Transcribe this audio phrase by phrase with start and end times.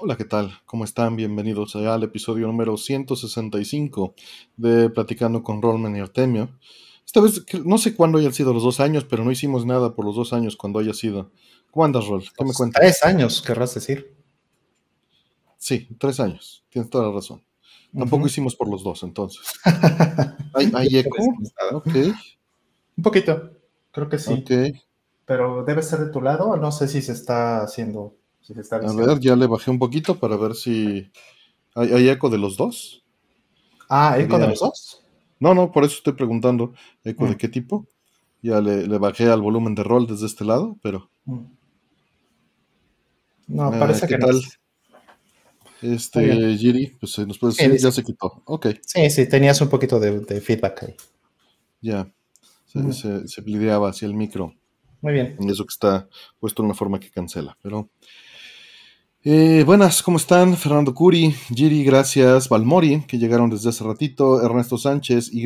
[0.00, 0.52] Hola, ¿qué tal?
[0.64, 1.16] ¿Cómo están?
[1.16, 4.14] Bienvenidos al episodio número 165
[4.56, 6.56] de Platicando con Rollman y Artemio.
[7.04, 10.04] Esta vez, no sé cuándo hayan sido los dos años, pero no hicimos nada por
[10.04, 11.32] los dos años cuando haya sido.
[11.72, 12.22] ¿Cómo andas, Roll?
[12.22, 12.80] ¿Qué me cuentas?
[12.80, 14.14] Tres años, querrás decir.
[15.56, 16.64] Sí, tres años.
[16.68, 17.42] Tienes toda la razón.
[17.92, 19.40] Tampoco hicimos por los dos, entonces.
[20.54, 21.16] ¿Hay, hay eco?
[22.96, 23.50] Un poquito,
[23.90, 24.44] creo que sí.
[25.24, 28.14] Pero debe ser de tu lado, no sé si se está haciendo.
[28.48, 31.12] Si se está A ver, ya le bajé un poquito para ver si.
[31.74, 33.04] ¿Hay, hay eco de los dos?
[33.90, 35.02] Ah, ¿eco de los dos?
[35.38, 36.72] No, no, por eso estoy preguntando.
[37.04, 37.36] ¿Eco de Mm.
[37.36, 37.86] qué tipo?
[38.40, 41.10] Ya le, le bajé al volumen de rol desde este lado, pero.
[41.26, 41.40] Mm.
[43.48, 44.28] No, Ah, parece ¿qué que no.
[44.28, 44.40] tal?
[45.82, 48.42] Este, Giri, pues eh, nos puede Sí, decir, ya se quitó.
[48.46, 50.96] Ok, Sí, sí, tenías un poquito de, de feedback ahí.
[51.82, 52.10] ya.
[52.64, 52.92] Se, Ujú.
[52.94, 54.54] se, se hacia el micro.
[55.02, 55.36] Muy bien.
[55.38, 56.08] Y eso que está
[56.40, 57.58] puesto de una forma que cancela.
[57.60, 57.90] Pero.
[59.30, 60.56] Eh, buenas, ¿cómo están?
[60.56, 65.42] Fernando Curi, Giri, gracias, Valmori, que llegaron desde hace ratito, Ernesto Sánchez, Y,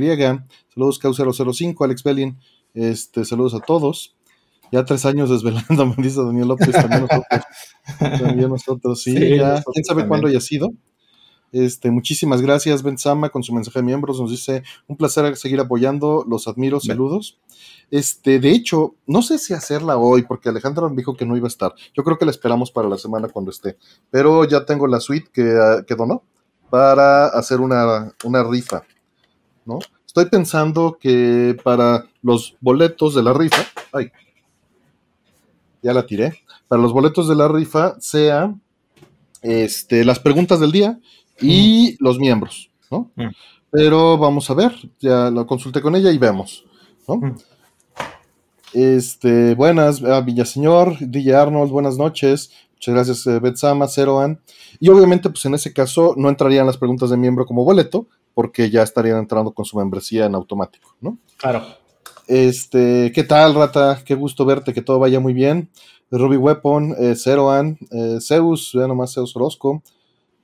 [0.73, 2.39] saludos Cau005, Alex Belin,
[2.75, 4.15] este, saludos a todos.
[4.70, 7.45] Ya tres años desvelando, me dice Daniel López, también nosotros,
[7.98, 10.09] también nosotros, sí, Sí, ya, nosotros quién sabe también.
[10.11, 10.70] cuándo haya sido.
[11.53, 15.61] Este, muchísimas gracias, Ben Sama, con su mensaje de miembros, nos dice, un placer seguir
[15.61, 16.86] apoyando, los admiro, Ben.
[16.86, 17.39] saludos.
[17.91, 21.47] Este, de hecho, no sé si hacerla hoy, porque Alejandra me dijo que no iba
[21.47, 21.75] a estar.
[21.95, 23.77] Yo creo que la esperamos para la semana cuando esté.
[24.11, 26.23] Pero ya tengo la suite que, ah, que donó
[26.70, 28.83] para hacer una, una rifa,
[29.67, 29.78] ¿no?
[30.06, 34.11] Estoy pensando que para los boletos de la rifa, ay,
[35.83, 38.55] ya la tiré, para los boletos de la rifa sea
[39.42, 40.98] este, las preguntas del día
[41.41, 43.11] y los miembros, ¿no?
[43.17, 43.29] Mm.
[43.71, 46.65] Pero vamos a ver, ya lo consulté con ella y vemos,
[47.09, 47.17] ¿no?
[47.17, 47.37] Mm.
[48.75, 52.51] Este, buenas, ah, Villaseñor, DJ Arnold, buenas noches.
[52.75, 54.41] Muchas gracias, eh, Betsama, Zeroan.
[54.81, 58.71] Y obviamente, pues en ese caso, no entrarían las preguntas de miembro como boleto, porque
[58.71, 61.19] ya estarían entrando con su membresía en automático, ¿no?
[61.37, 61.65] Claro.
[62.27, 64.03] Este, ¿qué tal, Rata?
[64.05, 65.71] Qué gusto verte, que todo vaya muy bien.
[66.11, 69.83] Ruby Weapon, eh, Zeroan, eh, Zeus, vean nomás Zeus Orozco.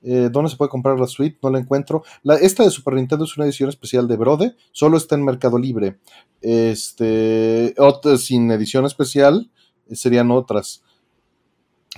[0.01, 1.37] Eh, ¿Dónde se puede comprar la suite?
[1.41, 2.03] No la encuentro.
[2.23, 5.57] La, esta de Super Nintendo es una edición especial de Brode, solo está en Mercado
[5.57, 5.99] Libre.
[6.41, 9.51] Este, otra, sin edición especial,
[9.87, 10.83] eh, serían otras.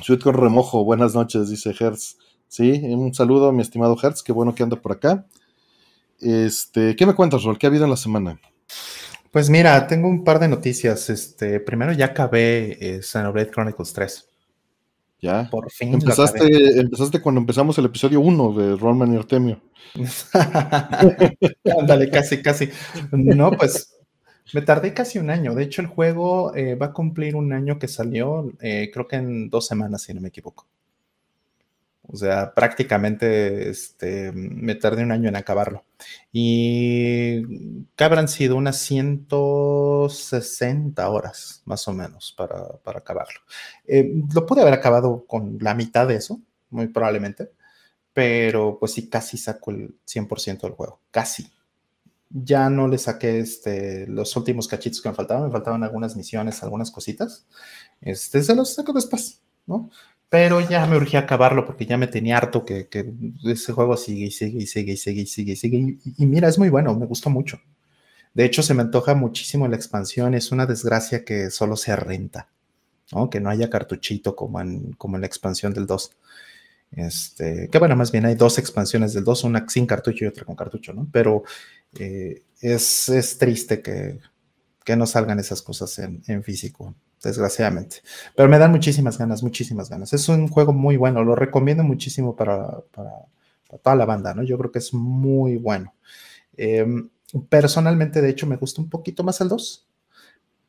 [0.01, 2.17] Suite con remojo, buenas noches, dice Hertz.
[2.47, 5.25] Sí, un saludo a mi estimado Hertz, qué bueno que anda por acá.
[6.19, 7.57] Este, ¿qué me cuentas, Rol?
[7.57, 8.39] ¿Qué ha habido en la semana?
[9.31, 11.09] Pues mira, tengo un par de noticias.
[11.09, 14.31] Este, primero ya acabé eh, Xenoblade Chronicles 3.
[15.21, 15.47] Ya.
[15.51, 15.93] Por fin.
[15.93, 19.61] Empezaste, empezaste cuando empezamos el episodio 1 de Rollman y Artemio.
[21.79, 22.69] Ándale, casi, casi.
[23.11, 23.95] No, pues
[24.53, 25.53] me tardé casi un año.
[25.53, 29.17] De hecho, el juego eh, va a cumplir un año que salió, eh, creo que
[29.17, 30.67] en dos semanas, si no me equivoco.
[32.11, 35.85] O sea, prácticamente este, me tardé un año en acabarlo.
[36.31, 37.44] Y
[37.95, 43.39] que habrán sido unas 160 horas, más o menos, para, para acabarlo.
[43.88, 47.51] Eh, lo pude haber acabado con la mitad de eso, muy probablemente
[48.13, 51.50] pero pues sí, casi saco el 100% del juego, casi.
[52.29, 56.63] Ya no le saqué este, los últimos cachitos que me faltaban, me faltaban algunas misiones,
[56.63, 57.45] algunas cositas.
[58.00, 59.89] Este, se los saco después, ¿no?
[60.31, 62.88] Pero ya me urgía acabarlo porque ya me tenía harto que,
[63.44, 65.97] ese juego sigue y sigue y sigue y sigue y sigue y sigue.
[66.18, 67.59] Y, mira, es muy bueno, me gustó mucho.
[68.34, 70.34] De hecho, se me antoja muchísimo la expansión.
[70.34, 72.47] Es una desgracia que solo sea renta.
[73.30, 76.16] Que no haya cartuchito como en, la expansión del 2.
[76.92, 80.46] Este, que bueno, más bien hay dos expansiones del 2, una sin cartucho y otra
[80.46, 81.09] con cartucho, ¿no?
[81.12, 81.44] Pero
[82.00, 84.18] eh, es, triste que,
[84.96, 87.97] no salgan esas cosas en, físico, desgraciadamente.
[88.35, 90.13] Pero me dan muchísimas ganas, muchísimas ganas.
[90.13, 93.11] Es un juego muy bueno, lo recomiendo muchísimo para, para,
[93.81, 94.43] toda la banda, ¿no?
[94.43, 95.93] Yo creo que es muy bueno.
[96.57, 96.85] Eh,
[97.49, 99.87] personalmente, de hecho, me gusta un poquito más el 2.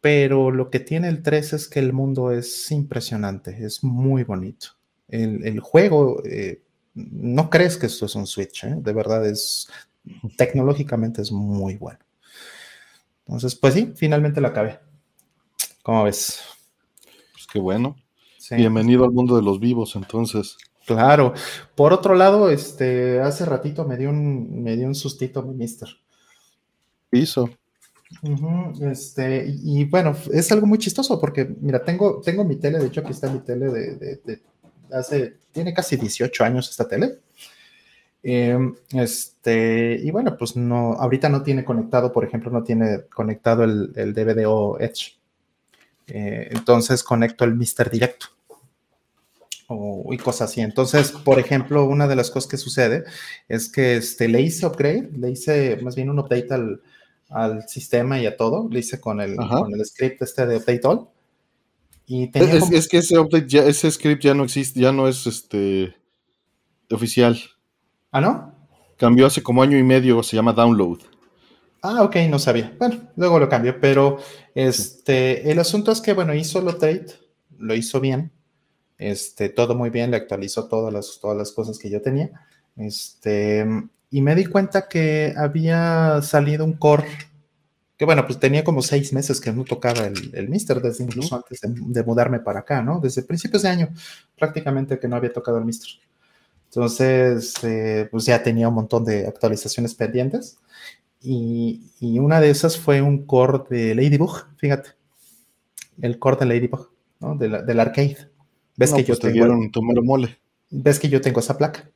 [0.00, 4.70] Pero lo que tiene el 3 es que el mundo es impresionante, es muy bonito
[5.12, 6.62] el, el juego, eh,
[6.94, 8.75] no crees que esto es un Switch, ¿eh?
[8.76, 9.69] de verdad es,
[10.37, 12.00] tecnológicamente es muy bueno.
[13.26, 14.81] Entonces, pues sí, finalmente lo acabé.
[15.82, 16.40] ¿Cómo ves?
[17.32, 17.96] Pues qué bueno.
[18.38, 18.55] Sí.
[18.55, 20.56] Bienvenido al mundo de los vivos, entonces.
[20.87, 21.34] Claro.
[21.75, 25.88] Por otro lado, este, hace ratito me dio un, me dio un sustito mi mister.
[27.11, 27.50] ¿Qué hizo?
[28.23, 32.56] Uh -huh, este, y, y, bueno, es algo muy chistoso porque, mira, tengo, tengo mi
[32.56, 34.43] tele, de hecho aquí está mi tele de, de, de
[34.93, 37.19] hace, tiene casi 18 años esta tele.
[38.23, 38.56] Eh,
[38.93, 43.93] este, y bueno, pues no, ahorita no tiene conectado, por ejemplo, no tiene conectado el,
[43.96, 45.21] el DVD o Edge.
[46.14, 48.26] Eh, entonces conecto el Mister Directo.
[50.11, 50.61] y cosas así.
[50.61, 53.05] Entonces, por ejemplo, una de las cosas que sucede
[53.49, 56.82] es que este, le hice upgrade, le hice más bien un update al,
[57.67, 61.09] sistema y a todo, le hice con el, con el script este de update all.
[62.06, 65.97] Y es, que ese update ya, ese script ya no existe, ya no es este
[66.91, 67.41] oficial.
[68.11, 68.55] ¿Ah, no?
[68.99, 70.99] Cambió hace como año y medio, se llama download.
[71.82, 72.75] Ah, ok, no sabía.
[72.79, 74.19] Bueno, luego lo cambio, pero
[74.55, 77.06] este, el asunto es que, bueno, hizo el update,
[77.58, 78.31] lo hizo bien,
[78.99, 82.31] este, todo muy bien, le actualizó todas las, todas las cosas que yo tenía.
[82.76, 83.67] Este,
[84.11, 87.08] y me di cuenta que había salido un core
[88.02, 91.37] que bueno, pues tenía como seis meses que no tocaba el, el Mister, desde incluso
[91.37, 92.99] antes de, mudarme para acá, ¿no?
[92.99, 93.90] Desde principios de año,
[94.37, 95.88] prácticamente que no había tocado el Mister.
[96.64, 100.58] Entonces, eh, pues ya tenía un montón de actualizaciones pendientes.
[101.22, 104.90] Y, y, una de esas fue un core de Ladybug, fíjate.
[106.00, 106.90] El core de Ladybug,
[107.20, 107.36] ¿no?
[107.36, 108.32] del arcade.
[108.76, 110.38] ¿Ves que yo pues tengo, mole.
[110.70, 111.88] ¿Ves que yo tengo esa placa?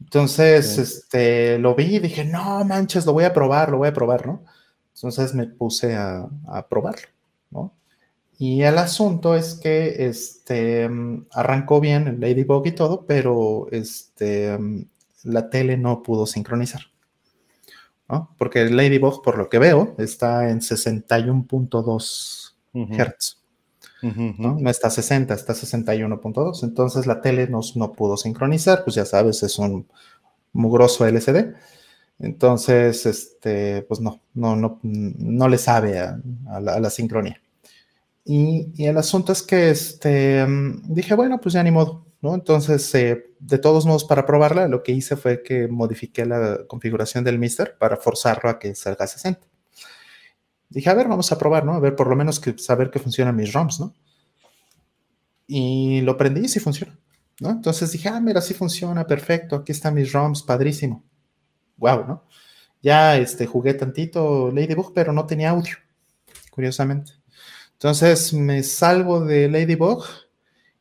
[0.00, 3.92] Entonces, este, lo vi y dije, no manches, lo voy a probar, lo voy a
[3.92, 4.44] probar, ¿no?
[4.94, 6.28] Entonces me puse a,
[6.68, 7.08] probarlo,
[7.50, 7.74] ¿no?
[8.38, 10.88] Y el asunto es que este,
[11.32, 14.58] arrancó bien el Ladybug y todo, pero este,
[15.24, 16.82] la tele no pudo sincronizar.
[18.10, 18.34] ¿No?
[18.38, 23.36] Porque Ladybug, por lo que veo, está en 61.2 Hz.
[24.02, 24.56] ¿no?
[24.58, 24.70] ¿no?
[24.70, 26.64] está a 60, está a 61.2.
[26.64, 29.86] Entonces la tele no, no, pudo sincronizar, pues ya sabes, es un
[30.52, 31.54] mugroso LCD.
[32.18, 36.20] Entonces, este, pues no, no, no, no le sabe a,
[36.60, 37.40] la, sincronía.
[38.24, 40.46] Y, el asunto es que este,
[40.84, 44.92] dije, bueno, pues ya ni modo, Entonces, eh, de todos modos, para probarla, lo que
[44.92, 49.46] hice fue que modifiqué la configuración del Mister para forzarlo a que salga a 60.
[50.68, 51.72] Dije, a ver, vamos a probar, ¿no?
[51.74, 53.94] A ver, por lo menos que saber que funcionan mis ROMs, ¿no?
[55.46, 56.98] Y lo prendí y sí funciona,
[57.40, 57.50] ¿no?
[57.50, 61.04] Entonces dije, ah, mira, sí funciona, perfecto, aquí están mis ROMs, padrísimo
[61.80, 62.24] wow, ¿no?
[62.82, 65.76] Ya este, jugué tantito Ladybug, pero no tenía audio,
[66.50, 67.12] curiosamente.
[67.72, 70.04] Entonces me salgo de Ladybug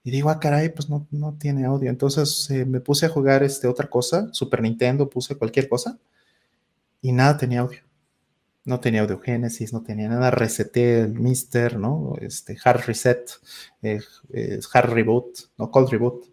[0.03, 1.89] y digo, ah, caray, pues no, no tiene audio.
[1.89, 5.97] Entonces eh, me puse a jugar este, otra cosa, Super Nintendo, puse cualquier cosa
[7.01, 7.79] y nada tenía audio.
[8.65, 10.31] No tenía audio Genesis, no tenía nada.
[10.31, 12.15] Reseté el Mister, ¿no?
[12.21, 13.31] Este, hard reset,
[13.81, 14.01] eh,
[14.31, 16.25] eh, hard reboot, no cold reboot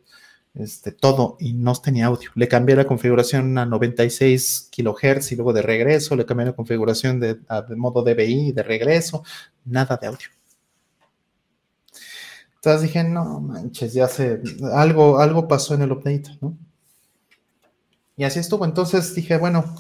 [0.57, 2.31] este, todo y no tenía audio.
[2.35, 7.21] Le cambié la configuración a 96 kHz y luego de regreso, le cambié la configuración
[7.21, 7.39] de,
[7.77, 9.23] modo DBI de regreso,
[9.65, 10.29] nada de audio.
[12.67, 14.43] Entonces dije, no manches, ya sé,
[14.73, 16.59] algo, algo pasó en el update, ¿no?
[18.17, 18.65] Y así estuvo.
[18.65, 19.77] Entonces dije, bueno,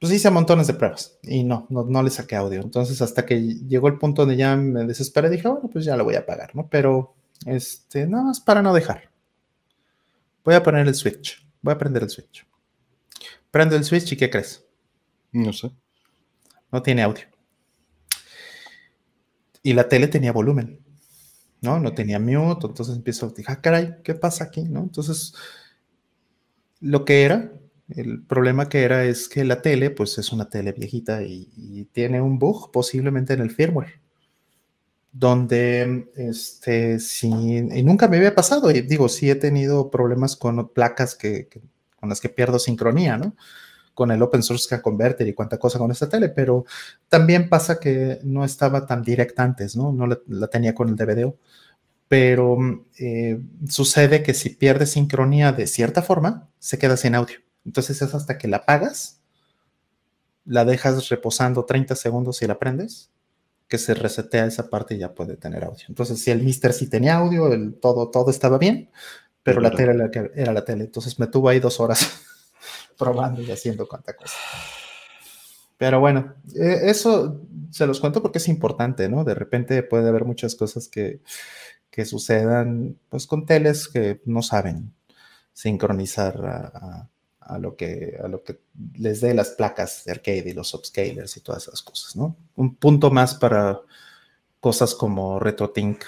[0.00, 2.62] pues hice montones de pruebas y no, no, no le saqué audio.
[2.62, 6.04] Entonces hasta que llegó el punto donde ya me desesperé, dije, bueno, pues ya lo
[6.04, 6.66] voy a pagar, ¿no?
[6.70, 9.10] Pero, este, nada más para no dejar.
[10.42, 11.46] Voy a poner el switch.
[11.60, 12.46] Voy a prender el switch.
[13.50, 14.64] Prendo el switch y ¿qué crees?
[15.32, 15.70] No sé.
[16.72, 17.26] No tiene audio.
[19.62, 20.87] Y la tele tenía volumen.
[21.60, 21.80] ¿No?
[21.80, 24.62] No tenía mute, entonces empiezo a decir, ah, caray, ¿qué pasa aquí?
[24.64, 24.80] ¿no?
[24.80, 25.34] Entonces,
[26.80, 27.52] lo que era,
[27.88, 31.84] el problema que era es que la tele, pues es una tele viejita y, y
[31.86, 34.00] tiene un bug posiblemente en el firmware
[35.12, 40.68] donde este, sí, y nunca me había pasado, y digo, sí he tenido problemas con
[40.68, 41.48] placas que,
[41.98, 43.34] con las que pierdo sincronía, ¿no?
[43.98, 46.64] Con el Open Source Scan Converter y cuánta cosa con esta tele, pero
[47.08, 49.90] también pasa que no estaba tan directa antes, ¿no?
[49.90, 51.34] No la, tenía con el DVD,
[52.06, 52.56] pero
[52.96, 57.38] eh, sucede que si pierdes sincronía de cierta forma, se queda sin audio.
[57.66, 59.20] Entonces es hasta que la apagas,
[60.44, 63.10] la dejas reposando 30 segundos y la prendes,
[63.66, 65.86] que se resetea esa parte y ya puede tener audio.
[65.88, 68.90] Entonces, si el Mister sí tenía audio, el, todo, todo estaba bien,
[69.42, 70.84] pero la tele era, era la tele.
[70.84, 71.98] Entonces me tuvo ahí dos horas
[72.98, 74.34] probando y haciendo cuanta cosa.
[75.76, 77.40] Pero bueno, eh, eso
[77.70, 79.24] se los cuento porque es importante, ¿no?
[79.24, 81.20] De repente puede haber muchas cosas que,
[81.90, 84.92] que sucedan pues con teles que no saben
[85.52, 87.08] sincronizar a,
[87.48, 88.60] a lo que, a lo que
[88.98, 92.36] les dé las placas de arcade y los upscalers y todas esas cosas, ¿no?
[92.56, 93.80] Un punto más para
[94.60, 96.04] cosas como RetroTink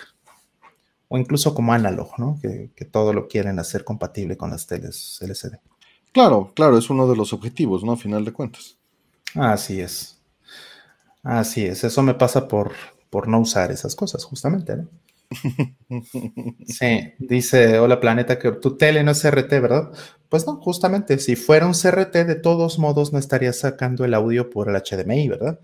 [1.08, 2.38] o incluso como Analog, ¿no?
[2.40, 5.58] Que, todo lo quieren hacer compatible con las teles LCD.
[6.12, 7.92] Claro, claro, es uno de los objetivos, ¿no?
[7.92, 8.78] A final de cuentas.
[9.34, 10.20] Así es.
[11.22, 11.84] Así es.
[11.84, 12.72] Eso me pasa por,
[13.10, 14.88] por no usar esas cosas, justamente, ¿no?
[16.66, 19.92] Sí, dice, hola planeta, que tu tele no es CRT, ¿verdad?
[20.28, 24.50] Pues no, justamente, si fuera un CRT, de todos modos no estaría sacando el audio
[24.50, 25.60] por el HDMI, ¿verdad?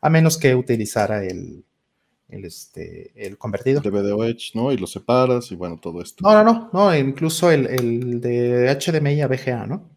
[0.00, 1.64] A menos que utilizara el,
[2.30, 3.80] el, este, el convertido.
[3.80, 4.72] De VDOH, ¿no?
[4.72, 6.22] Y lo separas y bueno, todo esto.
[6.22, 9.90] No, no, no, no, incluso el, el de HDMI a VGA, ¿no?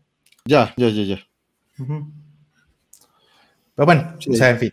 [0.45, 1.27] Ya, ya, ya, ya.
[3.75, 4.71] Pero bueno, o sea, en fin,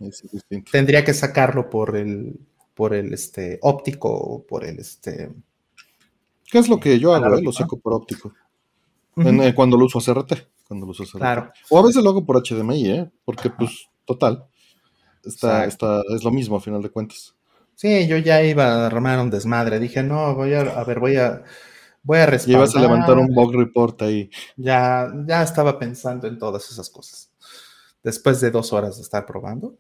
[0.71, 2.39] tendría que sacarlo por el,
[2.75, 5.31] por el este, óptico o por el este.
[6.51, 7.37] ¿Qué es lo que yo hago?
[7.37, 7.43] Eh?
[7.43, 8.33] Lo saco por óptico.
[9.17, 10.33] Eh, cuando lo uso CRT.
[10.67, 11.19] Cuando lo uso CRT.
[11.19, 11.53] Claro.
[11.71, 13.11] O a veces lo hago por HDMI, ¿eh?
[13.25, 14.45] Porque, pues, total.
[15.25, 17.35] Está, está, es lo mismo a final de cuentas.
[17.81, 19.79] Sí, yo ya iba a armar un desmadre.
[19.79, 21.43] Dije, no, voy a, a ver, voy a,
[22.03, 22.61] voy a respaldar.
[22.61, 24.31] Ibas a levantar un bug report ahí.
[24.57, 27.31] Ya, ya estaba pensando en todas esas cosas
[28.03, 29.79] después de dos horas de estar probando,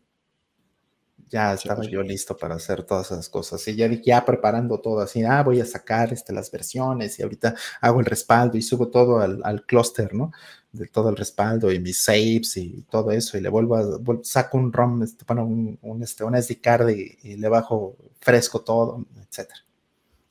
[1.28, 3.66] ya estaba yo listo para hacer todas esas cosas.
[3.68, 7.54] Y ya, ya preparando todo así, ah, voy a sacar este, las versiones y ahorita
[7.80, 10.32] hago el respaldo y subo todo al, al clúster, ¿no?
[10.72, 13.36] De todo el respaldo y mis saves y todo eso.
[13.36, 13.84] Y le vuelvo a,
[14.22, 19.04] saco un ROM, este, bueno, un, un, este, SD card y, le bajo fresco todo,
[19.28, 19.60] etcétera.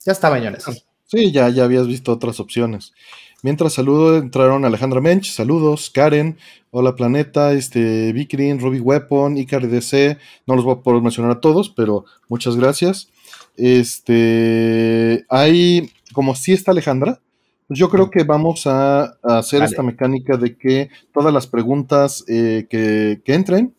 [0.06, 0.72] Ya estaba yo eso.
[1.06, 2.94] Sí, ya, ya habías visto otras opciones.
[3.42, 6.38] Mientras saludo, entraron Alejandra Mench, saludos, Karen,
[6.72, 8.14] Hola Planeta, este,
[8.60, 13.10] Ruby Weapon, Icar DC, no los voy a poder mencionar a todos, pero muchas gracias.
[13.56, 17.22] Este, hay, como si está Alejandra,
[17.70, 22.66] pues yo creo que vamos a, hacer esta mecánica de que todas las preguntas eh,
[22.68, 23.76] que, que entren,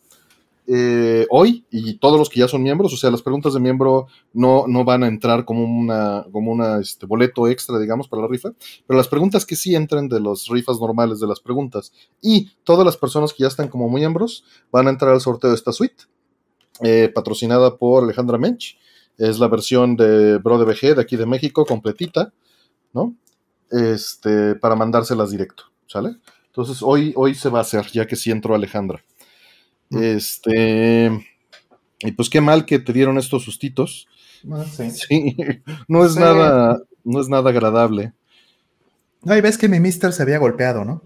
[0.65, 4.07] eh, hoy y todos los que ya son miembros, o sea, las preguntas de miembro
[4.31, 8.29] no, no van a entrar como una, como una este, boleto extra, digamos, para la
[8.29, 8.53] rifa,
[8.87, 12.85] pero las preguntas que sí entren de las rifas normales de las preguntas y todas
[12.85, 16.05] las personas que ya están como miembros van a entrar al sorteo de esta suite,
[16.81, 18.77] eh, patrocinada por Alejandra Mench.
[19.17, 22.31] Es la versión de Bro de BG de aquí de México, completita,
[22.93, 23.17] ¿no?
[23.71, 26.17] Este, para mandárselas directo, ¿sale?
[26.47, 29.03] Entonces hoy, hoy se va a hacer, ya que sí entró Alejandra.
[29.89, 31.09] Este.
[31.99, 34.07] Y pues qué mal que te dieron estos sustitos.
[34.51, 35.35] Ah, sí.
[35.87, 38.13] No es nada, no es nada agradable.
[39.23, 41.03] No, y ves que mi mister se había golpeado, ¿no?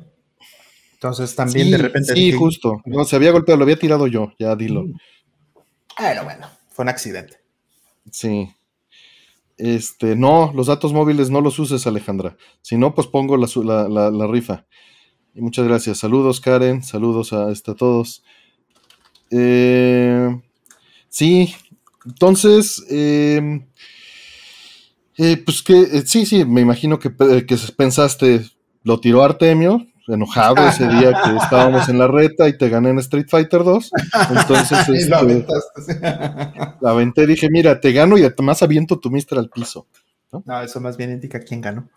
[0.94, 2.14] Entonces también de repente.
[2.14, 2.82] Sí, justo.
[2.86, 4.84] No, se había golpeado, lo había tirado yo, ya dilo.
[4.84, 4.98] Mm.
[5.98, 7.38] Pero bueno, fue un accidente.
[8.10, 8.50] Sí.
[9.58, 12.38] Este, no, los datos móviles no los uses, Alejandra.
[12.62, 14.66] Si no, pues pongo la, la, rifa.
[15.34, 16.00] Y muchas gracias.
[16.00, 16.84] Saludos, Karen.
[16.84, 18.24] Saludos a, este, todos.
[19.32, 20.30] Eh,
[21.10, 21.54] sí,
[22.06, 23.66] entonces, em,
[25.18, 27.14] eh, pues que eh, sí, sí, me imagino que,
[27.46, 28.46] que, pensaste,
[28.84, 33.00] lo tiró Artemio, enojado ese día que estábamos en la reta y te gané en
[33.00, 33.92] Street Fighter 2.
[34.38, 35.10] Entonces, este,
[36.82, 39.88] la aventé, dije, mira, te gano y además aviento tu mister al piso.
[40.32, 40.44] ¿no?
[40.46, 41.90] no, eso más bien indica quién ganó.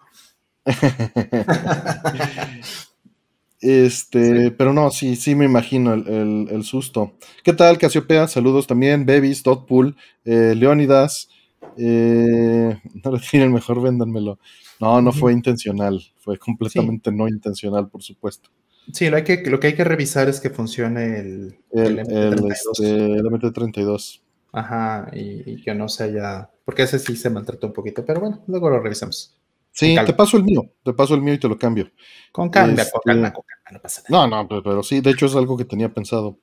[3.60, 7.14] Este, pero no, sí, sí me imagino el, susto.
[7.42, 8.28] ¿Qué tal, Casiopea?
[8.28, 11.28] Saludos también, Babies, Dotpool, eh, Leónidas.
[11.76, 14.38] Eh, no le tienen mejor, véndanmelo.
[14.80, 18.50] No, no fue intencional, fue completamente no intencional, por supuesto.
[18.92, 23.96] Sí, lo, hay que, lo que hay que revisar es que funcione el, el, MT32.
[23.96, 26.50] Este, Ajá, y, y, que no se haya.
[26.64, 29.38] Porque ese sí se maltrató un poquito, pero bueno, luego lo revisamos.
[29.78, 31.90] Sí, te paso el mío, te paso el mío y te lo cambio.
[32.32, 34.26] Con calma, con calma, con calma, no pasa nada.
[34.26, 36.38] No, no, pero, sí, de hecho es algo que tenía pensado.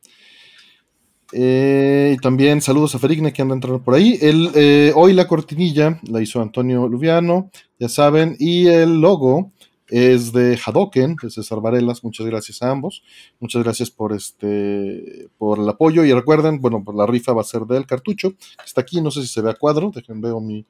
[1.31, 4.17] Eh, y también saludos a Ferigne que anda entrando por ahí.
[4.21, 9.51] El, eh, hoy la cortinilla la hizo Antonio Luviano, ya saben, y el logo
[9.87, 12.03] es de Hadoken, de César Varelas.
[12.03, 13.03] Muchas gracias a ambos.
[13.39, 16.03] Muchas gracias por este por el apoyo.
[16.03, 18.33] Y recuerden, bueno, pues la rifa va a ser del cartucho.
[18.63, 19.91] Está aquí, no sé si se ve a cuadro.
[19.93, 20.65] Dejen veo mi,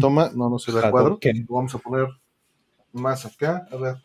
[0.00, 0.30] toma.
[0.34, 1.18] No, no se ve a cuadro.
[1.22, 2.08] Lo vamos a poner
[2.92, 3.66] más acá.
[3.70, 3.96] A ver,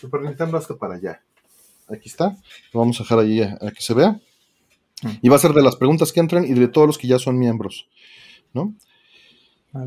[0.00, 1.20] Super Nintendo hasta para allá.
[1.88, 2.36] Aquí está.
[2.72, 4.18] Lo vamos a dejar ahí a, a que se vea.
[5.22, 7.18] Y va a ser de las preguntas que entran y de todos los que ya
[7.18, 7.88] son miembros.
[8.52, 8.74] ¿no?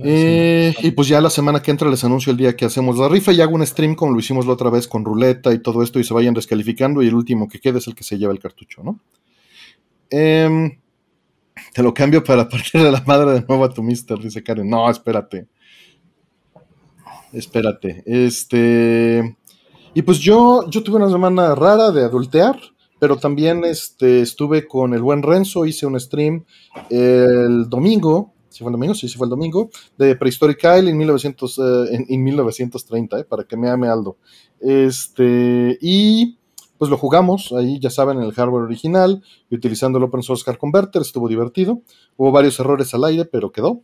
[0.04, 3.10] Eh, y pues ya la semana que entra les anuncio el día que hacemos la
[3.10, 5.82] rifa y hago un stream como lo hicimos la otra vez con ruleta y todo
[5.82, 8.32] esto y se vayan descalificando y el último que quede es el que se lleva
[8.32, 9.00] el cartucho, ¿no?
[10.10, 10.78] Em,
[11.74, 14.70] te lo cambio para partir de la madre de nuevo a tu mister, dice Karen.
[14.70, 15.48] No, espérate.
[17.34, 18.04] Espérate.
[18.06, 19.38] Este.
[19.94, 22.60] Y pues yo, yo tuve una semana rara de adultear,
[23.02, 26.46] pero también este, estuve con el buen Renzo, hice un stream
[26.92, 30.98] el domingo si fue el domingo, sí, sí fue el domingo, de Prehistoric Isle en,
[30.98, 34.18] 1900, eh, en, 1930, eh, para que me ame Aldo.
[34.60, 36.38] Este, y
[36.78, 40.44] pues lo jugamos ahí, ya saben, en el hardware original, y utilizando el Open Source
[40.44, 41.82] Card Converter, estuvo divertido.
[42.18, 43.82] Hubo varios errores al aire, pero quedó.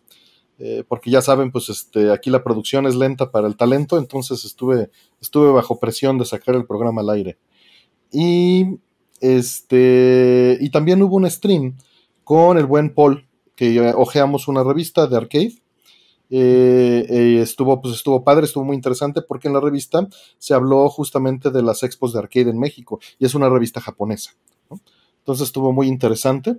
[0.59, 4.43] Eh, porque ya saben, pues este, aquí la producción es lenta para el talento, entonces
[4.43, 4.89] estuve,
[5.21, 7.37] estuve bajo presión de sacar el programa al aire.
[8.11, 8.79] Y
[9.21, 11.77] este, y también hubo un stream
[12.23, 15.53] con el buen Paul, que ojeamos una revista de arcade.
[16.29, 20.07] Eh, estuvo, pues estuvo padre, estuvo muy interesante porque en la revista
[20.37, 24.31] se habló justamente de las expos de arcade en México y es una revista japonesa.
[25.19, 26.57] Entonces estuvo muy interesante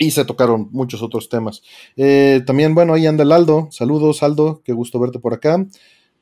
[0.00, 1.62] y se tocaron muchos otros temas.
[1.96, 3.68] Eh, también, bueno, ahí anda el Aldo.
[3.70, 5.66] Saludos, Aldo, qué gusto verte por acá.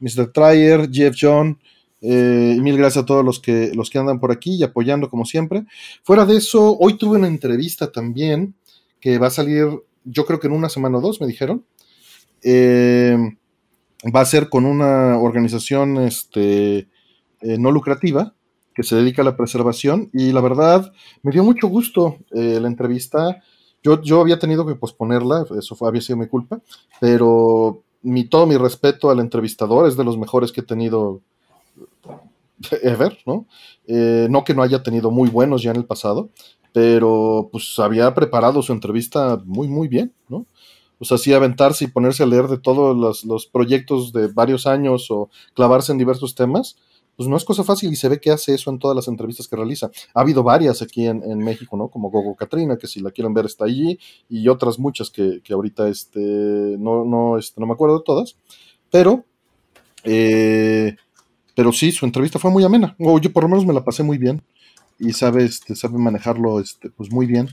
[0.01, 0.33] Mr.
[0.33, 1.61] Trier, Jeff John,
[2.01, 5.25] eh, mil gracias a todos los que, los que andan por aquí y apoyando como
[5.25, 5.65] siempre.
[6.03, 8.55] Fuera de eso, hoy tuve una entrevista también
[9.01, 9.67] que va a salir,
[10.05, 11.65] yo creo que en una semana o dos, me dijeron.
[12.43, 13.17] Eh,
[14.15, 16.89] va a ser con una organización este,
[17.41, 18.35] eh, no lucrativa
[18.75, 20.93] que se dedica a la preservación y la verdad
[21.25, 23.43] me dio mucho gusto la entrevista.
[23.83, 26.61] Yo, yo había tenido que posponerla, eso había sido mi culpa,
[27.01, 31.23] pero mi, todo mi respeto al entrevistador, es de los mejores que he tenido
[32.83, 33.47] ever, ¿no?
[33.87, 36.31] Eh, no que no haya tenido muy buenos ya en el pasado,
[36.73, 40.47] pero pues había preparado su entrevista muy, muy bien, ¿no?
[41.01, 44.67] O sea, sí aventarse y ponerse a leer de todos los, los, proyectos de varios
[44.67, 46.77] años o clavarse en diversos temas,
[47.17, 49.49] pues no es cosa fácil y se ve que hace eso en todas las entrevistas
[49.49, 49.91] que realiza.
[50.15, 51.89] Ha habido varias aquí en, en México, ¿no?
[51.89, 53.99] Como Gogo Katrina, que si la quieren ver está allí,
[54.29, 56.21] y otras muchas que, que ahorita este,
[56.79, 58.37] no, no, este, no me acuerdo de todas,
[58.91, 59.25] pero
[60.05, 60.97] eh,
[61.59, 62.95] pero sí, su entrevista fue muy amena.
[63.01, 64.41] O yo por lo menos me la pasé muy bien.
[64.97, 67.49] Y sabe, este, sabe manejarlo este, pues muy bien.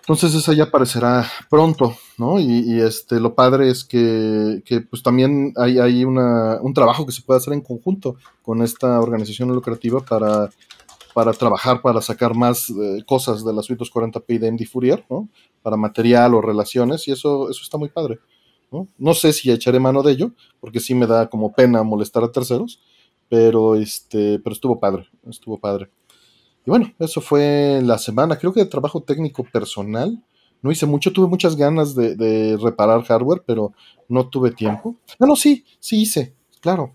[0.00, 2.38] Entonces esa ya aparecerá pronto, ¿no?
[2.38, 7.22] Y, este, lo padre es que, pues también hay, hay una, un trabajo que se
[7.22, 10.50] puede hacer en conjunto con esta organización lucrativa para,
[11.14, 15.30] para trabajar, para sacar más eh, cosas de la suite 240p de MD Fourier, ¿no?
[15.62, 18.18] Para material o relaciones, y eso, eso está muy padre.
[18.70, 19.14] ¿No?
[19.14, 22.80] sé si echaré mano de ello, porque sí me da como pena molestar a terceros,
[23.28, 25.88] pero, este, pero estuvo padre, estuvo padre.
[26.66, 30.22] Y bueno, eso fue la semana, creo que de trabajo técnico personal.
[30.62, 33.72] No hice mucho, tuve muchas ganas de, reparar hardware, pero
[34.08, 34.96] no tuve tiempo.
[35.18, 36.92] No, no, sí, sí hice, claro.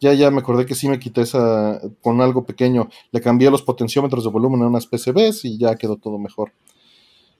[0.00, 2.88] Ya, ya me acordé que sí me quité esa con algo pequeño.
[3.10, 6.52] Le cambié los potenciómetros de volumen a unas PCBs y ya quedó todo mejor.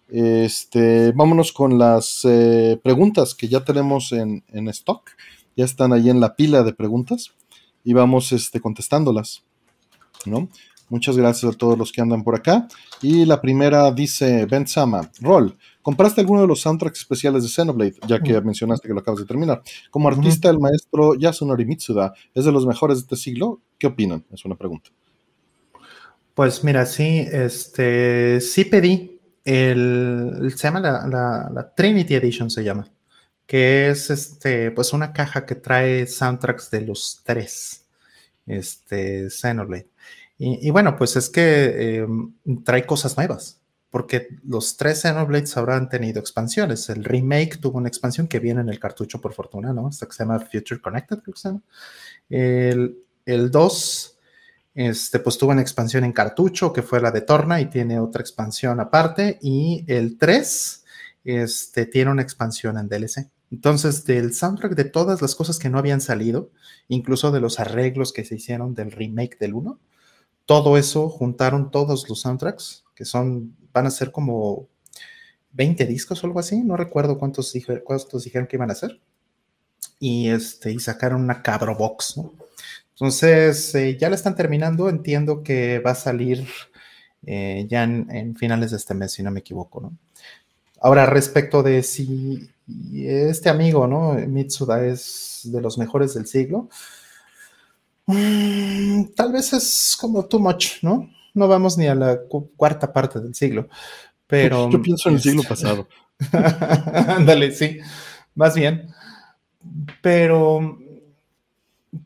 [0.09, 5.11] Este, vámonos con las eh, preguntas que ya tenemos en, stock.
[5.57, 7.33] Ya están ahí en la pila de preguntas
[7.85, 9.45] y vamos este, contestándolas.
[10.27, 10.49] ¿no?
[10.89, 12.69] Muchas gracias a todos los que andan por acá.
[13.01, 17.97] Y la primera dice Ben Sama, Roll, ¿compraste alguno de los soundtracks especiales de Xenoblade?
[18.07, 19.63] Ya que mencionaste que lo acabas de terminar.
[19.91, 23.61] Como artista, el maestro Yasunori Mitsuda es de los mejores de este siglo.
[23.79, 24.25] ¿Qué opinan?
[24.33, 24.91] Es una pregunta.
[26.35, 29.14] Pues mira, sí, este, sí pedí
[29.45, 32.91] el, se llama la, Trinity Edition, se llama,
[33.47, 37.87] que es este, pues una caja que trae soundtracks de los tres,
[38.47, 39.89] este, Xenoblade.
[40.37, 46.21] Y, bueno, pues es que em, trae cosas nuevas, porque los tres Xenoblades habrán tenido
[46.21, 46.89] expansiones.
[46.89, 49.89] El remake tuvo una expansión que viene en el cartucho, por fortuna, ¿no?
[49.89, 51.63] Esta que se llama Future Connected, creo que se llama.
[53.27, 54.14] El 2
[54.75, 58.21] este, pues tuvo una expansión en cartucho, que fue la de Torna, y tiene otra
[58.21, 59.39] expansión aparte.
[59.41, 60.85] Y el 3
[61.25, 63.31] este, tiene una expansión en DLC.
[63.51, 66.51] Entonces, del soundtrack de todas las cosas que no habían salido,
[66.89, 69.79] incluso de los arreglos que se hicieron del remake del 1,
[70.45, 74.69] todo eso juntaron todos los soundtracks, que son, van a ser como
[75.53, 77.53] 20 discos o algo así, no recuerdo cuántos,
[77.85, 79.01] cuántos dijeron que iban a ser.
[80.01, 82.35] Y, este, y sacaron una cabro box, ¿no?
[82.95, 86.47] Entonces, eh, ya la están terminando, entiendo que va a salir
[87.27, 89.97] eh, ya en, finales de este mes, si no me equivoco, ¿no?
[90.81, 92.49] Ahora, respecto de si
[92.95, 94.13] este amigo, ¿no?
[94.13, 96.69] Mitsuda es de los mejores del siglo,
[98.07, 101.11] mm, tal vez es como too much, ¿no?
[101.33, 102.21] No vamos ni a la
[102.57, 103.69] cuarta parte del siglo,
[104.29, 104.71] pero...
[104.71, 105.89] Yo pienso en el siglo pasado.
[107.09, 107.79] Ándale, sí,
[108.37, 108.89] más bien.
[110.01, 110.79] Pero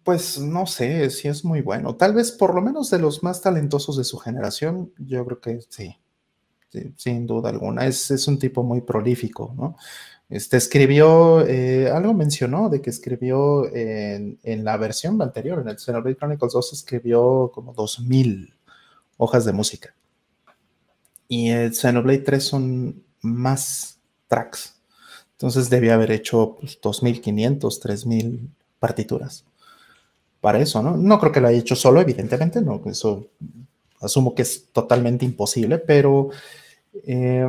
[0.03, 1.97] pues no sé si es muy bueno.
[1.97, 5.61] Tal vez por lo menos de los más talentosos de su generación, yo creo que
[5.69, 5.97] sí,
[6.97, 7.87] sin duda alguna.
[7.87, 9.77] Es, un tipo muy prolífico, ¿no?
[10.29, 15.79] Este escribió, eh, algo mencionó de que escribió en, en, la versión anterior, en el
[15.79, 18.55] Xenoblade Chronicles 2, escribió como 2000
[19.17, 19.95] hojas de música.
[21.29, 24.75] Y el Xenoblade 3 son más tracks.
[25.33, 29.48] Entonces debía haber hecho pues, 2500, 3000 partituras
[30.41, 30.97] para eso, ¿no?
[30.97, 33.29] No creo que lo haya hecho solo, evidentemente, no, eso
[34.01, 36.31] asumo que es totalmente imposible, pero,
[37.05, 37.47] eh,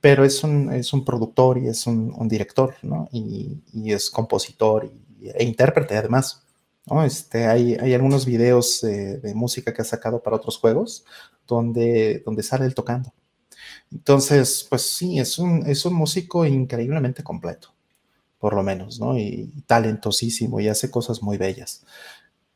[0.00, 3.08] pero es, un, es un productor y es un, director, ¿no?
[3.12, 3.60] Y,
[3.92, 4.90] es compositor
[5.22, 6.42] e intérprete además,
[6.86, 7.04] ¿no?
[7.04, 11.04] Este, hay, hay algunos videos de música que ha sacado para otros juegos
[11.46, 13.12] donde, donde sale él tocando.
[13.92, 17.72] Entonces, pues sí, es un, es un músico increíblemente completo,
[18.38, 19.18] por lo menos, ¿no?
[19.18, 21.84] Y, talentosísimo y hace cosas muy bellas.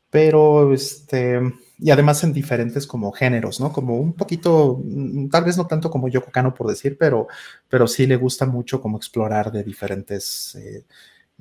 [0.09, 1.39] Pero, este,
[1.77, 3.71] y además en diferentes como géneros, ¿no?
[3.71, 7.27] Como un poquito, mm, tal vez no tanto como Yoko Kano por decir, pero,
[7.69, 10.85] pero sí le gusta mucho como explorar de diferentes eh,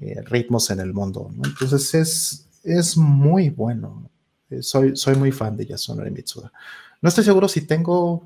[0.00, 1.42] eh, ritmos en el mundo, ¿no?
[1.48, 4.10] Entonces es, es muy bueno.
[4.50, 6.52] Eh, soy, soy muy fan de Yasunori Mitsuda.
[7.00, 8.24] No estoy seguro si tengo,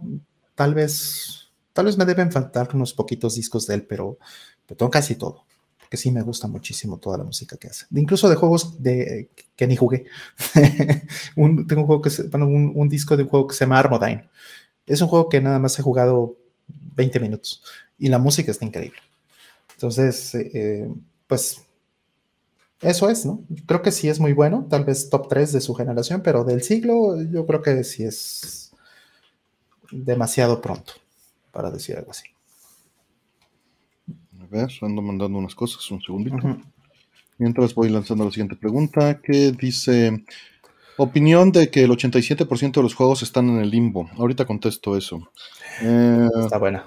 [0.55, 4.19] tal vez, tal vez me deben faltar unos poquitos discos de él, pero,
[4.67, 5.45] pero tengo casi todo.
[5.93, 7.85] Porque sí me gusta muchísimo toda la música que hace.
[7.95, 10.07] Incluso de juegos de, que ni jugué.
[11.35, 14.31] tengo un, juego que se, un, disco de un juego que se llama Armodyne.
[14.87, 16.39] Es un juego que nada más he jugado
[16.97, 17.63] 20 minutos
[17.99, 19.01] y la música está increíble.
[19.75, 20.95] Entonces, eh, eh,
[21.27, 21.61] pues
[22.81, 23.45] eso es, ¿no?
[23.67, 26.63] Creo que sí es muy bueno, tal vez top 3 de su generación, pero del
[26.63, 28.73] siglo yo creo que sí es
[29.91, 30.95] demasiado pronto
[31.51, 32.32] para decir algo así.
[34.53, 36.37] Ver, ando mandando unas cosas, un segundito.
[37.39, 40.25] Mientras voy lanzando la siguiente pregunta, que dice,
[40.99, 44.11] opinión de que el 87% de los juegos están en el limbo.
[44.19, 45.31] Ahorita contesto eso.
[45.81, 46.85] Eh, Está buena.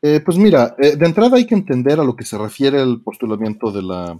[0.00, 3.02] Eh, pues mira, eh, de entrada hay que entender a lo que se refiere el
[3.02, 4.18] postulamiento de la,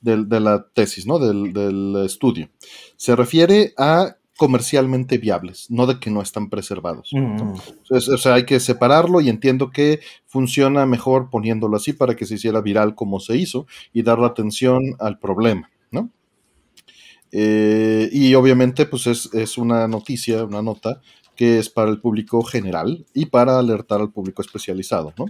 [0.00, 1.18] de la tesis, ¿no?
[1.18, 2.48] Del, estudio.
[2.96, 7.10] Se refiere a comercialmente viables, no de que no están preservados.
[7.12, 7.54] Mm.
[7.90, 12.34] o sea, hay que separarlo y entiendo que funciona mejor poniéndolo así para que se
[12.34, 16.10] hiciera viral como se hizo y dar la atención al problema, ¿no?
[17.30, 21.00] Eh, y obviamente, pues es, es, una noticia, una nota
[21.36, 25.26] que es para el público general y para alertar al público especializado, ¿no?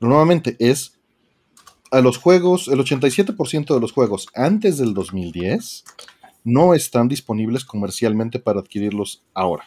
[0.00, 0.98] Nuevamente es
[1.90, 5.84] a los juegos, el 87% de los juegos antes del 2010
[6.44, 9.64] no están disponibles comercialmente para adquirirlos ahora.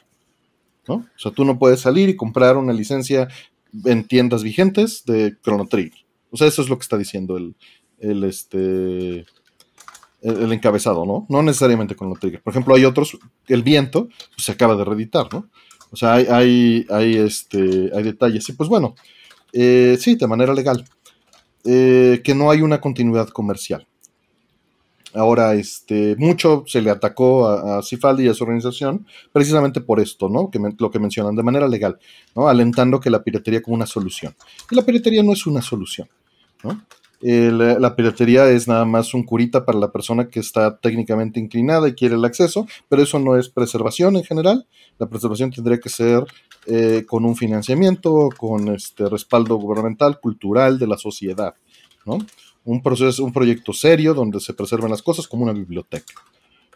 [0.88, 0.96] ¿no?
[0.96, 3.28] O sea, tú no puedes salir y comprar una licencia
[3.86, 6.00] en tiendas vigentes de Chrono Trigger.
[6.32, 7.56] O sea, eso es lo que está diciendo el,
[8.00, 9.26] el este,
[10.22, 11.26] el, encabezado, ¿no?
[11.30, 12.42] No necesariamente Chrono Trigger.
[12.42, 15.50] Por ejemplo, hay otros, el viento pues, se acaba de reeditar, ¿no?
[15.92, 18.48] O sea, hay, hay, este, hay detalles.
[18.50, 18.96] Y pues bueno,
[19.54, 20.86] eh, sí, de manera legal.
[21.64, 23.88] Eh, que no hay una continuidad comercial.
[25.18, 30.30] Ahora, este, mucho se le atacó a, Cifaldi y a su organización precisamente por esto,
[30.30, 30.50] ¿no?
[30.52, 31.98] Que lo que mencionan de manera legal,
[32.36, 32.48] ¿no?
[32.48, 34.36] Alentando que la piratería como una solución.
[34.70, 36.08] Y la piratería no es una solución,
[36.64, 36.82] ¿no?
[37.20, 41.94] la piratería es nada más un curita para la persona que está técnicamente inclinada y
[41.94, 44.68] quiere el acceso, pero eso no es preservación en general.
[45.00, 46.24] La preservación tendría que ser
[46.68, 51.56] eh, con un financiamiento, con este respaldo gubernamental, cultural de la sociedad,
[52.06, 52.20] ¿no?
[52.68, 56.14] Un proceso, un proyecto serio donde se preserven las cosas como una biblioteca,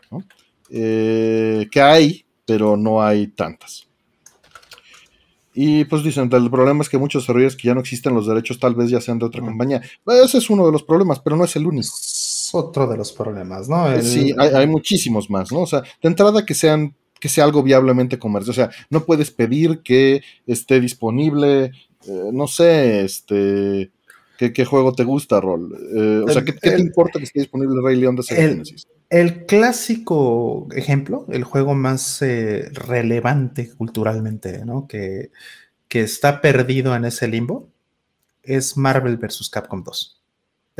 [0.10, 0.23] ¿no?
[0.69, 3.88] Eh, que hay, pero no hay tantas.
[5.54, 8.58] Y pues dicen, el problema es que muchos desarrolladores que ya no existen los derechos
[8.58, 9.82] tal vez ya sean de otra compañía.
[10.23, 11.89] Ese es uno de los problemas, pero no es el único.
[11.93, 14.01] Es otro de los problemas, ¿no?
[14.01, 15.62] Sí, hay, muchísimos más, ¿no?
[15.62, 18.51] O sea, de entrada que sean que sea algo viablemente comercial.
[18.51, 21.65] O sea, no puedes pedir que esté disponible,
[22.08, 23.91] eh, no sé, este,
[24.49, 25.77] ¿qué, juego te gusta, Rol?
[25.95, 28.88] Eh, o sea, ¿qué, te importa que esté disponible Rey León de Sega Genesis?
[29.10, 34.88] El clásico ejemplo, el juego más eh, relevante culturalmente, ¿no?
[34.88, 35.32] Que,
[35.88, 37.69] que, está perdido en ese limbo,
[38.41, 39.49] es Marvel vs.
[39.51, 40.21] Capcom 2.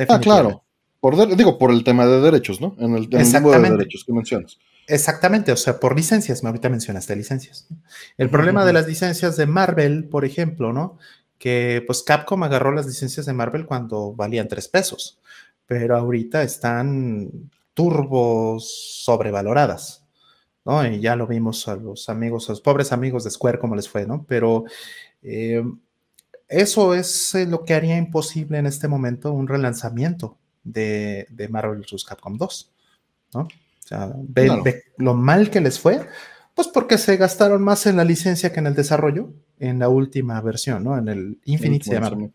[0.08, 0.64] Ah, claro.
[1.00, 2.76] Por digo, por el tema de derechos, ¿no?
[2.80, 4.58] En el, limbo de derechos que mencionas.
[4.88, 7.68] Exactamente, o sea, por licencias, ahorita mencionaste licencias.
[8.18, 10.98] El problema de las licencias de Marvel, por ejemplo, ¿no?
[11.42, 15.20] Que pues Capcom agarró las licencias de Marvel cuando valían tres pesos,
[15.66, 20.06] pero ahorita están turbos sobrevaloradas,
[20.66, 20.86] ¿no?
[20.86, 23.90] Y ya lo vimos a los amigos, a los pobres amigos de Square, cómo les
[23.90, 24.24] fue, ¿no?
[24.28, 24.66] Pero
[25.24, 25.64] eh,
[26.48, 31.80] eso es eh, lo que haría imposible en este momento un relanzamiento de, de Marvel
[31.80, 32.06] vs.
[32.06, 32.72] Capcom 2,
[33.34, 33.40] ¿no?
[33.42, 33.48] O
[33.80, 36.08] sea, ve, lo mal que les fue,
[36.54, 40.42] pues porque se gastaron más en la licencia que en el desarrollo en la última
[40.42, 40.98] versión, ¿no?
[40.98, 42.30] En el Infinite se llama.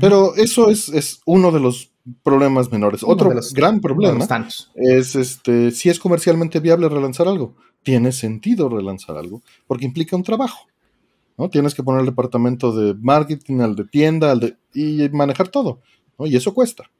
[0.00, 3.02] Pero eso es, es uno de los problemas menores.
[3.02, 4.26] Otro gran problema
[4.74, 7.56] es este, si es comercialmente viable relanzar algo.
[7.82, 10.66] Tiene sentido relanzar algo porque implica un trabajo.
[11.38, 11.48] ¿no?
[11.48, 15.80] Tienes que poner el departamento de marketing, al de tienda, al de, y manejar todo.
[16.18, 16.90] Y eso cuesta.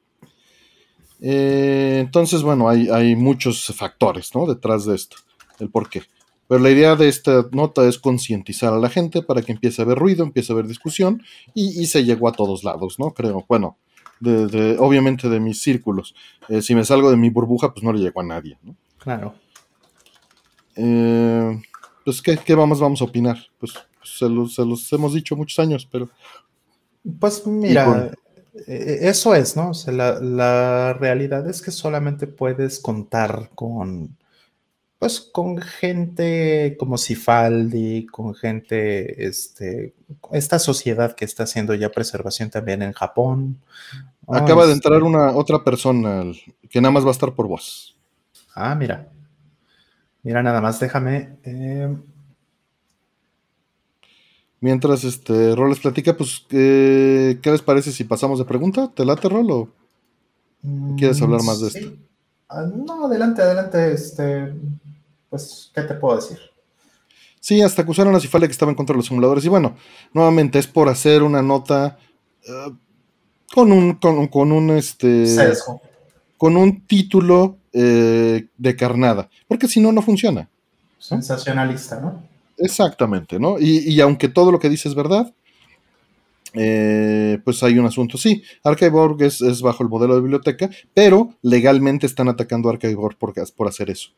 [1.21, 4.45] Eh, entonces, bueno, hay, hay, muchos factores ¿no?
[4.45, 5.17] detrás de esto,
[5.59, 6.03] el por qué.
[6.47, 9.85] Pero la idea de esta nota es concientizar a la gente para que empiece a
[9.85, 11.21] haber ruido, empiece a haber discusión
[11.53, 13.11] y, y se llegó a todos lados, ¿no?
[13.11, 13.77] Creo, bueno,
[14.19, 16.15] de, obviamente de mis círculos.
[16.47, 18.57] Eh, si me salgo de mi burbuja, pues no le llego a nadie.
[18.63, 18.75] ¿no?
[18.97, 19.33] Claro.
[20.75, 21.61] Eh,
[22.03, 23.37] pues, ¿qué, vamos, vamos a opinar?
[23.59, 26.09] Pues, se los, se los hemos dicho muchos años, pero.
[27.19, 28.11] Pues mira,
[28.67, 29.69] eh, eso es, ¿no?
[29.69, 34.17] O sea, la, la, realidad es que solamente puedes contar con,
[34.99, 39.95] pues, con gente como Cifaldi, con gente, este,
[40.31, 43.59] esta sociedad que está haciendo ya preservación también en Japón.
[44.27, 46.23] Acaba de entrar este una otra persona
[46.69, 47.97] que nada más va a estar por voz.
[48.53, 49.07] Ah, mira.
[50.21, 51.37] Mira, nada más déjame.
[51.43, 51.95] Eh,
[54.61, 58.91] Mientras este Rol les platica, pues, ¿qué, les parece si pasamos de pregunta?
[58.93, 59.51] ¿Te late, Rol?
[59.51, 59.69] ¿O
[60.97, 61.93] quieres hablar más de esto?
[62.49, 63.93] Ah, no, adelante, adelante.
[63.93, 64.53] Este,
[65.29, 66.39] pues, ¿qué te puedo decir?
[67.39, 69.45] Sí, hasta acusaron a Cifale que estaba en contra de los simuladores.
[69.45, 69.75] Y bueno,
[70.13, 71.97] nuevamente es por hacer una nota
[72.47, 72.73] uh,
[73.53, 75.25] con un, con, un este.
[76.37, 79.29] Con un título eh, de carnada.
[79.47, 80.49] Porque si no, no funciona.
[80.97, 82.23] Sensacionalista, ¿no?
[82.57, 83.57] Exactamente, ¿no?
[83.59, 85.33] Y, aunque todo lo que dice es verdad,
[86.53, 88.17] eh, pues hay un asunto.
[88.17, 93.17] Sí, Archive.org es, es, bajo el modelo de biblioteca, pero legalmente están atacando a por,
[93.17, 94.09] por hacer eso.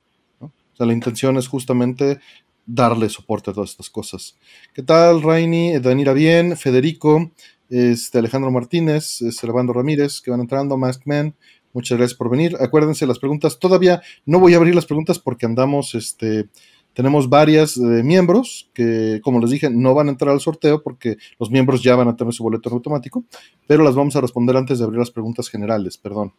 [0.86, 2.20] La intención es justamente
[2.66, 4.38] darle soporte a todas estas cosas.
[4.74, 5.80] ¿Qué tal, Rainy?
[5.80, 7.32] Danira Bien, Federico,
[7.70, 11.36] este, Alejandro Martínez, Servando Ramírez, que van entrando, Maskman.
[11.74, 12.58] Muchas gracias por venir.
[12.60, 13.60] Acuérdense las preguntas.
[13.60, 16.50] Todavía no voy a abrir las preguntas porque andamos este,
[16.94, 21.18] tenemos varias eh, miembros que, como les dije, no van a entrar al sorteo porque
[21.40, 23.24] los miembros ya van a tener su boleto en automático,
[23.68, 26.34] pero las vamos a responder antes de abrir las preguntas generales, perdón.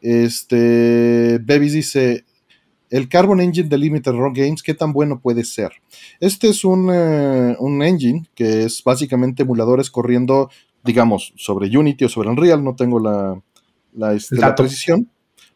[0.00, 2.24] Este, Bebis dice,
[2.94, 5.72] el Carbon Engine de Limited Run Games, ¿qué tan bueno puede ser?
[6.20, 10.48] Este es un, eh, un engine que es básicamente emuladores corriendo,
[10.84, 13.36] digamos, sobre Unity o sobre Unreal, no tengo la,
[13.94, 15.10] la, este, la precisión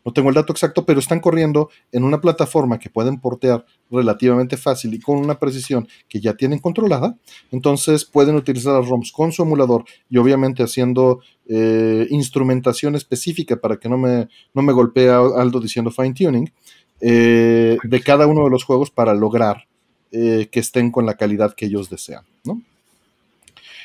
[0.08, 4.56] no tengo el dato exacto, pero están corriendo en una plataforma que pueden portear relativamente
[4.56, 7.18] fácil y con una precisión que ya tienen controlada.
[7.50, 13.76] Entonces pueden utilizar las ROMs con su emulador y obviamente haciendo eh, instrumentación específica para
[13.76, 16.50] que no me, no me golpee Aldo diciendo fine tuning
[17.00, 19.66] eh, de cada uno de los juegos para lograr
[20.12, 22.24] eh, que estén con la calidad que ellos desean.
[22.44, 22.62] ¿no?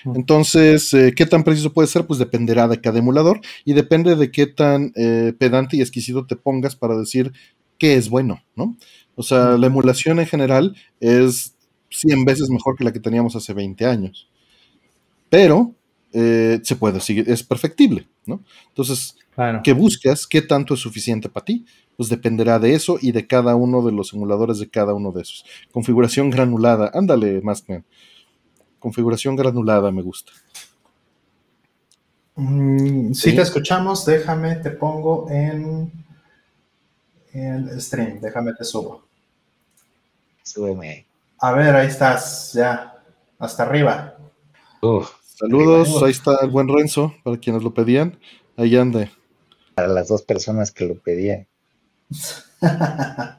[0.06, 2.06] Entonces, eh, ¿qué tan preciso puede ser?
[2.06, 6.36] Pues dependerá de cada emulador y depende de qué tan eh, pedante y exquisito te
[6.36, 7.32] pongas para decir
[7.78, 8.76] qué es bueno, ¿no?
[9.16, 11.56] O sea, la emulación en general es
[11.90, 14.28] 100 veces mejor que la que teníamos hace 20 años.
[15.30, 15.74] Pero
[16.12, 18.42] eh, se puede seguir, es perfectible, ¿no?
[18.70, 19.16] Entonces,
[19.64, 20.28] ¿qué buscas?
[20.28, 21.66] ¿Qué tanto es suficiente para ti?
[21.96, 25.22] Pues dependerá de eso y de cada uno de los emuladores de cada uno de
[25.22, 25.46] esos.
[25.72, 27.86] Configuración granulada, ándale, Maskman
[28.84, 30.34] configuración granulada me gusta.
[32.36, 35.90] Mm, si te escuchamos, déjame, te pongo en
[37.32, 39.04] el stream, déjame te subo.
[40.44, 41.06] Súbeme.
[41.40, 43.02] A ver, ahí estás, ya,
[43.40, 44.18] hasta arriba.
[45.40, 48.20] Saludos, ahí está el buen Renzo, para quienes lo pedían,
[48.58, 49.10] ahí ande.
[49.76, 51.48] Para las dos personas que lo pedían.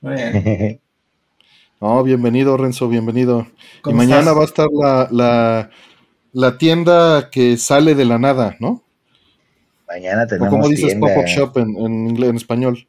[0.00, 0.80] Bien.
[1.80, 3.46] No, bienvenido, Renzo, bienvenido.
[3.86, 5.70] Y mañana va a estar la,
[6.32, 8.82] la, tienda que sale de la nada, ¿no?
[9.88, 12.86] Mañana tenemos o como dices pop-up shop en, en, en, español.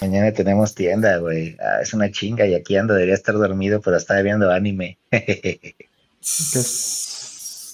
[0.00, 1.58] Mañana tenemos tienda, güey.
[1.60, 4.96] Ah, es una chinga y aquí ando, debería estar dormido, pero estaba viendo anime.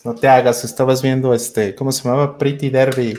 [0.05, 2.37] no te hagas, estabas viendo este, ¿cómo se llamaba?
[2.37, 3.19] Pretty Derby.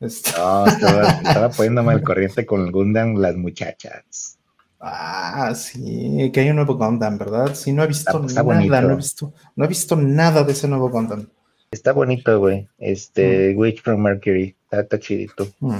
[0.00, 0.30] Este.
[0.38, 4.38] No, estaba, estaba poniéndome al corriente con Gundam las muchachas.
[4.80, 7.54] Ah, sí, que hay un nuevo Gundam, ¿verdad?
[7.54, 10.90] Sí, no he visto nada, no he visto, no he visto nada de ese nuevo
[10.90, 11.28] Gundam.
[11.70, 12.68] Está bonito, güey.
[12.78, 13.58] Este, mm.
[13.58, 15.48] Witch from Mercury, está, chidito.
[15.60, 15.78] Mm.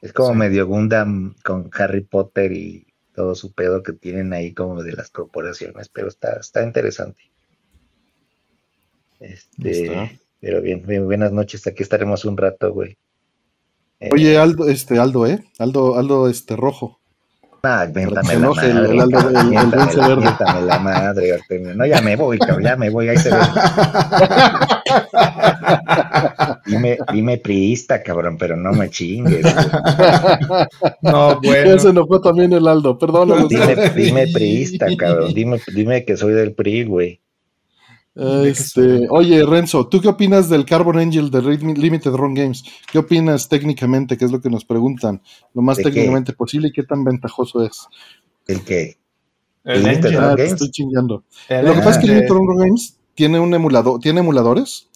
[0.00, 4.82] Es como medio Gundam con Harry Potter y todo su pedo que tienen ahí como
[4.82, 7.31] de las corporaciones, pero está, está interesante.
[9.22, 12.96] Este, pero bien, bien, buenas noches, aquí estaremos un rato, güey.
[14.10, 15.44] Oye, Aldo, este, Aldo, ¿eh?
[15.58, 16.98] Aldo, Aldo, este, rojo.
[17.62, 18.70] Ah, véntame la madre.
[18.70, 18.96] El, el,
[20.66, 21.38] la madre,
[21.76, 23.36] No, ya me voy, cabrón, ya me voy, ahí se ve.
[26.66, 29.46] dime, dime priista, cabrón, pero no me chingues.
[31.02, 31.74] No, bueno.
[31.74, 33.46] Ese no fue también el Aldo, perdón.
[33.46, 37.21] Dime, dime priista, cabrón, dime, dime que soy del PRI, güey.
[38.14, 42.62] Este, oye, Renzo, ¿tú qué opinas del Carbon Angel de Limited Run Games?
[42.90, 44.18] ¿Qué opinas técnicamente?
[44.18, 45.22] ¿Qué es lo que nos preguntan?
[45.54, 47.86] Lo más técnicamente posible y qué tan ventajoso es.
[48.46, 48.98] ¿El qué?
[49.64, 50.52] El Limited Run ah, Games.
[50.52, 51.24] Estoy chingando.
[51.48, 54.88] lo que pasa es que Limited Run Games tiene un emulador, tiene emuladores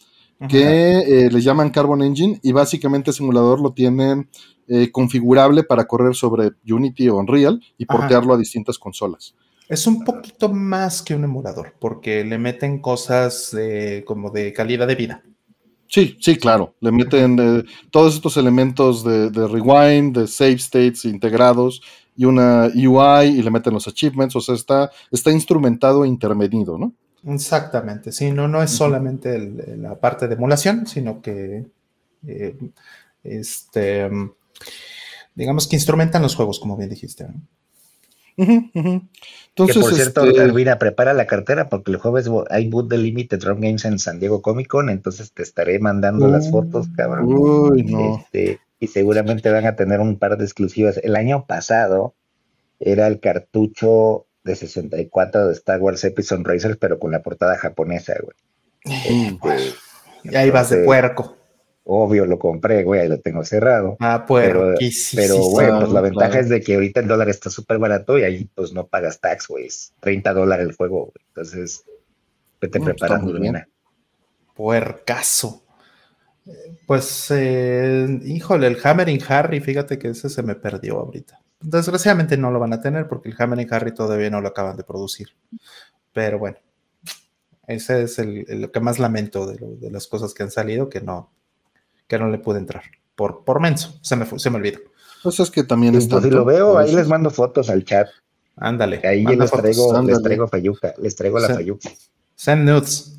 [0.48, 4.29] que eh, les llaman Carbon Engine y básicamente ese emulador lo tienen
[4.68, 9.35] eh, configurable para correr sobre Unity o Unreal y portearlo a distintas consolas.
[9.68, 13.57] Es un poquito más que un emulador, porque le meten cosas
[14.05, 15.22] como de calidad de vida.
[15.88, 16.74] Sí, sí, claro.
[16.81, 21.81] Le meten eh, todos estos elementos de, rewind, de save states integrados
[22.16, 24.35] y una UI y le meten los achievements.
[24.37, 26.92] O sea, está, está instrumentado e intervenido, ¿no?
[27.24, 28.12] Exactamente.
[28.12, 29.38] Sí, no, no es solamente
[29.76, 31.66] la parte de emulación, sino que
[32.26, 32.57] eh,
[33.22, 34.11] este,
[35.35, 37.26] digamos que instrumentan los juegos, como bien dijiste.
[38.37, 40.77] Entonces, que por cierto, este...
[40.77, 44.42] prepara la cartera porque el jueves hay boot de Limited Run Games en San Diego
[44.42, 47.25] Comic Con, entonces te estaré mandando las fotos, cabrón.
[47.27, 48.18] Uy, no.
[48.18, 50.99] Este, y seguramente van a tener un par de exclusivas.
[50.99, 52.14] El año pasado
[52.79, 58.14] era el cartucho de 64 de Star Wars Episode Racers, pero con la portada japonesa,
[58.22, 58.37] güey.
[58.85, 59.75] Este,
[60.25, 61.36] y ahí vas de puerco.
[61.88, 63.96] Obvio, lo compré, güey, ahí lo tengo cerrado.
[64.01, 64.49] Ah, pues.
[64.49, 64.75] Pero,
[65.14, 68.25] pero güey, pues la ventaja es de que ahorita el dólar está súper barato y
[68.25, 69.66] ahí pues no pagas tax, güey.
[69.66, 71.25] Es 30 dólares el juego, güey.
[71.29, 71.85] Entonces,
[72.61, 73.68] vete pues, preparando, Luna.
[74.57, 75.62] Puercaso.
[76.88, 81.40] Pues, eh, híjole, el Hammering Harry, fíjate que ese se me perdió ahorita.
[81.61, 84.83] Desgraciadamente no lo van a tener porque el Hammering Harry todavía no lo acaban de
[84.83, 85.29] producir.
[86.12, 86.59] Pero bueno,
[87.68, 91.01] ese es el, lo que más lamento de, de, las cosas que han salido, que
[91.01, 91.33] no,
[92.07, 92.83] que no le pude entrar.
[93.14, 94.79] Por, por menso, se me, se me olvidó.
[95.23, 98.09] Pues es que también es Si lo veo, ahí les mando fotos al chat.
[98.57, 99.01] Ándale.
[99.05, 101.90] Ahí les traigo, les traigo fayuca, les traigo la fayuca.
[102.35, 103.12] Send nudes.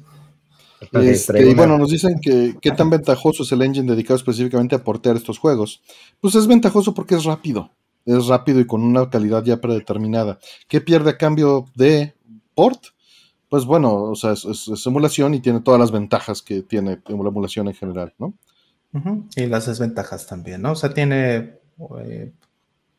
[0.93, 4.83] Este, y bueno, nos dicen que qué tan ventajoso es el engine dedicado específicamente a
[4.83, 5.81] portear estos juegos.
[6.21, 7.71] Pues es ventajoso porque es rápido.
[8.05, 10.39] Es rápido y con una calidad ya predeterminada.
[10.67, 12.15] ¿Qué pierde a cambio de
[12.55, 12.85] port?
[13.49, 17.29] Pues bueno, o sea, es, es emulación y tiene todas las ventajas que tiene la
[17.29, 18.33] emulación en general, ¿no?
[19.35, 20.71] Y las desventajas también, ¿no?
[20.71, 21.59] O sea, tiene,
[21.99, 22.31] eh,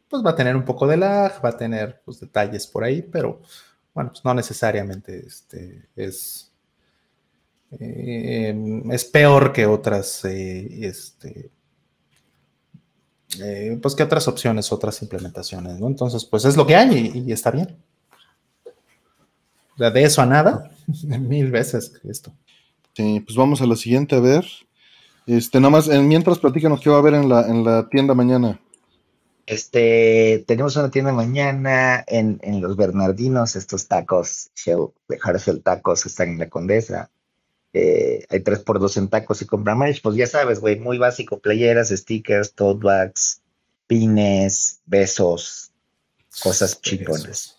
[0.09, 3.03] pues va a tener un poco de lag, va a tener pues, detalles por ahí,
[3.03, 3.41] pero
[3.95, 6.53] bueno, pues no necesariamente este, es,
[7.79, 11.51] eh, es peor que otras, eh, este,
[13.83, 15.87] pues que otras opciones, otras implementaciones, ¿no?
[15.87, 17.77] Entonces, pues es lo que hay y, está bien.
[19.77, 20.71] De eso a nada,
[21.05, 22.33] mil veces esto.
[22.95, 24.45] Sí, pues vamos a la siguiente a ver.
[25.29, 28.59] Este, nada más, mientras platícanos qué va a haber en la, en la tienda mañana.
[29.45, 36.39] Este, tenemos una tienda mañana en, Los Bernardinos, estos tacos, de Harshell Tacos, están en
[36.39, 37.11] la Condesa.
[37.75, 41.39] Eh, hay tres por dos en tacos y compra pues ya sabes, güey, muy básico,
[41.39, 43.43] playeras, stickers, tote bags,
[43.87, 45.73] pines, besos,
[46.43, 47.57] cosas chipones.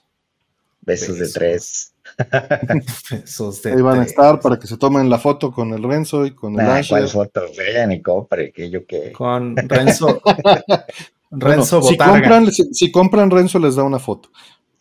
[0.81, 1.93] Besos, de tres.
[3.65, 6.59] Ahí van a estar para que se tomen la foto con el Renzo y con
[6.59, 7.41] el nah, ¿Cuál foto?
[7.57, 9.11] Vean y compre, que yo qué.
[9.11, 10.21] Con Renzo.
[11.31, 14.29] Renzo si compran, si, compran, Renzo les da una foto.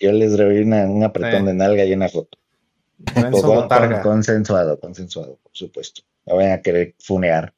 [0.00, 2.38] Yo les doy un apretón de nalga y una foto.
[2.98, 4.02] Renzo Botarga.
[4.02, 6.02] consensuado, consensuado, por supuesto.
[6.26, 7.52] No vayan a querer funear.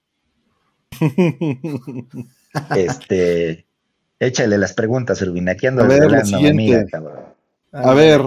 [2.76, 3.66] este.
[4.18, 5.52] Échale las preguntas, Urbina.
[5.52, 6.85] Aquí ando a ver, amiga,
[7.72, 8.20] A ver,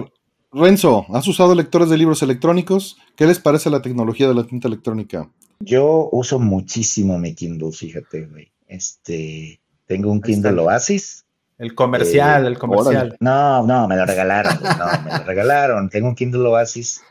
[0.54, 2.96] Renzo, ¿has usado lectores de libros electrónicos?
[3.16, 5.28] ¿Qué les parece la tecnología de la tinta electrónica?
[5.58, 8.52] Yo uso muchísimo mi Kindle, fíjate, güey.
[8.68, 11.24] Este, tengo un Kindle Oasis.
[11.58, 13.16] El comercial, el comercial.
[13.18, 15.88] No, no, me lo regalaron, no, me lo regalaron.
[15.88, 17.02] Tengo un Kindle Oasis.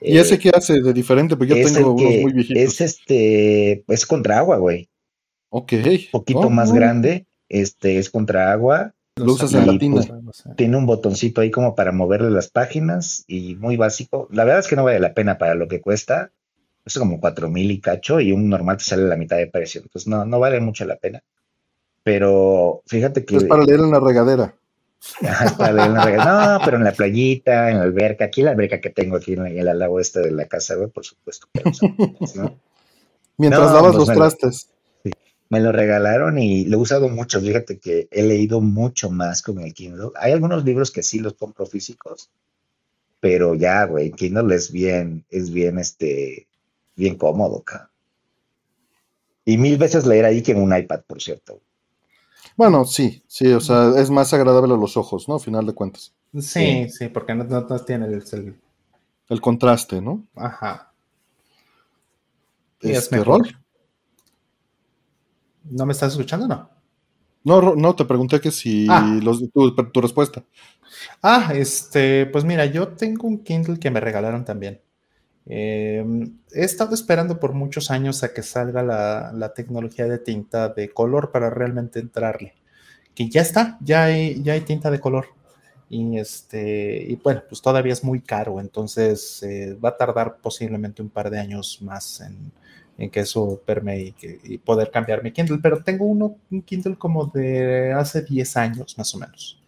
[0.00, 1.36] ¿Y ese eh, qué hace de diferente?
[1.36, 2.62] Porque yo tengo unos muy viejitos.
[2.62, 4.88] Es este, es contra agua, güey.
[5.50, 5.72] Ok.
[5.72, 7.26] Un poquito oh, más grande.
[7.50, 8.94] Este, es contra agua.
[9.18, 13.56] Lo usas en la pues, tiene un botoncito ahí como para moverle las páginas y
[13.56, 14.28] muy básico.
[14.30, 16.30] La verdad es que no vale la pena para lo que cuesta.
[16.84, 19.82] Es como cuatro mil y cacho y un normal te sale la mitad de precio.
[19.82, 21.22] Entonces no, no vale mucho la pena.
[22.02, 23.36] Pero fíjate que...
[23.36, 24.54] Es para leer en la regadera.
[25.20, 26.58] es para leer en la regadera.
[26.58, 28.26] No, pero en la playita, en la alberca.
[28.26, 31.04] Aquí la alberca que tengo aquí en, el lago este de la casa, güey, por
[31.04, 31.48] supuesto.
[33.36, 34.70] Mientras lavas pues los trastes
[35.50, 37.40] me lo regalaron y lo he usado mucho.
[37.40, 40.10] Fíjate que he leído mucho más con el Kindle.
[40.16, 42.30] Hay algunos libros que sí los compro físicos,
[43.20, 46.46] pero ya, güey, Kindle es bien, es bien, este,
[46.96, 47.90] bien cómodo, acá.
[49.44, 51.60] Y mil veces leer ahí que en un iPad, por cierto.
[52.56, 55.36] Bueno, sí, sí, o sea, es más agradable a los ojos, ¿no?
[55.36, 56.12] A final de cuentas.
[56.38, 58.22] Sí, sí, porque no, no, tiene el,
[59.28, 60.26] el, contraste, ¿no?
[60.34, 60.92] Ajá.
[62.80, 63.56] Este rol.
[65.70, 66.70] ¿No me estás escuchando no?
[67.44, 69.18] No, no, te pregunté que si ah.
[69.22, 70.44] los, tu, tu, respuesta.
[71.22, 74.80] Ah, este, pues mira, yo tengo un Kindle que me regalaron también.
[75.46, 80.90] Em, he estado esperando por muchos años a que salga la, tecnología de tinta de
[80.90, 82.54] color para realmente entrarle.
[83.14, 85.26] Que ya está, ya hay, ya hay tinta de color.
[85.90, 91.00] y este y bueno pues todavía es muy caro entonces eh, va a tardar posiblemente
[91.00, 92.52] un par de años más en,
[93.10, 97.92] que eso permee y, poder cambiar mi Kindle pero tengo uno un Kindle como de
[97.92, 99.58] hace 10 años más o menos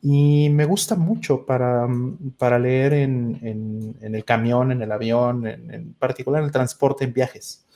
[0.00, 1.88] y me gusta mucho para,
[2.36, 7.66] para leer en, el camión, en el avión, en, particular en el transporte en viajes.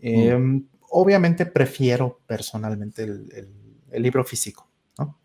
[0.00, 0.06] Mm.
[0.06, 3.48] Em, obviamente prefiero personalmente el,
[3.92, 5.18] libro físico, ¿no?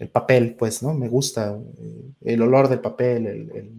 [0.00, 0.92] El papel, pues, ¿no?
[0.94, 3.70] Me gusta eh, el olor del papel,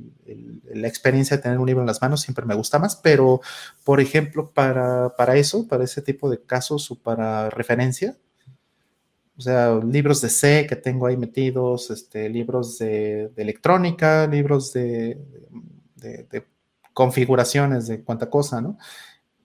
[0.74, 3.41] la experiencia de tener un libro en las manos siempre me gusta más, pero,
[3.84, 8.15] por ejemplo, para, para eso, para ese tipo de casos o para referencia,
[9.41, 15.17] o sea, libros de C que tengo ahí metidos, este, libros de, electrónica, libros de,
[16.93, 18.78] configuraciones de cuánta cosa, ¿no?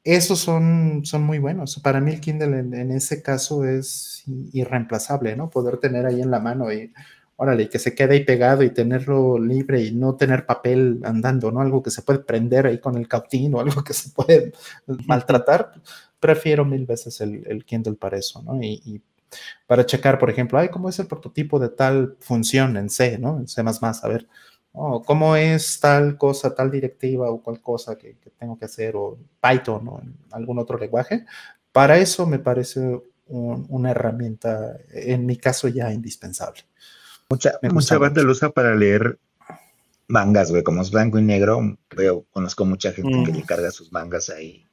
[0.07, 1.81] Esos son, son muy buenos.
[1.81, 5.51] Para mí el Kindle en, ese caso es irreemplazable, ¿no?
[5.51, 6.93] Poder tener ahí en la mano y,
[7.35, 11.61] órale, que se quede ahí pegado y tenerlo libre y no tener papel andando, ¿no?
[11.61, 14.53] Algo que se puede prender ahí con el cautín o algo que se puede
[15.07, 15.73] maltratar.
[16.21, 18.63] Prefiero mil veces el, Kindle para eso, ¿no?
[18.63, 19.03] y
[19.67, 23.39] para checar, por ejemplo, ay, ¿cómo es el prototipo de tal función en C, ¿no?
[23.39, 24.29] En C++, a ver,
[24.77, 29.19] oh, ¿cómo es tal cosa, tal directiva o cual cosa que, tengo que hacer, o
[29.41, 30.01] Python o
[30.31, 31.25] algún otro lenguaje?
[31.73, 36.63] Para eso me parece una herramienta, en mi caso, ya indispensable.
[37.29, 39.19] Mucha, mucha banda lo usa para leer
[40.07, 43.91] mangas, güey, como es blanco y negro, veo, conozco mucha gente que le carga sus
[43.91, 44.65] mangas ahí.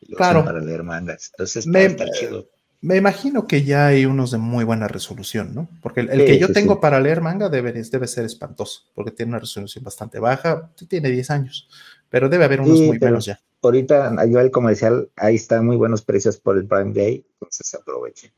[0.00, 0.44] Y lo claro.
[0.44, 1.30] para leer mangas.
[1.32, 2.48] Entonces, está chido
[2.82, 5.68] me imagino que ya hay unos de muy buena resolución, ¿no?
[5.82, 9.38] Porque el, que yo tengo para leer manga debe, debe ser espantoso, porque tiene una
[9.38, 11.68] resolución bastante baja, tiene 10 años,
[12.08, 13.38] pero debe haber unos muy buenos ya.
[13.62, 18.30] Ahorita yo el comercial, ahí están muy buenos precios por el Prime Day, entonces aprovechen.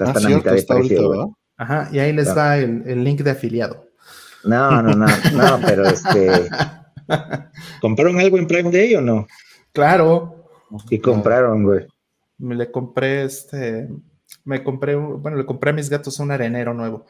[0.00, 1.36] Ah, están a mitad de precio.
[1.56, 3.86] Ajá, y ahí les da el, link de afiliado.
[4.42, 6.48] No, no, no, no, pero este.
[7.80, 9.28] ¿Compraron algo en Prime Day o no?
[9.72, 10.46] Claro.
[10.88, 11.86] Y compraron, güey
[12.40, 13.88] me le compré este,
[14.44, 17.06] me compré, bueno, le compré a mis gatos un arenero nuevo.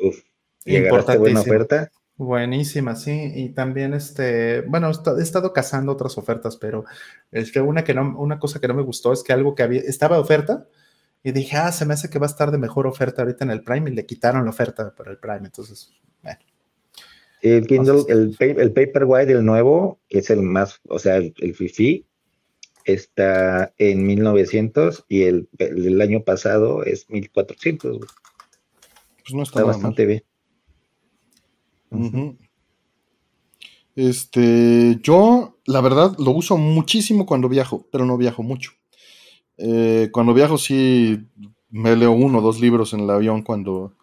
[0.00, 0.22] Uf,
[0.64, 1.90] buena oferta?
[2.16, 3.32] Buenísima, sí.
[3.34, 6.84] Y también, este, bueno, he estado cazando otras ofertas, pero
[7.30, 9.62] es que una, que no, una cosa que no me gustó es que algo que
[9.62, 10.66] había, estaba de oferta
[11.22, 13.50] y dije, ah, se me hace que va a estar de mejor oferta ahorita en
[13.50, 15.42] el Prime y le quitaron la oferta para el Prime.
[15.44, 15.90] Entonces,
[16.22, 16.38] bueno.
[17.42, 21.54] El Kindle, el, el Paperwhite, el nuevo, que es el más, o sea, el, el
[21.54, 22.06] Fifi,
[22.86, 27.98] está en 1900 y el, el, año pasado es 1400.
[27.98, 30.22] Pues no está, bastante bien.
[33.96, 38.72] Este, yo, la verdad, lo uso muchísimo cuando viajo, pero no viajo mucho.
[39.58, 41.26] Eh, cuando viajo sí
[41.70, 43.94] me leo uno o dos libros en el avión cuando,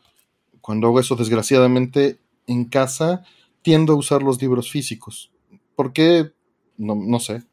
[0.61, 1.15] cuando hago eso.
[1.15, 3.23] Desgraciadamente, en casa
[3.61, 5.31] tiendo a usar los libros físicos.
[5.75, 6.31] ¿Por qué?
[6.77, 7.43] No, no sé.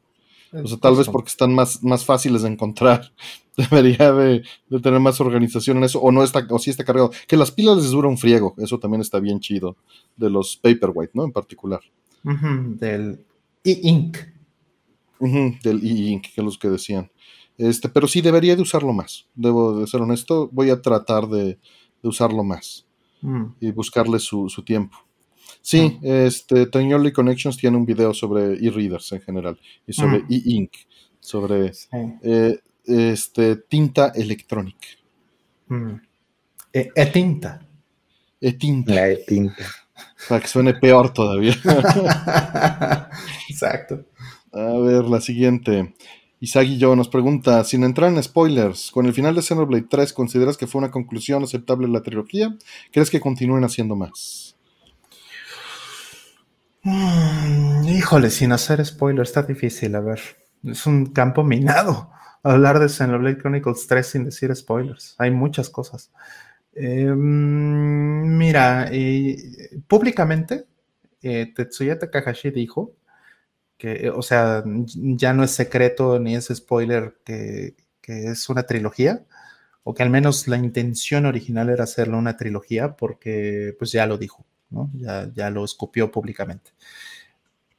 [0.53, 3.13] O sea, tal vez porque están más, más fáciles de encontrar.
[3.57, 4.43] Debería de,
[4.81, 5.99] tener más organización en eso.
[6.01, 7.11] O no está, o sí está cargado.
[7.27, 8.53] Que las pilas les dura un friego.
[8.57, 9.77] Eso también está bien chido.
[10.17, 11.23] De los Paperwhite, ¿no?
[11.23, 11.79] En particular.
[12.23, 13.23] del
[13.63, 14.17] e-ink.
[15.19, 17.09] del e-ink, que es los que decían.
[17.57, 19.27] Este, pero sí debería de usarlo más.
[19.35, 20.49] Debo de ser honesto.
[20.51, 21.59] Voy a tratar de,
[22.03, 22.85] usarlo más.
[23.21, 23.45] Mm.
[23.61, 24.97] Y buscarle su, su tiempo.
[25.61, 30.25] Sí, este, Tiny Connections tiene un video sobre e-readers en general y sobre mm.
[30.29, 30.71] e-ink,
[31.19, 31.71] sobre
[32.23, 34.87] eh, este, tinta electrónica.
[35.67, 35.93] Mm.
[36.73, 37.61] E-tinta.
[38.39, 38.93] E-tinta.
[38.93, 39.65] La e-tinta.
[40.27, 41.55] Para que suene peor todavía.
[43.49, 44.05] Exacto.
[44.51, 45.93] A ver, la siguiente.
[46.39, 50.57] Isagi yo nos pregunta, sin entrar en spoilers, con el final de Xenoblade 3, ¿consideras
[50.57, 52.57] que fue una conclusión aceptable la trilogía?
[52.91, 54.50] ¿Crees que continúen haciendo más?
[56.83, 60.19] Mm, híjole, sin hacer spoiler, está difícil, a ver.
[60.63, 62.11] Es un campo minado
[62.43, 65.15] hablar de Xenoblade Chronicles 3 sin decir spoilers.
[65.19, 66.11] Hay muchas cosas.
[66.73, 68.89] Em, mira,
[69.87, 70.65] públicamente,
[71.21, 72.95] eh, Tetsuya Takahashi dijo
[73.77, 79.25] que, o sea, ya no es secreto ni es spoiler que, que es una trilogía,
[79.83, 84.17] o que al menos la intención original era hacerlo una trilogía, porque pues ya lo
[84.17, 84.45] dijo.
[85.33, 86.71] Ya, lo escupió públicamente.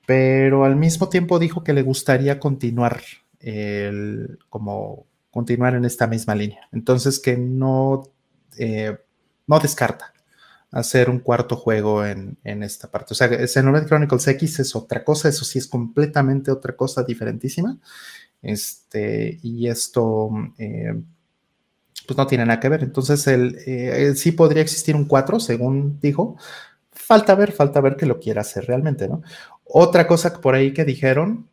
[0.06, 3.00] Pero al mismo tiempo dijo que le gustaría continuar
[4.48, 6.68] como continuar en esta misma línea.
[6.70, 8.04] Entonces que no,
[8.58, 8.96] eh,
[9.46, 10.12] no descarta
[10.70, 13.12] hacer un cuarto juego en, esta parte.
[13.12, 17.78] O sea, Xenoblade Chronicles X es otra cosa, eso sí es completamente otra cosa diferentísima.
[18.40, 20.94] Este, y esto, eh,
[22.06, 22.82] pues no tiene nada que ver.
[22.82, 26.36] Entonces, el, eh, sí podría existir un 4, según dijo.
[26.92, 29.22] Falta ver, falta ver que lo quiera hacer realmente, ¿no?
[29.64, 31.48] Otra cosa por ahí que dijeron,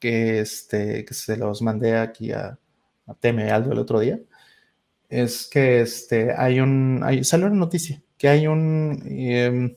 [0.00, 2.58] que, este, que se los mandé aquí a,
[3.06, 4.18] a Teme Aldo el otro día,
[5.08, 9.76] es que este, hay un, hay, salió una noticia, que hay un, em,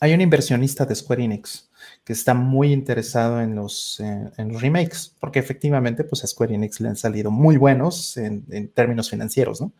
[0.00, 1.70] hay un inversionista de Square Enix
[2.04, 6.80] que está muy interesado en los, en los remakes, porque efectivamente pues a Square Enix
[6.80, 9.72] le han salido muy buenos en, en, términos financieros, ¿no?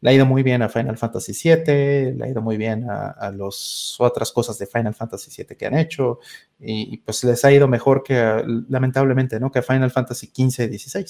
[0.00, 3.10] Le ha ido muy bien a Final Fantasy VII, le ha ido muy bien a,
[3.10, 6.20] a las otras cosas de Final Fantasy VII que han hecho,
[6.58, 9.50] y, pues les ha ido mejor que, lamentablemente, ¿no?
[9.50, 11.06] Que a Final Fantasy XV y XVI,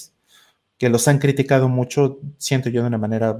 [0.77, 3.39] que los han criticado mucho, siento yo de una manera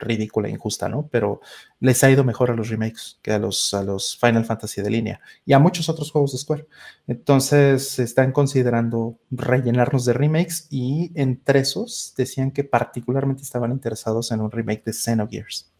[0.00, 1.08] ridícula e injusta, ¿no?
[1.12, 1.40] Pero
[1.78, 4.90] les ha ido mejor a los remakes que a los, a los Final Fantasy de
[4.90, 6.66] línea y a muchos otros juegos de Square.
[7.06, 14.40] Entonces están considerando rellenarnos de remakes y entre esos decían que particularmente estaban interesados en
[14.40, 15.70] un remake de Xenogears.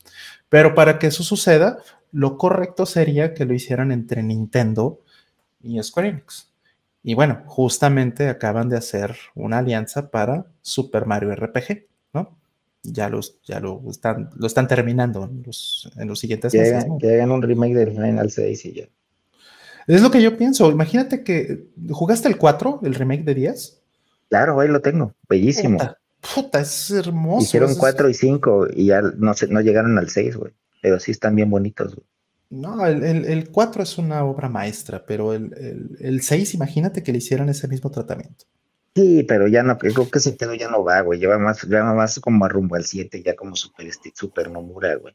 [0.49, 1.79] Pero para que eso suceda,
[2.13, 5.01] lo correcto sería que lo hicieran entre Nintendo
[5.63, 6.51] y Square Enix.
[7.03, 11.90] Y bueno, justamente acaban de hacer una alianza para Super Mario RPG.
[12.83, 16.87] Ya los ya lo están lo están terminando en los, en los siguientes que meses.
[16.99, 18.89] Que hagan un remake del Final 6 y ya.
[19.87, 20.71] Es lo que yo pienso.
[20.71, 23.83] Imagínate que jugaste el 4, el remake de 10.
[24.29, 25.15] Claro, ahí lo tengo.
[25.29, 25.79] Bellísimo.
[25.79, 25.99] Puta,
[26.35, 27.45] puta es hermoso.
[27.45, 30.53] Hicieron 4 y 5 y ya no, se, no llegaron al 6, güey.
[30.83, 32.07] Pero sí están bien bonitos, güey.
[32.51, 37.03] No, el, el, el, 4 es una obra maestra, pero el, el, el 6, imagínate
[37.03, 38.45] que le hicieran ese mismo tratamiento.
[38.95, 41.21] Sí, pero ya no, creo que ese pedo ya no va, güey.
[41.21, 44.97] Lleva más, lleva más como a rumbo al 7, ya como super, este, super Nomura,
[44.97, 45.15] güey.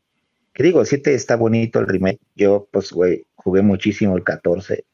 [0.53, 2.21] Que digo, el 7 está bonito el remake.
[2.35, 4.85] Yo, pues, güey, jugué muchísimo el 14.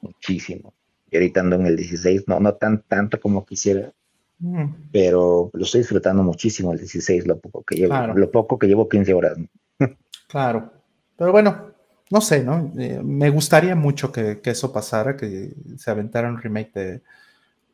[0.00, 0.72] Muchísimo.
[1.10, 3.92] Y ahorita ando en el 16, no, no tan tanto como quisiera.
[4.38, 4.90] Mm.
[4.90, 8.14] Pero lo estoy disfrutando muchísimo el 16, lo poco que llevo, claro.
[8.14, 9.38] lo poco que llevo 15 horas.
[10.28, 10.72] claro.
[11.16, 11.72] Pero bueno,
[12.10, 12.72] no sé, ¿no?
[12.78, 17.02] Eh, me gustaría mucho que, que, eso pasara, que se aventara un remake de,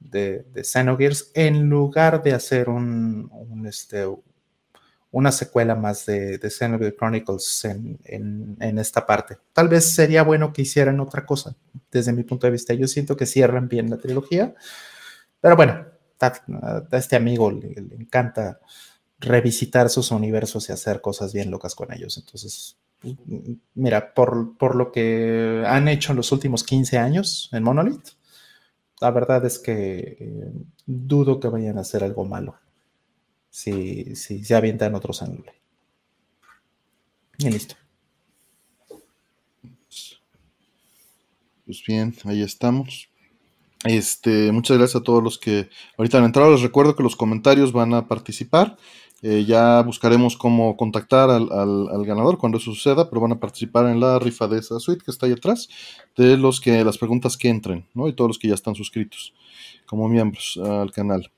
[0.00, 4.06] de, de Xenogears en lugar de hacer un, un este,
[5.10, 9.38] una secuela más de, de Xenogears Chronicles en, en, en, esta parte.
[9.52, 11.56] Tal vez sería bueno que hicieran otra cosa,
[11.90, 12.74] desde mi punto de vista.
[12.74, 14.54] Yo siento que cierran bien la trilogía,
[15.40, 15.86] pero bueno,
[16.20, 18.60] a, este amigo le, le, encanta
[19.20, 22.18] revisitar sus universos y hacer cosas bien locas con ellos.
[22.18, 22.76] Entonces,
[23.74, 28.08] mira, por, por lo que han hecho en los últimos 15 años en Monolith,
[29.00, 30.52] la verdad es que eh,
[30.86, 32.56] dudo que vayan a hacer algo malo
[33.50, 35.54] si, si se avientan otros ángulos.
[37.38, 37.76] Y listo.
[41.64, 43.08] Pues bien, ahí estamos.
[43.84, 46.52] Este, muchas gracias a todos los que ahorita han entrado.
[46.52, 48.76] Les recuerdo que los comentarios van a participar.
[49.20, 53.98] Eh, ya buscaremos cómo contactar al, ganador cuando eso suceda, pero van a participar en
[53.98, 55.68] la rifa de esa suite que está ahí atrás,
[56.16, 58.06] de los que las preguntas que entren, ¿no?
[58.08, 59.34] Y todos los que ya están suscritos
[59.86, 61.30] como miembros al canal.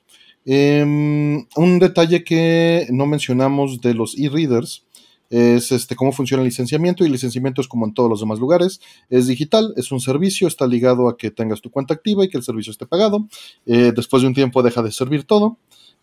[0.45, 4.85] Eh, un detalle que no mencionamos de los e-readers
[5.31, 8.41] es este, cómo funciona el licenciamiento y el licenciamiento es como en todos los demás
[8.41, 12.29] lugares, es digital, es un servicio, está ligado a que tengas tu cuenta activa y
[12.29, 13.29] que el servicio esté pagado.
[13.65, 15.57] Eh, después de un tiempo deja de servir todo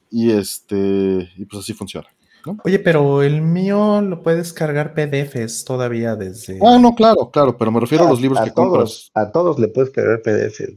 [0.10, 2.08] y este y pues así funciona.
[2.46, 2.58] ¿no?
[2.64, 6.60] Oye, pero el mío lo puedes cargar PDFs todavía desde.
[6.66, 9.12] Ah, no, claro, claro, pero me refiero a, a los libros a que todos, compras.
[9.16, 10.74] A todos le puedes cargar PDFs.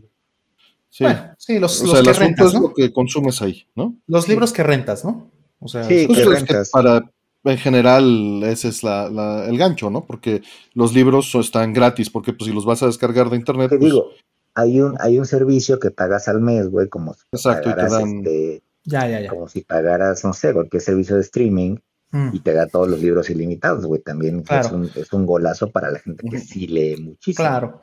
[0.93, 2.61] Sí, bueno, sí los, o los sea, que rentas, es ¿no?
[2.63, 3.95] lo que consumes ahí, ¿no?
[4.09, 5.31] Los libros que rentas, ¿no?
[5.61, 6.71] O sea, Sí, Pues que rentas.
[6.71, 7.03] para
[7.45, 10.05] en general ese es la, la- el gancho, ¿no?
[10.05, 10.43] Porque
[10.75, 13.93] los libros están gratis, porque pues si los vas a descargar de internet, Te pues,
[13.93, 14.09] digo,
[14.55, 18.17] hay un, hay un servicio que pagas al mes, güey, como Exacto, y te dan-
[18.19, 19.29] este, ya, ya, ya.
[19.31, 21.77] como si pagaras, no sé, cualquier servicio de streaming
[22.13, 22.31] Mm.
[22.33, 24.01] y te da todos los libros ilimitados, güey.
[24.03, 24.67] También Claro.
[24.67, 27.47] es, un, es un golazo para la gente que sí lee muchísimo.
[27.49, 27.83] Claro.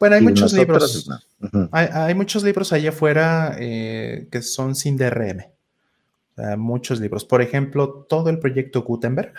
[0.00, 1.52] Bueno, hay Y muchos nosotros, libros.
[1.52, 1.68] no.
[1.70, 5.44] Hay, hay muchos libros allá afuera eh, que son sin DRM.
[6.32, 7.24] O sea, muchos libros.
[7.24, 9.32] Por ejemplo, todo el proyecto Gutenberg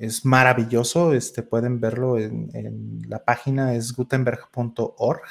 [0.00, 1.12] es maravilloso.
[1.14, 5.22] Este, pueden verlo en, en la página, es gutenberg.org.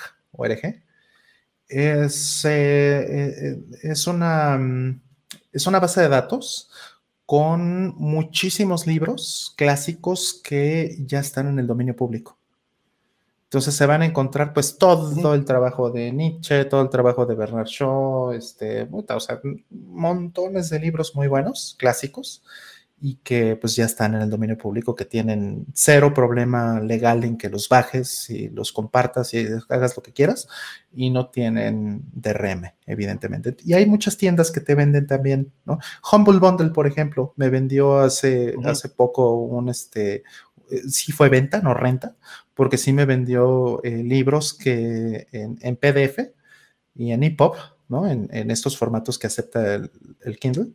[1.71, 5.01] Es, eh, eh, es, una, mm,
[5.53, 6.69] es una base de datos
[7.25, 12.37] con muchísimos libros clásicos que ya están en el dominio público.
[13.45, 17.35] Entonces se van a encontrar pues todo el trabajo de Nietzsche, todo el trabajo de
[17.35, 22.43] Bernard Shaw, este, o sea, montones de libros muy buenos, clásicos,
[23.03, 27.35] y que pues ya están en el dominio público, que tienen cero problema legal en
[27.35, 30.47] que los bajes y los compartas y hagas lo que quieras
[30.93, 33.57] y no tienen DRM, evidentemente.
[33.65, 35.79] Y hay muchas tiendas que te venden también, ¿no?
[36.11, 40.23] Humble Bundle, por ejemplo, me vendió hace, hace poco un, este,
[40.69, 42.15] eh, sí fue venta, no renta,
[42.53, 46.19] porque sí me vendió eh, libros que en, PDF
[46.93, 47.55] y en EPUB,
[47.91, 48.07] ¿no?
[48.07, 50.69] En, estos formatos que acepta el Kindle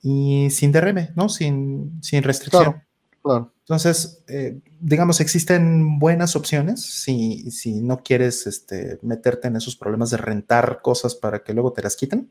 [0.00, 1.28] y sin DRM, ¿no?
[1.28, 2.82] Sin, sin restricción.
[3.22, 9.76] Claro, Entonces, eh, digamos, existen buenas opciones si, si no quieres este, meterte en esos
[9.76, 12.30] problemas de rentar cosas para que luego te las quiten.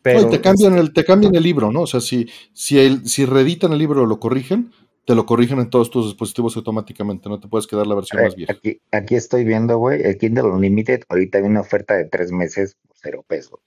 [0.00, 1.82] Pero, te, cambian el, te cambian el libro, ¿no?
[1.82, 4.72] O sea, si, si, el, si reeditan el libro o lo corrigen,
[5.04, 8.36] te lo corrigen en todos tus dispositivos automáticamente, no te puedes quedar la versión más
[8.36, 8.52] vieja.
[8.52, 12.76] Aquí, aquí estoy viendo, güey, el Kindle Unlimited, ahorita hay una oferta de tres meses
[12.86, 13.60] por cero pesos.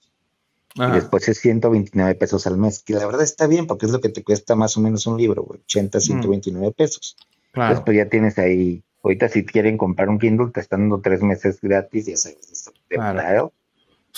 [0.78, 4.02] Y después es 129 pesos al mes, que la verdad está bien porque es lo
[4.02, 7.16] que te cuesta más o menos un libro, 80, 129 pesos.
[7.54, 7.76] Claro.
[7.76, 11.62] Después ya tienes ahí, ahorita si quieren comprar un Kindle, te están dando tres meses
[11.62, 13.54] gratis, ya sabes, de claro.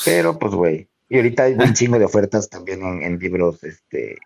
[0.03, 4.17] Pero pues, güey, y ahorita hay un chingo de ofertas también en, libros, este,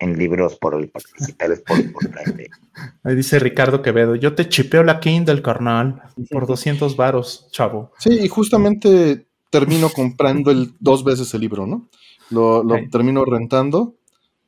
[0.00, 1.76] en libros por el digitales por,
[3.04, 7.92] Ahí dice Ricardo Quevedo, yo te chipeo la Kindle, carnal, por 200 varos, chavo.
[7.98, 11.88] Sí, y justamente termino comprando el, dos veces el libro, ¿no?
[12.30, 13.96] Lo, termino rentando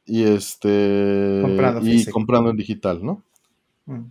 [0.07, 3.23] y este comprando y comprando en digital, ¿no?
[3.87, 4.05] Mm.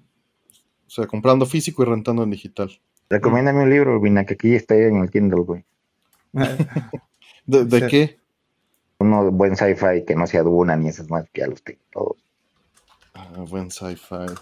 [0.88, 2.70] O sea, comprando físico y rentando en digital.
[3.10, 5.66] Recomiéndame un libro, Urbina, que aquí está en el Kindle, güey.
[7.46, 8.20] ¿De, qué?
[9.02, 12.18] Uno buen sci-fi que no sea Duna ni esas más, que ya los tengo todos.
[13.14, 14.34] Ah, buen sci-fi.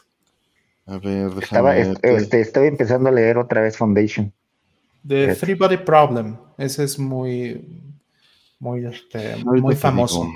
[0.85, 1.39] A ver, déjame...
[1.41, 4.33] Estaba, este, estoy empezando a leer otra vez Foundation.
[5.07, 6.37] The Three Body Problem.
[6.57, 7.95] Ese es muy,
[8.59, 10.29] muy, este, muy famoso.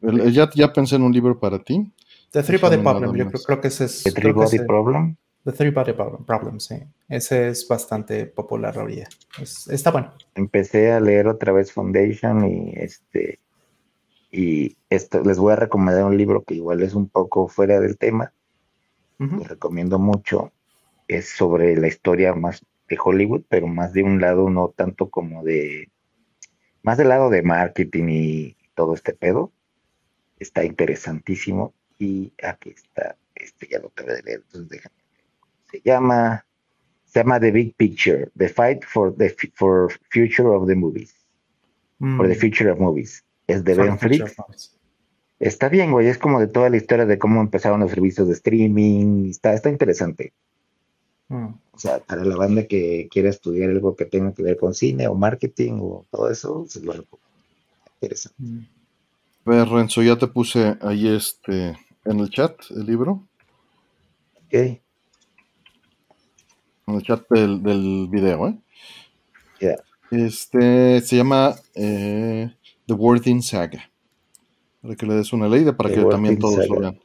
[0.00, 1.90] Ya, ya pensé en un libro para ti.
[2.30, 4.02] The Three Body Problem, yo creo, que ese es.
[4.02, 5.16] The Three Body Problem.
[5.44, 6.76] The Three Body Problem, sí.
[7.08, 9.08] Ese es bastante popular ahorita.
[9.68, 10.14] está bueno.
[10.34, 13.40] Empecé a leer otra vez Foundation y este.
[14.30, 17.98] Y esto, les voy a recomendar un libro que igual es un poco fuera del
[17.98, 18.32] tema.
[19.18, 20.50] Les recomiendo mucho.
[21.06, 25.44] Es sobre la historia más de Hollywood, pero más de un lado, no tanto como
[25.44, 25.90] de,
[26.82, 29.52] más del lado de marketing y todo este pedo.
[30.38, 35.03] Está interesantísimo y aquí está, este ya lo acabé de leer, entonces déjame.
[35.74, 36.46] Se llama,
[37.04, 41.12] se llama The Big Picture, The Fight for the for Future of the Movies,
[41.98, 42.40] for the mm.
[42.40, 43.24] Future of Movies.
[43.48, 44.36] Es de Ben Flix.
[45.40, 48.34] Está bien, güey, es como de toda la historia de cómo empezaron los servicios de
[48.34, 50.32] streaming, está, está interesante.
[51.26, 51.46] Mm.
[51.72, 55.08] O sea, para la banda que quiera estudiar algo que tenga que ver con cine
[55.08, 56.94] o marketing o todo eso, se lo
[58.00, 58.36] Interesante.
[58.38, 58.66] Mm.
[59.46, 63.26] A ver, Renzo, ya te puse ahí este en el chat el libro.
[64.46, 64.83] Ok.
[66.86, 68.58] En el chat del, del video, ¿eh?
[69.60, 69.76] Ya.
[70.10, 72.54] Este se llama eh,
[72.86, 73.90] The Worthing Saga.
[74.82, 76.98] Para que le des una ley para que también todos lo vean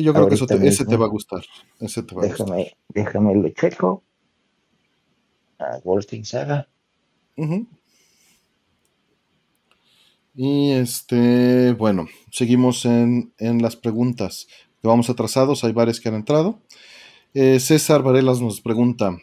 [0.00, 1.42] yo creo que eso ese te va a gustar.
[1.78, 2.78] Ese te va déjame, a gustar.
[2.88, 4.02] Déjame lo checo.
[5.58, 6.68] A Wolfing Saga.
[10.34, 14.46] Y este, bueno, seguimos en, las preguntas.
[14.82, 16.60] Vamos atrasados, hay varias que han entrado.
[17.34, 19.16] Eh, César Varelas nos pregunta: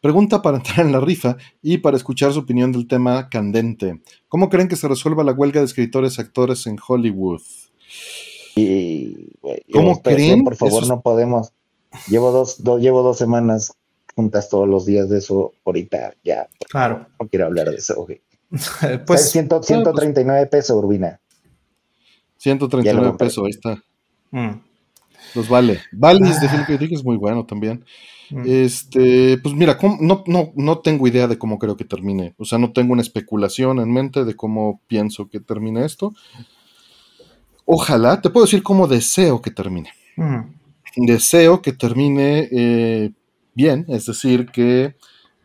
[0.00, 4.00] Pregunta para entrar en la rifa y para escuchar su opinión del tema candente.
[4.28, 7.42] ¿Cómo creen que se resuelva la huelga de escritores y actores en Hollywood?
[8.56, 9.32] Y,
[9.72, 10.44] ¿Cómo creen?
[10.44, 11.52] Por favor, no podemos.
[12.08, 13.74] Llevo dos, llevo dos semanas
[14.14, 15.52] juntas todos los días de eso.
[15.64, 16.48] Ahorita ya.
[16.68, 17.06] Claro.
[17.18, 18.06] No quiero hablar de eso.
[19.06, 21.20] pues 139 pesos, Urbina.
[22.38, 23.82] 139 pesos, ahí está.
[24.30, 24.69] Mm.
[25.34, 25.80] Los vale.
[25.92, 27.84] Valis de Philip es muy bueno también.
[28.30, 28.44] Mm.
[28.46, 32.34] Este, pues mira, no, no, no tengo idea de cómo creo que termine.
[32.38, 36.12] O sea, no tengo una especulación en mente de cómo pienso que termine esto.
[37.64, 39.90] Ojalá, te puedo decir cómo deseo que termine.
[40.96, 43.12] Deseo que termine eh,
[43.54, 44.96] bien, es decir, que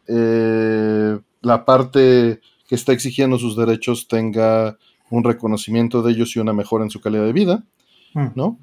[0.08, 4.78] eh, la parte que está exigiendo sus derechos tenga
[5.10, 7.64] un reconocimiento de ellos y una mejora en su calidad de vida,
[8.34, 8.58] ¿no?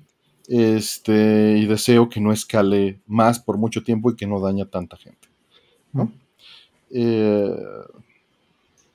[0.49, 4.71] Este, y deseo que no escale más por mucho tiempo y que no daña a
[4.71, 5.29] tanta gente.
[5.93, 6.13] ¿no?
[6.91, 7.57] Eh,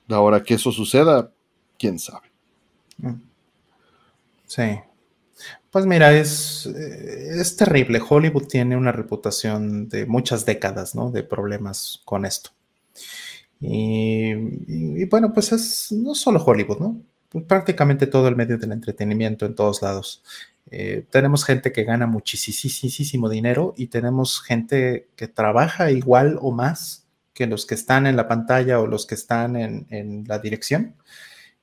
[0.08, 1.30] ahora que eso suceda,
[1.78, 2.28] quién sabe.
[4.46, 4.80] Sí.
[5.70, 8.00] Pues mira, es, es terrible.
[8.06, 11.10] Hollywood tiene una reputación de muchas décadas, ¿no?
[11.10, 12.50] De problemas con esto.
[13.60, 17.00] Y, bueno, pues es no solo Hollywood, ¿no?
[17.46, 20.22] prácticamente todo el medio del entretenimiento en todos lados.
[20.70, 27.06] Eh, tenemos gente que gana muchísimo dinero y tenemos gente que trabaja igual o más
[27.32, 30.96] que los que están en la pantalla o los que están en, la dirección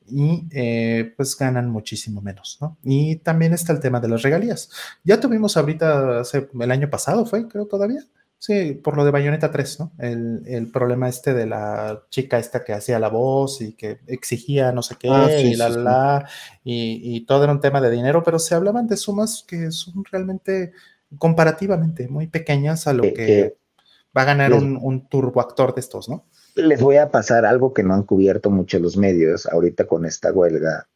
[0.07, 2.77] y eh, pues ganan muchísimo menos, ¿no?
[2.83, 4.69] Y también está el tema de las regalías.
[5.03, 8.03] Ya tuvimos ahorita, hace, el año pasado fue, creo todavía,
[8.37, 9.91] Sí, por lo de Bayonetta 3, ¿no?
[9.97, 14.83] El, problema este de la chica esta que hacía la voz y que exigía no
[14.83, 16.29] sé qué, ah, y la, la,
[16.63, 20.73] y, todo era un tema de dinero, pero se hablaban de sumas que son realmente
[21.17, 23.57] comparativamente muy pequeñas a lo que
[24.15, 26.25] va a ganar un, un turboactor de estos, ¿no?
[26.55, 30.31] Les voy a pasar algo que no han cubierto mucho los medios ahorita con esta
[30.31, 30.87] huelga.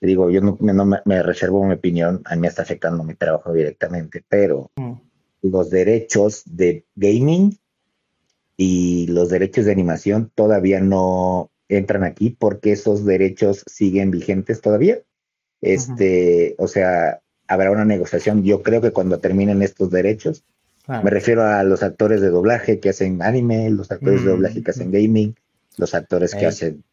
[0.00, 0.56] Digo, yo no,
[1.04, 4.70] me, reservo mi opinión, a mí está afectando mi trabajo directamente, pero...
[4.76, 4.94] Mm
[5.44, 7.58] los derechos de gaming
[8.56, 15.02] y los derechos de animación todavía no entran aquí porque esos derechos siguen vigentes todavía.
[15.60, 18.42] Este, o sea, habrá una negociación.
[18.42, 20.44] Yo creo que cuando terminen estos derechos,
[20.86, 24.70] me refiero a los actores de doblaje que hacen anime, los actores de doblaje que
[24.70, 25.34] hacen gaming,
[25.76, 26.84] los actores que hacen,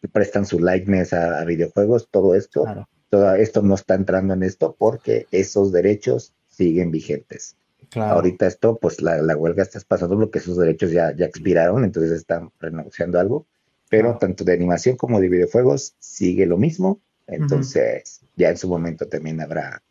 [0.00, 2.64] que prestan su likeness a, videojuegos, todo esto,
[3.10, 7.56] todo esto no está entrando en esto porque esos derechos siguen vigentes.
[7.96, 12.50] Ahorita esto, pues la, huelga está pasando porque esos derechos ya, ya expiraron, entonces están
[12.60, 13.46] renegociando algo,
[13.88, 19.06] pero tanto de animación como de videojuegos sigue lo mismo, entonces ya en su momento
[19.06, 19.82] también habrá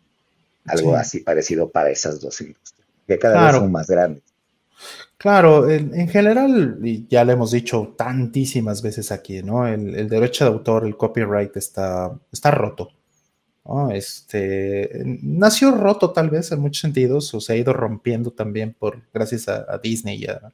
[0.66, 4.24] algo así parecido para esas dos industrias, que cada vez son más grandes.
[5.18, 9.68] Claro, en, general, y ya lo hemos dicho tantísimas veces aquí, ¿no?
[9.68, 12.90] El, el, derecho de autor, el copyright está, está roto.
[13.92, 19.04] Este, nació roto tal vez en muchos sentidos, o se ha ido rompiendo también por,
[19.14, 20.52] gracias a, Disney y a,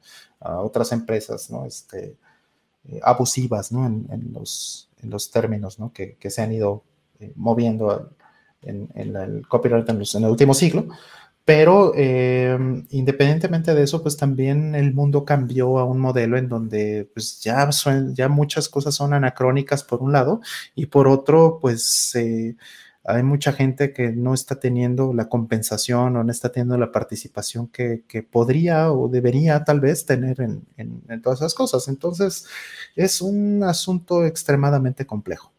[0.59, 1.65] otras empresas, ¿no?
[1.65, 2.17] Este,
[2.89, 3.85] eh, abusivas, ¿no?
[3.85, 5.93] En, los, en los términos, ¿no?
[5.93, 6.83] Que, se han ido
[7.19, 8.11] eh, moviendo
[8.61, 10.87] en, el copyright en, el último siglo.
[11.45, 12.57] Pero eh,
[12.89, 17.69] independientemente de eso, pues también el mundo cambió a un modelo en donde pues ya,
[18.13, 20.41] ya muchas cosas son anacrónicas por un lado
[20.73, 22.15] y por otro, pues
[23.07, 27.67] hay mucha gente que no está teniendo la compensación o no está teniendo la participación
[27.67, 31.87] que, podría o debería tal vez tener en, todas esas cosas.
[31.87, 32.47] Entonces,
[32.95, 35.51] es un asunto extremadamente complejo.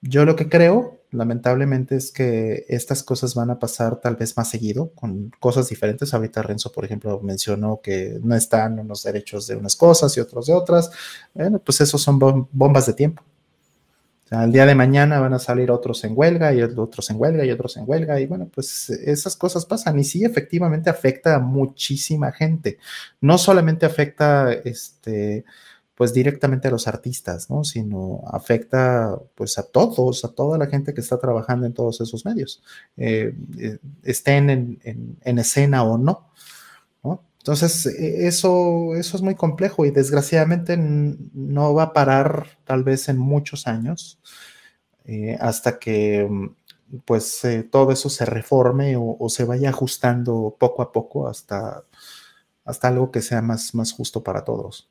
[0.00, 4.50] Yo lo que creo, lamentablemente, es que estas cosas van a pasar tal vez más
[4.50, 6.12] seguido, con cosas diferentes.
[6.12, 10.46] Ahorita Renzo, por ejemplo, mencionó que no están unos derechos de unas cosas y otros
[10.46, 10.90] de otras.
[11.32, 13.22] Bueno, pues esos son bombas de tiempo
[14.32, 17.50] al día de mañana van a salir otros en huelga y otros en huelga y
[17.50, 22.32] otros en huelga y bueno, pues esas cosas pasan y sí efectivamente afecta a muchísima
[22.32, 22.78] gente.
[23.20, 25.44] No solamente afecta este
[25.94, 27.62] pues directamente a los artistas, ¿no?
[27.64, 32.24] Sino afecta pues a todos, a toda la gente que está trabajando en todos esos
[32.24, 32.62] medios,
[32.96, 34.78] eh, eh, estén
[35.22, 36.32] en escena o no.
[37.42, 43.08] Entonces, e, eso, eso es muy complejo y desgraciadamente no va a parar tal vez
[43.08, 44.20] en muchos años
[45.06, 50.82] eh, hasta que mm, pues eh, todo eso se reforme o, se vaya ajustando poco
[50.82, 51.84] a poco hasta,
[52.64, 54.88] hasta algo que sea más, más justo para todos.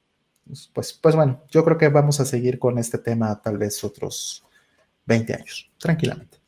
[0.73, 4.43] Pues, pues bueno, yo creo que vamos a seguir con este tema tal vez otros
[5.05, 6.39] 20 años, tranquilamente.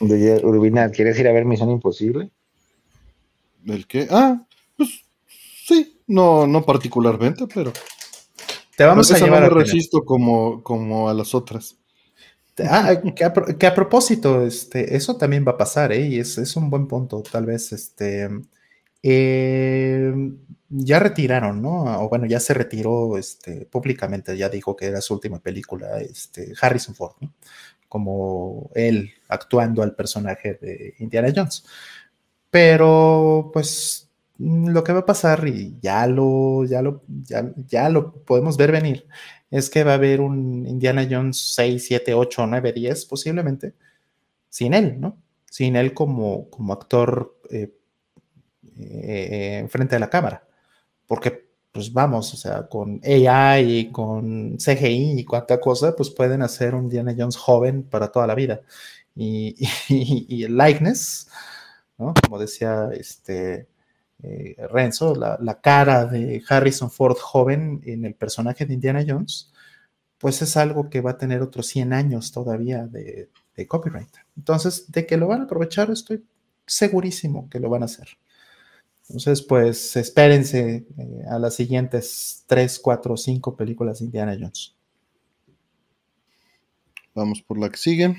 [0.00, 2.30] Urbina, ¿quieres ir a ver Misión Imposible?
[3.66, 4.06] ¿El qué?
[4.10, 4.42] Ah,
[4.76, 5.04] pues
[5.66, 7.72] sí, no, no particularmente, pero.
[8.76, 9.42] Te vamos a llevar.
[9.42, 11.76] No resisto como, como a las otras.
[12.58, 16.06] Ah, que a, propósito, este, eso también va a pasar, ¿eh?
[16.06, 18.30] Y es, es un buen punto, tal vez, este.
[19.02, 20.12] Eh,
[20.68, 22.04] ya retiraron, ¿no?
[22.04, 26.54] O bueno, ya se retiró este, públicamente, ya dijo que era su última película, este,
[26.60, 27.34] Harrison Ford, ¿no?
[27.88, 31.64] Como él actuando al personaje de Indiana Jones.
[32.56, 37.02] Pero pues lo que va a pasar, y ya lo, ya lo,
[37.68, 39.06] ya, lo podemos ver venir,
[39.50, 43.74] es que va a haber un Indiana Jones 6, 7, 8, 9, 10 posiblemente,
[44.48, 45.18] sin él, ¿no?
[45.50, 47.74] Sin él como, como actor eh,
[48.78, 50.42] eh, enfrente de la cámara.
[51.06, 56.40] Porque, pues vamos, o sea, con AI y con CGI y cuánta cosa, pues pueden
[56.40, 58.62] hacer un Indiana Jones joven para toda la vida.
[59.14, 59.56] y,
[59.90, 61.28] y el likeness
[61.96, 63.68] como decía este,
[64.22, 69.52] eh, Renzo, la, cara de Harrison Ford joven en el personaje de Indiana Jones,
[70.18, 73.28] pues es algo que va a tener otros 100 años todavía de,
[73.68, 74.14] copyright.
[74.36, 76.24] Entonces, de que lo van a aprovechar, estoy
[76.66, 78.08] segurísimo que lo van a hacer.
[79.08, 84.74] Entonces, pues espérense eh, a las siguientes 3, 4, 5 películas de Indiana Jones.
[87.14, 88.16] Vamos por la que sigue.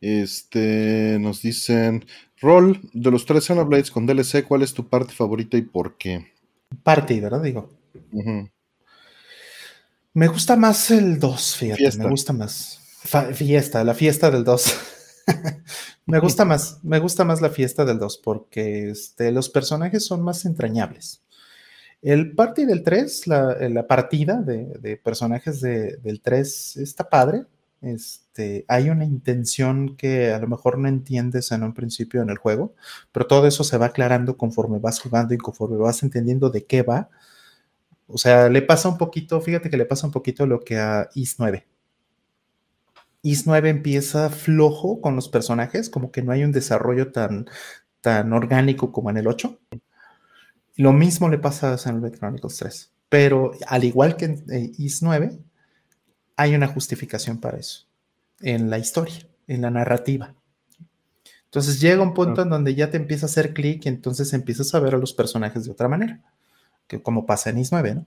[0.00, 2.04] Este, nos dicen,
[2.40, 6.32] Roll, de los tres Xenoblades con DLC, ¿cuál es tu parte favorita y por qué?
[6.82, 7.42] Parte, ¿verdad?
[7.42, 7.70] Digo.
[10.14, 12.80] Me gusta más el 2, fíjate, me gusta más.
[13.34, 14.78] fiesta, la fiesta del 2.
[16.06, 20.22] me gusta más, me gusta más la fiesta del 2 porque este, los personajes son
[20.22, 21.22] más entrañables.
[22.00, 27.44] El party del 3, la, partida de, personajes del 3 está padre.
[27.80, 32.38] Este, hay una intención que a lo mejor no entiendes en un principio en el
[32.38, 32.74] juego,
[33.12, 36.82] pero todo eso se va aclarando conforme vas jugando y conforme vas entendiendo de qué
[36.82, 37.08] va.
[38.08, 41.08] O sea, le pasa un poquito, fíjate que le pasa un poquito lo que a
[41.14, 41.66] Is 9.
[43.22, 47.46] Is 9 empieza flojo con los personajes, como que no hay un desarrollo tan,
[48.00, 49.58] tan orgánico como en el 8.
[50.76, 55.02] Lo mismo le pasa a Xenoblade Chronicles 3, pero al igual que en eh, Is
[55.02, 55.38] 9,
[56.38, 57.84] hay una justificación para eso,
[58.40, 60.34] en la historia, en la narrativa.
[61.46, 64.72] Entonces llega un punto en donde ya te empieza a hacer clic y entonces empiezas
[64.74, 66.22] a ver a los personajes de otra manera,
[66.86, 68.06] que como pasa en Is 9, ¿no?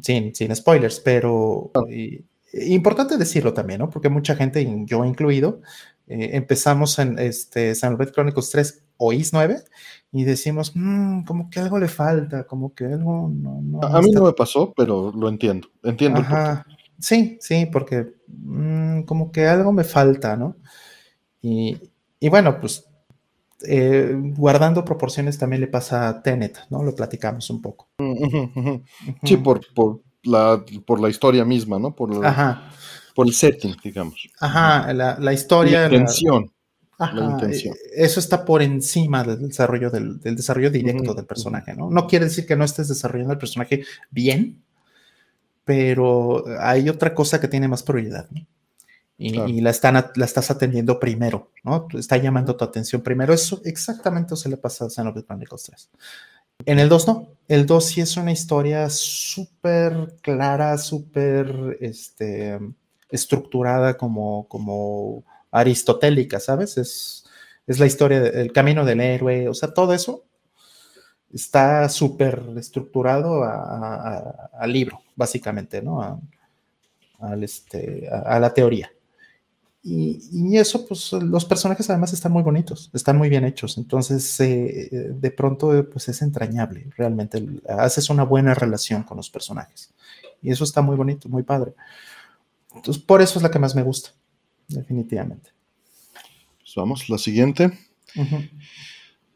[0.00, 1.70] Sin, sin spoilers, pero
[2.54, 3.90] importante decirlo también, ¿no?
[3.90, 5.60] Porque mucha gente, yo incluido,
[6.06, 9.62] eh, empezamos en este Red Chronicles 3 o Is 9
[10.12, 13.80] y decimos, mmm, como que algo le falta, como que algo no.
[13.82, 15.68] a mí no me pasó, pero lo entiendo.
[15.82, 16.24] Entiendo.
[17.02, 20.56] Sí, sí, porque mm, como que algo me falta, ¿no?
[21.42, 21.76] Y,
[22.30, 22.86] bueno, pues
[23.66, 26.84] eh, guardando proporciones también le pasa a Tenet, ¿no?
[26.84, 27.88] Lo platicamos un poco.
[29.24, 31.94] Sí, por, por, la, por la historia misma, ¿no?
[31.94, 32.10] Por,
[33.14, 34.28] por el setting, digamos.
[34.38, 35.88] Ajá, la, historia.
[35.88, 36.50] La intención.
[37.00, 41.90] Eh, eso está por encima del desarrollo del, desarrollo directo del personaje, ¿no?
[41.90, 44.62] No quiere decir que no estés desarrollando el personaje bien,
[45.64, 48.46] pero hay otra cosa que tiene más prioridad, ¿no?
[49.18, 51.86] Y, la, están, la estás atendiendo primero, ¿no?
[51.96, 53.32] Está llamando tu atención primero.
[53.32, 55.90] Eso exactamente se le pasa a Xenoblade Chronicles 3.
[56.66, 57.28] En el 2 no.
[57.46, 62.58] El 2 sí es una historia súper clara, súper este,
[63.10, 66.76] estructurada como, como aristotélica, ¿sabes?
[66.76, 67.24] Es,
[67.68, 70.24] es la historia del camino del héroe, o sea, todo eso
[71.32, 76.20] está súper estructurado al libro, básicamente, ¿no?
[77.40, 78.92] este, a, la teoría.
[79.84, 85.10] Y, eso, pues los personajes además están muy bonitos, están muy bien hechos, entonces eh,
[85.12, 89.92] de pronto pues es entrañable, realmente haces una buena relación con los personajes.
[90.40, 91.74] Y eso está muy bonito, muy padre.
[92.74, 94.10] Entonces, por eso es la que más me gusta
[94.68, 95.50] definitivamente.
[96.58, 97.72] Pues vamos, la siguiente.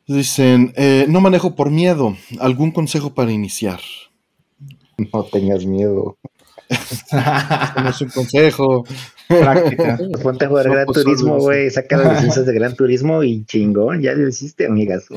[0.07, 2.17] Dicen, eh, no manejo por miedo.
[2.39, 3.81] ¿Algún consejo para iniciar?
[5.13, 6.17] No tengas miedo.
[7.83, 8.85] no es un consejo.
[9.29, 9.99] Práctica.
[10.23, 11.71] Ponte a jugar Gran Turismo, güey.
[11.71, 15.09] Saca las licencias de Gran Turismo y chingón, ya lo hiciste, amigas.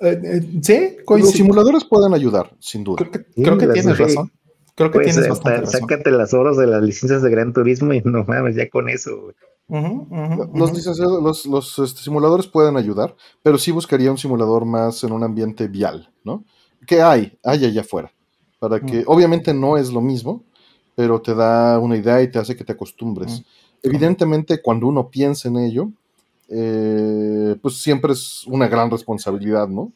[0.00, 2.96] Eh, eh, sí, los simuladores pueden ayudar, sin duda.
[2.96, 4.32] Creo que, tienes razón.
[4.74, 5.80] Creo que pues, tienes bastante razón.
[5.80, 9.20] Sácate las horas de las licencias de Gran Turismo y no mames, ya con eso,
[9.20, 9.34] güey
[9.68, 16.10] los, este, simuladores pueden ayudar, pero sí buscaría un simulador más en un ambiente vial,
[16.24, 16.44] ¿no?
[16.86, 18.12] Que hay, hay allá afuera.
[18.58, 20.44] Para que, obviamente no es lo mismo,
[20.94, 23.42] pero te da una idea y te hace que te acostumbres.
[23.82, 25.90] Evidentemente, cuando uno piensa en ello,
[26.48, 29.92] eh, pues siempre es una gran responsabilidad, ¿no?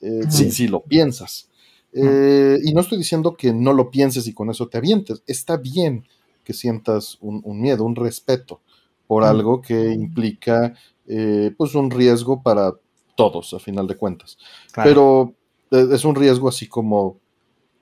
[0.00, 1.48] Eh, si, lo piensas.
[1.92, 5.22] Eh, y no estoy diciendo que no lo pienses y con eso te avientes.
[5.26, 6.06] Está bien
[6.44, 8.60] que sientas un miedo, un respeto
[9.08, 10.74] por algo que implica
[11.08, 12.74] eh, pues un riesgo para
[13.16, 14.38] todos, a final de cuentas.
[14.74, 15.34] Pero
[15.72, 17.18] eh, es un riesgo así como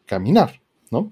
[0.07, 1.11] caminar, ¿no?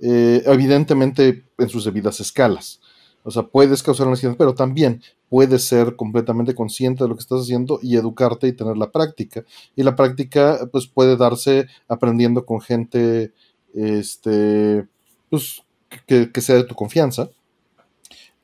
[0.00, 2.80] Eh, evidentemente en sus debidas escalas.
[3.24, 7.22] O sea, puedes causar un accidente, pero también puedes ser completamente consciente de lo que
[7.22, 9.44] estás haciendo y educarte y tener la práctica.
[9.74, 13.32] Y la práctica, pues, puede darse aprendiendo con gente,
[13.74, 14.86] este,
[15.28, 15.64] pues,
[16.06, 17.30] que, que sea de tu confianza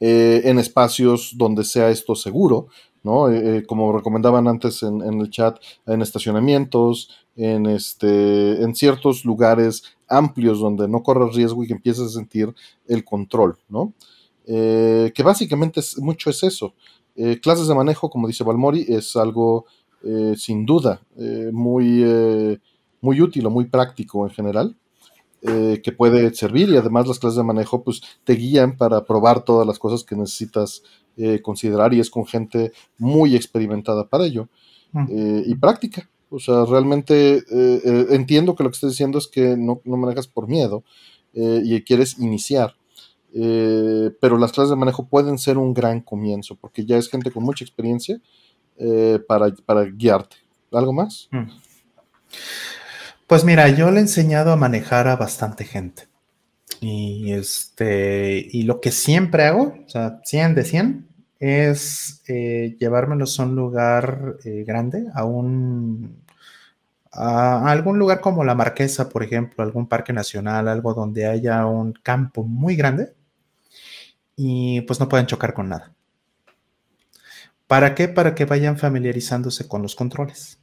[0.05, 2.67] eh, en espacios donde sea esto seguro,
[3.05, 3.29] ¿no?
[3.29, 9.85] Eh, eh, como recomendaban antes en, el chat, en estacionamientos, en, este, en ciertos lugares
[10.09, 12.53] amplios donde no corras riesgo y que empieces a sentir
[12.89, 13.95] el control, ¿no?
[14.45, 16.75] que básicamente es, mucho es eso.
[17.41, 19.67] clases de manejo, como dice Balmori, es algo
[20.37, 21.01] sin duda
[21.53, 22.05] muy,
[23.01, 24.77] muy útil o muy práctico en general.
[25.45, 29.45] Eh, que puede servir y además las clases de manejo pues te guían para probar
[29.45, 30.85] todas las cosas que necesitas
[31.17, 34.49] eh, considerar y es con gente muy experimentada para ello
[35.09, 36.09] eh, y práctica.
[36.31, 37.43] O sea, realmente
[38.15, 40.85] entiendo que lo que estás diciendo es que no, no manejas por miedo
[41.35, 42.77] y quieres iniciar.
[43.33, 47.43] pero las clases de manejo pueden ser un gran comienzo, porque ya es gente con
[47.43, 48.21] mucha experiencia
[49.27, 50.37] para, para, guiarte.
[50.71, 51.29] ¿Algo más?
[51.33, 51.51] Mm.
[53.33, 56.07] Pues mira, yo le he enseñado a manejar a bastante gente.
[56.83, 61.09] Y, este, y lo que siempre hago, o sea, 100 de 100,
[61.41, 66.23] es eh, llevármelos a un lugar grande, a un
[67.11, 71.95] a algún lugar como la Marquesa, por ejemplo, algún parque nacional, algo donde haya un
[71.95, 73.15] campo muy grande
[74.37, 75.95] y pues no pueden chocar con nada.
[77.67, 78.09] ¿Para qué?
[78.09, 80.62] Para que vayan familiarizándose con los controles.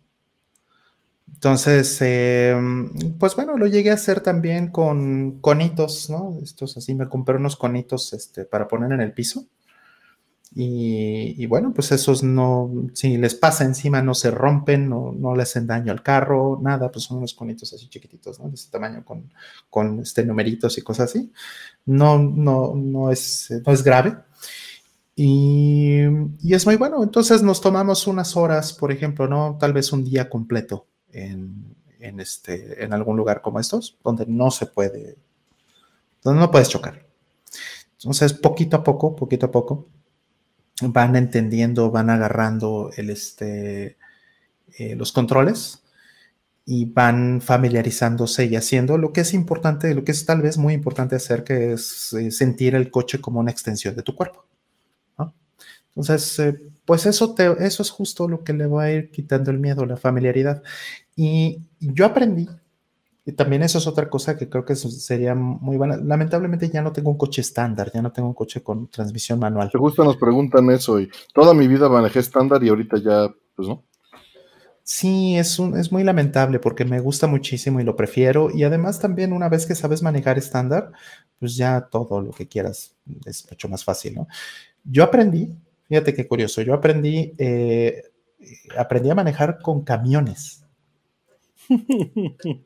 [1.39, 6.37] Entonces, em, pues bueno, lo llegué a hacer también con conitos, ¿no?
[6.43, 9.47] Estos así, me compré unos conitos este, para poner en el piso
[10.53, 15.43] y, bueno, pues esos no, si les pasa encima, no se rompen, no, no le
[15.43, 18.49] hacen daño al carro, nada, pues son unos conitos así chiquititos, ¿no?
[18.49, 19.31] De ese tamaño con,
[19.69, 21.31] con este numeritos y cosas así.
[21.85, 24.17] No, no, no, es, no es grave.
[25.15, 26.01] Y,
[26.41, 27.01] y, es muy bueno.
[27.01, 29.57] Entonces nos tomamos unas horas, por ejemplo, ¿no?
[29.57, 34.51] Tal vez un día completo en, en, este, en algún lugar como estos, donde no
[34.51, 35.17] se puede,
[36.23, 37.05] donde no puedes chocar.
[37.93, 39.87] Entonces, poquito a poco, poquito a poco,
[40.81, 43.97] van entendiendo, van agarrando el, este,
[44.77, 45.83] eh, los controles
[46.65, 50.73] y van familiarizándose y haciendo lo que es importante, lo que es tal vez muy
[50.73, 54.45] importante hacer, que es eh, sentir el coche como una extensión de tu cuerpo.
[55.89, 59.51] Entonces, eh, pues eso, te, eso es justo lo que le va a ir quitando
[59.51, 60.63] el miedo, la familiaridad.
[61.15, 62.49] Y yo aprendí
[63.23, 65.97] y también eso es otra cosa que creo que sería muy buena.
[65.97, 69.69] Lamentablemente ya no tengo un coche estándar, ya no tengo un coche con transmisión manual.
[69.69, 73.67] Te gusta, nos preguntan eso y toda mi vida manejé estándar y ahorita ya, pues
[73.67, 73.83] no.
[74.81, 78.49] Sí, es, un, es muy lamentable porque me gusta muchísimo y lo prefiero.
[78.49, 80.91] Y además también una vez que sabes manejar estándar,
[81.37, 82.95] pues ya todo lo que quieras
[83.27, 84.27] es mucho más fácil, ¿no?
[84.83, 85.55] Yo aprendí,
[85.89, 88.03] fíjate qué curioso, yo aprendí, eh,
[88.77, 90.63] aprendí a manejar con camiones.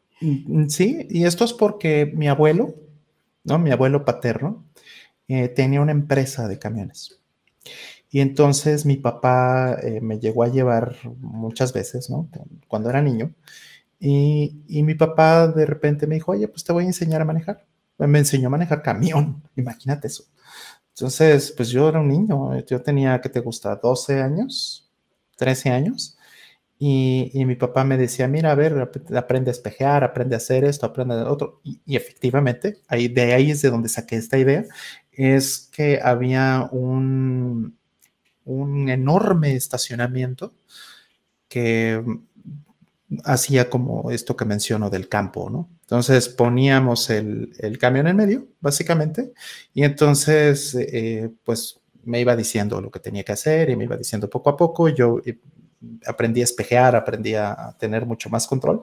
[0.70, 2.76] Sí, y esto es porque mi abuelo,
[3.44, 3.60] ¿no?
[3.60, 4.64] Mi abuelo paterno
[5.28, 7.20] eh, tenía una empresa de camiones.
[8.10, 12.30] Y entonces mi papá eh, me llegó a llevar muchas veces, ¿no?
[12.70, 13.34] Cuando era niño.
[14.00, 17.26] Y, y, mi papá de repente me dijo, oye, pues te voy a enseñar a
[17.26, 17.66] manejar.
[17.98, 20.26] Me enseñó a manejar camión, imagínate eso.
[20.96, 23.76] Entonces, pues yo era un niño, yo tenía, ¿qué te gusta?
[23.76, 24.92] 12 años,
[25.38, 26.18] 13 años.
[26.80, 30.86] Y, mi papá me decía, mira, a ver, aprende a espejear, aprende a hacer esto,
[30.86, 31.62] aprende a otro.
[31.64, 34.66] Y, efectivamente, ahí, de ahí es de donde saqué esta idea,
[35.12, 37.78] es que había un,
[38.46, 40.54] un enorme estacionamiento
[41.48, 42.04] que
[43.24, 45.70] hacía como esto que menciono del campo, ¿no?
[45.82, 49.34] Entonces poníamos el, el camión en medio, básicamente,
[49.74, 53.98] y entonces, eh, pues me iba diciendo lo que tenía que hacer y me iba
[53.98, 55.22] diciendo poco a poco, yo
[56.06, 58.82] aprendí a espejear, aprendí a tener mucho más control.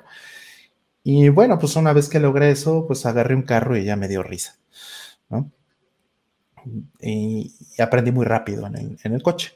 [1.02, 4.08] Y bueno, pues una vez que logré eso, pues agarré un carro y ya me
[4.08, 4.58] dio risa,
[5.28, 5.50] ¿no?
[7.00, 9.54] Y, aprendí muy rápido en el, coche.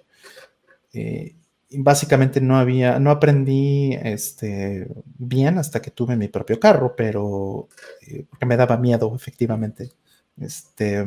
[0.95, 1.37] Eh,
[1.79, 7.69] básicamente no había, no aprendí este, bien hasta que tuve mi propio carro, pero
[8.07, 9.91] eh, porque me daba miedo, efectivamente,
[10.39, 11.07] este,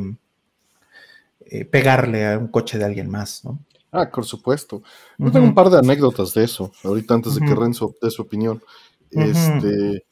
[1.46, 3.60] eh, pegarle a un coche de alguien más, ¿no?
[3.92, 4.84] Ah, por supuesto.
[5.18, 8.22] Yo tengo un par de anécdotas de eso, ahorita antes de que Renzo dé su
[8.22, 8.62] opinión.
[9.10, 10.06] Este,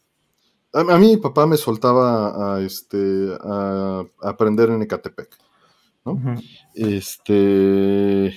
[0.72, 5.38] a, mí mi papá me soltaba a, este, a, aprender en Ecatepec,
[6.06, 6.20] ¿no?
[6.74, 8.34] Este,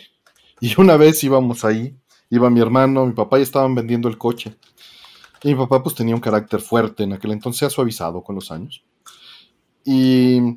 [0.60, 1.96] y una vez íbamos ahí,
[2.30, 4.56] iba mi hermano, mi papá y estaban vendiendo el coche.
[5.42, 8.50] Y mi papá pues tenía un carácter fuerte en aquel entonces, ha suavizado con los
[8.50, 8.84] años.
[9.84, 10.56] Y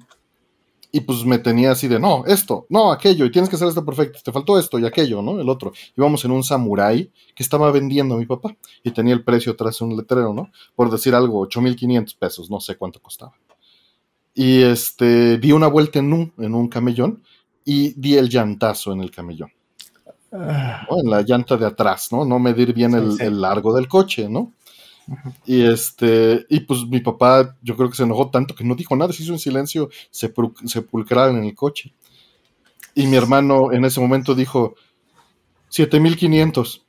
[0.91, 3.85] y pues me tenía así de, no, esto, no, aquello, y tienes que hacer esto
[3.85, 5.39] perfecto, te faltó esto y aquello, ¿no?
[5.39, 5.71] El otro.
[5.95, 9.79] Íbamos en un samurai que estaba vendiendo a mi papá y tenía el precio tras
[9.81, 10.51] un letrero, ¿no?
[10.75, 13.33] Por decir algo, 8.500 pesos, no sé cuánto costaba.
[14.33, 17.23] Y este, di una vuelta en un, en un camellón
[17.63, 19.51] y di el llantazo en el camellón.
[20.31, 20.87] Ah.
[20.89, 22.23] En la llanta de atrás, ¿no?
[22.25, 24.53] No medir bien el, el largo del coche, ¿no?
[25.45, 28.95] Y este, y pues mi papá, yo creo que se enojó tanto que no dijo
[28.95, 31.93] nada, se hizo un silencio sepulcral en el coche.
[32.95, 34.75] Y mi hermano en ese momento dijo
[35.69, 36.85] 7500.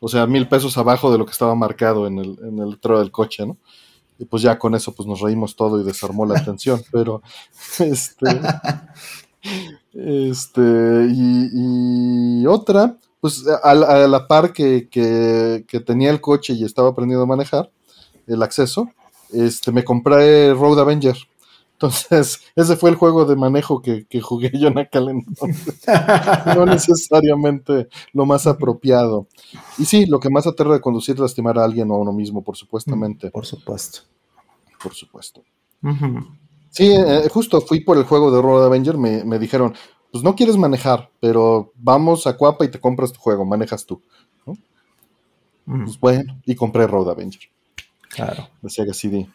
[0.00, 3.10] O sea, mil pesos abajo de lo que estaba marcado en el, en el del
[3.12, 3.56] coche, ¿no?
[4.18, 7.22] Y pues ya con eso pues nos reímos todo y desarmó la atención, pero
[7.78, 8.26] este,
[9.94, 10.62] este,
[11.10, 17.70] y otra, pues a, la par que, tenía el coche y estaba aprendiendo a manejar
[18.26, 18.88] el acceso,
[19.32, 21.16] este, me compré Road Avenger.
[21.74, 25.82] Entonces, ese fue el juego de manejo que, jugué yo en aquel entonces.
[26.46, 29.26] no necesariamente lo más apropiado.
[29.78, 32.12] Y sí, lo que más aterra de conducir es lastimar a alguien o a uno
[32.12, 33.30] mismo, por supuestamente.
[33.30, 34.00] Por supuesto.
[34.82, 35.42] Por supuesto.
[36.72, 39.74] Sí, eh, justo fui por el juego de Road Avenger, me, me, dijeron,
[40.10, 44.02] pues no quieres manejar, pero vamos a Cuapa y te compras tu juego, manejas tú.
[45.64, 47.42] Pues bueno, y compré Road Avenger.
[48.10, 48.48] Claro.
[48.62, 49.28] Decía que sí.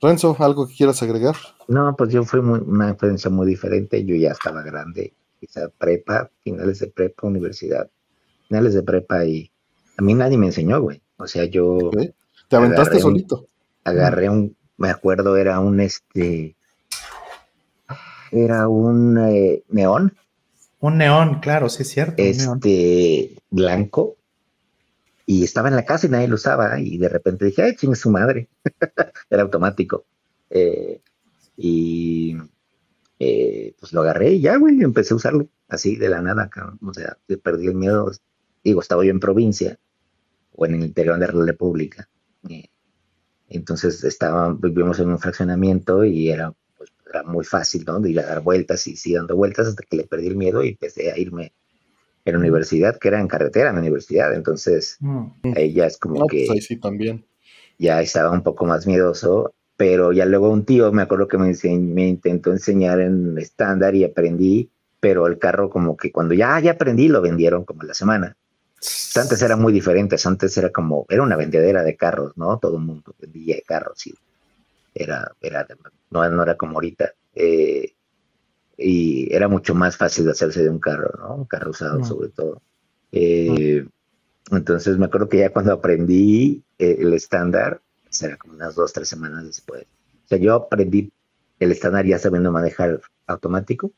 [0.00, 1.36] Renzo, ¿algo que quieras agregar?
[1.68, 4.04] No, pues yo fui una experiencia muy diferente.
[4.04, 7.88] Yo ya estaba grande, quizá prepa, finales de prepa, universidad,
[8.48, 9.50] finales de prepa y
[9.96, 11.00] a mí nadie me enseñó, güey.
[11.18, 11.90] O sea, yo...
[12.48, 13.46] Te aventaste solito.
[13.84, 16.56] agarré un, me acuerdo, era un este,
[18.32, 20.16] era un eh, neón.
[20.80, 22.14] Un neón, claro, sí es cierto.
[22.22, 24.16] Este, blanco,
[25.26, 27.94] y estaba en la casa y nadie lo usaba y de repente dije, ay, chingue
[27.94, 28.48] su madre.
[29.30, 30.04] Era automático.
[30.48, 31.02] Eh,
[31.56, 32.36] y
[33.18, 36.50] eh, pues lo agarré y ya, güey, empecé a usarlo así de la nada,
[36.82, 38.10] o sea, perdí el miedo.
[38.64, 39.78] Digo, estaba yo en provincia
[40.52, 42.08] o en el interior de la República.
[42.48, 42.70] Eh,
[43.50, 48.00] entonces estaba, vivíamos en un fraccionamiento y era, pues, era muy fácil, ¿no?
[48.00, 50.64] De ir a dar vueltas y sí dando vueltas hasta que le perdí el miedo
[50.64, 51.52] y empecé a irme
[52.24, 55.52] en la universidad, que era en carretera en la universidad, entonces mm.
[55.56, 56.60] ahí ya es como pues que...
[56.60, 57.24] sí también.
[57.78, 61.52] Ya estaba un poco más miedoso, pero ya luego un tío me acuerdo que me,
[61.78, 64.70] me intentó enseñar en estándar y aprendí,
[65.00, 68.36] pero el carro como que cuando ya, ya aprendí lo vendieron como la semana.
[69.16, 72.58] Antes era muy diferente, antes era como, era una vendedera de carros, ¿no?
[72.58, 74.14] Todo el mundo vendía carros y
[74.94, 75.66] era, era,
[76.10, 77.12] no, no era como ahorita.
[77.34, 77.92] Eh,
[78.78, 81.34] y era mucho más fácil de hacerse de un carro, ¿no?
[81.34, 82.62] Un carro usado sobre todo.
[83.12, 83.86] Eh,
[84.50, 89.08] entonces me acuerdo que ya cuando aprendí eh, el estándar, será como unas dos, tres
[89.08, 89.82] semanas después.
[90.24, 91.12] O sea, yo aprendí
[91.58, 93.92] el estándar ya sabiendo manejar automático,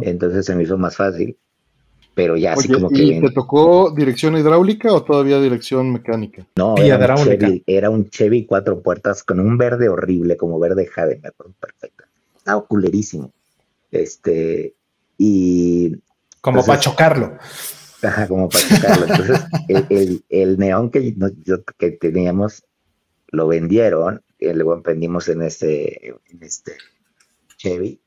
[0.00, 1.36] entonces se me hizo más fácil,
[2.14, 3.02] pero ya así como que...
[3.02, 6.46] ¿Y te tocó dirección hidráulica o todavía dirección mecánica?
[6.56, 10.86] No, era un, Chevy, era un Chevy cuatro puertas con un verde horrible, como verde
[10.86, 12.04] jade, me acuerdo perfecto.
[12.36, 13.32] Estaba culerísimo.
[13.90, 14.74] Este,
[15.16, 15.96] y.
[16.40, 17.38] Como para chocarlo.
[18.02, 19.06] Ajá, como para chocarlo.
[19.06, 19.40] Entonces,
[19.90, 21.14] el, el, neón que,
[21.78, 22.64] que teníamos
[23.28, 26.72] lo vendieron, y luego emprendimos en este, en este
[27.56, 28.01] Chevy.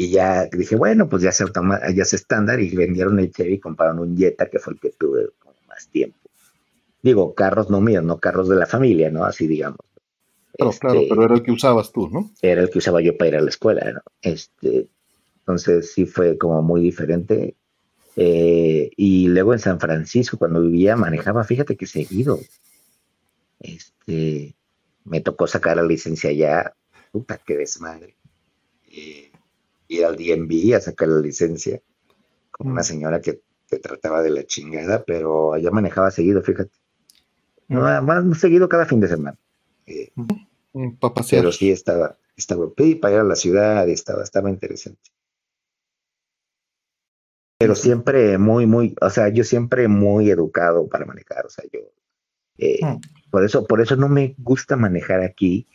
[0.00, 1.44] Y ya dije, bueno, pues ya se,
[1.92, 4.90] ya se estándar y vendieron el Chevy y compraron un Jetta, que fue el que
[4.90, 6.16] tuve como más tiempo.
[7.02, 9.24] Digo, carros no míos, no carros de la familia, ¿no?
[9.24, 9.80] Así digamos.
[10.52, 12.30] Claro, claro, este, pero era el que usabas tú, ¿no?
[12.40, 14.00] Era el que usaba yo para ir a la escuela, ¿no?
[14.22, 14.86] Este,
[15.40, 17.56] entonces sí fue como muy diferente.
[18.14, 22.38] Eh, y luego en San Francisco, cuando vivía, manejaba, fíjate que seguido.
[23.58, 24.54] Este,
[25.02, 26.72] me tocó sacar la licencia ya,
[27.10, 28.14] puta que desmadre.
[28.92, 29.27] Eh,
[29.88, 31.80] ir al DMV a sacar la licencia
[32.50, 32.84] con una mm.
[32.84, 36.72] señora que te trataba de la chingada, pero allá manejaba seguido, fíjate.
[37.68, 38.06] No, mm.
[38.06, 39.38] más seguido cada fin de semana.
[39.86, 40.98] Eh, mm,
[41.30, 42.66] pero sí estaba, estaba
[43.00, 45.10] para ir a la ciudad, estaba, estaba interesante
[47.58, 51.80] pero siempre muy, muy, o sea, yo siempre muy educado para manejar, o sea, yo,
[52.56, 52.78] eh,
[53.30, 55.66] por eso, por eso no me gusta manejar aquí,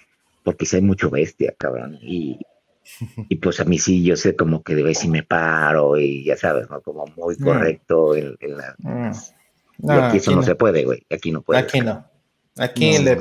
[0.43, 2.39] porque si hay mucho bestia, cabrón, y,
[3.29, 6.23] y pues a mí sí, yo sé como que de vez si me paro y
[6.23, 6.81] ya sabes, ¿no?
[6.81, 7.43] Como muy mm.
[7.43, 8.75] correcto en, la...
[8.79, 9.89] Mm.
[9.89, 11.59] aquí eso no, se puede, güey, aquí no puede.
[11.59, 12.05] Aquí no.
[12.55, 13.17] Aquí, le,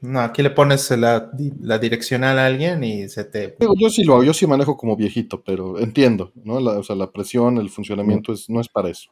[0.00, 1.30] no, aquí le pones la,
[1.60, 3.54] la, direccional a alguien y se te...
[3.78, 6.58] Yo sí lo hago, yo sí manejo como viejito, pero entiendo, ¿no?
[6.58, 9.10] La, o sea, la presión, el funcionamiento es, no es para eso.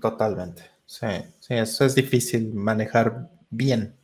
[0.00, 1.06] Totalmente, sí,
[1.40, 3.96] sí, eso es difícil manejar bien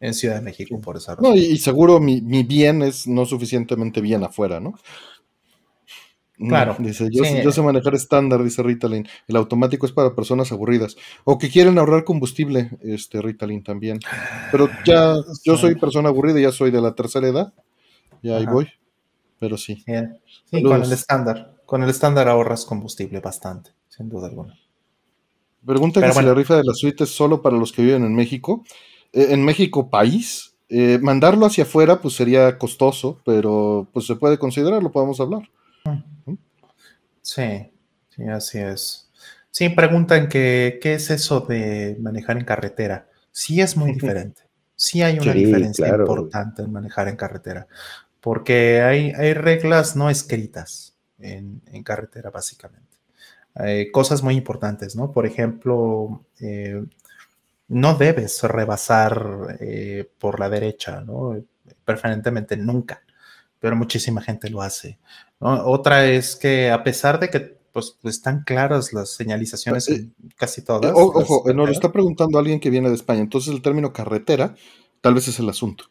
[0.00, 1.30] en Ciudad de México por esa razón.
[1.30, 4.74] No, y, seguro mi, mi, bien es no suficientemente bien afuera, ¿no?
[6.38, 6.76] Claro.
[6.78, 9.08] Dice, yo, sé manejar estándar, dice Ritalin.
[9.26, 10.96] El automático es para personas aburridas.
[11.24, 13.98] O que quieren ahorrar combustible, este Ritalin también.
[14.52, 17.52] Pero ya, yo soy persona aburrida, ya soy de la tercera edad.
[18.22, 18.68] Ya ahí voy.
[19.40, 19.84] Pero sí.
[20.50, 21.56] Sí, con el estándar.
[21.66, 24.58] Con el estándar ahorras combustible bastante, sin duda alguna.
[25.66, 28.14] Pregunta que si la rifa de la suite es solo para los que viven en
[28.14, 28.64] México.
[29.12, 30.54] Eh, en México, país.
[30.70, 35.48] Eh, mandarlo hacia afuera, pues sería costoso, pero pues se puede considerar, lo podemos hablar.
[37.22, 37.70] Sí,
[38.10, 39.10] sí, así es.
[39.50, 43.08] Sí, preguntan que, qué es eso de manejar en carretera.
[43.32, 44.42] Sí es muy diferente.
[44.76, 47.66] Sí hay una diferencia importante en manejar en carretera,
[48.20, 52.96] porque hay, hay reglas no escritas en, carretera, básicamente.
[53.54, 55.10] Hay cosas muy importantes, ¿no?
[55.10, 56.84] Por ejemplo, eh,
[57.68, 61.36] no debes rebasar eh, por la derecha, ¿no?
[61.84, 63.02] Preferentemente nunca
[63.60, 64.98] pero muchísima gente lo hace.
[65.40, 70.92] Otra es que a pesar de que pues, están claras las señalizaciones en casi todas.
[70.94, 74.54] ojo, nos lo está preguntando alguien que viene de España, entonces el término carretera
[75.00, 75.84] tal vez es el asunto.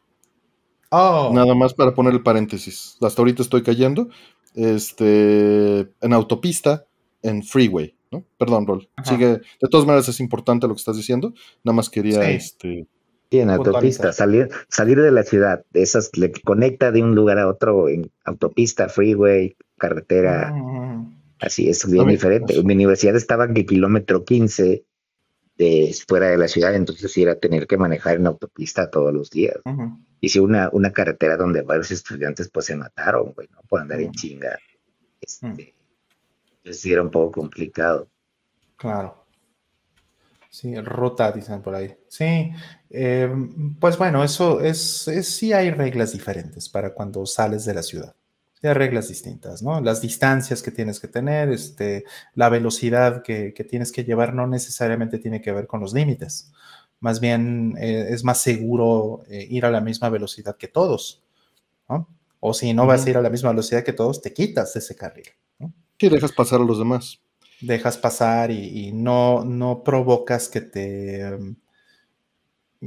[0.90, 1.32] Oh.
[1.34, 2.98] Nada más para poner el paréntesis.
[3.02, 4.08] Hasta ahorita estoy cayendo.
[4.56, 6.86] Este, en autopista,
[7.22, 8.26] en freeway, ¿no?
[8.38, 8.90] Perdón, Rol.
[9.04, 9.28] Sigue.
[9.28, 11.34] De todas maneras es importante lo que estás diciendo.
[11.64, 12.88] Nada más quería, este.
[13.30, 17.40] Sí, en autopista, salir, salir de la ciudad, de esas que conecta de un lugar
[17.40, 20.54] a otro en autopista, freeway, carretera.
[20.54, 21.18] Mm.
[21.40, 22.64] Así es, bien diferente.
[22.64, 24.86] Mi universidad estaba en el kilómetro 15
[25.58, 29.58] de fuera de la ciudad, entonces era tener que manejar en autopista todos los días.
[30.22, 33.62] Y si una, una carretera donde varios estudiantes pues se mataron, güey, ¿no?
[33.68, 34.58] Por andar en chinga.
[35.20, 35.76] Este,
[36.68, 38.10] entonces era un poco complicado.
[38.76, 39.26] Claro.
[40.50, 41.96] Sí, ruta, dicen por ahí.
[42.08, 42.52] Sí,
[42.90, 43.30] eh,
[43.80, 48.16] pues bueno, eso es, es, sí hay reglas diferentes para cuando sales de la ciudad.
[48.60, 49.80] Sí hay reglas distintas, ¿no?
[49.82, 55.20] Las distancias que tienes que tener, este, la velocidad que, tienes que llevar no necesariamente
[55.20, 56.52] tiene que ver con los límites.
[57.00, 61.24] Más bien eh, es más seguro eh, ir a la misma velocidad que todos,
[61.88, 62.10] ¿no?
[62.40, 64.80] O si no vas a ir a la misma velocidad que todos, te quitas de
[64.80, 65.28] ese carril.
[66.02, 66.10] ¿No?
[66.10, 67.20] Sí, dejas pasar a los demás
[67.62, 71.38] dejas pasar y, no, no provocas que te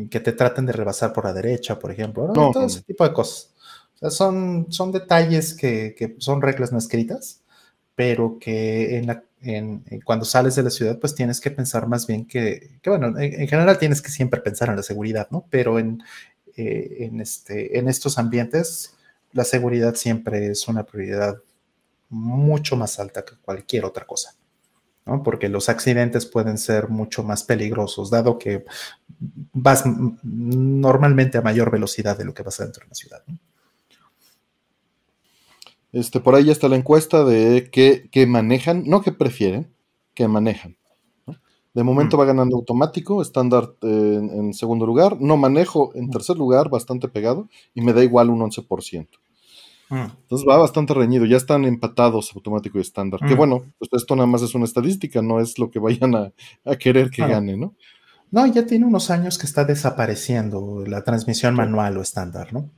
[0.08, 3.52] que te traten de rebasar por la derecha, por ejemplo, todo ese tipo de cosas.
[4.08, 7.42] son, son detalles que, son reglas no escritas,
[7.96, 9.04] pero que
[9.42, 13.48] en cuando sales de la ciudad, pues tienes que pensar más bien que, bueno, en,
[13.48, 15.44] general tienes que siempre pensar en la seguridad, ¿no?
[15.50, 16.04] Pero en,
[16.56, 18.94] eh, en, este, en estos ambientes,
[19.32, 21.42] la seguridad siempre es una prioridad
[22.10, 24.34] mucho más alta que cualquier otra cosa
[25.24, 28.64] porque los accidentes pueden ser mucho más peligrosos, dado que
[29.52, 29.84] vas
[30.22, 33.22] normalmente a mayor velocidad de lo que vas dentro de una ciudad.
[35.92, 39.72] Este, por ahí ya está la encuesta de que, manejan, no que prefieren,
[40.14, 40.76] que manejan.
[41.72, 42.20] De momento mm.
[42.20, 46.10] va ganando automático, estándar en, segundo lugar, no manejo en mm.
[46.10, 49.08] tercer lugar, bastante pegado, y me da igual un 11%.
[49.90, 50.06] Mm.
[50.22, 53.20] Entonces va bastante reñido, ya están empatados automático y estándar.
[53.20, 53.36] Que mm.
[53.36, 56.32] bueno, pues esto nada más es una estadística, no es lo que vayan a,
[56.76, 57.74] querer que gane, ¿no?
[58.30, 62.70] No, ya tiene unos años que está desapareciendo la transmisión manual o estándar, ¿no?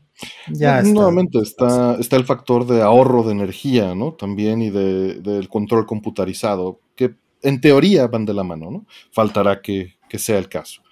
[0.49, 4.15] Ya Nuevamente está, está el factor de ahorro de energía, ¿no?
[4.15, 8.87] También y de, del control computarizado, que en teoría van de la mano, ¿no?
[9.11, 10.83] Faltará que, que sea el caso.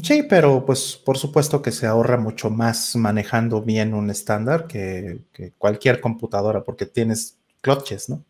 [0.00, 5.20] Sí, pero pues por supuesto que se ahorra mucho más manejando bien un estándar que,
[5.58, 8.24] cualquier computadora, porque tienes clutches, ¿no?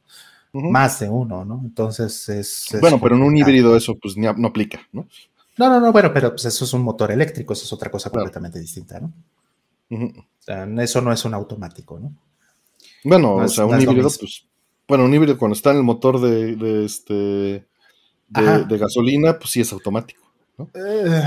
[0.52, 1.60] Más de uno, ¿no?
[1.64, 2.68] Entonces es...
[2.80, 5.06] bueno, pero en un híbrido eso pues no aplica, ¿no?
[5.58, 8.10] No, no, no, bueno, pero pues eso es un motor eléctrico, eso es otra cosa
[8.10, 9.12] completamente distinta, ¿no?
[9.90, 12.12] O sea, eso no es un automático, ¿no?
[13.04, 14.46] Bueno, o sea, un híbrido, pues,
[14.88, 17.66] bueno, un híbrido cuando está en el motor de, este
[18.28, 20.21] de, gasolina, pues sí es automático.
[20.58, 21.22] Eh,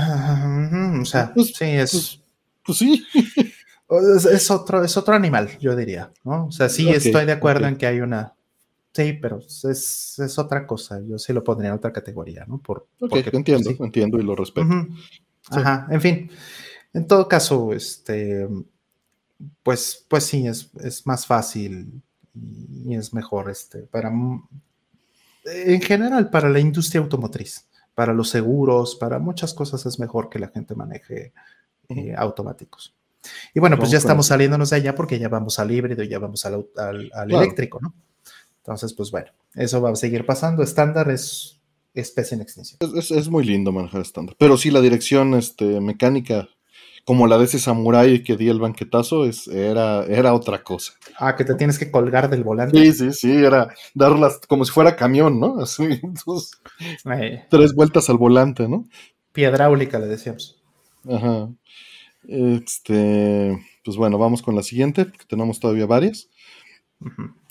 [1.02, 1.90] o sea, pues, sí, es.
[1.92, 2.20] Pues,
[2.64, 3.06] pues sí.
[3.88, 6.46] Es, otro, es otro animal, yo diría, ¿no?
[6.46, 8.34] O sea, sí estoy de acuerdo en que hay una.
[8.92, 11.00] Sí, pero es, es, otra cosa.
[11.06, 12.58] Yo sí lo pondría en otra categoría, ¿no?
[12.58, 14.88] Por, porque, entiendo, entiendo y lo respeto.
[15.50, 16.30] Ajá, en fin.
[16.92, 18.48] En todo caso, este.
[19.62, 22.02] Pues, pues sí, es, es más fácil
[22.84, 24.12] y es mejor este para
[25.44, 27.65] en general para la industria automotriz
[27.96, 31.32] para los seguros, para muchas cosas es mejor que la gente maneje
[31.88, 32.94] eh, automáticos.
[33.54, 36.44] Y bueno, pues ya estamos saliéndonos de allá porque ya vamos al híbrido, ya vamos
[36.44, 37.94] al, eléctrico, ¿no?
[38.58, 40.62] Entonces, pues bueno, eso va a seguir pasando.
[40.62, 41.58] Estándar es
[41.94, 42.78] especie en extinción.
[42.94, 44.36] Es, muy lindo manejar estándar.
[44.38, 46.48] Pero sí, la dirección este, mecánica
[47.06, 50.94] como la de ese samurái que di el banquetazo, es, era, era otra cosa.
[51.16, 52.76] Ah, que te tienes que colgar del volante.
[52.76, 55.60] Sí, sí, sí, era darlas como si fuera camión, ¿no?
[55.62, 56.00] Así,
[57.48, 58.88] tres vueltas al volante, ¿no?
[59.30, 60.60] Piedráulica, le decíamos.
[61.08, 61.48] Ajá.
[62.26, 66.28] Este, pues bueno, vamos con la siguiente, que tenemos todavía varias.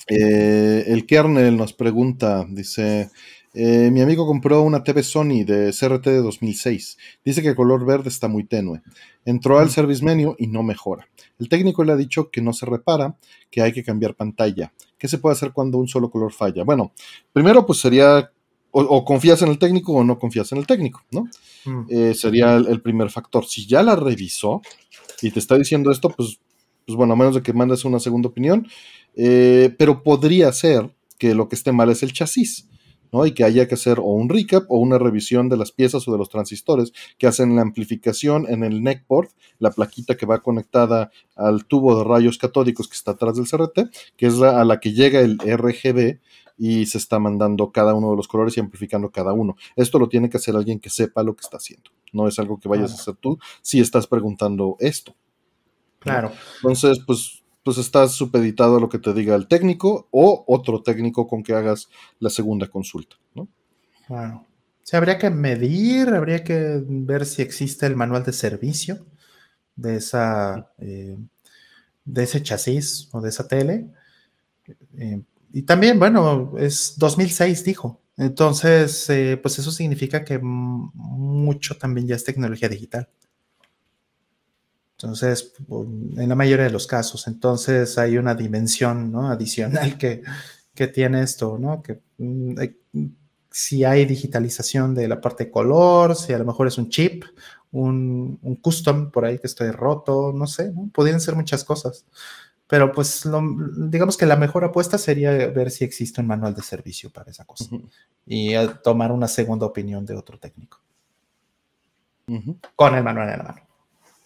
[0.09, 3.09] Eh, el kernel nos pregunta, dice,
[3.57, 6.97] eh, mi amigo compró una TV Sony de CRT de 2006.
[7.23, 8.81] Dice que el color verde está muy tenue.
[9.23, 11.07] Entró al service menu y no mejora.
[11.39, 13.17] El técnico le ha dicho que no se repara,
[13.49, 14.73] que hay que cambiar pantalla.
[14.97, 16.65] ¿Qué se puede hacer cuando un solo color falla?
[16.65, 16.91] Bueno,
[17.31, 18.29] primero pues sería
[18.71, 21.29] o, confías en el técnico o no confías en el técnico, ¿no?
[21.63, 21.85] Mm.
[21.89, 23.45] Eh, sería el, primer factor.
[23.45, 24.61] Si ya la revisó
[25.21, 26.39] y te está diciendo esto, pues,
[26.85, 28.67] pues bueno, a menos de que mandes una segunda opinión,
[29.15, 32.67] eh, pero podría ser que lo que esté mal es el chasis
[33.11, 33.25] ¿no?
[33.25, 36.11] Y que haya que hacer o un recap o una revisión de las piezas o
[36.11, 39.29] de los transistores que hacen la amplificación en el neckboard,
[39.59, 43.91] la plaquita que va conectada al tubo de rayos catódicos que está atrás del CRT,
[44.17, 46.19] que es a la que llega el RGB
[46.57, 49.55] y se está mandando cada uno de los colores y amplificando cada uno.
[49.75, 51.91] Esto lo tiene que hacer alguien que sepa lo que está haciendo.
[52.13, 55.15] No es algo que vayas a hacer tú si estás preguntando esto.
[55.99, 56.31] Claro.
[56.57, 61.27] Entonces, pues, pues estás supeditado a lo que te diga el técnico o otro técnico
[61.27, 61.89] con que hagas
[62.19, 63.47] la segunda consulta, ¿no?
[64.05, 64.45] Claro.
[64.83, 69.07] Sí, habría que medir, habría que ver si existe el manual de servicio
[69.75, 71.17] de esa eh,
[72.05, 73.87] de ese chasis o de esa tele.
[74.99, 77.99] Eh, y también, bueno, es 2006, dijo.
[78.15, 83.09] Entonces, eh, pues eso significa que mucho también ya es tecnología digital.
[84.97, 89.29] Entonces, en la mayoría de los casos, entonces hay una dimensión ¿no?
[89.29, 90.23] adicional que,
[90.93, 91.81] tiene esto, ¿no?
[91.81, 92.55] Que mm,
[93.49, 97.23] si hay digitalización de la parte de color, si a lo mejor es un chip,
[97.71, 100.89] un, un custom por ahí que estoy roto, no sé, ¿no?
[100.93, 102.05] podrían ser muchas cosas.
[102.67, 103.23] Pero pues
[103.77, 107.45] digamos que la mejor apuesta sería ver si existe un manual de servicio para esa
[107.45, 107.65] cosa
[108.25, 110.81] y eh, tomar una segunda opinión de otro técnico.
[112.75, 113.64] Con el manual en la mano.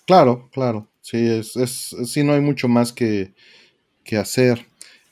[0.10, 0.88] Claro, claro.
[1.02, 3.36] Sí, es, es, sí no hay mucho más que,
[4.19, 4.65] hacer.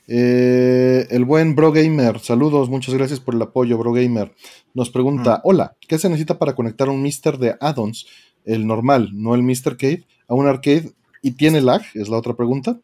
[0.08, 4.34] Eh, el buen Bro Gamer, saludos, muchas gracias por el apoyo, Bro Gamer.
[4.74, 8.08] Nos pregunta: Hola, ¿qué se necesita para conectar un Mister de addons,
[8.44, 10.90] el normal, no el Mister Cave, a un arcade
[11.22, 11.82] y tiene lag?
[11.94, 12.80] Es la otra pregunta.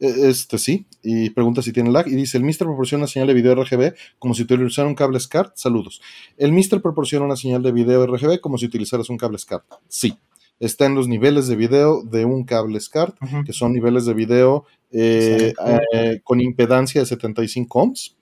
[0.00, 2.08] E, este sí, y pregunta si tiene lag.
[2.08, 5.20] Y dice: El Mister proporciona una señal de video RGB como si utilizaras un cable
[5.20, 5.52] SCART.
[5.54, 6.02] Saludos.
[6.36, 9.64] El Mister proporciona una señal de video RGB como si utilizaras un cable SCART.
[9.86, 10.18] Sí.
[10.62, 14.64] Está en los niveles de video de un cable SCART, que son niveles de video
[14.92, 15.52] eh,
[15.92, 18.16] eh, con impedancia de 75 ohms.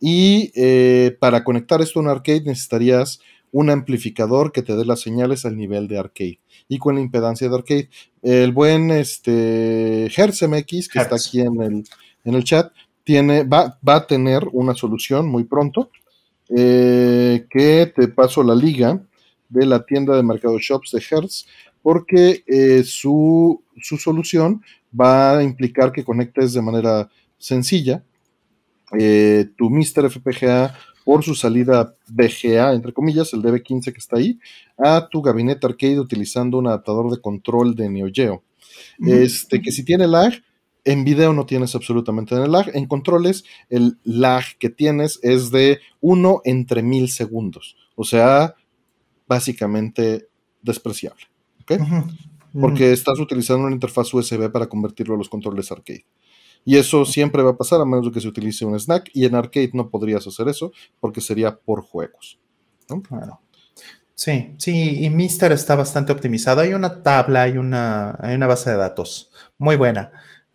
[0.00, 3.20] Y eh, para conectar esto a un arcade necesitarías
[3.52, 7.48] un amplificador que te dé las señales al nivel de arcade y con la impedancia
[7.48, 7.88] de arcade.
[8.20, 11.84] El buen este, MX, que está aquí en el,
[12.24, 12.72] en el chat,
[13.04, 15.90] tiene, va, va, a tener una solución muy pronto
[16.48, 19.00] eh, que te paso la liga
[19.48, 21.46] de la tienda de Mercado Shops de Hertz
[21.86, 24.60] porque eh, su, su, solución
[24.92, 27.08] va a implicar que conectes de manera
[27.38, 28.02] sencilla
[28.98, 30.10] eh, tu Mr.
[30.10, 34.36] FPGA por su salida VGA, entre comillas, el DB15 que está ahí,
[34.76, 38.42] a tu gabinete arcade utilizando un adaptador de control de Neo Geo.
[39.06, 40.32] Este, que si tiene lag,
[40.84, 42.68] en video no tienes absolutamente lag.
[42.74, 47.76] En controles, el lag que tienes es de 1 entre mil segundos.
[47.94, 48.56] O sea,
[49.28, 50.26] básicamente
[50.62, 51.26] despreciable.
[52.58, 56.06] Porque estás utilizando una interfaz USB para convertirlo a los controles arcade.
[56.64, 59.10] Y eso siempre va a pasar a menos de que se utilice un snack.
[59.12, 62.38] Y en arcade no podrías hacer eso porque sería por juegos.
[63.08, 63.40] Claro.
[64.14, 66.62] Sí, sí, y Mister está bastante optimizado.
[66.62, 70.10] Hay una tabla, hay una, hay una base de datos muy buena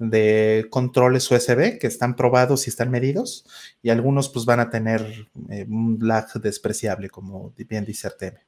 [0.09, 3.45] de controles USB que están probados y están medidos
[3.81, 8.41] y algunos pues van a tener eh, un lag despreciable como bien dice Artemio.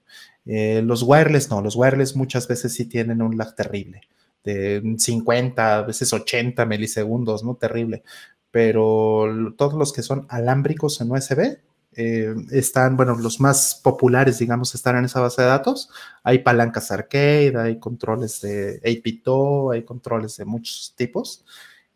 [0.45, 4.01] Eh, los wireless no, los wireless muchas veces sí tienen un lag terrible
[4.43, 7.55] de 50, a veces 80 milisegundos, ¿no?
[7.55, 8.03] Terrible.
[8.51, 11.57] Pero todos los que son alámbricos en USB
[11.95, 15.89] eh, están, bueno, los más populares, digamos, están en esa base de datos.
[16.23, 21.45] Hay palancas arcade, hay controles de 8 hay controles de muchos tipos.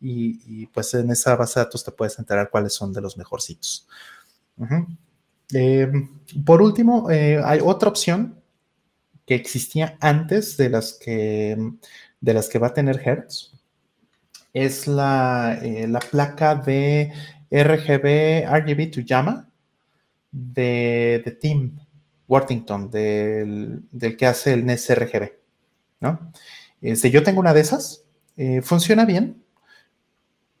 [0.00, 3.88] Y, pues en esa base de datos te puedes enterar cuáles son de los mejorcitos.
[5.52, 5.90] Eh,
[6.44, 8.40] por último, eh, hay otra opción
[9.26, 11.56] que existía antes de las que
[12.20, 13.52] de las que va a tener Hertz
[14.52, 17.12] es la, eh, la placa de
[17.50, 19.47] RGB, RGB to llama
[20.30, 21.78] de, de Tim
[22.26, 23.82] Worthington, del,
[24.18, 25.32] que hace el NES RGB.
[26.00, 26.32] ¿no?
[26.80, 28.04] Este, yo tengo una de esas,
[28.36, 29.42] eh, funciona bien,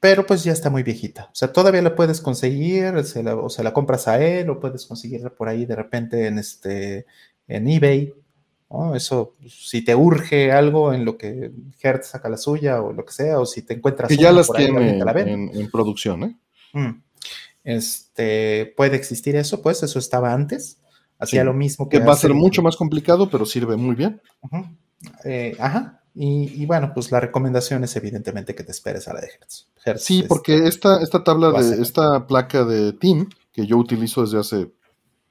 [0.00, 1.28] pero pues ya está muy viejita.
[1.32, 5.30] O sea, todavía la puedes conseguir, o se la compras a él, o puedes conseguirla
[5.30, 7.06] por ahí de repente en, este,
[7.46, 8.14] en eBay,
[8.94, 13.12] eso, si te urge algo en lo que Hertz saca la suya o lo que
[13.12, 14.08] sea, o si te encuentras.
[14.08, 16.36] Que ya las tiene en, producción, ¿eh?
[16.74, 17.02] Mm.
[17.68, 20.78] Este, puede existir eso, pues eso estaba antes.
[21.18, 21.98] Hacía lo mismo que.
[21.98, 24.22] va a ser mucho más complicado, pero sirve muy bien.
[25.22, 26.00] Eh, ajá.
[26.14, 29.28] Y, bueno, pues la recomendación es evidentemente que te esperes a la de
[29.84, 30.02] Hertz.
[30.02, 34.72] sí, porque esta, esta tabla de, esta placa de Team, que yo utilizo desde hace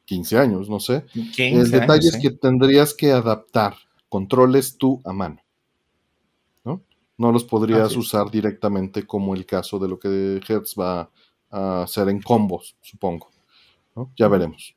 [0.06, 1.06] 15 años, no sé.
[1.40, 3.74] el detalle es que tendrías que adaptar
[4.10, 5.42] controles tú a mano.
[6.64, 6.84] ¿no?
[7.18, 11.10] No los podrías usar directamente como el caso de lo que Hertz va a
[11.50, 13.30] hacer en combos, supongo.
[13.96, 14.12] ¿no?
[14.16, 14.76] Ya veremos.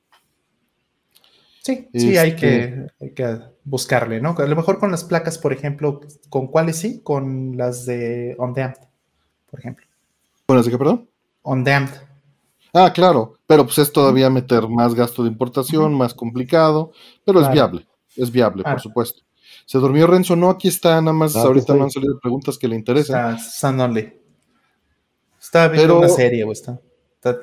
[1.63, 4.35] Sí, sí, hay, que, hay que buscarle, ¿no?
[4.37, 7.03] A lo mejor con las placas, por ejemplo, ¿con cuáles sí?
[7.03, 9.87] Con las de On por ejemplo.
[10.47, 11.09] ¿Con las de qué, perdón?
[11.43, 11.65] On
[12.73, 16.93] Ah, claro, pero pues es todavía meter más gasto de importación, más complicado,
[17.25, 17.87] pero es viable,
[18.17, 19.23] es viable, por supuesto.
[19.67, 22.77] Se durmió Renzo, no, aquí está, nada más, ahorita no han salido preguntas que le
[22.77, 23.35] interesan.
[23.35, 24.20] Está Only.
[25.41, 26.81] Está viendo una serie, o está.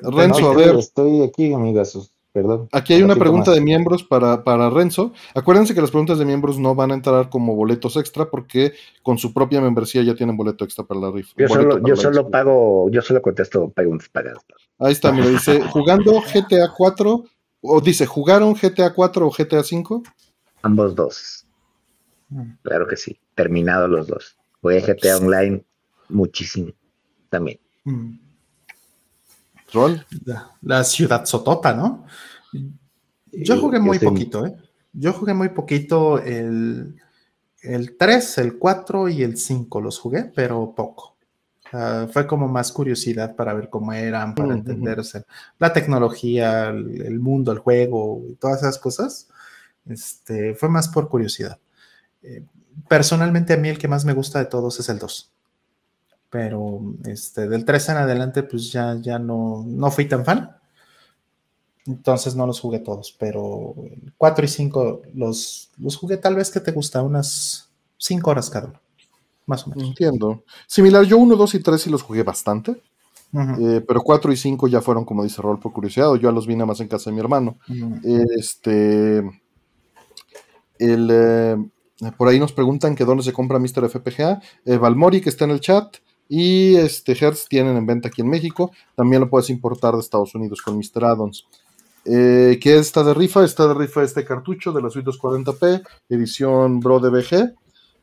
[0.02, 0.76] Renzo, a ver.
[0.76, 1.96] Estoy aquí, amigas,
[2.32, 2.68] perdón.
[2.72, 5.12] Aquí hay una pregunta de miembros para, para Renzo.
[5.34, 8.72] Acuérdense que las preguntas de miembros no van a entrar como boletos extra porque
[9.02, 11.32] con su propia membresía ya tienen boleto extra para la rifa.
[11.36, 14.44] Yo solo, yo solo pago, yo solo contesto preguntas pagadas.
[14.78, 17.24] Ahí está, mira, dice, jugando GTA 4,
[17.60, 20.02] o dice, ¿jugaron GTA 4 o GTA 5?
[20.62, 21.46] Ambos dos.
[22.28, 22.52] Mm.
[22.62, 24.36] Claro que sí, terminado los dos.
[24.60, 25.64] Jugué GTA Online
[26.08, 26.72] muchísimo
[27.28, 27.58] también.
[27.88, 28.18] Mm.
[30.62, 32.04] La, ciudad sotota, ¿no?
[33.32, 34.56] Yo jugué muy poquito, ¿eh?
[34.92, 36.96] Yo jugué muy poquito el,
[37.62, 41.16] el 3, el 4 y el 5 los jugué, pero poco.
[42.12, 45.24] fue como más curiosidad para ver cómo eran, para entenderse
[45.58, 49.28] la tecnología, el, mundo, el juego y todas esas cosas.
[49.86, 51.58] Este, fue más por curiosidad.
[52.22, 52.42] Eh,
[52.88, 55.32] personalmente a mí el que más me gusta de todos es el 2
[56.30, 60.56] pero este, del 3 en adelante pues ya, ya no, no fui tan fan.
[61.86, 63.74] Entonces no los jugué todos, pero
[64.18, 68.68] 4 y 5 los, los jugué tal vez que te gusta, unas 5 horas cada
[68.68, 68.80] uno,
[69.46, 69.88] más o menos.
[69.88, 70.44] Entiendo.
[70.66, 72.82] Similar, yo 1, 2 y 3 sí los jugué bastante,
[73.32, 76.56] eh, pero 4 y 5 ya fueron, como dice Rol, por curiosidad, yo los vi
[76.56, 77.56] nada más en casa de mi hermano.
[78.38, 79.20] Este,
[80.78, 81.56] el, eh,
[82.16, 83.88] por ahí nos preguntan que dónde se compra Mr.
[83.88, 84.40] FPGA.
[84.64, 85.96] Eh, Valmori, que está en el chat,
[86.28, 88.72] y este Hertz tienen en venta aquí en México.
[88.94, 91.04] También lo puedes importar de Estados Unidos con Mr.
[91.04, 91.46] Addons.
[92.04, 93.44] Eh, ¿Qué está de rifa?
[93.44, 97.54] Está de rifa este cartucho de la Suite 240p, edición Bro DBG.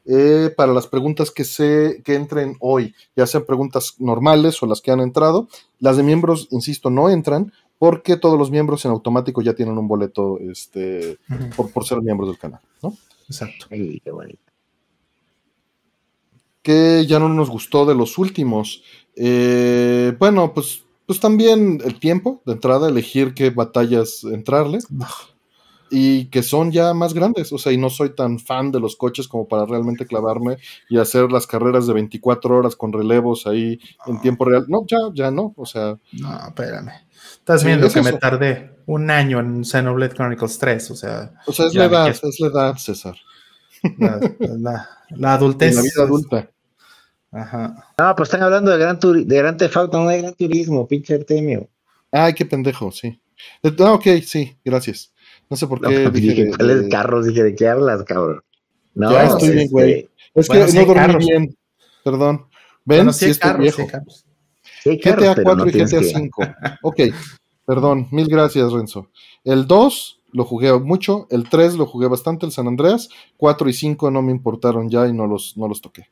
[0.07, 4.79] Eh, para las preguntas que se que entren hoy, ya sean preguntas normales o las
[4.79, 5.47] que han entrado,
[5.79, 9.87] las de miembros, insisto, no entran porque todos los miembros en automático ya tienen un
[9.87, 11.17] boleto este,
[11.57, 12.95] por, por, ser miembros del canal, ¿no?
[13.27, 13.65] Exacto.
[13.69, 14.44] qué bonito
[16.65, 18.81] que ya no nos gustó de los últimos.
[19.15, 24.79] Eh, bueno, pues, pues también el tiempo de entrada, elegir qué batallas entrarle.
[25.91, 28.95] Y que son ya más grandes, o sea, y no soy tan fan de los
[28.95, 30.57] coches como para realmente clavarme
[30.89, 34.65] y hacer las carreras de 24 horas con relevos ahí en tiempo real.
[34.67, 35.99] No, ya, ya no, o sea.
[36.13, 36.93] No, espérame.
[37.37, 41.31] Estás viendo que me tardé un año en Xenoblade Chronicles 3, o sea.
[41.45, 43.15] O sea, es la edad, es la edad, César.
[43.99, 44.89] La,
[45.35, 45.75] adultez.
[45.75, 46.49] La vida adulta.
[47.35, 47.75] Ajá.
[47.97, 49.57] No, pues están hablando de Gran, de gran
[49.91, 51.67] no de Gran Turismo, pinche Artemio.
[52.09, 53.19] Ay, qué pendejo, sí.
[53.79, 55.13] Ah, ok, sí, gracias.
[55.49, 56.09] No sé por qué.
[56.11, 57.27] dije, dije ¿cuáles carros?
[57.27, 58.41] Dije, ¿de qué hablas, cabrón?
[58.93, 60.09] No, ya estoy bien, güey.
[60.33, 61.57] Este, es que no dormí bien.
[62.05, 62.45] Perdón.
[62.85, 63.11] ¿Ven?
[63.11, 63.85] si estoy viejo.
[64.81, 66.43] Sí, GTA 4 y GTA 5.
[66.83, 66.99] ok,
[67.65, 69.09] perdón, mil gracias, Renzo.
[69.43, 73.73] El 2 lo jugué mucho, el 3 lo jugué bastante, el San Andreas, 4 y
[73.73, 76.07] 5 no me importaron ya y no los, no los toqué.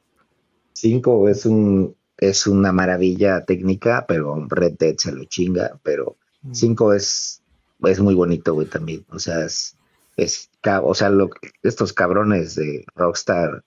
[0.74, 6.18] 5 es un es una maravilla técnica, pero Red Dead se lo chinga, pero
[6.52, 6.94] 5 mm.
[6.94, 7.42] es,
[7.84, 9.06] es muy bonito, güey, también.
[9.10, 9.76] O sea, es,
[10.16, 11.30] es o sea, lo,
[11.64, 13.64] estos cabrones de Rockstar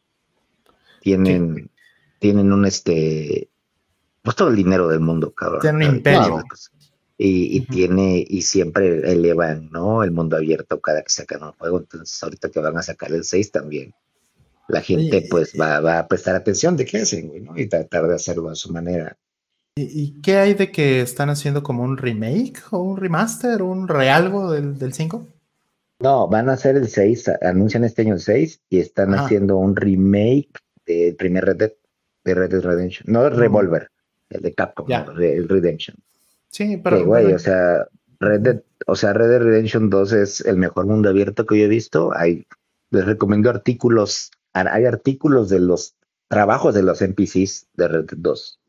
[1.00, 1.70] tienen,
[2.18, 3.48] tienen un este,
[4.22, 5.60] pues todo el dinero del mundo, cabrón.
[5.60, 6.42] Tienen un imperio.
[7.18, 10.02] Y, y tiene, y siempre elevan, ¿no?
[10.04, 11.78] El mundo abierto cada que sacan un juego.
[11.78, 13.94] Entonces, ahorita que van a sacar el 6 también
[14.68, 17.58] la gente pues va, a prestar atención de qué hacen, güey, ¿no?
[17.58, 19.16] Y tratar de hacerlo a su manera.
[19.78, 23.88] ¿Y, qué hay de que están haciendo como un remake o un remaster o un
[23.88, 25.28] realgo del 5?
[26.00, 29.76] No, van a hacer el 6, anuncian este año el 6 y están haciendo un
[29.76, 30.50] remake
[30.86, 31.72] del primer Red Dead,
[32.24, 33.12] de Red Dead Redemption.
[33.12, 33.38] No el mm.
[33.38, 33.90] Revolver,
[34.30, 35.96] el de Capcom, el Redemption.
[36.50, 37.04] Sí, pero...
[37.04, 37.86] güey, o sea,
[38.18, 41.64] Red Dead, o sea, Red Dead Redemption 2 es el mejor mundo abierto que yo
[41.64, 42.16] he visto.
[42.16, 42.46] Hay,
[42.90, 44.30] les recomiendo artículos
[44.60, 45.96] hay artículos de los
[46.28, 48.60] trabajos de los NPCs de Red 2.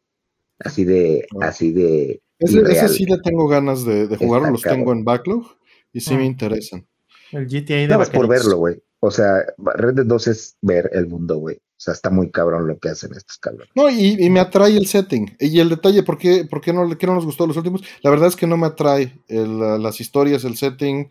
[0.60, 2.22] Así de, así de.
[2.40, 5.58] Ese, sí le tengo ganas de, jugarlo, los tengo en backlog
[5.92, 6.26] y sí me ah.
[6.26, 6.88] interesan.
[7.32, 8.82] El GTA de por verlo, güey.
[9.00, 11.56] O sea, Red Dead 2 es ver el mundo, güey.
[11.56, 13.70] O sea, está muy cabrón lo que hacen estos cabrones.
[13.76, 15.36] No, y, me atrae el setting.
[15.40, 17.84] Y el detalle, ¿por qué, por qué no, qué no nos gustó los últimos?
[18.02, 21.10] La verdad es que no me atrae las historias, el setting,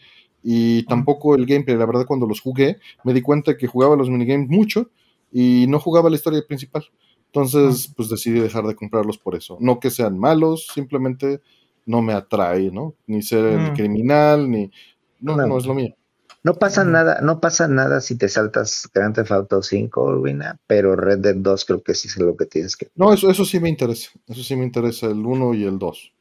[0.49, 1.77] y tampoco el gameplay.
[1.77, 4.91] La verdad, cuando los jugué, me di cuenta que jugaba los minigames mucho
[5.33, 6.85] y no jugaba la historia principal.
[7.27, 9.59] Entonces, pues decidí dejar de comprarlos por eso.
[9.61, 11.41] No que sean malos, simplemente
[11.85, 12.95] no me atrae, ¿no?
[13.09, 14.71] Ni ser el criminal, ni...
[15.21, 15.49] No, No.
[15.49, 15.97] no es lo mío.
[16.45, 20.95] No pasa nada, no pasa nada si te saltas Grand Theft Auto 5, Urbina, pero
[20.95, 22.87] Red Dead 2 creo que sí es lo que tienes que.
[22.95, 24.11] No, eso, eso sí me interesa.
[24.29, 26.13] Eso sí me interesa, el 1 y el 2.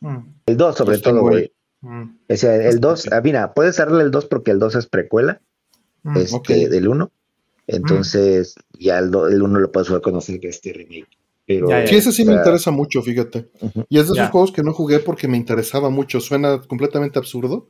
[0.00, 1.50] Mm, El 2 sobre todo, güey.
[1.80, 4.86] Mm, O sea, el 2, ah, mira, puedes darle el 2 porque el 2 es
[4.86, 5.40] precuela
[6.02, 6.16] mm.
[6.16, 7.10] este, del 1.
[7.66, 11.06] Entonces, ya el, do- el 1 lo puedes jugar con este remake.
[11.46, 13.50] Pero, Ya, ya, Sí, ese sí me interesa mucho, fíjate.
[13.88, 14.28] Y es de esos Ya.
[14.30, 16.20] juegos que no jugué porque me interesaba mucho.
[16.20, 17.68] Suena completamente absurdo,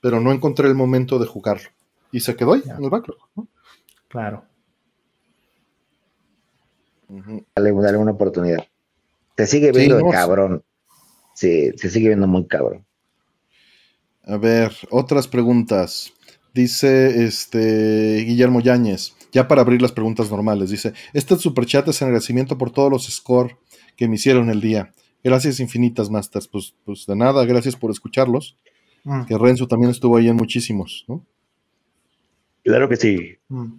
[0.00, 1.68] pero no encontré el momento de jugarlo.
[2.12, 2.74] Y se quedó ahí, Ya.
[2.76, 3.18] en el backlog.
[3.36, 3.48] ¿no?
[4.08, 4.44] Claro.
[7.08, 7.44] Ujú.
[7.54, 8.64] Dale, dale una oportunidad.
[9.36, 10.62] Se sigue Sí, viendo no, cabrón.
[11.34, 12.84] Sí, se sigue viendo muy cabrón.
[14.26, 16.12] A ver, otras preguntas.
[16.52, 22.06] Dice este Guillermo Yáñez, ya para abrir las preguntas normales, dice, este superchat es en
[22.08, 23.56] agradecimiento por todos los score
[23.96, 24.92] que me hicieron el día.
[25.22, 26.48] Gracias infinitas, Masters.
[26.48, 28.56] Pues, pues de nada, gracias por escucharlos.
[29.04, 31.24] Mm, Que Renzo también estuvo ahí en muchísimos, ¿no?
[32.64, 33.36] Claro que sí.
[33.48, 33.72] mm.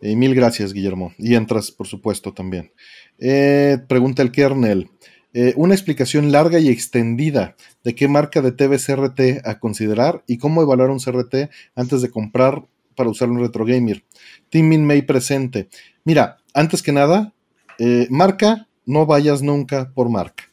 [0.00, 1.12] Y mil gracias, Guillermo.
[1.18, 2.70] Y entras, por supuesto, también.
[3.18, 4.90] Eh, pregunta el kernel.
[5.34, 10.38] Eh, una explicación larga y extendida de qué marca de TV CRT a considerar y
[10.38, 12.64] cómo evaluar un CRT antes de comprar
[12.96, 14.04] para usar un retro gamer.
[14.50, 15.68] Team Min May presente.
[16.04, 17.34] Mira, antes que nada,
[17.78, 20.44] eh, marca, no vayas nunca por marca.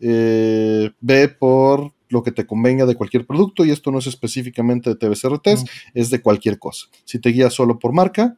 [0.00, 4.90] Eh, ve por lo que te convenga de cualquier producto y esto no es específicamente
[4.90, 5.66] de TV CRTs, Mm.
[5.94, 6.86] es de cualquier cosa.
[7.04, 8.36] Si te guías solo por marca,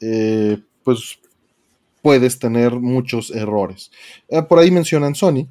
[0.00, 1.18] eh, pues
[2.02, 3.90] puedes tener muchos errores.
[4.28, 5.46] Eh, por ahí mencionan Sony.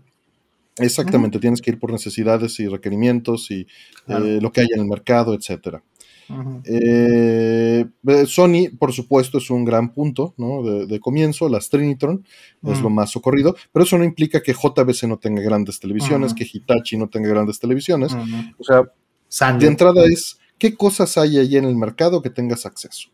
[0.80, 3.66] Exactamente, tienes que ir por necesidades y requerimientos y
[4.06, 4.26] Claro.
[4.26, 5.82] eh, lo que hay en el mercado, etcétera.
[6.66, 7.86] Eh,
[8.26, 10.62] Sony, por supuesto, es un gran punto ¿no?
[10.62, 11.50] de, de comienzo.
[11.50, 12.26] Las Trinitron
[12.64, 16.48] es lo más socorrido, pero eso no implica que JBC no tenga grandes televisiones, que
[16.52, 18.14] Hitachi no tenga grandes televisiones.
[18.58, 23.10] O sea, de entrada es qué cosas hay ahí en el mercado que tengas acceso.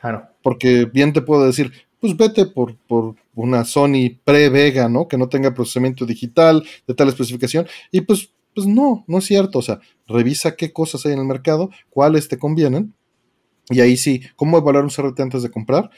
[0.00, 0.28] Claro.
[0.42, 1.72] Porque bien te puedo decir,
[2.02, 5.06] pues vete por, por una Sony pre-Vega, ¿no?
[5.06, 7.68] Que no tenga procesamiento digital de tal especificación.
[7.92, 9.60] Y pues, pues no, no es cierto.
[9.60, 12.92] O sea, revisa qué cosas hay en el mercado, cuáles te convienen.
[13.70, 15.90] Y ahí sí, ¿cómo evaluar un CRT antes de comprar?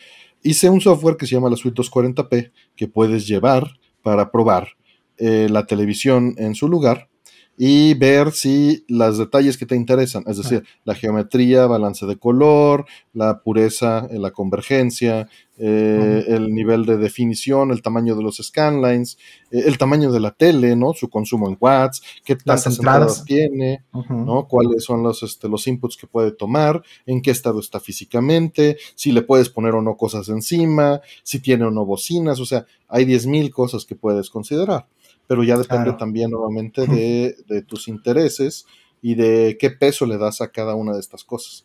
[0.42, 3.66] Hice un software que se llama la Suite 240p que puedes llevar
[4.02, 4.68] para probar
[5.16, 7.08] eh, la televisión en su lugar
[7.56, 12.84] y ver si los detalles que te interesan, es decir, la geometría, balance de color,
[13.12, 19.18] la pureza, la convergencia, eh, el nivel de definición, el tamaño de los scanlines,
[19.50, 20.94] eh, el tamaño de la tele, ¿no?
[20.94, 23.18] Su consumo en watts, qué tantas entradas.
[23.20, 23.84] entradas tiene.
[24.10, 24.48] ¿no?
[24.48, 29.12] Cuáles son los, este, los inputs que puede tomar, en qué estado está físicamente, si
[29.12, 33.04] le puedes poner o no cosas encima, si tiene o no bocinas, o sea, hay
[33.04, 34.86] 10.000 cosas que puedes considerar,
[35.26, 35.96] pero ya depende Claro.
[35.98, 38.66] también nuevamente de, de tus intereses
[39.02, 41.64] y de qué peso le das a cada una de estas cosas.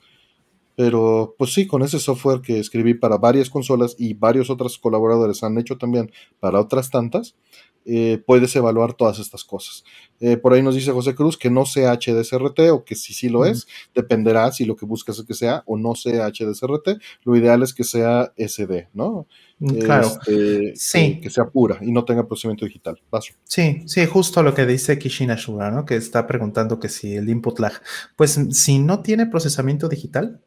[0.79, 5.43] Pero pues sí, con ese software que escribí para varias consolas y varios otros colaboradores
[5.43, 7.35] han hecho también para otras tantas,
[7.83, 9.83] eh, puedes evaluar todas estas cosas.
[10.21, 13.27] Eh, por ahí nos dice José Cruz que no sea HDSRT o que si sí
[13.27, 16.97] lo es, dependerá si lo que buscas es que sea o no sea HDSRT.
[17.25, 19.27] Lo ideal es que sea SD, ¿no?
[19.57, 20.07] Mm, Claro.
[20.07, 21.15] Este, Sí.
[21.15, 23.01] Que, que sea pura y no tenga procesamiento digital.
[23.09, 23.33] Paso.
[23.43, 25.83] Sí, sí, justo lo que dice Kishina Shura, ¿no?
[25.83, 27.73] Que está preguntando que si el input lag,
[28.15, 30.39] pues si no tiene procesamiento digital,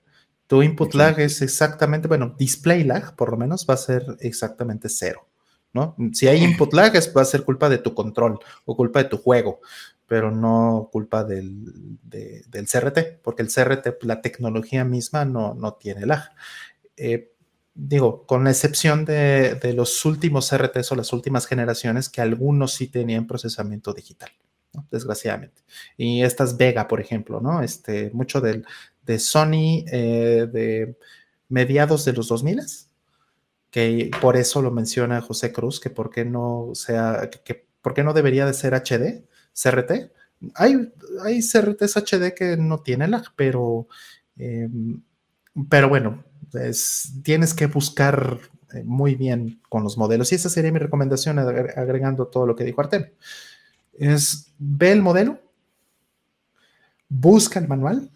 [0.52, 4.90] tu input lag es exactamente, bueno, display lag por lo menos va a ser exactamente
[4.90, 5.26] cero,
[5.72, 5.96] ¿no?
[6.12, 9.08] Si hay input lag es, va a ser culpa de tu control o culpa de
[9.08, 9.60] tu juego,
[10.06, 11.64] pero no culpa del,
[12.02, 16.22] de- del CRT, porque el CRT, la tecnología misma no, no tiene lag.
[16.98, 17.32] Eh,
[17.72, 22.74] digo, con la excepción de, de los últimos CRTs o las últimas generaciones, que algunos
[22.74, 24.28] sí tenían procesamiento digital,
[24.74, 24.86] ¿no?
[24.90, 25.62] desgraciadamente.
[25.96, 27.62] Y estas Vega, por ejemplo, ¿no?
[27.62, 28.66] Este, mucho del,
[29.04, 30.96] de Sony eh, de
[31.48, 32.60] mediados de los 2000
[33.70, 38.04] que por eso lo menciona José Cruz, que por qué no sea, que, por qué
[38.04, 39.24] no debería de ser HD,
[39.54, 40.12] CRT.
[40.54, 40.92] Hay,
[41.24, 43.86] hay CRTs HD que no tienen lag, pero,
[44.36, 44.68] eh,
[45.70, 46.22] pero bueno,
[46.52, 48.38] es, tienes que buscar
[48.74, 50.32] eh, muy bien con los modelos.
[50.32, 53.08] Y esa sería mi recomendación, agre- agregando todo lo que dijo Artemio.
[53.94, 55.40] Es ve el modelo,
[57.08, 58.10] busca el manual,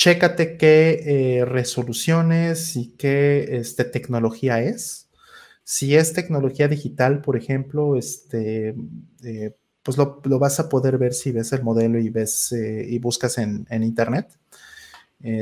[0.00, 1.02] chécate qué
[1.40, 5.10] eh, resoluciones y qué este, tecnología es.
[5.62, 8.74] Si es tecnología digital, por ejemplo, este,
[9.22, 12.98] eh, pues lo, vas a poder ver si ves el modelo y ves eh, y
[12.98, 14.28] buscas en, internet.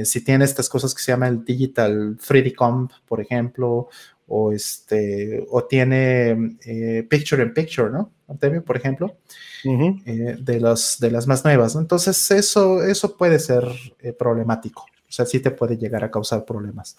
[0.05, 3.89] Si tiene estas cosas que se llama el Digital 3D Comp, por ejemplo,
[4.28, 8.12] o, este, o tiene eh, Picture in Picture, ¿no?
[8.28, 9.16] Artemio, por ejemplo,
[9.64, 11.74] eh, de, los, de las más nuevas.
[11.76, 13.64] Entonces, eso, eso puede ser
[14.00, 14.82] eh, problemático.
[14.82, 16.96] O sea, sí te puede llegar a causar problemas.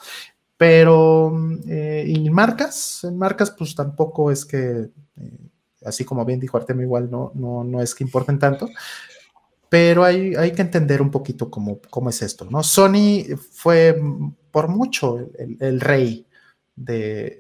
[0.57, 1.31] Pero,
[1.67, 4.89] y marcas, en marcas, pues tampoco es que,
[5.85, 8.67] así como bien dijo Artemio, igual no, no, no es que importen tanto
[9.69, 12.63] pero hay, hay, que entender un poquito cómo, cómo, es esto, ¿no?
[12.63, 14.01] Sony fue
[14.49, 16.25] por mucho el rey
[16.79, 17.39] de,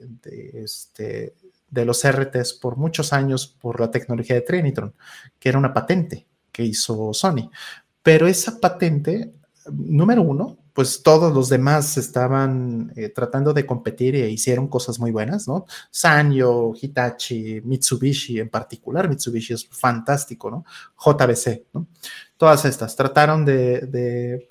[0.53, 1.35] este,
[1.69, 4.93] de los RTs por muchos años por la tecnología de Trinitron,
[5.39, 7.49] que era una patente que hizo Sony.
[8.03, 9.33] Pero esa patente,
[9.71, 15.11] número uno, pues todos los demás estaban eh, tratando de competir e hicieron cosas muy
[15.11, 15.65] buenas, ¿no?
[15.91, 20.65] Sanyo, Hitachi, Mitsubishi en particular, Mitsubishi es fantástico, ¿no?
[20.97, 21.87] JBC, ¿no?
[22.37, 24.49] Todas estas trataron de de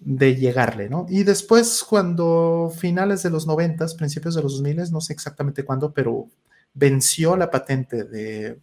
[0.00, 1.06] llegarle, ¿no?
[1.08, 5.92] Y después, cuando finales de los 90, principios de los 2000, no sé exactamente cuándo,
[5.92, 6.28] pero
[6.74, 8.60] venció la patente de...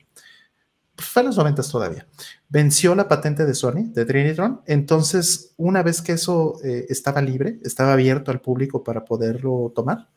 [0.96, 2.08] Pues, fue en los 90 todavía.
[2.50, 4.62] Venció la patente de Sony, de Trinitron.
[4.66, 10.10] Entonces, una vez que eso eh, estaba libre, estaba abierto al público para poderlo tomar,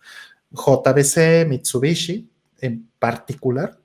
[0.51, 2.31] JBC, Mitsubishi
[2.61, 3.79] en particular,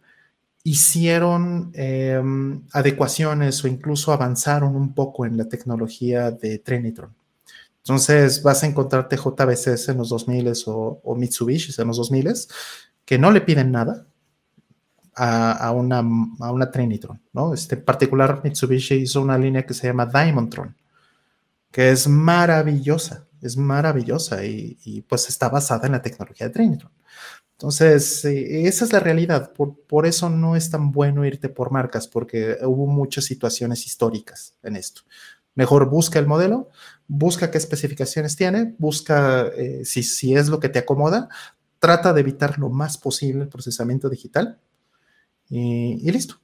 [0.64, 7.16] hicieron em, adecuaciones o incluso avanzaron un poco en la tecnología de Trinitron.
[7.80, 12.34] Entonces vas a encontrarte JBCs en los 2000 o, o Mitsubishi en los 2000
[13.06, 14.06] que no le piden nada
[15.20, 17.54] a, una, a una Trinitron, ¿no?
[17.54, 20.76] Este particular Mitsubishi hizo una línea que se llama Diamondtron,
[21.72, 26.92] que es maravillosa, es maravillosa y, pues está basada en la tecnología de Trinitron.
[27.54, 29.52] Entonces, esa es la realidad.
[29.52, 34.56] Por, por, eso no es tan bueno irte por marcas, porque hubo muchas situaciones históricas
[34.64, 35.02] en esto.
[35.56, 36.70] Mejor busca el modelo,
[37.10, 41.28] busca qué especificaciones tiene, busca eh, si, si es lo que te acomoda,
[41.80, 44.60] trata de evitar lo más posible el procesamiento digital
[45.50, 46.36] y, listo.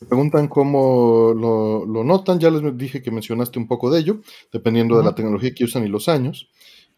[0.00, 4.20] Me preguntan cómo lo, notan, ya les dije que mencionaste un poco de ello,
[4.52, 6.50] dependiendo de la tecnología que usan y los años.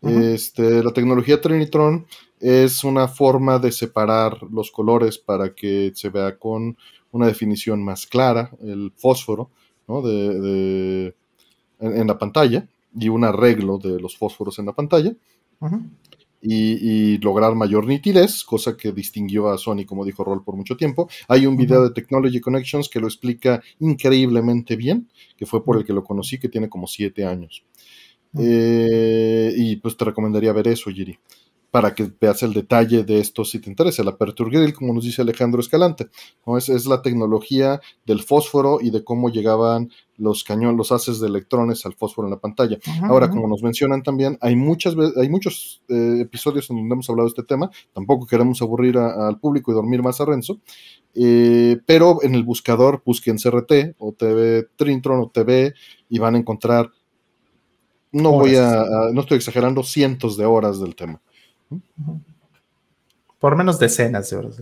[0.03, 2.07] este, la tecnología Trinitron
[2.41, 6.77] es una forma de separar los colores para que se vea con
[7.11, 9.51] una definición más clara, el fósforo,
[9.87, 10.03] ¿no?
[10.03, 11.15] de,
[11.81, 15.15] en, la pantalla y un arreglo de los fósforos en la pantalla.
[16.41, 21.09] y, lograr mayor nitidez, cosa que distinguió a Sony, como dijo Roll, por mucho tiempo.
[21.27, 25.85] Hay un video de Technology Connections que lo explica increíblemente bien, que fue por el
[25.85, 27.65] que lo conocí, que tiene como siete años.
[28.39, 31.19] Eh, y pues te recomendaría ver eso, Giri
[31.71, 34.03] para que veas el detalle de esto si te interesa.
[34.03, 36.09] El Aperture Grill, como nos dice Alejandro Escalante,
[36.47, 36.57] ¿no?
[36.57, 41.29] es, es, la tecnología del fósforo y de cómo llegaban los cañones, los haces de
[41.29, 42.79] electrones al fósforo en la pantalla.
[43.03, 47.29] Ahora, como nos mencionan también, hay, muchas, hay muchos eh, episodios en donde hemos hablado
[47.29, 50.59] de este tema, tampoco queremos aburrir al público y dormir más a Renzo,
[51.15, 55.75] eh, pero en el buscador busquen CRT o TV Trintron o TV
[56.09, 56.91] y van a encontrar,
[58.11, 61.21] no voy a, no estoy exagerando, cientos de horas del tema.
[63.39, 64.61] Por menos decenas de horas.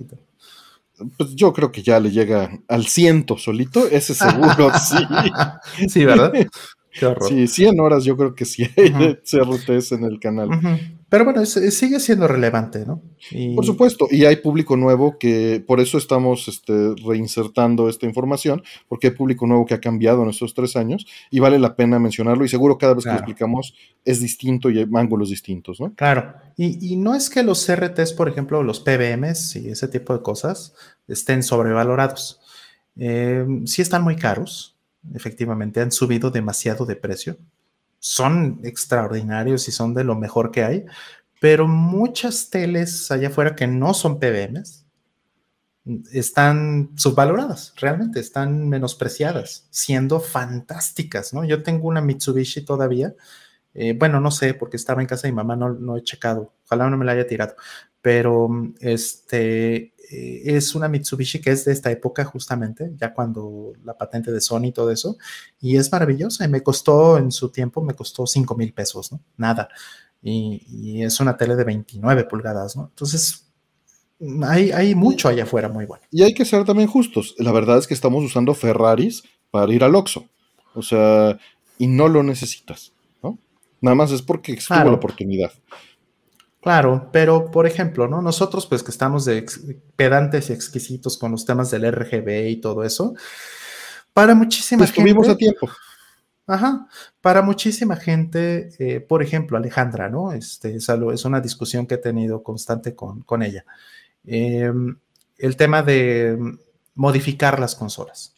[1.18, 5.88] Pues yo creo que ya le llega al ciento solito, ese seguro, sí.
[5.88, 6.32] Sí, ¿verdad?
[7.28, 10.48] Sí, 100 horas yo creo que sí hay de CRTs en el canal.
[11.08, 13.00] Pero bueno, sigue siendo relevante, ¿no?
[13.54, 19.08] Por supuesto, y hay público nuevo que, por eso estamos este, reinsertando esta información, porque
[19.08, 22.44] hay público nuevo que ha cambiado en estos tres años y vale la pena mencionarlo
[22.44, 23.74] y seguro cada vez que lo explicamos
[24.04, 25.94] es distinto y hay ángulos distintos, ¿no?
[25.94, 30.22] Claro, y, no es que los CRTs, por ejemplo, los PBMs y ese tipo de
[30.22, 30.74] cosas
[31.06, 32.40] estén sobrevalorados.
[32.96, 34.76] Eh, sí están muy caros,
[35.14, 37.36] efectivamente, han subido demasiado de precio
[38.06, 40.84] son extraordinarios y son de lo mejor que hay,
[41.40, 44.86] pero muchas teles allá afuera que no son PBMs
[46.12, 51.44] están subvaloradas, realmente están menospreciadas, siendo fantásticas, ¿no?
[51.44, 53.12] Yo tengo una Mitsubishi todavía,
[53.74, 56.54] eh, bueno, no sé, porque estaba en casa de mi mamá, no, no he checado,
[56.64, 57.56] ojalá no me la haya tirado,
[58.02, 63.96] pero este, eh, es una Mitsubishi que es de esta época justamente, ya cuando la
[63.96, 65.16] patente de Sony y todo eso,
[65.60, 69.20] y es maravillosa y me costó en su tiempo, me costó 5 mil pesos, ¿no?
[69.36, 69.68] Nada.
[70.22, 72.88] Y, es una tele de 29 pulgadas, ¿no?
[72.88, 73.46] Entonces,
[74.44, 76.04] hay, hay mucho allá afuera muy bueno.
[76.10, 77.34] Y hay que ser también justos.
[77.38, 80.28] La verdad es que estamos usando Ferraris para ir al Oxxo.
[80.74, 81.38] O sea,
[81.78, 82.92] y no lo necesitas,
[83.22, 83.38] ¿no?
[83.80, 85.52] Nada más es porque estuvo la oportunidad.
[86.66, 88.20] Claro, pero por ejemplo, ¿no?
[88.20, 89.46] Nosotros pues que estamos de
[89.94, 93.14] pedantes y exquisitos con los temas del RGB y todo eso,
[94.12, 95.30] para muchísima pues, gente...
[95.30, 95.68] a tiempo.
[96.44, 96.88] Ajá,
[97.20, 100.32] para muchísima gente, eh, por ejemplo, Alejandra, ¿no?
[100.32, 103.64] Este, es, algo, es una discusión que he tenido constante con, con ella.
[104.24, 104.98] Em,
[105.38, 106.36] el tema de
[106.96, 108.34] modificar las consolas.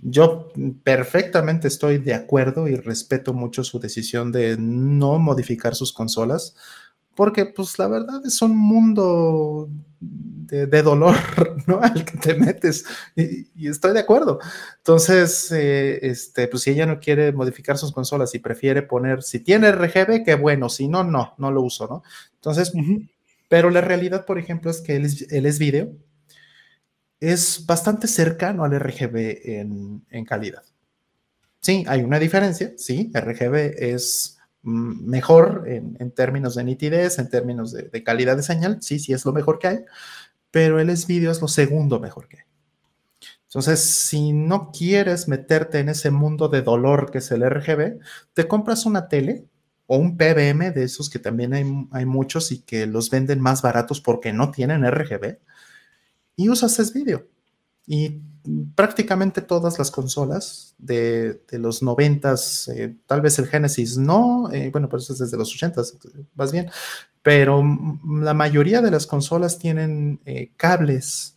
[0.00, 0.48] Yo
[0.82, 6.56] perfectamente estoy de acuerdo y respeto mucho su decisión de no modificar sus consolas,
[7.14, 9.68] porque pues la verdad es un mundo
[10.00, 11.16] de, dolor,
[11.66, 11.80] ¿no?
[11.80, 12.84] Al que te metes
[13.16, 14.38] y, estoy de acuerdo.
[14.78, 19.40] Entonces, eh, este, pues si ella no quiere modificar sus consolas y prefiere poner, si
[19.40, 22.02] tiene RGB, qué bueno, si no, no, no lo uso, ¿no?
[22.34, 22.72] Entonces,
[23.48, 25.92] pero la realidad, por ejemplo, es que él es, él es video
[27.30, 30.62] es bastante cercano al RGB en, calidad.
[31.60, 34.33] Sí, hay una diferencia, sí, RGB es
[34.64, 39.32] mejor en, términos de nitidez, en términos de, calidad de señal, sí, sí es lo
[39.32, 39.78] mejor que hay,
[40.50, 42.44] pero el S-Video es lo segundo mejor que hay.
[43.44, 48.00] Entonces, si no quieres meterte en ese mundo de dolor que es el RGB,
[48.32, 49.44] te compras una tele
[49.86, 53.62] o un PBM de esos que también hay, hay muchos y que los venden más
[53.62, 55.38] baratos porque no tienen RGB
[56.36, 57.28] y usas ese vídeo.
[57.86, 58.22] Y
[58.74, 62.34] prácticamente todas las consolas de, los 90
[62.74, 65.82] eh, tal vez el Genesis no, eh, bueno, pero eso es desde los 80
[66.34, 66.70] más bien,
[67.22, 67.62] pero
[68.04, 71.36] la mayoría de las consolas tienen eh, cables,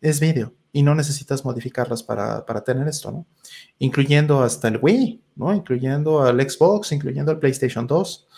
[0.00, 3.26] es vídeo, y no necesitas modificarlas para, para, tener esto, ¿no?
[3.78, 5.54] Incluyendo hasta el Wii, ¿no?
[5.54, 8.28] Incluyendo al Xbox, incluyendo el PlayStation 2.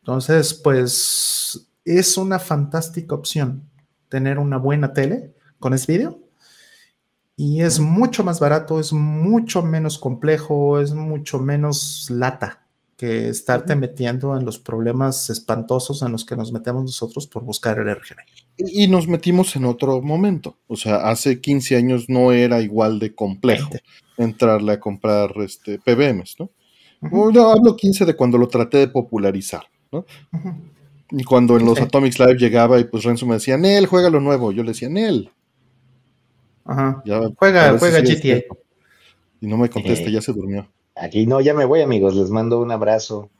[0.00, 3.68] Entonces, pues es una fantástica opción
[4.08, 6.27] tener una buena tele con ese video.
[7.40, 12.66] Y es mucho más barato, es mucho menos complejo, es mucho menos lata
[12.96, 17.78] que estarte metiendo en los problemas espantosos en los que nos metemos nosotros por buscar
[17.78, 18.16] el RGB.
[18.56, 20.56] Y nos metimos en otro momento.
[20.66, 23.70] O sea, hace 15 años no era igual de complejo
[24.16, 26.50] entrarle a comprar este, PBMs, ¿no?
[27.40, 29.62] hablo 15 de cuando lo traté de popularizar,
[29.92, 30.04] ¿no?
[31.12, 34.18] Y cuando en los Atomics Live llegaba y pues Renzo me decía, Nel, juega lo
[34.18, 34.50] nuevo.
[34.50, 35.30] Yo le decía, Nel.
[36.68, 37.02] Ajá.
[37.36, 38.44] juega, juega GTA.
[39.40, 40.70] Y no me contesta, ya se durmió.
[40.94, 42.14] Aquí no, ya me voy, amigos.
[42.14, 43.30] Les mando un abrazo.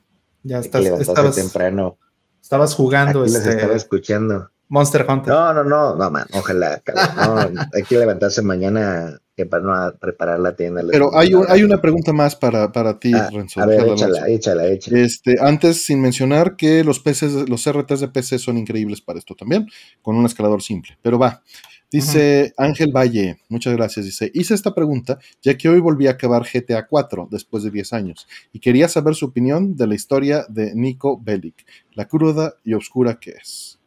[0.43, 1.97] Ya estás, estabas temprano.
[2.41, 3.21] Estabas jugando.
[3.21, 4.49] Aquí este, estaba escuchando.
[4.69, 5.33] Monster Hunter.
[5.33, 6.81] No, no, no, no, man, ojalá.
[7.15, 7.37] No,
[7.73, 10.83] hay que levantarse mañana que para no preparar la tienda.
[10.91, 13.61] Pero hay, hay una pregunta más para, para ti, ah, Renzo.
[13.61, 14.99] A ver, échala, échala, échala.
[14.99, 19.35] Este, antes, sin mencionar que los PCs, los RTs de PC son increíbles para esto
[19.35, 19.67] también,
[20.01, 20.97] con un escalador simple.
[21.01, 21.41] Pero va.
[21.91, 24.05] Dice Ángel Valle, muchas gracias.
[24.05, 27.93] Dice, hice esta pregunta ya que hoy volví a acabar GTA 4 después de 10
[27.93, 32.75] años y quería saber su opinión de la historia de Nico Bellic, la cruda y
[32.75, 33.79] oscura que es.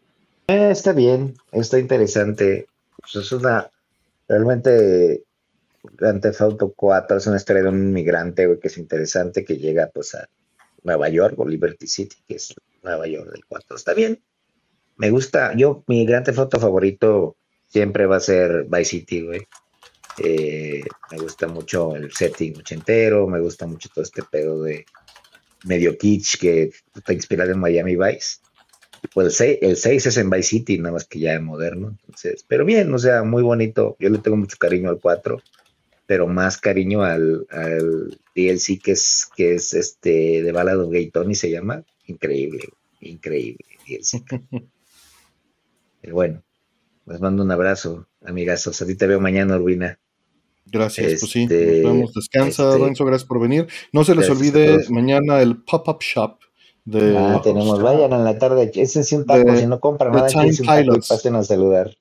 [0.48, 2.66] Eh, está bien, está interesante.
[3.00, 3.70] Pues es una,
[4.28, 5.22] realmente,
[5.96, 9.90] Grand Theft Auto 4 es una historia de un inmigrante, que es interesante, que llega,
[9.92, 10.28] pues, a
[10.82, 13.76] Nueva York o Liberty City, que es Nueva York del 4.
[13.76, 14.20] Está bien.
[14.96, 17.36] Me gusta, yo, mi Grand Theft Auto favorito
[17.72, 19.46] siempre va a ser Vice City, güey.
[20.18, 24.84] Eh, me gusta mucho el setting ochentero, me gusta mucho todo este pedo de
[25.64, 28.40] medio kitsch que está inspirado en Miami Vice.
[29.14, 31.96] Pues el 6, es en Vice City, nada más que ya es moderno.
[32.02, 33.96] Entonces, pero bien, o sea, muy bonito.
[33.98, 35.42] Yo le tengo mucho cariño al 4,
[36.06, 41.10] pero más cariño al, al DLC que es, que es este de Ballad of Gay
[41.10, 41.82] Tony se llama.
[42.06, 42.68] Increíble,
[43.00, 44.22] increíble DLC.
[46.00, 46.42] pero bueno,
[47.06, 48.80] les mando un abrazo, amigazos.
[48.82, 49.98] A ti te veo mañana, Urbina.
[50.66, 52.14] Gracias, pues sí, nos este, vemos.
[52.14, 53.66] Descansa, este, gracias por venir.
[53.92, 56.38] No se les olvide mañana el pop-up shop
[56.90, 61.00] ah, tenemos, vayan en la tarde, ese es un taco, si no compran nada, un
[61.08, 61.96] pasen a saludar.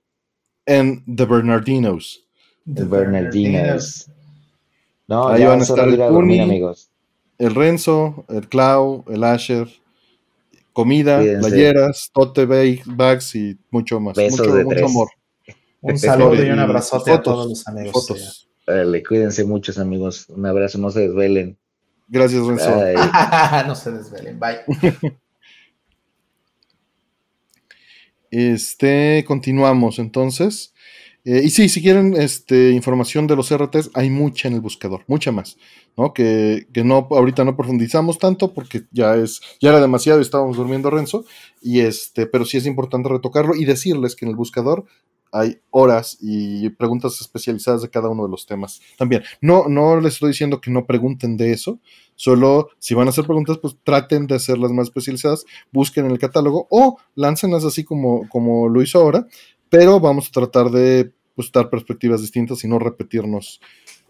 [0.66, 2.24] En The Bernardinos.
[2.72, 4.08] The Bernardinos.
[5.08, 6.90] No, Ahí van a estar el Puni, amigos.
[7.38, 9.68] el Renzo, el Clau, el Asher,
[10.74, 14.18] comida, playeras, tote bags y mucho más.
[14.18, 15.10] mucho, mucho amor.
[15.82, 17.92] Un saludo y un abrazote a todos los amigos.
[17.92, 18.50] Fotos.
[19.08, 20.28] cuídense muchos amigos.
[20.30, 21.58] Un abrazo, no se desvelen.
[22.08, 22.70] Gracias, Renzo.
[23.68, 24.40] no se desvelen.
[24.40, 24.60] Bye.
[28.34, 30.71] Este, continuamos entonces.
[31.24, 35.04] Eh, y sí, si quieren este, información de los RTs, hay mucha en el buscador,
[35.08, 35.58] mucha más,
[35.96, 36.14] ¿no?
[36.14, 40.58] Que, que, no, ahorita no profundizamos tanto porque ya es, ya era demasiado y estábamos
[40.58, 41.26] durmiendo Renzo,
[41.62, 44.86] y este, pero sí es importante retocarlo y decirles que en el buscador
[45.32, 48.82] hay horas y preguntas especializadas de cada uno de los temas.
[48.98, 51.80] También, no, no les estoy diciendo que no pregunten de eso,
[52.16, 56.20] solo si van a hacer preguntas, pues traten de hacerlas más especializadas, busquen en el
[56.20, 59.28] catálogo o láncenlas así como, como lo hizo ahora,
[59.72, 63.62] pero vamos a tratar de pues, dar perspectivas distintas y no repetirnos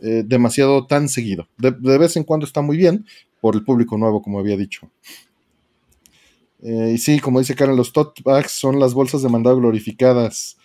[0.01, 1.47] eh, demasiado tan seguido.
[1.55, 3.05] De, vez en cuando está muy bien
[3.39, 4.89] por el público nuevo, como había dicho.
[6.63, 10.57] Eh, y sí, como dice Karen, los tote bags son las bolsas de mandado glorificadas.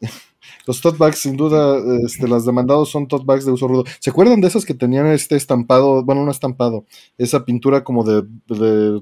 [0.66, 3.84] los tote bags, sin duda, este, las demandados son tote bags de uso rudo.
[4.00, 6.86] ¿Se acuerdan de esas que tenían este estampado, bueno, no estampado,
[7.18, 8.24] esa pintura como de,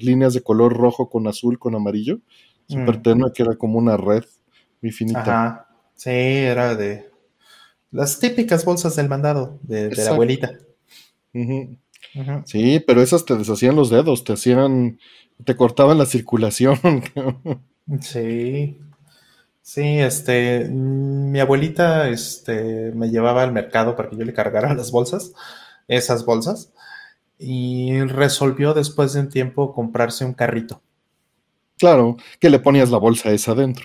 [0.00, 2.18] líneas de color rojo con azul con amarillo?
[2.66, 3.02] Super mm.
[3.02, 4.24] tenue, que era como una red
[4.84, 5.20] muy finita.
[5.20, 5.66] Ajá.
[5.94, 7.10] Sí, era de
[7.90, 10.58] las típicas bolsas del mandado de, la abuelita.
[12.44, 14.98] Sí, pero esas te deshacían los dedos, te hacían,
[15.42, 16.78] te cortaban la circulación.
[18.00, 18.78] sí.
[19.62, 24.90] Sí, este, mi abuelita, este, me llevaba al mercado para que yo le cargara las
[24.90, 25.32] bolsas,
[25.88, 26.74] esas bolsas,
[27.38, 30.82] y resolvió después de un tiempo comprarse un carrito.
[31.84, 33.84] Claro, que le ponías la bolsa esa adentro.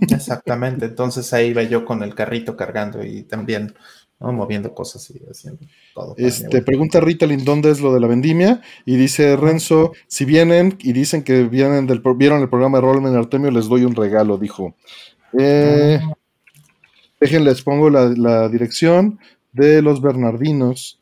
[0.00, 3.74] exactamente, entonces ahí iba yo con el carrito cargando y también
[4.18, 5.60] moviendo cosas y haciendo
[5.92, 6.14] todo.
[6.16, 10.94] Este, pregunta Ritalin dónde es lo de la vendimia y dice Renzo, si vienen y
[10.94, 14.74] dicen que vienen del, vieron el programa de Rollman Artemio, les doy un regalo, dijo.
[15.38, 16.00] Eh.
[17.20, 19.18] Déjenles, pongo la, la dirección
[19.52, 21.00] de los Bernardinos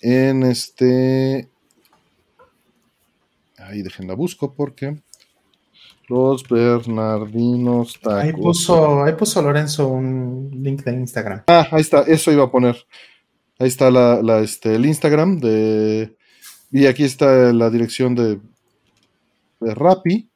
[0.00, 1.48] en este...
[3.58, 4.98] Ahí déjenla busco porque
[6.08, 8.22] los Bernardinos tacos.
[8.22, 11.42] Ahí puso, ahí puso Lorenzo un link de Instagram.
[11.46, 12.76] Ah, ahí está, eso iba a poner.
[13.58, 16.16] Ahí está la, este, el Instagram de.
[16.70, 18.40] Y aquí está la dirección de,
[19.60, 20.28] de Rappi.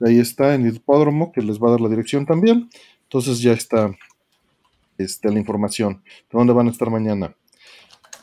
[0.00, 2.68] Ahí está en hipódromo, que les va a dar la dirección también.
[3.04, 3.94] Entonces ya está
[4.98, 7.34] este, la información de dónde van a estar mañana.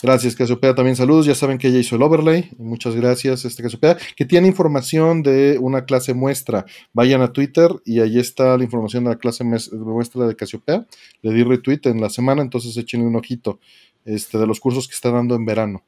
[0.02, 0.74] Gracias, Casiopea.
[0.74, 1.26] También saludos.
[1.26, 2.50] Ya saben que ella hizo el overlay.
[2.58, 3.98] Muchas gracias, este Casiopea.
[4.16, 6.66] Que tiene información de una clase muestra.
[6.94, 10.86] Vayan a Twitter y ahí está la información de la clase muestra de Casiopea.
[11.22, 13.60] Le di retweet en la semana, entonces échenle un ojito
[14.06, 15.84] este, de los cursos que está dando en verano.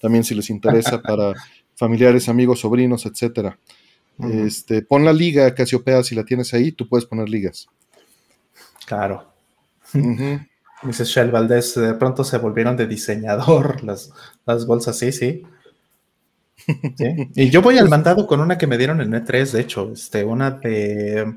[0.00, 1.34] También si les interesa para
[1.74, 3.58] familiares, amigos, sobrinos, etcétera.
[4.18, 7.68] este, pon la liga, Casiopea, si la tienes ahí, tú puedes poner ligas.
[8.86, 9.26] Claro.
[10.82, 14.12] Dice Shell Valdés, de pronto se volvieron de diseñador las,
[14.44, 15.42] las bolsas, sí, sí.
[17.34, 20.24] Y yo voy al mandado con una que me dieron en E3, de hecho, este,
[20.24, 21.34] una de, de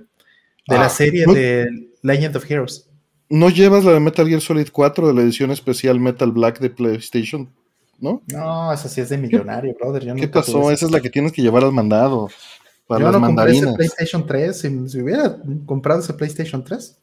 [0.68, 1.68] la ah, serie de
[2.02, 2.90] Legend of Heroes.
[3.30, 6.72] ¿No llevas la de Metal Gear Solid 4 de la edición especial Metal Black de
[6.72, 7.48] PlayStation?
[8.00, 8.24] ¿No?
[8.28, 10.16] No, esa sí es de millonario, brother.
[10.16, 10.72] ¿Qué pasó?
[10.72, 12.30] Esa es la que tienes que llevar al mandado.
[12.88, 13.66] Para yo las no mandarinas.
[13.66, 14.60] Compré ese PlayStation 3.
[14.60, 16.98] Si, si, hubiera comprado ese PlayStation 3,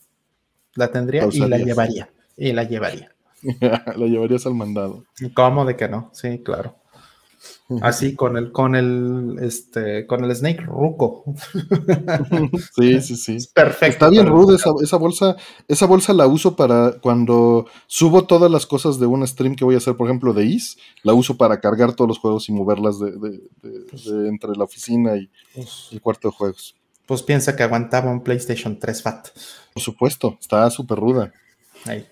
[0.74, 3.14] la tendría y la llevaría y la llevaría.
[3.60, 5.04] la llevarías al mandado.
[5.34, 6.10] ¿Cómo de que no?
[6.12, 6.76] Sí, claro.
[7.82, 11.24] Así con el, con el, este, con el Snake Ruco.
[12.76, 13.38] sí, sí, sí.
[13.52, 13.92] perfecto.
[13.92, 15.36] Está bien ruda esa, bolsa.
[15.66, 19.74] Esa bolsa la uso para cuando subo todas las cosas de un stream que voy
[19.74, 23.00] a hacer, por ejemplo, de Is, la uso para cargar todos los juegos y moverlas
[23.00, 23.40] de,
[23.90, 26.76] pues entre la oficina y pues el cuarto de juegos.
[27.06, 29.28] Pues piensa que aguantaba un PlayStation 3 Fat.
[29.72, 31.32] Por supuesto, está súper ruda.
[31.84, 32.06] Ahí.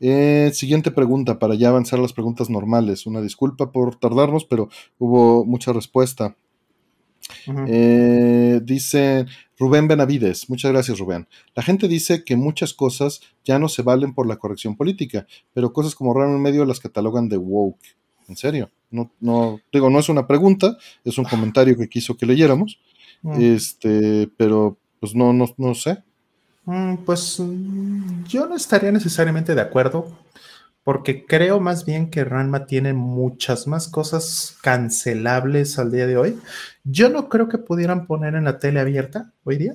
[0.00, 3.06] Eh, siguiente pregunta, para ya avanzar las preguntas normales.
[3.06, 4.68] Una disculpa por tardarnos, pero
[4.98, 6.36] hubo mucha respuesta.
[7.68, 9.26] Eh, dice
[9.58, 11.28] Rubén Benavides, muchas gracias Rubén.
[11.54, 15.72] La gente dice que muchas cosas ya no se valen por la corrección política, pero
[15.72, 17.96] cosas como raro en medio las catalogan de woke.
[18.28, 18.70] ¿En serio?
[18.90, 22.80] No, no, digo, no es una pregunta, es un comentario que quiso que leyéramos.
[23.38, 26.02] Este, pero pues no, no, no sé.
[26.70, 27.42] Mm, pues
[28.28, 30.16] yo no estaría necesariamente de acuerdo,
[30.84, 36.38] porque creo más bien que Ranma tiene muchas más cosas cancelables al día de hoy.
[36.84, 39.74] Yo no creo que pudieran poner en la tele abierta hoy día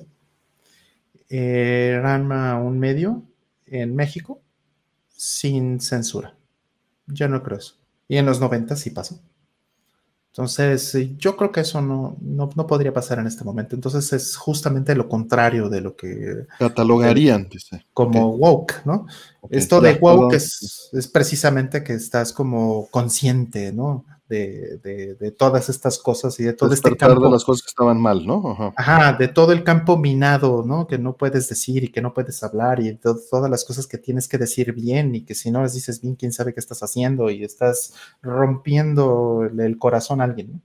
[1.28, 3.22] eh, Ranma un medio
[3.66, 4.40] en México
[5.10, 6.34] sin censura.
[7.06, 7.74] Yo no creo eso.
[8.08, 9.20] Y en los 90 sí pasó.
[10.36, 13.74] Entonces, yo creo que eso no, no, podría pasar en este momento.
[13.74, 16.44] Entonces, es justamente lo contrario de lo que...
[16.58, 17.86] Catalogarían, dice.
[17.94, 19.06] Como woke, ¿no?
[19.48, 24.04] Esto de woke es, es, precisamente que estás como consciente, ¿no?
[24.28, 27.24] De, todas estas cosas y de todo este campo.
[27.24, 28.72] de las cosas que estaban mal, ¿no?
[28.76, 29.12] Ajá.
[29.12, 30.86] de todo el campo minado, ¿no?
[30.86, 34.28] Que no puedes decir y que no puedes hablar y todas las cosas que tienes
[34.28, 37.30] que decir bien y que si no las dices bien, quién sabe qué estás haciendo
[37.30, 40.62] y estás rompiendo el, corazón a alguien,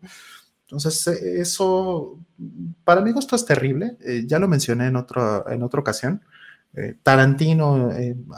[0.64, 2.18] Entonces, eh, eso,
[2.84, 3.98] para mí esto es terrible.
[4.02, 6.24] Eh, ya lo mencioné en, otro, en otra ocasión.
[6.74, 7.90] Eh, Tarantino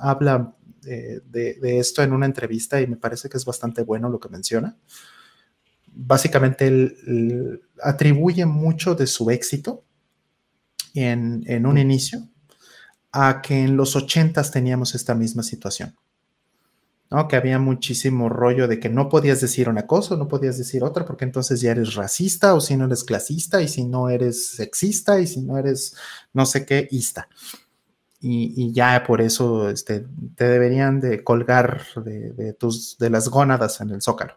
[0.01, 4.27] habla de, esto en una entrevista y me parece que es bastante bueno lo que
[4.27, 4.75] menciona
[5.95, 9.83] básicamente él, atribuye mucho de su éxito
[10.93, 12.27] en, un inicio
[13.11, 15.95] a que en los ochentas teníamos esta misma situación.
[17.09, 17.27] ¿no?
[17.27, 21.05] Que había muchísimo rollo de que no podías decir una cosa, no podías decir otra,
[21.05, 25.19] porque entonces ya eres racista, o si no eres clasista, y si no eres sexista,
[25.19, 25.95] y si no eres
[26.33, 27.27] no sé qué, ista.
[28.25, 30.05] Y, ya por eso este,
[30.35, 34.35] te deberían de colgar de, tus, de las gónadas en el zócalo.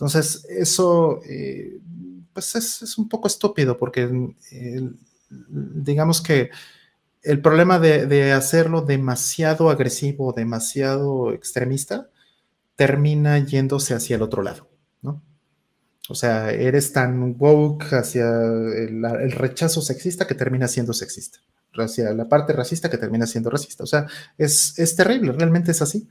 [0.00, 1.78] Entonces, eso eh,
[2.32, 4.08] pues es, un poco estúpido porque
[5.28, 6.48] digamos que
[7.22, 12.08] el problema de, hacerlo demasiado agresivo, demasiado extremista,
[12.76, 14.70] termina yéndose hacia el otro lado,
[15.02, 15.22] ¿no?
[16.08, 21.40] O sea, eres tan woke hacia el, rechazo sexista que termina siendo sexista,
[21.74, 23.84] hacia la parte racista que termina siendo racista.
[23.84, 24.06] O sea,
[24.38, 26.08] es, es terrible, realmente es así.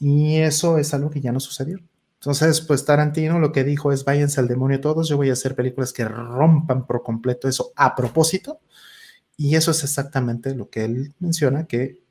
[0.00, 1.78] Y eso es algo que ya no sucedió.
[2.20, 5.54] Entonces, pues Tarantino lo que dijo es, váyanse al demonio todos, yo voy a hacer
[5.54, 8.60] películas que rompan por completo eso a propósito
[9.38, 12.02] y eso es exactamente lo que él menciona, que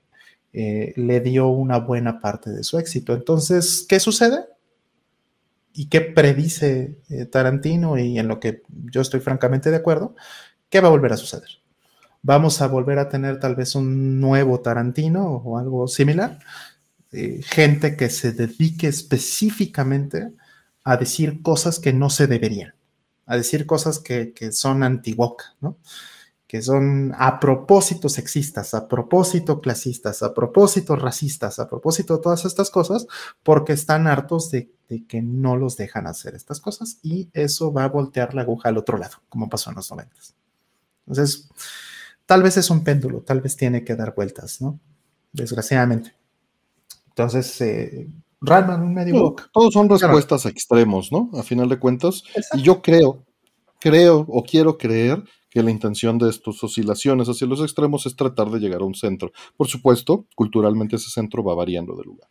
[0.51, 3.13] eh, le dio una buena parte de su éxito.
[3.13, 4.45] Entonces, ¿qué sucede?
[5.73, 7.99] ¿Y qué predice eh, Tarantino?
[7.99, 10.15] Y en lo que yo estoy francamente de acuerdo,
[10.71, 11.49] ¿qué va a volver a suceder?
[12.23, 16.39] Vamos a volver a tener tal vez un nuevo Tarantino o algo similar.
[17.11, 20.31] Eh, gente que se dedique específicamente
[20.83, 22.75] a decir cosas que no se deberían,
[23.25, 25.15] a decir cosas que, que son anti
[25.61, 25.77] ¿no?
[26.49, 32.43] que son a propósito sexistas, a propósito clasistas, a propósito racistas, a propósito de todas
[32.43, 33.05] estas cosas,
[33.43, 34.71] porque están hartos de,
[35.07, 38.79] que no los dejan hacer estas cosas y eso va a voltear la aguja al
[38.79, 40.33] otro lado, como pasó en los noventas.
[41.05, 41.49] Entonces,
[42.25, 44.79] tal vez es un péndulo, tal vez tiene que dar vueltas, ¿no?
[45.31, 46.18] Desgraciadamente.
[47.19, 48.07] Entonces, eh,
[48.41, 51.29] un medio Todos son respuestas extremos, ¿no?
[51.33, 52.23] A final de cuentas.
[52.53, 53.25] Y yo creo,
[53.81, 58.49] creo o quiero creer que la intención de estas oscilaciones hacia los extremos es tratar
[58.49, 59.33] de llegar a un centro.
[59.57, 62.29] Por supuesto, culturalmente ese centro va variando de lugar.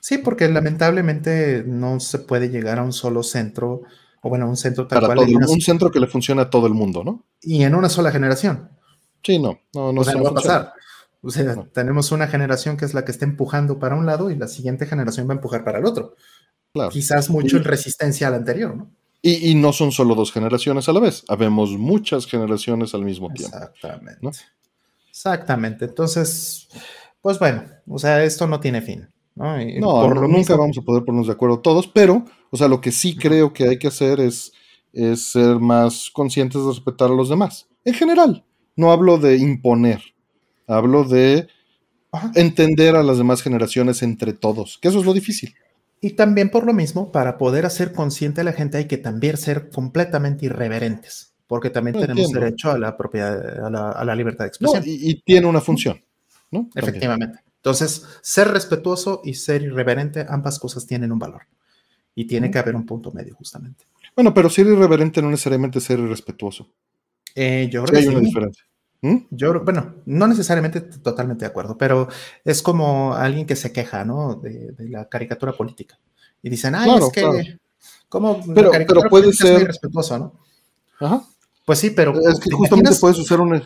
[0.00, 3.82] Sí, porque lamentablemente no se puede llegar a un solo centro,
[4.22, 5.28] o bueno, un centro tal Para cual.
[5.28, 7.26] un centro que le funcione a todo el mundo, ¿no?
[7.42, 8.70] Y en una sola generación.
[9.22, 10.72] Sí, no, no, no, o sea, no va a pasar.
[11.22, 14.36] O sea, tenemos una generación que es la que está empujando para un lado y
[14.36, 16.14] la siguiente generación va a empujar para el otro.
[16.72, 16.90] Claro.
[16.90, 18.90] Quizás mucho en resistencia a la anterior, ¿no?
[19.20, 23.56] Y, no son solo dos generaciones a la vez, habemos muchas generaciones al mismo tiempo.
[23.56, 24.38] Exactamente.
[25.10, 25.84] Exactamente.
[25.86, 26.68] Entonces,
[27.20, 29.08] pues bueno, o sea, esto no tiene fin.
[29.34, 29.56] No,
[30.02, 33.16] por nunca vamos a poder ponernos de acuerdo todos, pero, o sea, lo que sí
[33.16, 34.52] creo que hay que hacer es,
[34.92, 37.68] es ser más conscientes de respetar a los demás.
[37.84, 40.02] En general, no hablo de imponer,
[40.68, 41.48] hablo de
[42.34, 45.54] entender a las demás generaciones entre todos, que eso es lo difícil.
[46.00, 49.36] Y también por lo mismo, para poder hacer consciente a la gente hay que también
[49.36, 54.84] ser completamente irreverentes, porque también tenemos derecho a la propiedad, a la, libertad de expresión.
[54.86, 56.00] y, tiene una función,
[56.52, 56.70] ¿no?
[56.74, 57.40] Efectivamente.
[57.56, 61.42] Entonces, ser respetuoso y ser irreverente, ambas cosas tienen un valor.
[62.14, 63.84] Y tiene que haber un punto medio, justamente.
[64.14, 66.68] Bueno, pero ser irreverente no necesariamente ser irrespetuoso.
[67.34, 68.64] Eh, yo creo que hay una diferencia.
[69.00, 69.16] ¿Mm?
[69.30, 72.08] Yo, bueno, no necesariamente totalmente de acuerdo, pero
[72.44, 74.34] es como alguien que se queja, ¿no?
[74.34, 75.98] De, la caricatura política.
[76.42, 77.58] Y dicen, ay, es que,
[78.08, 80.32] ¿cómo pero, pero puede ser respetuoso, ¿no?
[81.00, 81.22] Ajá.
[81.64, 82.14] Pues sí, pero.
[82.18, 83.62] Es que justamente puedes usar un.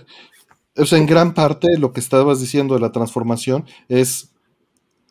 [0.76, 4.32] O sea, en gran parte lo que estabas diciendo de la transformación es,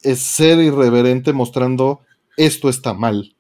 [0.04, 2.02] es ser irreverente mostrando
[2.36, 3.36] esto está mal,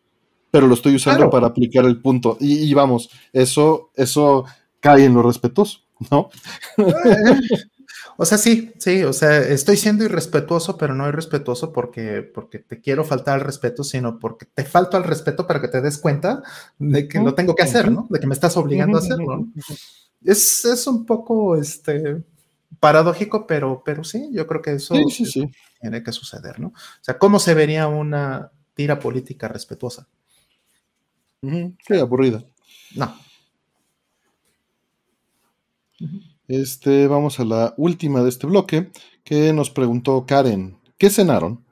[0.51, 2.37] pero lo estoy usando para aplicar el punto.
[2.39, 4.45] Y, y, vamos, eso, eso
[4.79, 5.79] cae en lo respetuoso.
[6.09, 6.29] ¿No?
[8.17, 12.81] o sea, sí, sí, o sea, estoy siendo irrespetuoso, pero no irrespetuoso porque, porque te
[12.81, 16.41] quiero faltar al respeto, sino porque te falto al respeto para que te des cuenta
[16.79, 18.07] de que lo tengo que hacer, ¿no?
[18.09, 19.47] De que me estás obligando a hacerlo.
[20.23, 22.23] Es, es un poco este,
[22.79, 24.95] paradójico, pero, pero sí, yo creo que eso
[25.81, 26.69] tiene que suceder, ¿no?
[26.69, 30.07] O sea, ¿cómo se vería una tira política respetuosa?
[31.41, 32.43] Qué aburrida.
[32.95, 33.15] No,
[36.47, 38.91] este, vamos a la última de este bloque,
[39.23, 41.63] que nos preguntó Karen, ¿qué cenaron?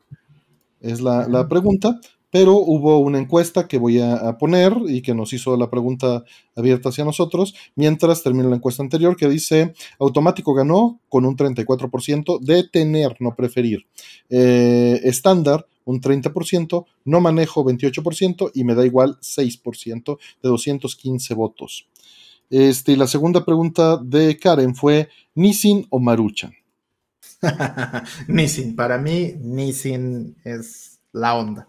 [0.80, 2.00] Es la, pregunta,
[2.32, 6.24] pero hubo una encuesta que voy a, poner y que nos hizo la pregunta
[6.56, 12.40] abierta hacia nosotros, mientras termina la encuesta anterior que dice, automático ganó con un 34%
[12.40, 13.86] de tener, no preferir.
[14.30, 21.88] Eh, estándar, un 30%, no manejo 28% y me da igual 6% de 215 votos.
[22.50, 26.54] Este, y la segunda pregunta de Karen fue: ¿Nissin o Maruchan?
[28.28, 31.68] Nissin, para mí, Nissin es la onda.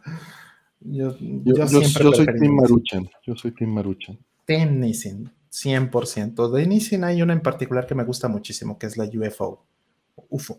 [0.80, 3.10] Yo, soy Team Maruchan.
[3.26, 4.18] Yo soy Team Maruchan.
[4.46, 6.50] Team Nissin, 100%.
[6.50, 9.64] De Nissin hay una en particular que me gusta muchísimo, que es la UFO
[10.28, 10.58] UFO.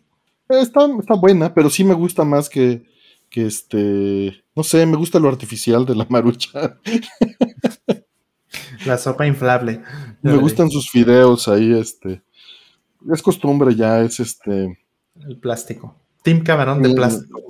[0.49, 2.84] Está, está buena, pero sí me gusta más que,
[3.30, 6.80] que este, no sé, me gusta lo artificial de la marucha.
[8.85, 9.81] La sopa inflable.
[10.21, 12.21] Me gustan sus fideos ahí, este.
[13.11, 14.79] Es costumbre ya, es este.
[15.19, 15.95] El plástico.
[16.23, 17.41] Team camarón de plástico,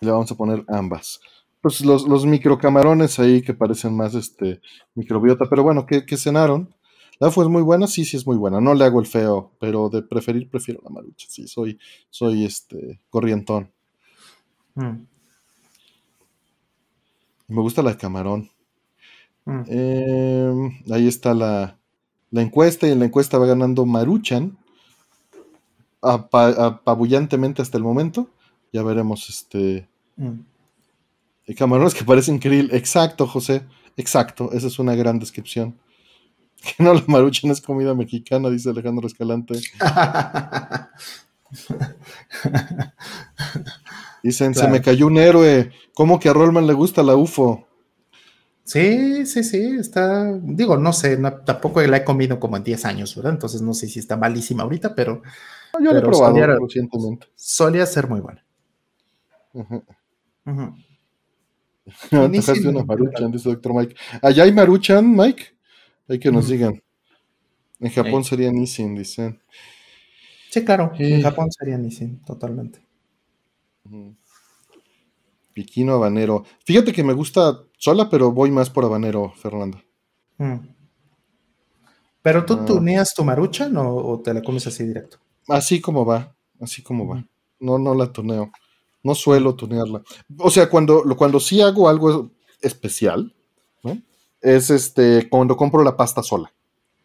[0.00, 1.20] Le vamos a poner ambas.
[1.60, 4.60] Pues los, los microcamarones ahí que parecen más este
[4.94, 6.74] microbiota, pero bueno, que, cenaron.
[7.20, 8.60] La fue muy buena, sí, sí es muy buena.
[8.60, 11.26] No le hago el feo, pero de preferir prefiero la marucha.
[11.30, 11.78] Sí, soy,
[12.10, 13.70] soy este corrientón.
[14.74, 15.06] Mm.
[17.48, 18.50] Me gusta la de camarón.
[19.44, 19.62] Mm.
[19.68, 21.76] Em, ahí está la,
[22.32, 24.56] encuesta y en la encuesta va ganando Maruchan
[26.02, 28.28] apabullantemente hasta el momento.
[28.72, 29.88] Ya veremos este.
[30.16, 30.40] Mm.
[31.56, 32.70] Camarones que parecen krill.
[32.72, 33.64] Exacto, José.
[33.96, 34.50] Exacto.
[34.52, 35.78] Esa es una gran descripción.
[36.64, 39.60] Que no, la maruchan es comida mexicana, dice Alejandro Escalante.
[44.22, 45.72] Dicen, se me cayó un héroe.
[45.92, 47.68] ¿Cómo que a Rollman le gusta la UFO?
[48.64, 53.14] Sí, sí, sí, está, digo, no sé, tampoco la he comido como en 10 años,
[53.14, 53.32] ¿verdad?
[53.34, 55.22] Entonces no sé si está malísima ahorita, pero...
[55.80, 57.26] Yo la he probado recientemente.
[57.34, 58.44] Solía ser muy buena.
[62.10, 63.96] Dejaste una maruchan, dice Doctor Mike.
[64.22, 65.44] ¿Allá hay maruchan, Mike?
[66.08, 66.82] Hay que nos digan.
[67.80, 69.40] En Japón sería Nissin, dicen.
[70.50, 72.80] Sí, claro, en Japón sería Nissin, totalmente.
[75.52, 76.44] Piquino habanero.
[76.64, 79.78] Fíjate que me gusta sola, pero voy más por habanero, Fernando.
[80.38, 80.56] Mm.
[82.22, 82.64] ¿Pero tú ah.
[82.64, 85.18] tuneas tu maruchan o, te la comes así directo?
[85.48, 87.22] Así como va, así como va.
[87.60, 88.50] No, no la tuneo.
[89.02, 90.02] No suelo tunearla.
[90.38, 92.30] O sea, cuando, cuando sí hago algo
[92.62, 93.34] especial,
[94.40, 96.50] es este, cuando compro la pasta sola.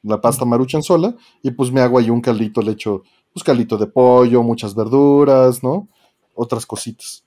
[0.02, 3.04] La pasta maruchan sola, y pues me hago ahí un caldito, le echo
[3.34, 5.90] pues caldito de pollo, muchas verduras, ¿no?
[6.36, 7.26] Otras cositas.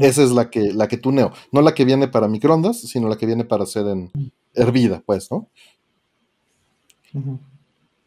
[0.00, 1.32] Esa es la que, la que tuneo.
[1.52, 4.10] No la que viene para microondas, sino la que viene para ser en
[4.54, 5.48] hervida, pues, ¿no?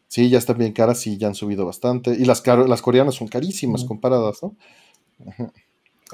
[0.08, 2.12] Sí, ya están bien caras y ya han subido bastante.
[2.12, 4.56] Y las, las coreanas son carísimas comparadas, ¿no?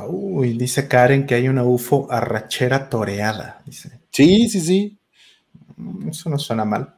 [0.08, 3.62] Uy, dice Karen que hay una UFO arrachera toreada.
[3.64, 4.00] Dice.
[4.10, 4.98] Sí, sí, sí.
[5.76, 6.94] Mm, eso no suena mal.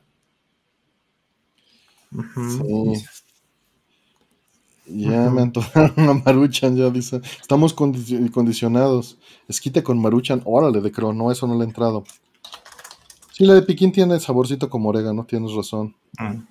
[4.88, 7.20] Ya me antojaron una maruchan, ya dice.
[7.40, 9.18] Estamos condicionados.
[9.48, 12.04] Esquite con maruchan, órale, de crono, no, eso no le ha entrado.
[13.32, 15.94] Sí, la de piquín tiene saborcito como orégano, tienes razón.
[16.18, 16.42] Mm.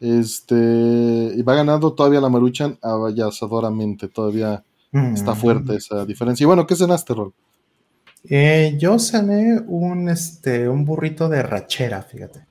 [0.00, 4.62] Este, y va ganando todavía la maruchan avallasadoramente, todavía
[4.92, 5.36] está mm.
[5.36, 6.44] fuerte esa diferencia.
[6.44, 7.32] Y bueno, ¿qué cenaste, Rol?
[8.24, 12.49] Eh, yo cené un, este, un burrito de rachera, fíjate.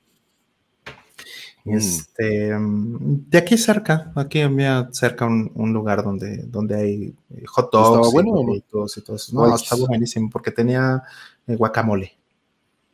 [1.66, 1.76] Mm.
[1.76, 8.14] Este, de aquí cerca, aquí había cerca un, lugar donde, donde hay eh, hot dogs
[8.14, 9.02] y, y todo eso.
[9.34, 11.04] No, estaba buenísimo porque tenía
[11.48, 12.14] eh, guacamole.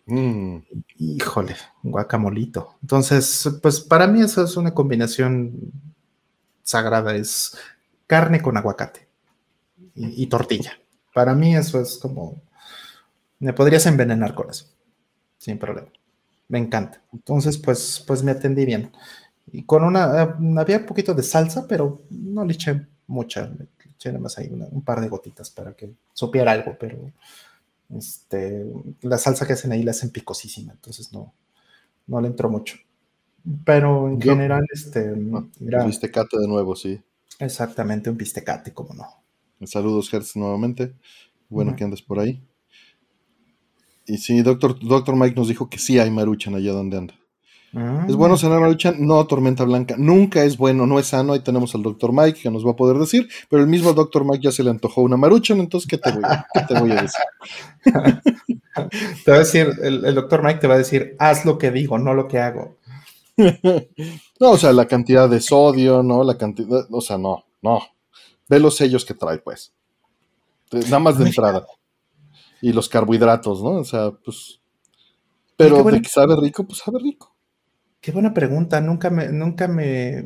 [0.07, 0.57] Mm.
[0.99, 2.75] Híjole, guacamolito.
[2.81, 5.71] Entonces, pues para mí eso es una combinación
[6.63, 7.57] sagrada, es
[8.07, 9.07] carne con aguacate
[9.95, 10.73] y tortilla.
[11.13, 12.41] Para mí eso es como,
[13.39, 14.65] me podrías envenenar con eso,
[15.37, 15.87] sin problema
[16.47, 17.01] me encanta.
[17.13, 18.91] Entonces, pues, pues me atendí bien.
[19.51, 23.67] Y con una, eh, había un poquito de salsa, pero no le eché mucha, le
[23.95, 26.97] eché nada más ahí un par de gotitas para que supiera algo, pero
[27.95, 28.65] este,
[29.01, 31.33] la salsa que hacen ahí la hacen picosísima, entonces no,
[32.07, 32.77] no le entró mucho.
[33.63, 35.11] Pero en general, este...
[35.11, 36.99] un bistecate de nuevo, sí.
[37.37, 39.05] Exactamente, un bistecate, como no.
[39.67, 40.95] Saludos, Hertz, nuevamente.
[41.47, 42.41] Bueno que andes por ahí.
[44.07, 47.15] Y sí, doctor, doctor Mike nos dijo que sí hay maruchan allá donde anda.
[47.73, 48.05] Ah.
[48.07, 48.95] ¿Es bueno cenar maruchan?
[48.99, 49.95] No, tormenta blanca.
[49.97, 51.33] Nunca es bueno, no es sano.
[51.33, 54.23] Ahí tenemos al doctor Mike que nos va a poder decir, pero el mismo doctor
[54.23, 56.91] Mike ya se le antojó una maruchan, entonces, ¿qué te voy a, ¿qué te voy
[56.91, 57.25] a decir?
[59.25, 61.71] te va a decir, el, el doctor Mike te va a decir, haz lo que
[61.71, 62.77] digo, no lo que hago.
[64.39, 66.23] no, o sea, la cantidad de sodio, ¿no?
[66.23, 67.81] La cantidad, o sea, no, no.
[68.47, 69.73] Ve los sellos que trae, pues.
[70.71, 71.65] Nada más de entrada
[72.61, 73.71] y los carbohidratos, ¿no?
[73.71, 74.59] O sea, pues.
[75.57, 77.33] Pero de que sabe rico, pues sabe rico.
[78.01, 78.81] Qué buena pregunta.
[78.81, 80.19] Nunca me, nunca me,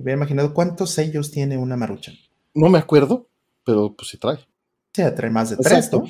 [0.00, 2.12] había imaginado cuántos sellos tiene una marucha.
[2.54, 3.28] No me acuerdo,
[3.64, 4.38] pero pues sí trae.
[4.94, 6.04] Sí, trae más de tres, ¿no?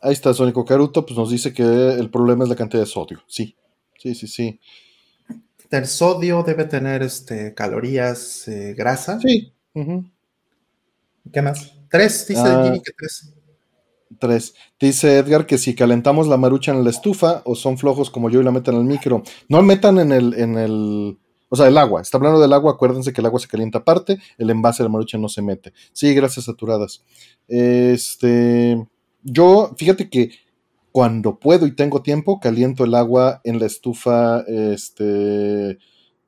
[0.00, 3.22] Ahí está Sónico Caruto, pues nos dice que el problema es la cantidad de sodio.
[3.26, 3.56] Sí,
[3.98, 4.60] sí, sí, sí.
[5.70, 9.20] El sodio debe tener este, calorías, eh, grasa.
[9.20, 9.52] Sí.
[11.32, 11.72] ¿Qué más?
[11.88, 13.32] Tres, dice ah, Jimmy que tres.
[14.18, 14.54] Tres.
[14.78, 18.40] Dice Edgar que si calentamos la marucha en la estufa o son flojos como yo
[18.40, 19.22] y la meten al micro.
[19.48, 21.18] No metan en el, en el,
[21.48, 22.02] O sea, el agua.
[22.02, 22.72] Está hablando del agua.
[22.72, 24.18] Acuérdense que el agua se calienta aparte.
[24.38, 25.72] El envase de maruchan no se mete.
[25.92, 27.02] Sí, gracias, saturadas.
[27.48, 28.86] Este.
[29.22, 30.30] Yo, fíjate que
[30.92, 34.42] cuando puedo y tengo tiempo, caliento el agua en la estufa.
[34.46, 35.78] Este.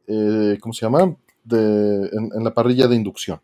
[0.08, 1.16] Eh, ¿Cómo se llama?
[1.44, 3.40] De, en, la parrilla de inducción.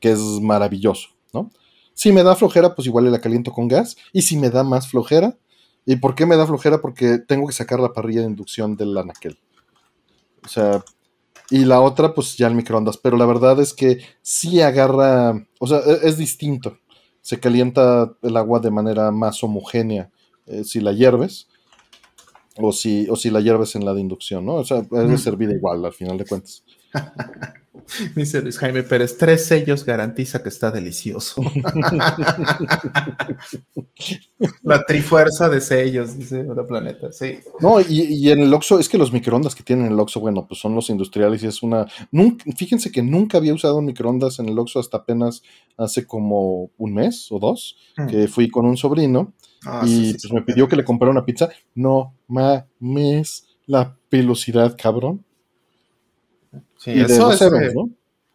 [0.00, 1.50] Que es maravilloso, ¿no?
[1.96, 3.96] Si me da flojera, pues igual la caliento con gas.
[4.12, 5.38] Y si me da más flojera.
[5.86, 6.82] ¿Y por qué me da flojera?
[6.82, 9.38] Porque tengo que sacar la parrilla de inducción del anaquel.
[10.44, 10.84] O sea,
[11.48, 12.98] y la otra, pues ya el microondas.
[12.98, 16.76] Pero la verdad es que sí agarra, o sea, e-, es, distinto.
[17.22, 20.10] Se calienta el agua de manera más homogénea
[20.44, 21.48] eh, si la hierves
[22.58, 24.56] o si, o si la hierves en la de inducción, ¿no?
[24.56, 26.62] O sea, es de servir igual al final de cuentas.
[28.14, 31.42] Dice Luis Jaime Pérez, tres sellos garantiza que está delicioso.
[34.62, 37.38] la trifuerza de sellos, dice la planeta, sí.
[37.60, 40.60] No, y, en el Oxxo, es que los microondas que tienen el Oxxo, bueno, pues
[40.60, 41.86] son los industriales y es una...
[42.56, 45.42] fíjense que nunca había usado microondas en el Oxxo hasta apenas
[45.76, 48.06] hace como un mes o dos, hmm.
[48.08, 49.32] que fui con un sobrino
[49.64, 51.50] ah, y pues me pidió que le comprara una pizza.
[51.74, 55.25] No mames la velocidad, cabrón
[56.86, 57.74] eso, es de,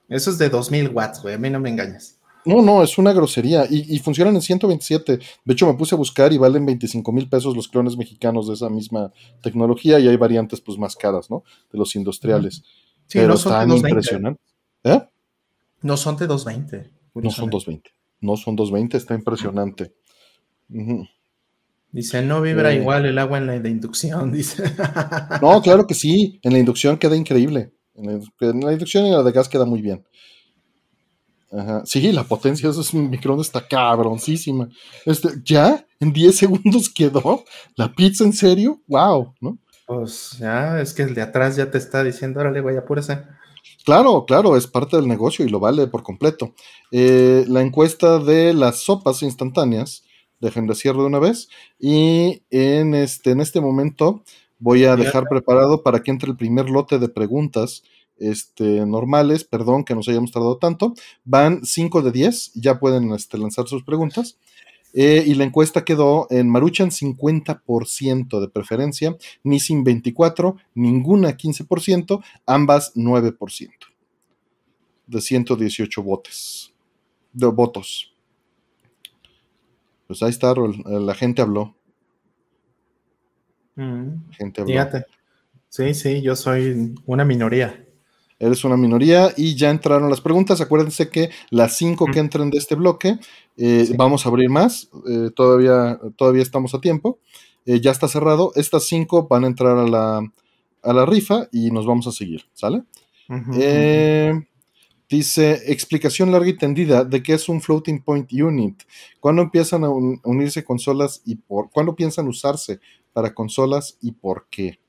[0.09, 1.35] eso es de 2000 watts, güey.
[1.35, 2.17] A mí no me engañas.
[2.45, 3.65] No, no, es una grosería.
[3.69, 5.19] Y, funcionan en 127.
[5.45, 8.55] De hecho, me puse a buscar y valen 25 mil pesos los clones mexicanos de
[8.55, 9.11] esa misma
[9.41, 9.99] tecnología.
[9.99, 11.43] Y hay variantes, pues, más caras, ¿no?
[11.71, 12.63] De los industriales.
[13.11, 14.43] Pero no son impresionantes.
[14.83, 15.01] ¿Eh?
[15.81, 16.91] No son de 220.
[17.13, 17.91] No son 220.
[18.21, 19.93] No son 220, está impresionante.
[21.91, 22.77] Dice, no vibra eh.
[22.77, 24.63] igual el agua en la de inducción, dice.
[25.41, 26.39] no, claro que sí.
[26.43, 27.71] En la inducción queda increíble.
[28.01, 30.03] En la, inducción y la de gas queda muy bien.
[31.51, 31.83] Ajá.
[31.85, 34.69] Sí, la potencia de esos microondas está cabroncísima.
[35.05, 35.85] Este, ¿Ya?
[35.99, 37.43] ¿En 10 segundos quedó?
[37.75, 38.81] ¿La pizza en serio?
[38.87, 39.33] ¡Wow!
[39.41, 39.57] ¿no?
[39.85, 43.23] Pues ya, es que el de atrás ya te está diciendo, órale, güey, apúrese.
[43.83, 46.53] Claro, claro, es parte del negocio y lo vale por completo.
[46.91, 50.03] Eh, la encuesta de las sopas instantáneas,
[50.39, 51.49] dejen de cierre de una vez,
[51.79, 54.23] y en este, en este momento
[54.61, 57.81] Voy a dejar preparado para que entre el primer lote de preguntas
[58.19, 60.93] este, normales, perdón que nos hayamos tardado tanto.
[61.25, 64.37] Van 5 de 10, ya pueden este, lanzar sus preguntas.
[64.93, 72.93] Eh, y la encuesta quedó en Maruchan 50% de preferencia, Nissin 24, ninguna 15%, ambas
[72.95, 73.69] 9%
[75.07, 76.71] de 118 votos.
[77.33, 78.13] De votos.
[80.05, 80.53] Pues ahí está,
[80.85, 81.73] la gente habló.
[83.75, 85.05] Mm, Gente Fíjate.
[85.69, 87.85] Sí, sí, yo soy una minoría.
[88.39, 90.59] Eres una minoría y ya entraron las preguntas.
[90.61, 93.19] Acuérdense que las cinco que entren de este bloque,
[93.55, 94.89] eh, vamos a abrir más.
[95.07, 97.19] Eh, todavía, todavía estamos a tiempo.
[97.65, 98.51] Eh, ya está cerrado.
[98.55, 100.21] Estas cinco van a entrar a la,
[100.81, 102.45] a la rifa y nos vamos a seguir.
[102.53, 102.83] ¿Sale?
[105.11, 108.83] Dice, explicación larga y tendida de qué es un floating point unit.
[109.19, 112.79] ¿Cuándo empiezan a unirse consolas y por cuándo piensan usarse
[113.11, 114.79] para consolas y por qué?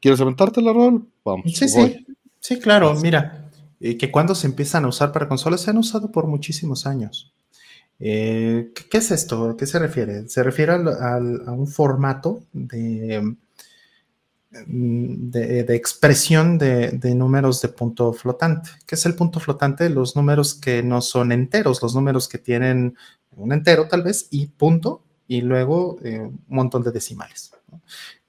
[0.00, 1.08] ¿Quieres aventarte la rol?
[1.24, 1.52] Vamos.
[1.52, 2.06] Sí, sí.
[2.38, 2.94] Sí, claro.
[2.94, 6.86] Mira, eh, que cuando se empiezan a usar para consolas se han usado por muchísimos
[6.86, 7.34] años.
[7.98, 9.50] Eh, ¿qué, es esto?
[9.50, 10.28] ¿A qué se refiere?
[10.28, 13.34] Se refiere a un formato de
[14.66, 18.70] Mm, de, expresión de, números de punto flotante.
[18.86, 19.90] ¿Qué es el punto flotante?
[19.90, 22.96] Los números que no son enteros, los números que tienen
[23.36, 27.52] un entero tal vez y punto y luego eh, un montón de decimales.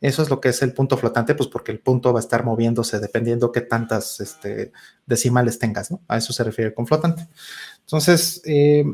[0.02, 2.44] Eso es lo que es el punto flotante, pues porque el punto va a estar
[2.44, 4.72] moviéndose dependiendo qué tantas este,
[5.06, 6.02] decimales tengas, ¿no?
[6.08, 7.28] A eso se refiere con flotante.
[7.82, 8.86] Entonces, eh,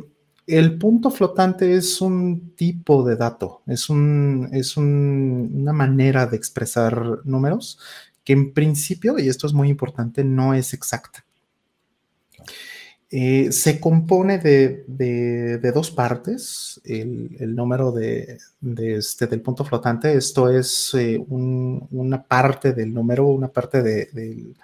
[0.48, 7.20] el punto flotante es un tipo de dato, es, un, es una manera de expresar
[7.26, 7.80] números
[8.24, 11.26] que en principio, y esto es muy importante, no es exacta.
[13.16, 21.24] Eh, se compone de, dos partes, el, número este, del punto flotante, esto es eh,
[21.28, 24.56] una parte del número, una parte del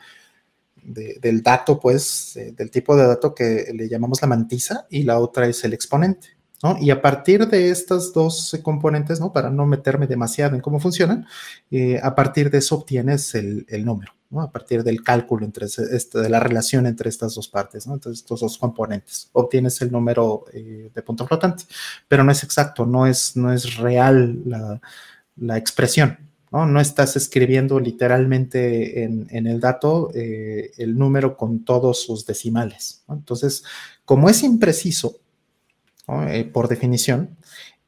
[0.83, 5.47] del dato, pues, del tipo de dato que le llamamos la mantisa y la otra
[5.47, 6.39] es el exponente.
[6.63, 6.77] ¿no?
[6.79, 9.31] Y a partir de estas dos componentes, ¿no?
[9.31, 11.25] Para no meterme demasiado en cómo funcionan,
[11.71, 14.41] eh, a partir de eso obtienes el, número, ¿no?
[14.41, 17.93] A partir del cálculo entre este, de la relación entre estas dos partes, ¿no?
[17.93, 21.63] Entonces, estos dos componentes, obtienes el número eh, de punto flotante,
[22.07, 24.81] pero no es exacto, no es, no es real la,
[25.37, 26.79] la expresión, ¿no?
[26.79, 33.03] estás escribiendo literalmente en, el dato eh, el número con todos sus decimales.
[33.09, 33.63] Entonces,
[34.05, 35.19] como es impreciso,
[36.27, 37.37] eh, por definición,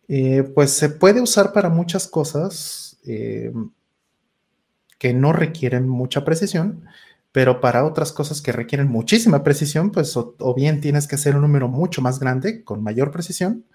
[0.07, 6.85] eh, pues se puede usar para muchas cosas que no requieren mucha precisión,
[7.31, 11.41] pero para otras cosas que requieren muchísima precisión, pues o, bien tienes que hacer un
[11.41, 13.65] número mucho más grande, con mayor precisión,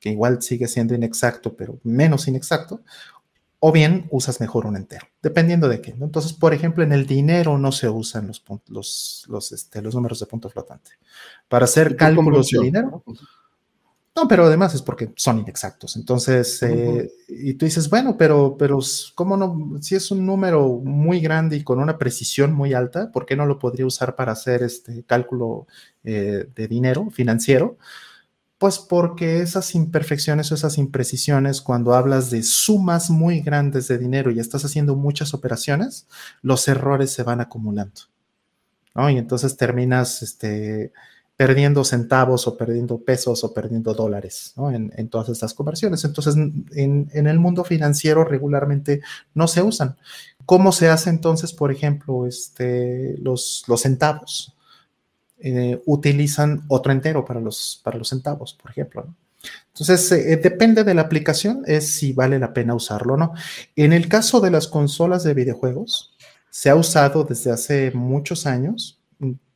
[0.00, 2.82] que igual sigue siendo inexacto, pero menos inexacto,
[3.58, 5.90] o bien usas mejor un entero, dependiendo de qué.
[5.98, 10.20] Entonces, por ejemplo, en el dinero no se usan los, los, los, este, los números
[10.20, 10.92] de punto flotante.
[11.48, 13.02] Para hacer cálculos de dinero,
[14.16, 15.94] no, pero además es porque son inexactos.
[15.96, 18.78] Entonces, eh, y tú dices, bueno, pero, pero,
[19.14, 19.78] ¿cómo no?
[19.82, 23.44] Si es un número muy grande y con una precisión muy alta, ¿por qué no
[23.44, 25.66] lo podría usar para hacer este cálculo
[26.02, 27.76] eh, de dinero financiero?
[28.58, 34.30] Pues porque esas imperfecciones o esas imprecisiones, cuando hablas de sumas muy grandes de dinero
[34.30, 36.06] y estás haciendo muchas operaciones,
[36.40, 38.02] los errores se van acumulando.
[38.94, 40.92] Y entonces terminas, este,
[41.36, 46.02] perdiendo centavos o perdiendo pesos o perdiendo dólares en, todas estas conversiones.
[46.04, 49.02] Entonces, en, el mundo financiero regularmente
[49.34, 49.96] no se usan.
[50.46, 54.55] ¿Cómo se hace entonces, por ejemplo, este, los, los centavos?
[55.38, 59.14] Eh, utilizan otro entero para los, para los centavos, por ejemplo.
[59.68, 63.34] Entonces, eh, depende de la aplicación, es si vale la pena usarlo o no.
[63.76, 66.16] En el caso de las consolas de videojuegos,
[66.50, 68.98] se ha usado desde hace muchos años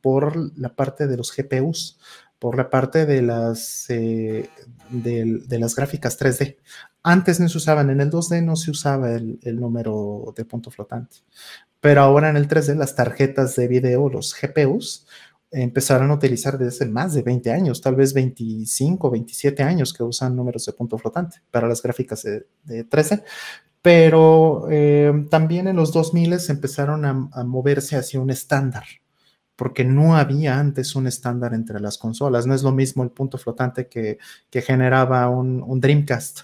[0.01, 1.99] por la parte de los GPUs,
[2.37, 4.49] por la parte de las, eh,
[4.89, 6.57] de, las gráficas 3D.
[7.03, 11.17] Antes no se usaban, en el 2D no se usaba el, número de punto flotante,
[11.79, 15.07] pero ahora en el 3D las tarjetas de video, los GPUs,
[15.51, 20.35] empezaron a utilizar desde más de 20 años, tal vez 25, 27 años que usan
[20.35, 22.45] números de punto flotante para las gráficas de,
[22.89, 23.23] 3D,
[23.81, 28.85] pero eh, también en los 2000 empezaron a moverse hacia un estándar
[29.61, 32.47] porque no había antes un estándar entre las consolas.
[32.47, 34.17] No es lo mismo el punto flotante que,
[34.51, 36.39] generaba un, Dreamcast.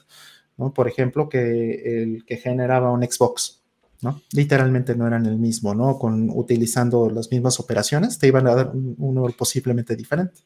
[0.75, 3.63] Por ejemplo, que el que generaba un Xbox,
[4.01, 4.21] ¿no?
[4.31, 5.97] Literalmente no eran el mismo, ¿no?
[5.97, 10.41] Con, utilizando las mismas operaciones, te iban a dar un, número posiblemente diferente.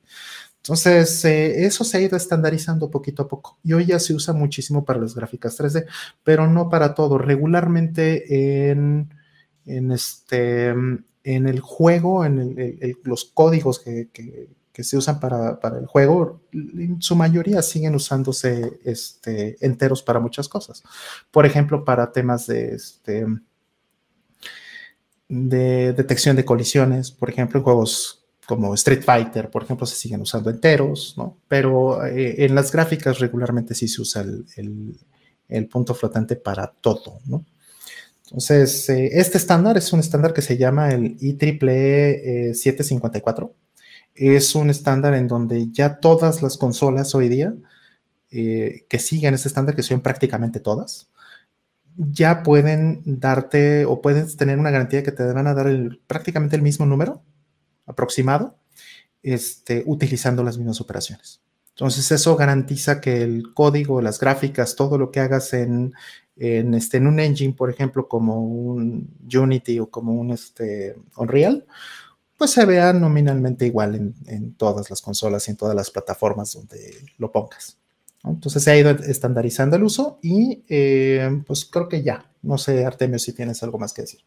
[0.58, 3.58] Entonces, eh, eso se ha ido estandarizando poquito a poco.
[3.64, 5.86] Y hoy ya se usa muchísimo para las gráficas 3D,
[6.24, 7.18] pero no para todo.
[7.18, 9.14] Regularmente en,
[9.66, 14.10] en, este, en el juego, en los códigos que,
[14.80, 20.84] se usan para, el juego, en su mayoría siguen usándose este, enteros para muchas cosas.
[21.30, 23.26] Por ejemplo, para temas de, este,
[25.30, 30.22] de detección de colisiones, por ejemplo, en juegos como Street Fighter, por ejemplo, se siguen
[30.22, 31.38] usando enteros, ¿no?
[31.48, 34.98] Pero eh, en las gráficas regularmente sí se usa el,
[35.48, 37.46] el punto flotante para todo, ¿no?
[38.32, 43.54] Entonces, eh, este estándar es un estándar que se llama el IEEE 754.
[44.14, 47.54] Es un estándar en donde ya todas las consolas hoy día
[48.30, 51.10] eh, que siguen este estándar, que son prácticamente todas,
[51.96, 55.68] ya pueden darte o puedes tener una garantía que te van a dar
[56.08, 57.24] prácticamente el mismo número
[57.86, 58.58] aproximado,
[59.22, 61.42] este, utilizando las mismas operaciones.
[61.70, 65.94] Entonces eso garantiza que el código, las gráficas, todo lo que hagas en,
[66.36, 71.66] en, este, en un engine, por ejemplo, como un Unity o como un este, Unreal,
[72.42, 73.94] pues se vea nominalmente igual
[74.26, 77.78] en, todas las consolas y en todas las plataformas donde lo pongas.
[78.24, 82.26] Entonces se ha ido estandarizando el uso y eh, pues creo que ya.
[82.42, 84.22] No sé, Artemio, si tienes algo más que decir.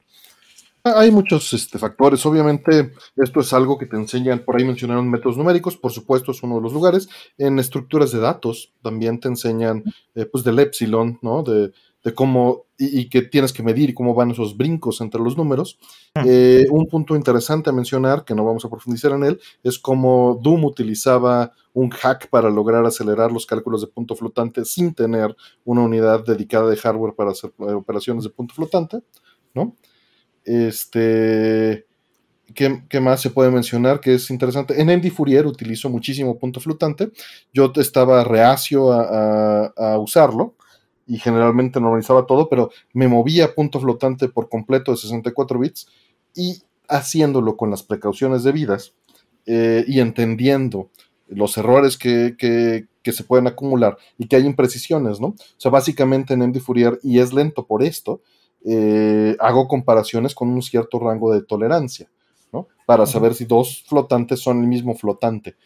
[0.84, 2.24] Hay muchos este, factores.
[2.24, 6.40] Obviamente, esto es algo que te enseñan, por ahí mencionaron métodos numéricos, por supuesto, es
[6.44, 7.08] uno de los lugares.
[7.36, 9.82] En estructuras de datos también te enseñan,
[10.14, 11.42] eh, pues, del epsilon, ¿no?
[11.42, 11.72] De,
[12.04, 15.78] de cómo y, que tienes que medir y cómo van esos brincos entre los números.
[16.26, 20.38] Eh, un punto interesante a mencionar, que no vamos a profundizar en él, es cómo
[20.42, 25.80] Doom utilizaba un hack para lograr acelerar los cálculos de punto flotante sin tener una
[25.80, 29.00] unidad dedicada de hardware para hacer eh, operaciones de punto flotante,
[29.54, 29.74] ¿no?
[30.44, 31.86] Este,
[32.54, 34.78] ¿qué, más se puede mencionar que es interesante?
[34.78, 37.12] En Andy Fourier utilizó muchísimo punto flotante.
[37.50, 40.56] Yo estaba reacio a usarlo
[41.06, 45.88] y generalmente normalizaba todo, pero me movía a punto flotante por completo de 64 bits
[46.34, 48.94] y haciéndolo con las precauciones debidas
[49.46, 50.88] eh, y entendiendo
[51.28, 52.36] los errores que,
[53.04, 55.28] se pueden acumular y que hay imprecisiones, ¿no?
[55.28, 58.22] O sea, básicamente en MD Fourier, y es lento por esto,
[58.64, 62.08] eh, hago comparaciones con un cierto rango de tolerancia,
[62.52, 62.68] ¿no?
[62.86, 65.56] Para saber si dos flotantes son el mismo flotante,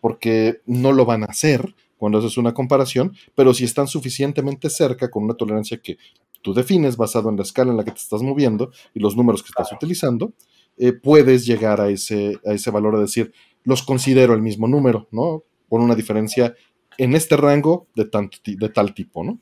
[0.00, 5.10] porque no lo van a hacer, cuando haces una comparación, pero si están suficientemente cerca
[5.10, 5.98] con una tolerancia que
[6.40, 9.42] tú defines basado en la escala en la que te estás moviendo y los números
[9.42, 10.32] que estás utilizando,
[10.78, 15.08] eh, puedes llegar a ese, a ese valor de decir, los considero el mismo número,
[15.10, 15.44] ¿no?
[15.68, 16.54] Con una diferencia
[16.96, 18.08] en este rango de,
[18.46, 19.38] de tal tipo, ¿no?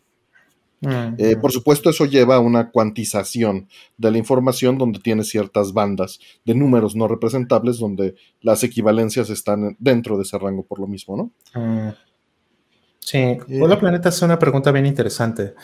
[0.81, 6.19] Eh, por supuesto, eso lleva a una cuantización de la información donde tiene ciertas bandas
[6.45, 11.17] de números no representables donde las equivalencias están dentro de ese rango por lo mismo,
[11.17, 11.61] ¿no?
[11.61, 12.08] Mm.
[13.09, 15.55] Sí, eh, Hola Planeta hace una pregunta bien interesante.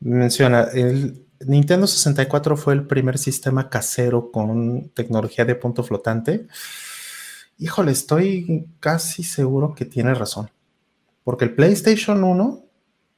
[0.00, 6.46] Menciona, el Nintendo 64 fue el primer sistema casero con tecnología de punto flotante.
[7.56, 10.50] Híjole, estoy casi seguro que tiene razón.
[11.24, 12.64] Porque el PlayStation 1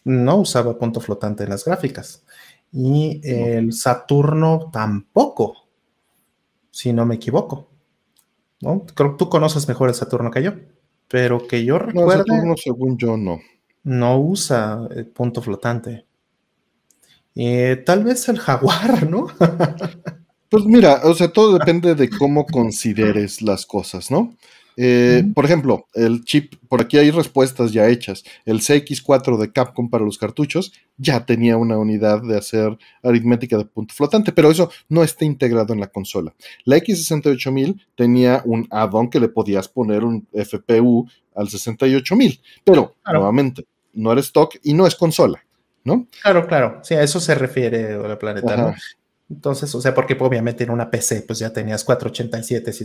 [0.04, 2.22] no usaba punto flotante en las gráficas.
[2.70, 5.56] Y el Saturno tampoco,
[6.70, 7.68] si no me equivoco.
[8.60, 8.86] ¿no?
[8.94, 10.52] Creo que tú conoces mejor el Saturno que yo.
[11.08, 12.24] Pero que yo recuerdo.
[12.24, 13.40] Saturno, según yo, no.
[13.84, 16.06] No usa el punto flotante.
[17.34, 19.26] Eh, tal vez el jaguar, ¿no?
[20.48, 24.34] pues mira, o sea, todo depende de cómo consideres las cosas, ¿no?
[24.76, 28.24] Eh, por ejemplo, el chip, por aquí hay respuestas ya hechas.
[28.44, 33.64] El CX4 de Capcom para los cartuchos ya tenía una unidad de hacer aritmética de
[33.64, 36.34] punto flotante, pero eso no está integrado en la consola.
[36.64, 43.66] La X68000 tenía un add-on que le podías poner un FPU al 68000, pero nuevamente
[43.94, 45.44] no era stock y no es consola,
[45.84, 46.06] ¿no?
[46.22, 46.80] Claro, claro.
[46.82, 48.74] Sí, a eso se refiere la planeta, ¿no?
[49.30, 52.84] Entonces, o sea, porque obviamente en una PC pues ya tenías 487 y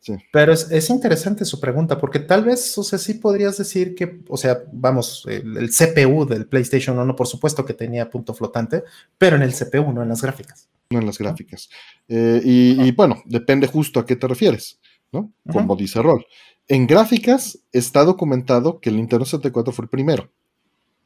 [0.00, 0.28] 387.
[0.32, 4.36] Pero es, interesante su pregunta, porque tal vez, o sea, sí podrías decir que, o
[4.36, 8.84] sea, vamos, el, CPU del PlayStation 1, por supuesto que tenía punto flotante,
[9.18, 10.68] pero en el CPU, no en las gráficas.
[10.90, 11.68] No en las gráficas.
[12.08, 14.80] Eh, y, bueno, depende justo a qué te refieres,
[15.12, 15.32] ¿no?
[15.50, 16.24] Como dice Roll.
[16.66, 20.30] En gráficas está documentado que el Nintendo 64 fue el primero,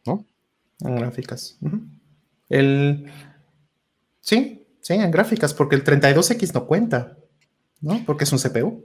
[0.07, 0.25] ¿no?
[0.81, 1.59] En gráficas.
[2.49, 3.11] El.
[4.21, 7.17] Sí, sí, en gráficas, porque el 32X no cuenta.
[7.81, 8.03] ¿No?
[8.05, 8.85] Porque es un CPU.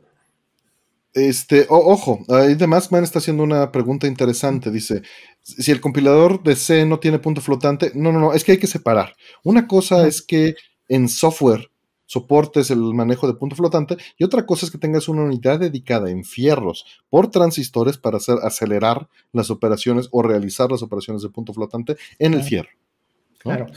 [1.14, 4.70] Este, ojo, ahí de Man está haciendo una pregunta interesante.
[4.70, 5.02] Dice:
[5.42, 8.58] si el compilador de C no tiene punto flotante, no, no, no, es que hay
[8.60, 9.16] que separar.
[9.44, 10.56] Una cosa es que
[10.88, 11.72] en software
[12.06, 16.10] soportes el manejo de punto flotante y otra cosa es que tengas una unidad dedicada
[16.10, 21.54] en fierros por transistores para hacer, acelerar las operaciones o realizar las operaciones de punto
[21.54, 22.70] flotante en el fierro.
[23.38, 23.68] Claro.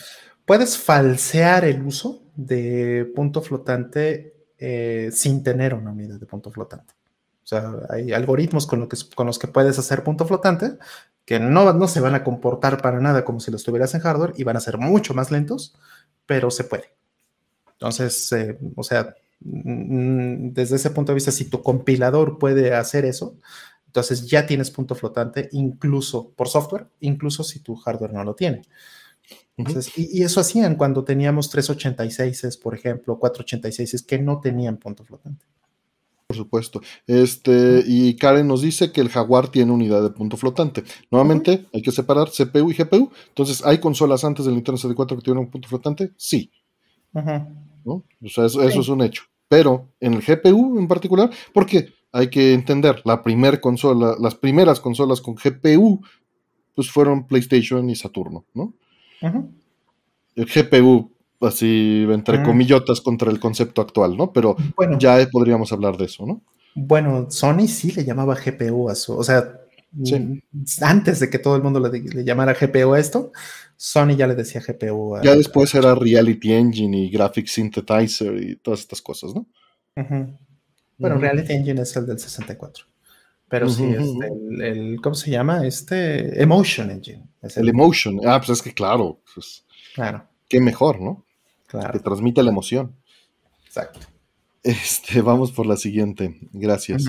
[0.47, 4.35] Puedes falsear el uso de punto flotante
[4.65, 6.95] eh, sin tener una unidad de punto flotante.
[7.43, 8.89] O sea, hay algoritmos con,
[9.27, 10.79] los que puedes hacer punto flotante
[11.25, 14.35] que no, no se van a comportar para nada como si los tuvieras en hardware
[14.37, 15.75] y van a ser mucho más lentos,
[16.27, 16.95] pero se puede.
[17.73, 23.05] Entonces, eh, o sea, mm, desde ese punto de vista, si tu compilador puede hacer
[23.05, 23.35] eso,
[23.87, 28.63] entonces ya tienes punto flotante, incluso por software, incluso si tu hardware no lo tiene
[29.57, 35.45] y, eso hacían cuando teníamos 386, por ejemplo, 486 que no tenían punto flotante.
[36.27, 36.81] Por supuesto.
[37.07, 40.83] Este, y Karen nos dice que el Jaguar tiene unidad de punto flotante.
[41.11, 43.11] Nuevamente, hay que separar CPU y GPU.
[43.29, 46.13] Entonces, ¿hay consolas antes del Nintendo 64 que tuvieron punto flotante?
[46.17, 46.51] Sí.
[47.85, 49.25] O sea, eso, es un hecho.
[49.49, 54.81] Pero en el GPU en particular, porque hay que entender, la primera consola, las primeras
[54.81, 56.01] consolas con GPU,
[56.75, 58.73] pues fueron PlayStation y Saturno, ¿no?
[60.35, 64.33] El GPU, así entre comillotas contra el concepto actual, ¿no?
[64.33, 64.57] Pero
[64.99, 66.43] ya podríamos hablar de eso, ¿no?
[66.75, 69.61] Bueno, Sony sí le llamaba GPU a su, o sea,
[69.93, 70.39] mm,
[70.81, 73.33] antes de que todo el mundo le, llamara GPU a esto,
[73.77, 75.17] Sony ya le decía GPU.
[75.17, 79.47] A, ya después era Reality Engine y Graphics Synthesizer y todas estas cosas, ¿no?
[80.97, 82.87] Bueno, Reality Engine es el del 64.
[83.53, 85.67] Pero sí, este, el, ¿cómo se llama?
[85.67, 87.23] Este Emotion Engine.
[87.43, 88.19] el, Emotion.
[88.27, 89.21] Ah, pues es que claro.
[89.35, 90.27] Pues, claro.
[90.49, 91.27] Qué mejor, ¿no?
[91.67, 91.93] Claro.
[91.93, 92.97] Que transmite la emoción.
[93.67, 94.01] Exacto.
[94.63, 96.39] Este, vamos por la siguiente.
[96.55, 97.05] Gracias.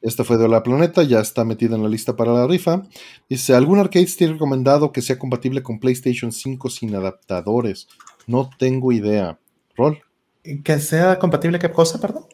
[0.00, 2.84] Esta fue de la planeta, ya está metida en la lista para la rifa.
[3.28, 7.88] Dice, ¿algún arcade stick recomendado que sea compatible con PlayStation 5 sin adaptadores?
[8.28, 9.40] No tengo idea.
[9.76, 10.00] Rol.
[10.62, 12.26] ¿Que sea compatible qué cosa, perdón?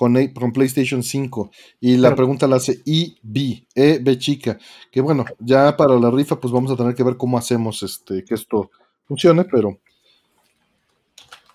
[0.00, 0.14] Con,
[0.54, 1.50] PlayStation 5.
[1.80, 4.56] Y la pregunta la hace IB, E B chica.
[4.90, 8.24] Que bueno, ya para la rifa, pues vamos a tener que ver cómo hacemos este,
[8.24, 8.70] que esto
[9.04, 9.78] funcione, pero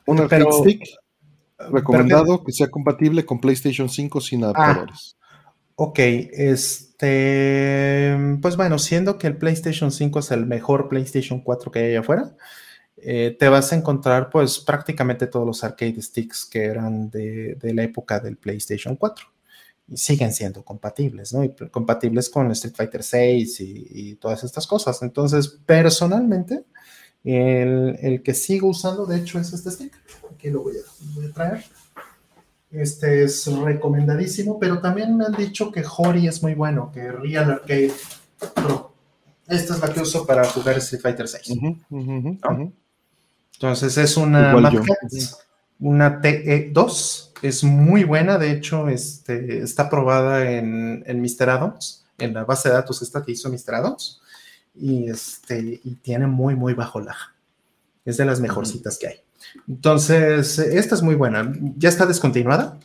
[0.06, 0.84] un arcade stick
[1.72, 5.18] recomendado que, sea compatible con PlayStation 5 sin ah, adaptadores.
[5.74, 11.80] ok, este, pues bueno, siendo que el PlayStation 5 es el mejor PlayStation 4 que
[11.80, 12.36] hay allá afuera,
[12.98, 17.84] eh, te vas a encontrar pues prácticamente todos los arcade sticks que eran de, la
[17.84, 19.26] época del PlayStation 4
[19.88, 21.44] y siguen siendo compatibles, ¿no?
[21.44, 25.02] Y compatibles con Street Fighter 6 y, todas estas cosas.
[25.04, 26.64] Entonces, personalmente,
[27.24, 29.94] el, que sigo usando, de hecho, es este stick.
[30.34, 31.64] Aquí lo voy a, traer.
[32.72, 37.52] Este es recomendadísimo, pero también me han dicho que Hori es muy bueno, que Real
[37.52, 37.92] Arcade
[38.56, 38.96] Pro
[39.48, 41.60] Esta es la que uso para jugar Street Fighter 6.
[43.56, 44.54] Entonces es una
[45.80, 51.50] una TE2, es muy buena, de hecho este, está probada en, en Mr.
[51.50, 53.76] Adams, en la base de datos esta que hizo Mr.
[53.76, 54.22] Adams,
[54.74, 57.16] y, este, y tiene muy, muy bajo lag.
[58.04, 59.16] Es de las mejorcitas que hay.
[59.68, 61.52] Entonces, esta es muy buena.
[61.78, 62.80] Ya está descontinuada,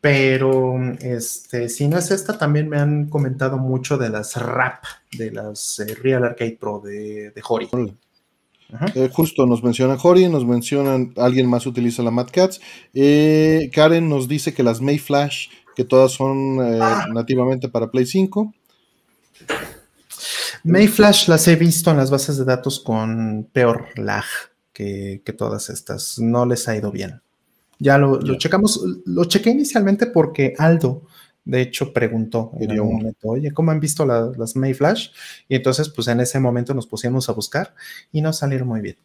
[0.00, 4.84] pero este, si no es esta, también me han comentado mucho de las RAP,
[5.16, 7.68] de las eh, Real Arcade Pro de, de Hori.
[8.94, 12.60] Eh, justo nos mencionan Hori, nos mencionan, alguien más utiliza la Mad Cats.
[12.92, 17.06] Eh, Karen nos dice que las Mayflash, que todas son ah.
[17.12, 18.52] nativamente para Play 5.
[20.64, 24.24] Mayflash las he visto en las bases de datos con peor lag
[24.72, 26.18] que, todas estas.
[26.18, 27.22] No les ha ido bien.
[27.78, 31.02] Ya lo, checamos, lo chequé inicialmente porque Aldo,
[31.48, 35.08] de hecho, preguntó en un momento, oye, ¿cómo han visto las Mayflash?
[35.48, 37.74] Y entonces, pues en ese momento nos pusimos a buscar
[38.12, 38.98] y no salieron muy bien.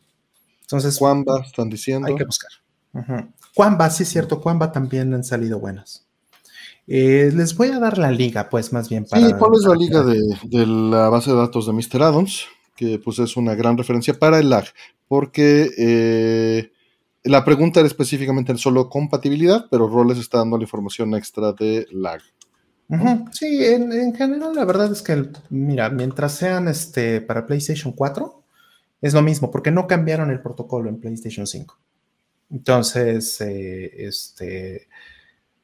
[0.59, 2.05] Entonces, Cuamba, están diciendo.
[2.05, 2.51] Hay que buscar.
[2.91, 6.05] Uh sí es cierto, Cuamba también han salido buenas.
[6.85, 9.25] Eh, les voy a dar la liga, pues más bien para...
[9.25, 12.03] Sí, es la liga de, la base de datos de Mr.
[12.03, 12.43] Adams,
[12.75, 14.65] que pues es una gran referencia para el lag,
[15.07, 16.72] porque eh,
[17.23, 21.87] la pregunta era específicamente en solo compatibilidad, pero Roles está dando la información extra de
[21.91, 22.21] lag.
[23.31, 28.43] Sí, en, general la verdad es que, mira, mientras sean este, para PlayStation 4,
[29.01, 31.79] es lo mismo, porque no cambiaron el protocolo en PlayStation 5.
[32.51, 34.87] Entonces, eh, este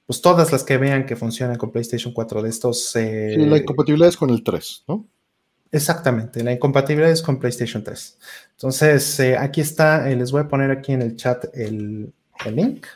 [0.10, 2.96] pues todas las que vean que funcionan con PlayStation 4 de estos...
[2.96, 5.06] Eh, sí, la incompatibilidad es con el 3, ¿no?
[5.72, 8.18] Exactamente, la incompatibilidad es con PlayStation 3.
[8.52, 12.14] Entonces, eh, aquí está, eh, les voy a poner aquí en el chat el,
[12.52, 12.88] link.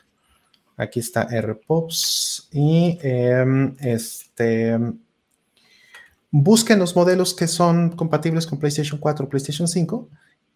[0.77, 4.79] Aquí está RPops y em, este
[6.31, 10.09] busquen los modelos que son compatibles con PlayStation 4 o PlayStation 5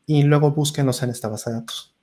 [0.08, 1.97] y luego búsquenlos en esta base de datos.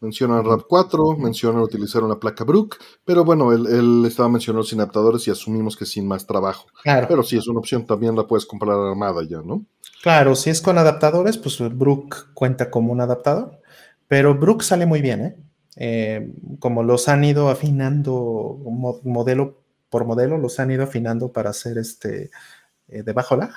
[0.00, 5.28] Mencionan RAP 4, mencionan utilizar una placa Brook, pero bueno, él, estaba mencionando sin adaptadores
[5.28, 6.68] y asumimos que sin más trabajo.
[6.82, 7.06] Claro.
[7.06, 9.66] Pero si es una opción, también la puedes comprar armada ya, ¿no?
[10.02, 13.60] Claro, si es con adaptadores, pues Brook cuenta como un adaptador,
[14.08, 15.36] pero Brook sale muy bien, ¿eh?
[15.76, 18.58] eh como los han ido afinando
[19.04, 19.60] modelo
[19.90, 22.30] por modelo, los han ido afinando para hacer este
[22.88, 23.52] eh, de bajo lag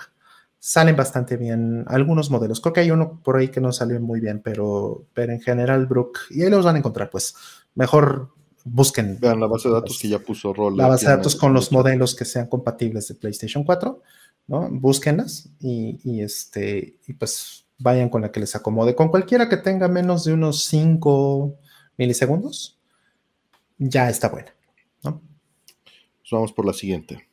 [0.65, 2.61] salen bastante bien algunos modelos.
[2.61, 5.87] Creo que hay uno por ahí que no salió muy bien, pero, pero en general,
[5.87, 7.35] Brook, y ahí los van a encontrar, pues
[7.75, 8.29] mejor
[8.63, 9.17] busquen.
[9.19, 10.77] Vean la base de datos que ya puso rol.
[10.77, 14.01] La base de datos con los modelos que sean compatibles de PlayStation 4,
[14.47, 14.69] ¿no?
[14.71, 18.95] Búsquenlas y, y, este, y pues vayan con la que les acomode.
[18.95, 21.57] Con cualquiera que tenga menos de unos 5
[21.97, 22.79] milisegundos,
[23.79, 24.55] ya está buena,
[25.03, 25.21] ¿no?
[25.83, 27.27] Pues vamos por la siguiente.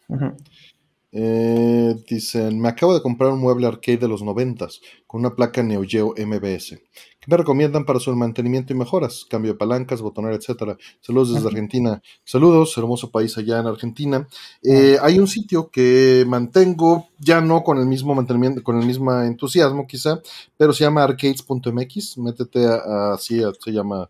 [1.12, 5.60] Eh, dicen, me acabo de comprar un mueble arcade de los noventas con una placa
[5.62, 6.80] Neo Geo MBS.
[7.18, 9.26] ¿Qué me recomiendan para su mantenimiento y mejoras?
[9.28, 10.78] Cambio de palancas, botonera, etcétera.
[11.00, 12.00] Saludos desde Argentina.
[12.24, 14.26] Saludos, hermoso país allá en Argentina.
[14.62, 19.12] Eh, hay un sitio que mantengo, ya no con el mismo mantenimiento, con el mismo
[19.20, 20.20] entusiasmo quizá,
[20.56, 22.18] pero se llama arcades.mx.
[22.18, 22.66] Métete
[23.12, 24.08] así, se llama,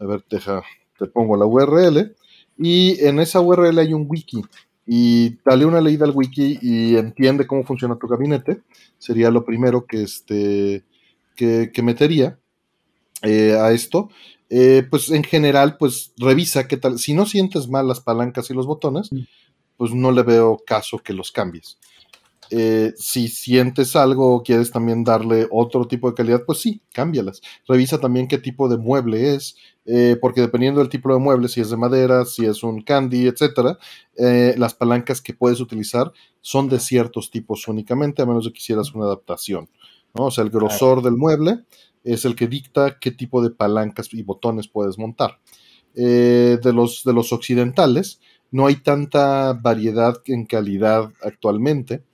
[0.00, 0.62] a ver, deja,
[0.98, 2.14] te pongo la URL.
[2.58, 4.42] Y en esa URL hay un wiki
[4.86, 8.62] y dale una leída al wiki y entiende cómo funciona tu gabinete,
[8.98, 10.84] sería lo primero que, este,
[11.34, 12.38] que, metería
[13.22, 14.10] eh, a esto.
[14.50, 16.98] Eh, pues en general, pues revisa qué tal.
[16.98, 19.20] Si no sientes mal las palancas y los botones, mm.
[19.76, 21.78] pues no le veo caso que los cambies.
[22.50, 27.40] Eh, si sientes algo o quieres también darle otro tipo de calidad, pues sí, cámbialas.
[27.66, 29.56] Revisa también qué tipo de mueble es,
[29.86, 33.26] eh, porque dependiendo del tipo de mueble, si es de madera, si es un candy,
[33.26, 33.78] etcétera,
[34.16, 38.58] eh, las palancas que puedes utilizar son de ciertos tipos únicamente, a menos de que
[38.58, 39.68] quisieras una adaptación.
[40.14, 40.26] ¿no?
[40.26, 41.64] O sea, el grosor del mueble
[42.04, 45.40] es el que dicta qué tipo de palancas y botones puedes montar.
[45.94, 52.04] de, los, de los occidentales, no hay tanta variedad en calidad actualmente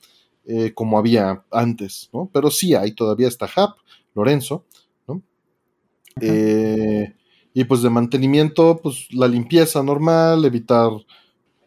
[0.44, 2.30] eh, como había antes, ¿no?
[2.32, 3.78] Pero sí hay, todavía está Hap,
[4.14, 4.64] Lorenzo,
[5.06, 5.22] ¿no?
[6.20, 7.14] Eh,
[7.52, 10.90] y pues de mantenimiento, pues la limpieza normal, evitar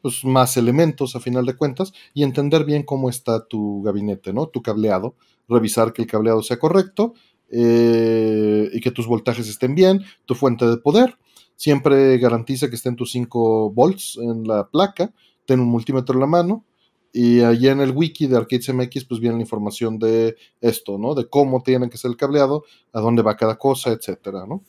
[0.02, 4.48] pues, más elementos a final de cuentas y entender bien cómo está tu gabinete, ¿no?
[4.48, 5.16] Tu cableado,
[5.48, 7.14] revisar que el cableado sea correcto
[7.50, 11.18] eh, y que tus voltajes estén bien, tu fuente de poder,
[11.56, 15.14] siempre garantiza que estén tus 5 volts en la placa,
[15.45, 16.66] ten un multímetro en la mano,
[17.14, 21.14] y allí en el wiki de ArcadesMX pues viene la información de esto, ¿no?
[21.14, 24.64] De cómo tiene que ser el cableado, a dónde va cada cosa, etcétera, ¿no?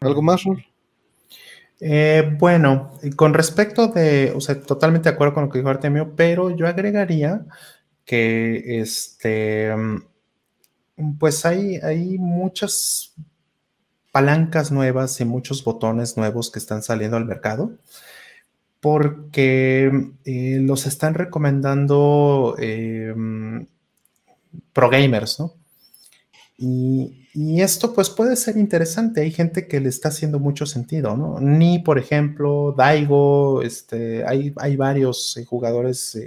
[0.00, 0.64] ¿Algo más, Rol?
[1.80, 6.12] Eh, bueno, con respecto de, o sea, totalmente de acuerdo con lo que dijo Artemio,
[6.14, 7.46] pero yo agregaría
[8.04, 9.74] que este,
[11.18, 13.14] pues hay, hay muchas
[14.12, 17.78] palancas nuevas y muchos botones nuevos que están saliendo al mercado
[18.80, 23.14] porque eh, los están recomendando eh,
[24.72, 25.54] pro gamers, ¿no?
[26.56, 27.16] Y,
[27.60, 29.20] esto pues puede ser interesante.
[29.20, 31.38] Hay gente que le está haciendo mucho sentido, ¿no?
[31.40, 36.18] Ni, por ejemplo, Daigo, este, hay, hay varios eh, jugadores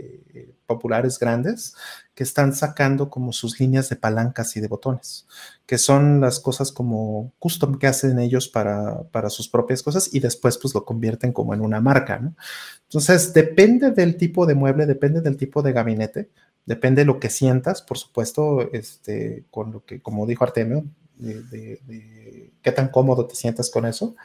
[0.65, 1.75] populares grandes
[2.15, 5.26] que están sacando como sus líneas de palancas y de botones,
[5.65, 10.19] que son las cosas como custom que hacen ellos para, para sus propias cosas y
[10.19, 12.35] después pues lo convierten como en una marca, ¿no?
[12.84, 16.30] Entonces, depende del tipo de mueble, depende del tipo de gabinete,
[16.65, 20.85] depende de lo que sientas, por supuesto, este, con lo que, como dijo Artemio,
[21.18, 24.15] de, qué tan cómodo te sientas con eso,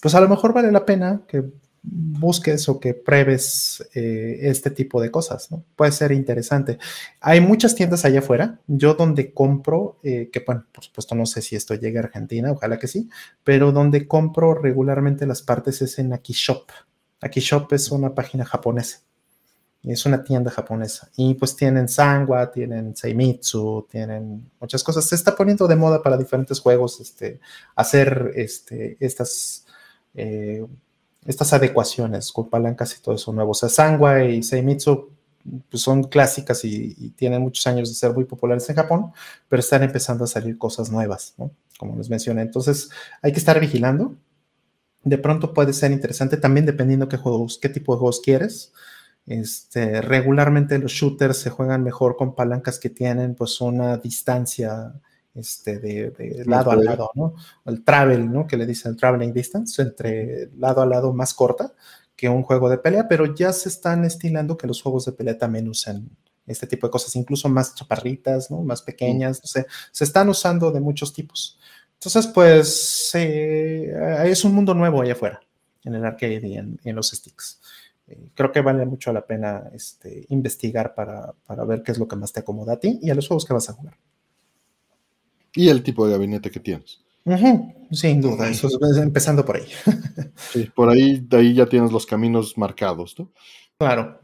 [0.00, 1.44] pues a lo mejor vale la pena que
[1.86, 5.62] busques o que pruebes eh, este tipo de cosas, ¿no?
[5.76, 6.78] Puede ser interesante.
[7.20, 8.58] Hay muchas tiendas allá afuera.
[8.66, 12.50] Yo donde compro, eh, que bueno, por supuesto no sé si esto llega a Argentina,
[12.52, 13.10] ojalá que sí,
[13.44, 16.70] pero donde compro regularmente las partes es en Akishop.
[17.20, 19.00] Akishop es una página japonesa.
[19.82, 21.10] Es una tienda japonesa.
[21.16, 25.04] Y pues tienen Sangwa, tienen Seimitsu, tienen muchas cosas.
[25.04, 27.40] Se está poniendo de moda para diferentes juegos este,
[27.76, 29.66] hacer este, estas
[30.14, 30.64] eh,
[31.24, 33.52] estas adecuaciones con palancas y todo eso nuevo.
[33.52, 35.10] O sea, Sangwa y Seimitsu
[35.70, 39.12] pues son clásicas y, tienen muchos años de ser muy populares en Japón,
[39.48, 41.34] pero están empezando a salir cosas nuevas.
[41.78, 42.42] Como les mencioné.
[42.42, 42.90] Entonces,
[43.20, 44.16] hay que estar vigilando.
[45.02, 47.18] De pronto puede ser interesante también dependiendo qué
[47.60, 48.72] qué tipo de juegos quieres.
[49.26, 54.94] Este, regularmente los shooters se juegan mejor con palancas que tienen pues una distancia
[55.34, 57.34] este, de, lado a lado, ¿no?
[57.64, 58.46] El travel, ¿no?
[58.46, 61.72] Que le dicen traveling distance, entre lado a lado más corta
[62.16, 65.36] que un juego de pelea, pero ya se están estilando que los juegos de pelea
[65.36, 66.08] también usan
[66.46, 68.62] este tipo de cosas, incluso más chaparritas, ¿no?
[68.62, 71.58] Más pequeñas, no sé, se están usando de muchos tipos.
[71.94, 73.92] Entonces, pues, eh,
[74.26, 75.40] es un mundo nuevo allá afuera,
[75.82, 77.60] en el arcade y en, los sticks.
[78.06, 82.06] Eh, creo que vale mucho la pena este, investigar para, para ver qué es lo
[82.06, 83.96] que más te acomoda a ti y a los juegos que vas a jugar
[85.54, 87.04] y el tipo de gabinete que tienes.
[87.90, 89.66] Sin duda, eso es empezando por ahí.
[90.52, 93.30] sí, por ahí, de ahí ya tienes los caminos marcados, ¿no?
[93.78, 94.20] Claro.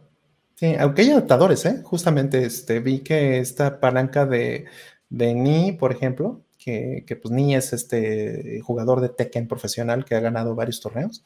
[0.57, 1.81] Sí, aunque hay adaptadores, ¿eh?
[1.83, 4.67] Justamente este, vi que esta palanca de,
[5.09, 10.17] de Ni, por ejemplo, que, que, pues Ni es este jugador de Tekken profesional que
[10.17, 11.25] ha ganado varios torneos,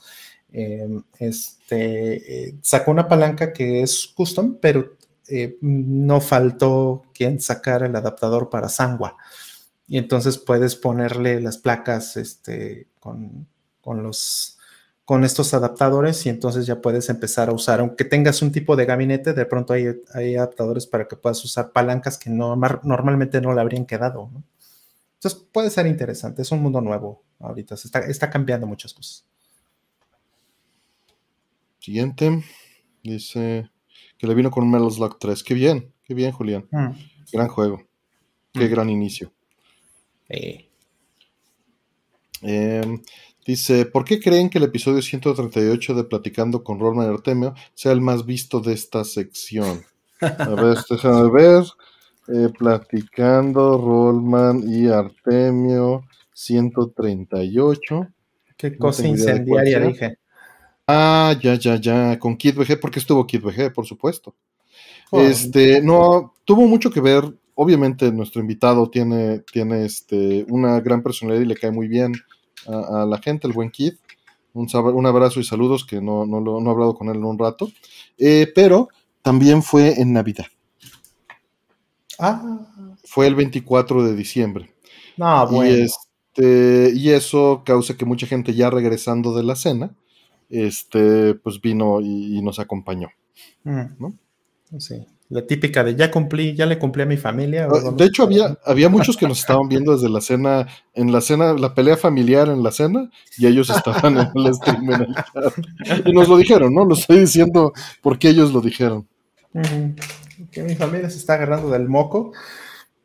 [0.52, 4.96] em, este, eh, sacó una palanca que es custom, pero
[5.28, 9.16] eh, no faltó quien sacara el adaptador para Sangwa
[9.86, 13.46] y entonces puedes ponerle las placas este, con,
[13.84, 14.58] los,
[15.04, 18.86] con estos adaptadores y entonces ya puedes empezar a usar, aunque tengas un tipo de
[18.86, 23.52] gabinete, de pronto hay, hay adaptadores para que puedas usar palancas que no, normalmente no
[23.52, 24.30] le habrían quedado.
[25.14, 29.24] Entonces puede ser interesante, es un mundo nuevo ahorita, está, está cambiando muchas cosas.
[31.78, 32.42] Siguiente,
[33.02, 33.70] dice
[34.16, 35.42] que le vino con Metal Slug 3.
[35.42, 36.66] Qué bien, qué bien, Julián.
[36.70, 36.92] Mm.
[37.30, 37.82] Gran juego.
[38.54, 38.70] Qué mm.
[38.70, 39.33] gran inicio.
[42.42, 43.02] Em,
[43.46, 47.92] dice, ¿por qué creen que el episodio 138 de Platicando con Rolman y Artemio sea
[47.92, 49.82] el más visto de esta sección?
[50.20, 51.64] A ver, déjame ver.
[52.26, 58.08] Eh, platicando Rollman y Artemio 138.
[58.56, 60.18] Qué cosa incendiaria dije.
[60.86, 64.34] Ah, ya, ya, ya, con Kid VG, porque estuvo Kid VG, por supuesto.
[65.10, 71.02] Oh, este, no, tuvo mucho que ver obviamente nuestro invitado tiene, tiene este, una gran
[71.02, 72.14] personalidad y le cae muy bien
[72.66, 73.94] a, la gente, el buen Kid.
[74.52, 77.38] Un, un abrazo y saludos, que no, no, no, he hablado con él en un
[77.38, 77.70] rato.
[78.18, 78.88] Eh, pero
[79.22, 80.46] también fue en Navidad.
[82.18, 82.60] Ah.
[83.04, 84.72] Fue el 24 de diciembre.
[85.18, 85.70] Ah, bueno.
[85.70, 89.94] Y, este, y eso causa que mucha gente ya regresando de la cena,
[90.48, 93.08] este, pues vino y, nos acompañó.
[93.64, 93.84] Mm.
[93.98, 94.14] ¿no?
[94.78, 95.06] Sí.
[95.30, 97.66] La típica de ya cumplí, ya le cumplí a mi familia.
[97.70, 101.22] Ah, de hecho, había, había muchos que nos estaban viendo desde la cena, en la
[101.22, 105.14] cena, la pelea familiar en la cena, y ellos estaban en el stream en el
[105.14, 105.26] chat.
[106.06, 106.84] Y nos lo dijeron, ¿no?
[106.84, 107.72] Lo estoy diciendo
[108.02, 109.08] porque ellos lo dijeron.
[110.50, 112.32] Que mi familia se está agarrando del moco.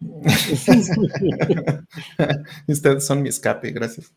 [2.68, 4.12] Ustedes son mi escape, gracias.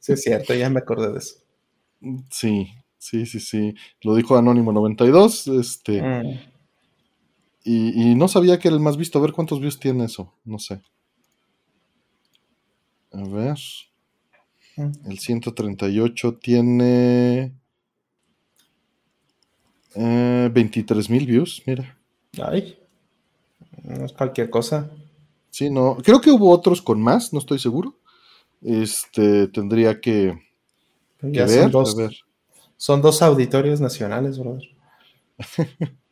[0.00, 1.36] Sí, es cierto, ya me acordé de eso.
[2.30, 3.74] Sí, sí, sí, sí.
[4.02, 5.48] Lo dijo Anónimo 92.
[5.48, 6.02] Este.
[6.02, 6.38] Mm.
[7.70, 9.18] Y, no sabía que era el más visto.
[9.18, 10.32] A ver cuántos views tiene eso.
[10.42, 10.80] No sé.
[13.12, 13.58] A ver.
[14.76, 15.10] Mm.
[15.10, 17.52] El 138 tiene
[19.94, 21.98] eh, 23 mil views, mira.
[22.42, 22.78] Ay.
[23.82, 24.90] No es cualquier cosa.
[25.50, 25.98] Sí, no.
[26.02, 27.98] Creo que hubo otros con más, no estoy seguro.
[28.62, 30.40] Este, tendría que,
[31.20, 32.16] que ver, son, dos, a ver.
[32.78, 34.68] son dos auditorios nacionales, brother.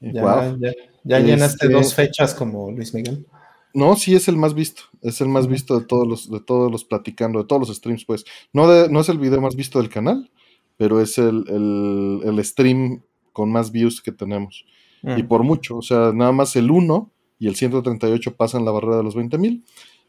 [0.00, 0.58] Ya, Guau.
[0.60, 0.72] ya,
[1.04, 3.26] ya llenaste Este- dos fechas como Luis Miguel.
[3.74, 4.82] No, sí es el más visto.
[5.02, 8.04] Es el más visto de todos los, de todos los platicando, de todos los streams,
[8.04, 8.24] pues.
[8.52, 10.30] No, de- no es el video más visto del canal,
[10.76, 13.02] pero es el, el- el stream
[13.32, 14.64] con más views que tenemos.
[15.02, 15.28] Y Mm.
[15.28, 15.76] por mucho.
[15.76, 19.62] O sea, nada más el 1 y el 138 pasan la barrera de los 20.000.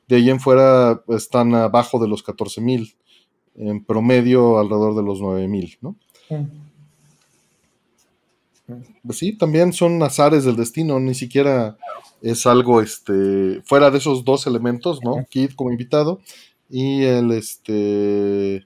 [0.08, 2.96] De ahí en fuera están abajo de los 14.000.
[3.56, 5.96] En promedio alrededor de los 9.000, ¿no?
[6.30, 6.69] Mm.
[9.04, 11.78] Pues sí, también son azares del destino, ni siquiera
[12.22, 15.26] es algo este fuera de esos dos elementos, ¿no?
[15.30, 16.20] Kid como invitado
[16.70, 18.66] y el este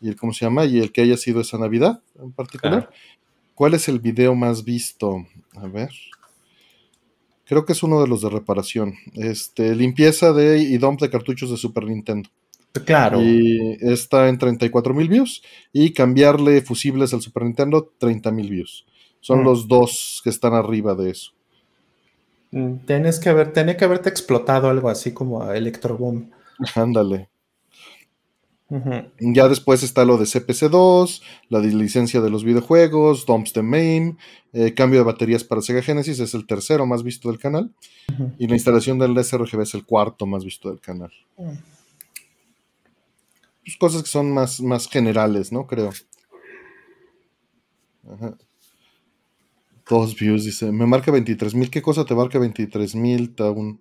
[0.00, 2.90] y el cómo se llama y el que haya sido esa Navidad en particular.
[3.54, 5.26] ¿Cuál es el video más visto?
[5.54, 5.90] A ver.
[7.46, 8.94] Creo que es uno de los de reparación.
[9.14, 12.28] Este, limpieza de y dump de cartuchos de Super Nintendo.
[12.84, 13.22] Claro.
[13.22, 15.42] Y está en 34 mil views.
[15.72, 18.84] Y cambiarle fusibles al Super Nintendo, 30 mil views.
[19.26, 19.44] Son Mm.
[19.44, 21.32] los dos que están arriba de eso.
[22.52, 26.30] Mm, Tienes que haber, tenía que haberte explotado algo así como a Electroboom.
[26.76, 27.28] Ándale.
[29.20, 34.16] Ya después está lo de CPC2, la de licencia de los videojuegos, dumps de MAME,
[34.52, 37.72] eh, cambio de baterías para Sega Genesis, es el tercero más visto del canal.
[38.38, 41.10] Y la instalación del sRGB es el cuarto más visto del canal.
[43.64, 45.66] Pues cosas que son más, más generales, ¿no?
[45.66, 45.90] Creo.
[48.08, 48.36] Ajá.
[49.88, 50.70] Dos views, dice.
[50.70, 51.70] Me marca 23.000.
[51.70, 53.80] ¿Qué cosa te marca 23.000, Taun?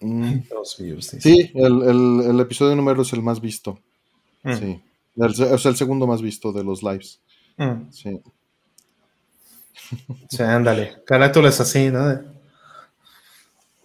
[0.00, 1.10] Mm, Dos views.
[1.12, 1.20] dice.
[1.20, 3.78] Sí, el, el- el episodio número es el más visto.
[4.42, 4.54] Mm.
[4.54, 4.82] Sí.
[5.16, 7.20] El, sea, el segundo más visto de los lives.
[7.56, 7.90] Mm.
[7.90, 8.20] Sí.
[10.28, 11.02] Sí, ándale.
[11.06, 12.20] Carátulas así, ¿no?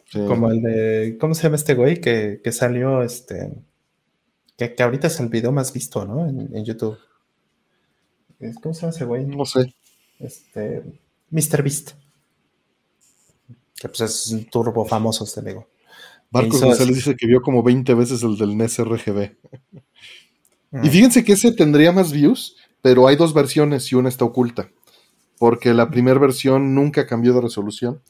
[0.06, 0.20] Sí.
[0.28, 1.18] Como el de.
[1.20, 2.02] ¿Cómo se llama este güey?
[2.02, 3.52] Que, que salió este.
[4.58, 6.28] Que, que ahorita es el video más visto, ¿no?
[6.28, 6.98] En, en YouTube.
[8.40, 9.26] Es- ¿Cómo se llama ese güey?
[9.26, 9.74] No sé.
[10.20, 10.84] Este.
[11.32, 11.64] Mr.
[11.64, 11.92] Beast.
[13.80, 15.68] Que pues es un turbo famoso este amigo.
[16.32, 19.32] Marcos González dice que vio como 20 veces el del NES RGB.
[20.72, 20.86] Mm.
[20.86, 24.70] Y fíjense que ese tendría más views, pero hay dos versiones y una está oculta.
[25.40, 28.02] Porque la primera versión nunca cambió de resolución.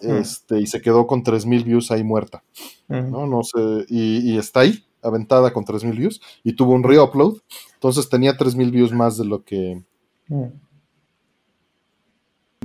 [0.00, 0.16] Mm.
[0.16, 2.42] Este, y se quedó con 3000 views ahí muerta.
[2.88, 3.10] Mm.
[3.10, 3.26] ¿no?
[3.26, 6.20] No sé, y, y está ahí, aventada con 3000 views.
[6.42, 7.38] Y tuvo un re-upload.
[7.74, 9.82] Entonces tenía 3000 views más de lo que.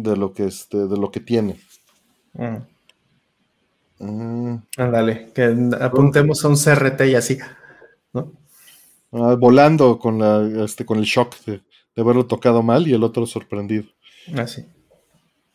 [0.07, 0.11] Mm.
[0.11, 1.59] de lo que este, de lo que tiene.
[2.33, 2.57] Mm.
[3.99, 7.37] Ah, Ándale, que apuntemos a un CRT y así,
[8.13, 8.31] ¿no?
[9.13, 11.61] ah, volando con la, este, con el shock de,
[11.95, 13.85] de haberlo tocado mal y el otro sorprendido.
[14.35, 14.65] Así.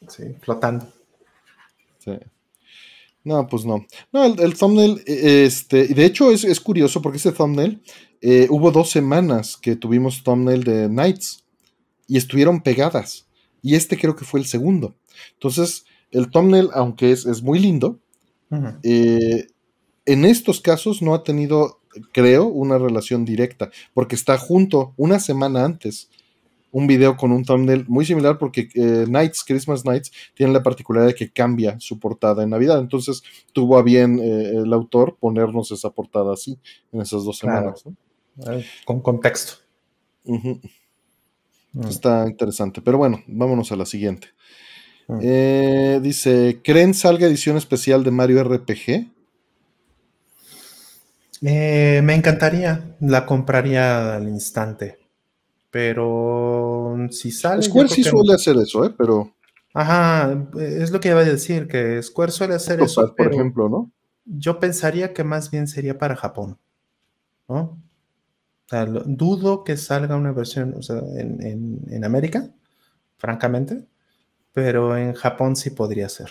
[0.09, 0.87] Sí, flotando.
[1.99, 2.19] Sí.
[3.25, 3.87] No, pues no.
[4.13, 7.81] No, el, el thumbnail, eh, este, y de hecho es, es curioso porque ese thumbnail,
[8.21, 11.45] eh, hubo dos semanas que tuvimos thumbnail de Nights
[12.09, 13.27] y estuvieron pegadas.
[13.63, 14.95] Y este creo que fue el segundo.
[15.35, 17.99] Entonces, el thumbnail, aunque es, es muy lindo,
[18.83, 19.47] eh,
[20.05, 21.81] en estos casos no ha tenido,
[22.13, 26.11] creo, una relación directa, porque está junto una semana antes
[26.75, 31.09] un video con un thumbnail muy similar porque eh, Nights, Christmas Nights, tiene la particularidad
[31.09, 32.79] de que cambia su portada en Navidad.
[32.81, 36.59] Entonces tuvo a bien eh, el autor ponernos esa portada así
[36.91, 37.75] en esas dos Claro.
[37.77, 38.65] semanas.
[38.87, 39.55] Con contexto.
[41.73, 41.87] Mm.
[41.87, 42.81] Está interesante.
[42.83, 44.29] Pero bueno, vámonos a la siguiente.
[45.09, 45.19] Mm.
[45.23, 49.11] Eh, dice, ¿creen salga edición especial de Mario RPG?
[51.45, 54.99] Eh, me encantaría, la compraría al instante.
[55.71, 57.63] Pero si sale.
[57.63, 58.95] Square sí suele hacer eso, ¿eh?
[58.97, 59.33] Pero
[59.75, 63.69] Ajá, es lo que iba a decir, que Square suele hacer eso, por pero ejemplo,
[63.69, 63.91] ¿no?
[64.25, 66.59] yo pensaría que más bien sería para Japón,
[67.49, 67.82] ¿no?
[68.67, 72.51] O sea, lo- dudo que salga una versión o sea, en, en- en América,
[73.19, 73.85] francamente,
[74.53, 76.31] pero en Japón sí podría ser.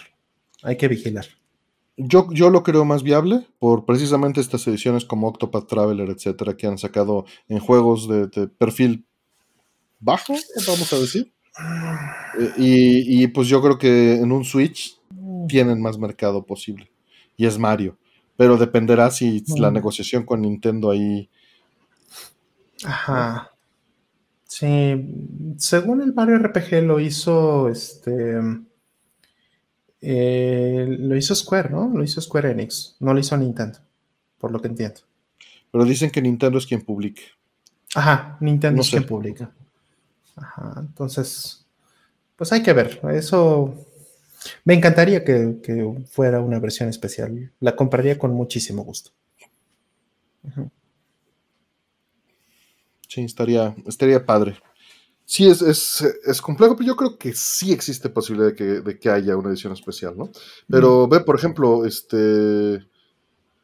[0.64, 1.26] Hay que vigilar.
[1.98, 6.66] Yo, yo lo creo más viable por precisamente estas ediciones como Octopath Traveler, etcétera, que
[6.68, 9.06] han sacado en juegos de, de perfil
[10.00, 10.34] bajo,
[10.68, 11.32] vamos a decir.
[12.40, 15.00] Eh, y, y, pues yo creo que en un Switch
[15.48, 16.90] tienen más mercado posible.
[17.38, 17.98] Y es Mario.
[18.38, 19.74] Pero dependerá si la Mm.
[19.74, 21.30] negociación con Nintendo ahí.
[22.86, 23.52] Ajá.
[24.46, 28.40] Sí, según el Mario RPG lo hizo este
[30.02, 31.90] eh, lo hizo Square, ¿no?
[31.94, 33.80] Lo hizo Square Enix, no lo hizo Nintendo,
[34.40, 35.02] por lo que entiendo.
[35.72, 37.22] Pero dicen que Nintendo es quien publique.
[37.96, 38.98] Ajá, Nintendo No es sé.
[38.98, 39.52] quien publica.
[40.36, 41.66] Ajá, entonces,
[42.36, 43.00] pues hay que ver.
[43.14, 43.76] Eso
[44.66, 47.52] Me encantaría que, fuera una versión especial.
[47.60, 49.12] La compraría con muchísimo gusto.
[53.12, 54.58] Sí, estaría, estaría padre.
[55.26, 59.50] Sí, es, es, complejo, pero yo creo que sí existe posibilidad de que, haya una
[59.50, 60.30] edición especial, ¿no?
[60.70, 62.80] Pero ve, por ejemplo, este.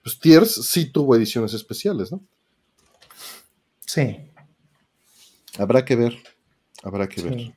[0.04, 2.22] Pues Tears sí tuvo ediciones especiales, ¿no?
[3.86, 4.18] Sí.
[5.58, 6.18] Habrá que ver.
[6.84, 7.56] Habrá que ver.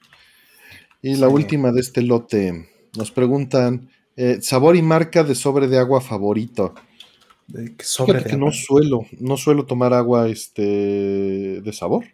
[1.03, 2.69] Y la última de este lote.
[2.97, 3.91] Nos preguntan.
[4.15, 6.73] Eh, sabor y marca de sobre de agua favorito.
[7.53, 12.05] ¿De sobre que no suelo, no suelo tomar agua este de sabor.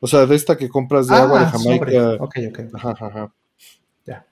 [0.00, 2.16] O sea, de esta que compras de agua de ah, Jamaica.
[2.20, 2.60] Ok, ok.
[2.74, 3.34] Ajá, ajá.
[4.06, 4.26] Ya.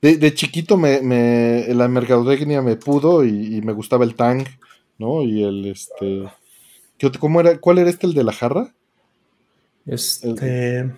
[0.00, 4.44] De, chiquito me, me, la mercadotecnia me pudo y, me gustaba el Tang,
[4.98, 5.22] ¿no?
[5.22, 6.24] Y el este.
[7.20, 7.58] ¿Cómo era?
[7.58, 8.74] ¿Cuál era este el de la jarra?
[9.86, 10.90] Este.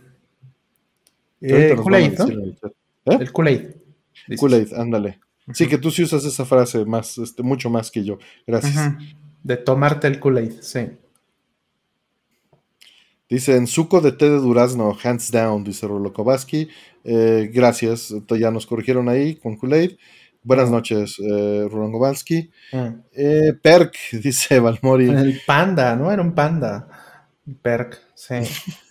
[1.42, 2.28] Eh, Kool-Aid, ¿no?
[2.28, 3.18] ¿Eh?
[3.20, 3.70] El Kool-Aid.
[4.39, 5.20] Kool-Aid, ándale.
[5.52, 8.18] Sí, que tú sí usas esa frase más, este, mucho más que yo.
[8.46, 8.94] Gracias.
[9.42, 10.88] De tomarte el Kool-Aid, sí.
[13.28, 16.12] Dice, en suco de té de durazno, hands down, dice Rolo
[17.04, 19.96] eh, gracias, ya nos corrigieron ahí con Kool-Aid.
[20.42, 21.68] Buenas noches, eh,
[22.72, 22.94] ah.
[23.12, 25.08] eh, Perk, dice Valmori.
[25.10, 26.10] El panda, ¿no?
[26.10, 26.88] Era un panda.
[27.62, 28.34] Perk, sí.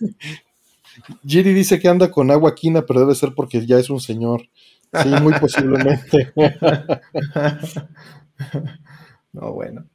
[1.26, 4.48] Giri dice que anda con agua quina, pero debe ser porque ya es un señor.
[4.92, 6.32] Sí, muy posiblemente.
[9.32, 9.86] no, bueno.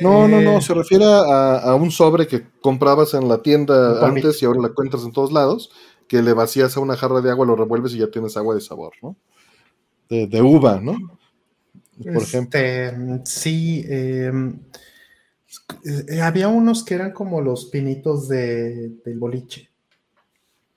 [0.00, 4.42] No, no, no, eh, se refiere a, un sobre que comprabas en la tienda antes
[4.42, 5.70] y ahora la encuentras en todos lados,
[6.08, 8.60] que le vacías a una jarra de agua, lo revuelves y ya tienes agua de
[8.62, 9.16] sabor, ¿no?
[10.08, 10.96] De, uva, ¿no?
[12.02, 12.58] Por ejemplo.
[12.58, 14.58] Este, sí, em,
[16.10, 19.69] eh, había unos que eran como los pinitos de, del boliche.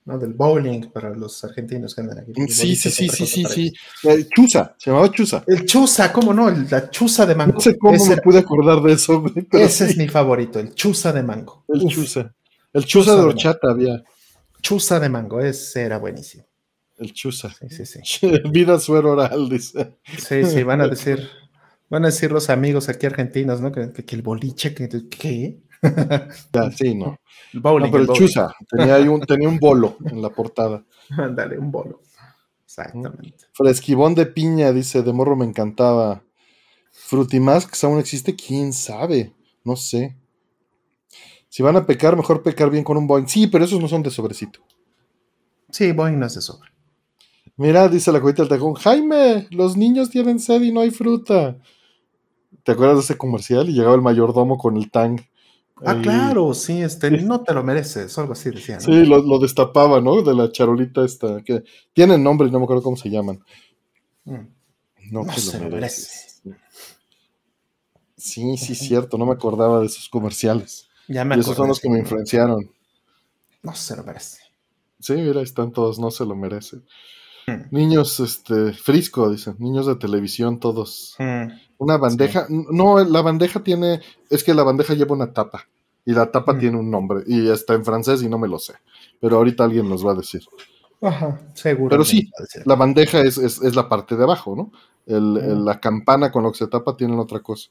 [0.04, 0.18] ¿No?
[0.18, 2.32] Del bowling para los argentinos que andan aquí.
[2.48, 3.72] Sí, sí, sí, sí, sí, sí.
[4.02, 5.44] El chusa, se llamaba chusa.
[5.46, 6.50] El chusa, ¿cómo no?
[6.50, 7.54] la chusa de mango.
[7.54, 9.24] No sé cómo me pude acordar de eso.
[9.52, 11.64] ese es mi favorito, el chusa de mango.
[11.68, 12.34] El chusa.
[12.72, 14.02] El chusa, de horchata había.
[14.60, 16.44] Chusa de mango, ese era buenísimo.
[16.98, 17.54] El chusa.
[17.68, 18.30] Sí, sí, sí.
[18.50, 19.96] Vida suero oral, dice.
[20.18, 21.28] Sí, sí, van a decir,
[21.88, 23.72] van a decir los amigos aquí argentinos, ¿no?
[23.72, 25.62] Que, el boliche, que, ¿qué?
[26.52, 27.18] ya, sí, no.
[27.52, 30.84] El bowling, pero el, Chusa tenía, un, tenía un bolo en la portada.
[31.10, 32.00] Ándale, un bolo.
[32.64, 33.46] Exactamente.
[33.52, 36.22] Fresquibón de piña, dice, de morro me encantaba.
[36.90, 39.32] Frutimasks aún existe, quién sabe,
[39.64, 40.16] no sé.
[41.48, 43.28] Si van a pecar, mejor pecar bien con un Boeing.
[43.28, 44.60] Sí, pero esos no son de sobrecito.
[45.70, 46.70] Sí, Boeing no es de sobre.
[47.56, 51.56] Mira, dice la cuita del tejón, Jaime, los niños tienen sed y no hay fruta.
[52.64, 53.68] ¿Te acuerdas de ese comercial?
[53.68, 55.20] Y llegaba el mayordomo con el tang
[55.86, 58.80] Ah, claro, sí, este, no te lo mereces, algo así decían.
[58.80, 60.22] Sí, lo, destapaba, ¿no?
[60.22, 63.42] De la charolita esta, que tienen nombre y no me acuerdo cómo se llaman.
[64.24, 64.46] Mm.
[65.10, 66.42] No, te lo mereces.
[68.16, 70.88] Sí, sí, cierto, no me acordaba de esos comerciales.
[71.08, 72.70] Ya me y esos son los que me influenciaron.
[73.62, 74.38] No se lo merece.
[75.00, 76.78] Sí, mira, están todos, no se lo merece.
[77.46, 77.62] Mm.
[77.70, 81.14] Niños, este, Frisco, dicen, niños de televisión todos.
[81.18, 81.52] Mm.
[81.76, 85.68] Una bandeja, no, la bandeja tiene, es que la bandeja lleva una tapa
[86.04, 86.58] y la tapa mm.
[86.58, 88.74] tiene un nombre y está en francés y no me lo sé,
[89.20, 90.42] pero ahorita alguien nos va a decir.
[91.00, 91.90] Ajá, seguro.
[91.90, 92.30] Pero sí,
[92.64, 94.72] la bandeja es, es, la parte de abajo, ¿no?
[95.06, 97.68] El, la campana con lo que se tapa tiene otra cosa.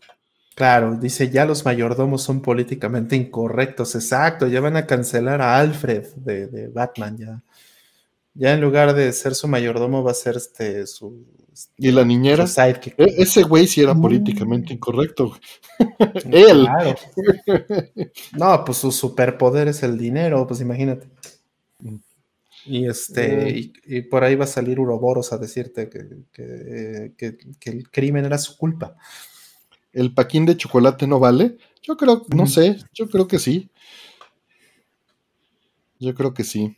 [0.55, 6.05] Claro, dice, ya los mayordomos son políticamente incorrectos, exacto, ya van a cancelar a Alfred
[6.17, 7.43] de, de Batman, ya.
[8.35, 11.25] Ya en lugar de ser su mayordomo va a ser este su
[11.77, 12.45] ¿Y la niñera?
[12.45, 15.37] E, ese güey sí era políticamente incorrecto.
[16.31, 16.67] Él.
[18.37, 21.07] No, pues su superpoder es el dinero, pues imagínate.
[22.65, 23.71] Y este, eh.
[23.85, 27.13] y, por ahí va a salir Uroboros a decirte que,
[27.65, 28.95] el crimen era su culpa.
[29.91, 31.57] ¿El paquín de chocolate no vale?
[31.81, 33.69] Yo creo, no sé, yo creo que sí.
[35.99, 36.77] Yo creo que sí.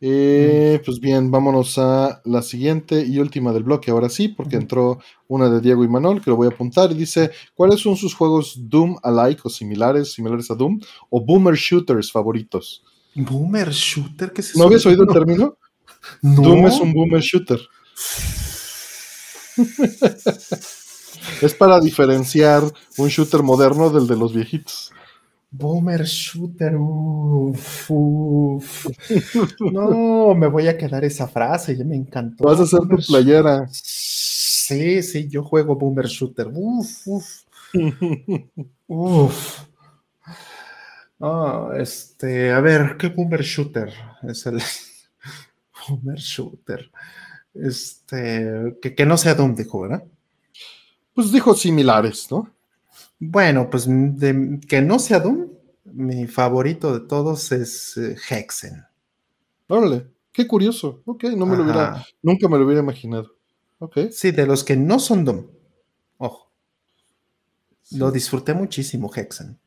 [0.00, 5.00] Eh, pues bien, vámonos a la siguiente y última del bloque, ahora sí, porque entró
[5.26, 8.14] una de Diego y Manuel, que lo voy a apuntar, y dice, ¿cuáles son sus
[8.14, 12.84] juegos Doom alike o similares, similares a Doom, o Boomer Shooters favoritos?
[13.16, 14.32] ¿Boomer Shooter?
[14.32, 14.58] ¿Qué es eso?
[14.58, 15.58] ¿No habías oído el término?
[16.22, 17.60] Doom es un Boomer Shooter.
[21.42, 22.62] es para diferenciar
[22.96, 24.92] un shooter moderno del de los viejitos.
[25.50, 27.90] Boomer Shooter, uff,
[29.72, 32.44] No, me voy a quedar esa frase, ya me encantó.
[32.44, 33.66] Vas a hacer tu playera.
[33.70, 36.48] Sí, sí, yo juego Boomer Shooter.
[36.52, 37.44] Uf, uf.
[38.86, 39.64] uf.
[41.20, 43.92] Ah, este, a ver, ¿qué Boomer Shooter?
[44.22, 44.60] Es el
[45.88, 46.90] Boomer Shooter.
[47.54, 50.04] Este, que, que no sea Doom, dijo, ¿verdad?
[51.14, 52.52] Pues dijo similares, ¿no?
[53.18, 55.48] Bueno, pues de, que no sea Doom,
[55.84, 58.84] mi favorito de todos es eh, Hexen.
[59.66, 61.02] Órale, qué curioso.
[61.04, 63.34] Ok, no me lo hubiera, nunca me lo hubiera imaginado.
[63.80, 63.98] Ok.
[64.10, 65.46] Sí, de los que no son Doom.
[66.18, 66.50] Ojo.
[67.92, 69.58] Lo disfruté muchísimo, Hexen.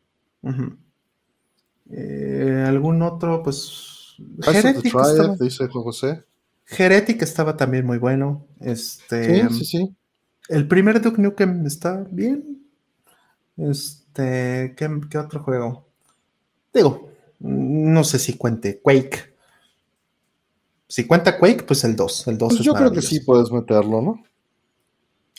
[1.89, 3.43] Eh, ¿Algún otro?
[3.43, 4.15] Pues.
[4.45, 6.23] Heretic estaba, dice José.
[6.65, 8.45] Heretic estaba también muy bueno.
[8.59, 9.95] Este, sí, sí, sí.
[10.47, 12.60] El primer Duke Nukem está bien.
[13.57, 15.87] Este, ¿qué, otro juego?
[16.73, 19.33] Digo, no sé si cuente Quake.
[20.87, 22.27] Si cuenta Quake, pues el 2.
[22.27, 24.23] El 2 pues yo creo que sí puedes meterlo, ¿no?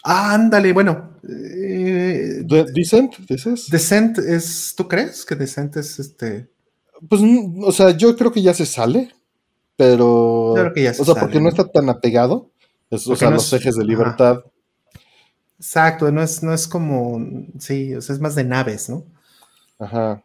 [0.05, 1.19] Ah, ándale, bueno.
[1.29, 2.43] Eh,
[2.75, 3.69] ¿Descent, dices?
[3.71, 6.51] Descent es, ¿tú crees que Descent es este?
[7.09, 7.21] Pues,
[7.63, 9.13] o sea, yo creo que ya se sale,
[9.77, 10.53] pero...
[10.55, 12.51] Creo que ya se o sea, porque no está tan apegado,
[12.91, 14.45] o sea, los ejes de libertad.
[15.63, 17.25] Exacto, no es, no es como,
[17.61, 19.05] sí, o sea, es más de naves, ¿no?
[19.79, 20.21] Ajá.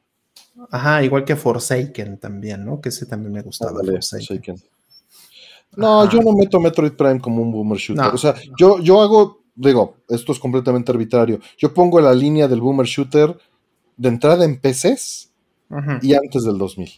[0.72, 2.82] Ajá, igual que Forsaken también, ¿no?
[2.82, 3.80] Que ese también me gustaba.
[3.84, 4.56] Forsaken.
[5.76, 8.08] No, yo no meto Metroid Prime como un boomer shooter.
[8.08, 11.40] o sea, yo, yo hago, digo, esto es completamente arbitrario.
[11.56, 13.38] Yo pongo la línea del boomer shooter
[13.96, 15.32] de entrada en PCs
[16.02, 16.90] y antes del 2000.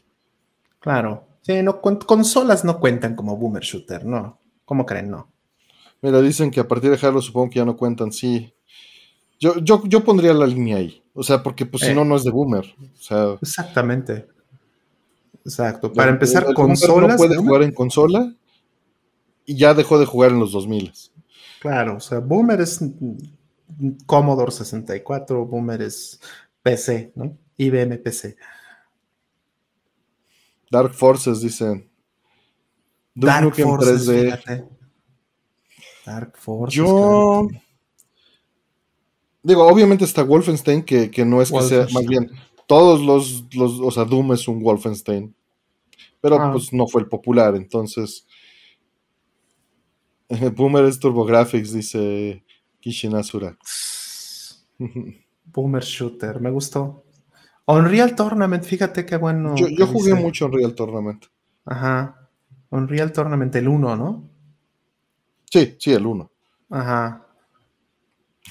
[0.80, 1.26] Claro.
[1.42, 4.40] Sí, no, consolas no cuentan como boomer shooter, ¿no?
[4.64, 5.12] ¿Cómo creen?
[5.12, 5.28] No.
[6.02, 8.54] Mira, dicen que a partir de Halo supongo que ya no cuentan, sí.
[9.40, 11.02] Yo, yo, yo pondría la línea ahí.
[11.14, 11.94] O sea, porque pues si eh.
[11.94, 12.66] no, no es de boomer.
[12.66, 14.28] O sea, Exactamente.
[15.44, 15.92] Exacto.
[15.92, 17.12] Para empezar, el, consolas.
[17.12, 18.34] No puede jugar en consola
[19.46, 20.94] y ya dejó de jugar en los 2000.
[21.60, 22.80] Claro, o sea, boomer es
[24.06, 26.20] Commodore 64, boomer es
[26.62, 27.38] PC, ¿no?
[27.58, 28.38] IBM PC.
[30.72, 31.90] Dark Forces, dicen.
[33.16, 34.68] Dark Forces, 3D.
[36.10, 36.76] Dark Force.
[36.76, 37.48] Yo.
[39.44, 42.30] Digo, obviamente está Wolfenstein, que, no es que sea, más bien,
[42.68, 45.34] todos los, los, o sea, Doom es un Wolfenstein.
[46.20, 46.52] Pero ah.
[46.52, 48.26] pues no fue el popular, entonces.
[50.56, 52.44] Boomer es TurboGrafx, dice
[52.80, 53.58] Kishinasura.
[55.46, 57.06] Boomer Shooter, me gustó.
[57.66, 59.56] Unreal Tournament, fíjate qué bueno.
[59.56, 61.26] Yo, yo jugué mucho Unreal Tournament.
[61.66, 62.30] Ajá.
[62.72, 64.29] Unreal Tournament, el 1, ¿no?
[65.52, 66.32] Sí, sí, el 1.
[66.70, 67.26] Ajá.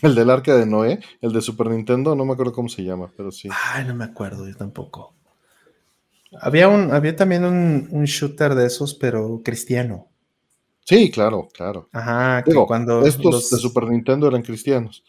[0.02, 3.10] El del arca de Noé, el de Super Nintendo, no me acuerdo cómo se llama,
[3.17, 3.49] pero sí.
[3.73, 5.15] Ay, no me acuerdo, yo tampoco.
[6.41, 10.09] Había, un, había también un, shooter de esos, pero cristiano.
[10.85, 11.89] Sí, claro, claro.
[11.93, 13.05] Ajá, que cuando.
[13.05, 15.05] Estos de Super Nintendo eran cristianos.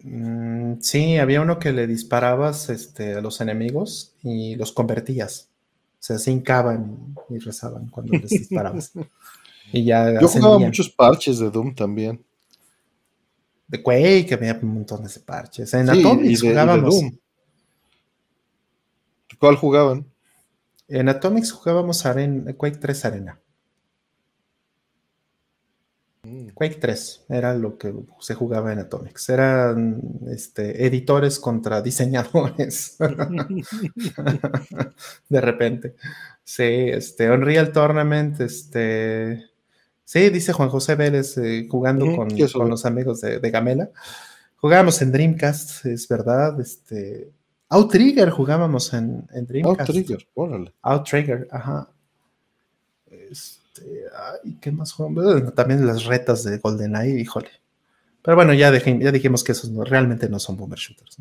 [0.00, 5.48] Mm, sí, había uno que le disparabas este, a los enemigos y los convertías.
[5.94, 8.92] O sea, se hincaban y rezaban cuando les disparabas.
[9.72, 12.22] Yo jugaba muchos parches de Doom también.
[13.66, 15.72] De Quake había un montón de parches.
[15.72, 17.02] En Atomics jugábamos.
[19.38, 20.04] ¿Cuál jugaban?
[20.88, 23.40] En Atomics jugábamos en Quake 3 Arena.
[26.24, 26.50] Mm.
[26.50, 29.30] Quake 3 era lo que se jugaba en Atomics.
[29.30, 32.98] Eran este, editores contra diseñadores.
[35.30, 35.94] de repente.
[36.44, 39.51] Sí, este, Unreal Tournament, este,
[40.12, 42.28] Sí, dice Juan José Vélez eh, jugando con,
[42.68, 43.88] los amigos de, Gamela.
[44.56, 46.60] Jugábamos en Dreamcast, es verdad.
[46.60, 47.30] Este,
[47.70, 49.88] Outrigger jugábamos en, Dreamcast.
[49.88, 50.70] Outrigger, órale.
[50.82, 51.88] Outrigger, ajá.
[53.10, 54.04] Este,
[54.44, 55.54] ay, ¿qué más jugamos?
[55.54, 57.48] también las retas de GoldenEye, híjole.
[58.20, 61.16] Pero bueno, ya, ya dijimos que esos no, realmente no son boomer shooters.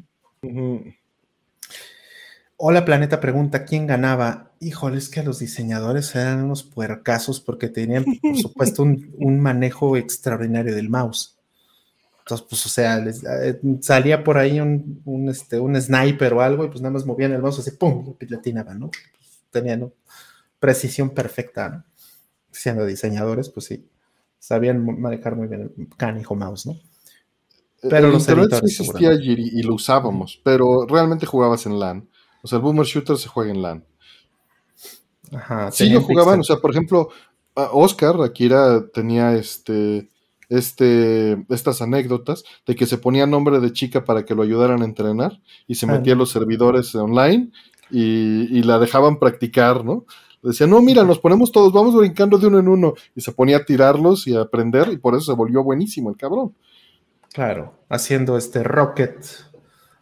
[2.64, 4.52] Hola Planeta pregunta, ¿quién ganaba?
[4.60, 10.76] Híjole, es que los diseñadores eran unos puercasos porque tenían, por supuesto, un, manejo extraordinario
[10.76, 11.40] del mouse.
[12.20, 16.64] Entonces, pues, o sea, les, eh, salía por ahí un, este, un sniper o algo
[16.64, 18.14] y pues nada más movían el mouse así, ¡pum!
[18.20, 18.92] y atinaban, ¿no?
[19.50, 19.92] tenían
[20.60, 21.84] precisión perfecta, ¿no?
[22.52, 23.88] Siendo diseñadores, pues sí,
[24.38, 26.80] sabían manejar muy bien el canijo mouse, ¿no?
[27.82, 32.08] Pero el los internet sí existía y, lo usábamos, pero realmente jugabas en LAN.
[32.42, 33.86] O sea, el Boomer Shooter se juega en LAN.
[35.34, 35.72] Ajá.
[35.72, 37.10] Sí lo jugaban, o sea, por ejemplo,
[37.54, 40.10] Oscar, Akira, tenía este,
[40.50, 44.86] este, estas anécdotas de que se ponía nombre de chica para que lo ayudaran a
[44.86, 47.52] entrenar y se metía a los servidores online
[47.90, 50.06] y, la dejaban practicar, ¿no?
[50.42, 52.94] Decía, no, mira, nos ponemos todos, vamos brincando de uno en uno.
[53.16, 56.18] Y se ponía a tirarlos y a aprender, y por eso se volvió buenísimo el
[56.18, 56.56] cabrón.
[57.32, 59.24] Claro, haciendo este rocket,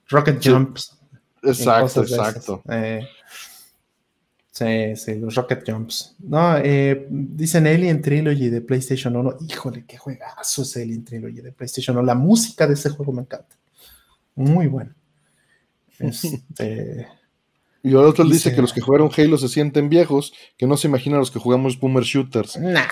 [0.08, 0.99] rocket jumps.
[1.44, 2.62] Exacto, exacto.
[2.70, 3.02] Eh,
[4.60, 6.18] Sí, sí, los Rocket Jumps.
[6.20, 9.38] No, eh, dicen Alien Trilogy de PlayStation 1.
[9.48, 12.06] Híjole, qué juegazo es Alien Trilogy de PlayStation 1.
[12.06, 13.56] La música de ese juego me encanta.
[14.36, 14.94] Muy bueno.
[16.00, 17.06] Este,
[17.84, 20.88] y ahora otro dice que los que jugaron Halo se sienten viejos, que no se
[20.88, 22.58] imaginan los que jugamos Boomer Shooters.
[22.58, 22.88] Nah.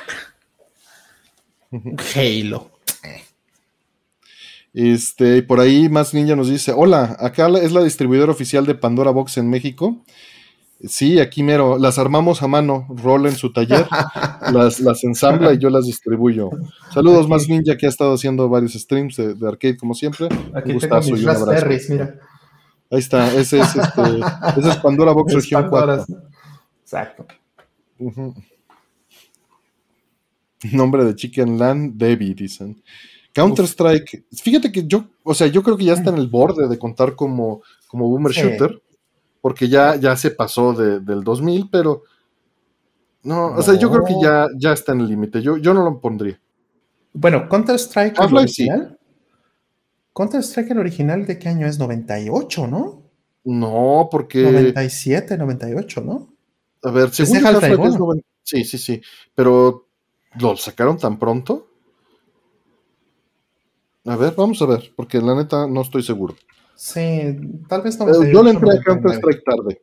[2.16, 2.76] Halo.
[4.80, 9.09] Este, por ahí más ninja nos dice, hola, acá es la distribuidora oficial de Pandora
[9.09, 10.03] Box en México.
[10.88, 13.88] Sí, aquí mero, las armamos a mano, Roll en su taller,
[14.53, 16.51] las, las ensambla y yo las distribuyo.
[16.93, 20.30] Saludos más ninja que ha estado haciendo varios streams de, arcade como siempre.
[20.53, 21.67] Aquí un gustazo y un abrazo.
[21.89, 22.19] mira.
[22.91, 24.01] Ahí está, ese es, este,
[24.59, 26.06] ese es Pandora Box Región 4.
[26.83, 27.25] Exacto.
[30.72, 32.80] Nombre de Chicken Land, Debbie, dicen.
[33.38, 36.80] Counter-Strike, fíjate que yo, o sea, yo creo que ya está en el borde de
[36.80, 38.82] contar como, como Boomer Shooter,
[39.41, 42.01] porque ya, ya se pasó del 2000, pero
[43.22, 45.83] no, o sea, yo creo que ya, ya está en el límite, yo, yo no
[45.83, 46.40] lo pondría.
[47.14, 48.98] Bueno, Counter-Strike original.
[50.16, 51.77] Counter-Strike el original de qué año es?
[51.77, 53.03] 98, ¿no?
[53.43, 54.41] No, porque...
[54.41, 56.27] 97, 98, ¿no?
[56.82, 59.01] A ver, según Half-Life Sí, sí, sí,
[59.35, 59.90] pero
[60.40, 61.67] ¿lo sacaron tan pronto?
[64.08, 66.36] A ver, vamos a ver, porque la neta no estoy seguro.
[66.76, 67.38] Sí,
[67.68, 68.24] tal vez no.
[68.24, 69.82] yo le entré a Counter-Strike tarde.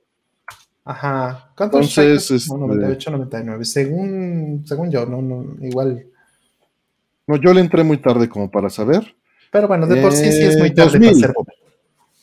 [0.82, 2.56] Ajá, Counter-Strike este...
[2.56, 3.64] 98, 99.
[3.66, 6.06] Según, según yo, no, no, igual.
[7.26, 9.14] No, yo le entré muy tarde como para saber.
[9.52, 11.34] Pero bueno, de por sí sí es muy tarde 2000, para ser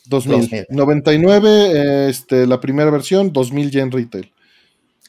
[0.06, 0.40] 2000.
[0.40, 0.66] 2000.
[0.70, 4.32] 99, este, la primera versión, 2000 ya en retail.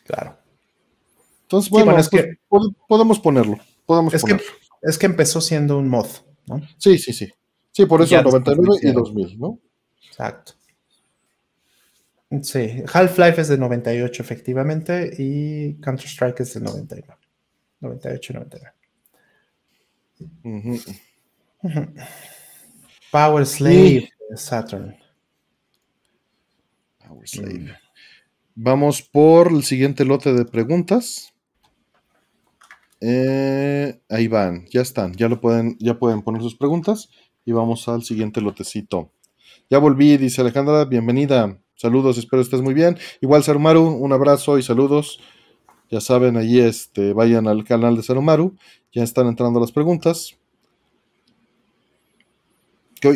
[0.06, 0.38] Claro.
[1.42, 2.38] Entonces, bueno, es pues, que,
[2.88, 3.58] podemos ponerlo.
[3.88, 4.44] Podemos es, ponerlo.
[4.44, 6.08] Que, es que empezó siendo un mod.
[6.78, 7.32] Sí, sí, sí.
[7.72, 9.60] Sí, por eso 99 y 2000, ¿no?
[10.08, 10.54] Exacto.
[12.42, 17.20] Sí, Half-Life es de 98 efectivamente y Counter-Strike es de 99.
[17.80, 18.74] 98 y 99.
[23.12, 24.96] Power Slave Saturn.
[27.06, 27.78] Power Slave.
[28.56, 31.33] Vamos por el siguiente lote de preguntas.
[33.06, 37.10] Eh, ahí van, ya están, ya lo pueden, ya pueden poner sus preguntas
[37.44, 39.12] y vamos al siguiente lotecito.
[39.70, 41.60] Ya volví, dice Alejandra, bienvenida.
[41.76, 42.98] Saludos, espero estés muy bien.
[43.20, 45.20] Igual Sarumaru, un abrazo y saludos.
[45.92, 48.56] Ya saben, allí este, vayan al canal de Sarumaru.
[48.94, 50.38] Ya están entrando las preguntas.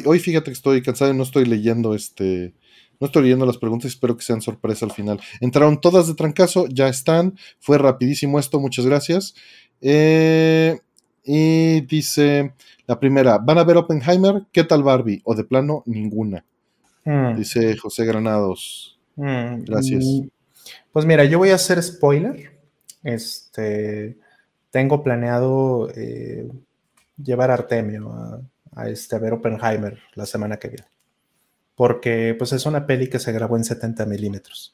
[0.06, 2.54] Hoy, fíjate que estoy cansado y no estoy leyendo este.
[3.00, 5.22] No estoy leyendo las preguntas, espero que sean sorpresa al final.
[5.40, 7.38] Entraron todas de trancazo, ya están.
[7.60, 9.34] Fue rapidísimo esto, muchas gracias.
[9.82, 10.80] Eh,
[11.24, 12.54] y dice
[12.86, 14.44] la primera, ¿van a ver Oppenheimer?
[14.52, 15.22] ¿Qué tal Barbie?
[15.26, 16.46] O de plano, ninguna.
[17.04, 17.36] Mm.
[17.36, 19.00] Dice José Granados.
[19.16, 20.06] Mm, Gracias.
[20.92, 22.58] Pues mira, yo voy a hacer spoiler.
[23.04, 24.18] Este,
[24.72, 26.50] tengo planeado eh,
[27.22, 28.42] llevar a Artemio
[28.76, 30.88] a, este, a ver Oppenheimer la semana que viene.
[31.76, 34.74] Porque pues es una peli que se grabó en 70 milímetros.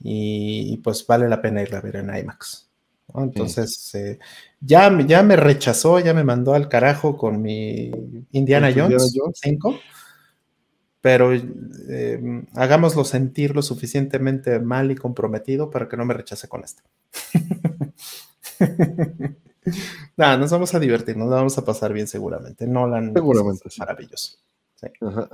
[0.00, 2.71] Y, y, pues vale la pena irla a ver en IMAX.
[3.14, 4.18] Entonces, eh,
[4.60, 7.90] ya, ya me rechazó, ya me mandó al carajo con mi
[8.30, 9.78] Indiana Jones, 5,
[11.00, 16.64] pero eh, hagámoslo sentir lo suficientemente mal y comprometido para que no me rechace con
[16.64, 16.82] esto.
[20.16, 22.66] Nada, nos vamos a divertir, nos vamos a pasar bien seguramente.
[22.66, 24.38] Nolan seguramente, es maravilloso.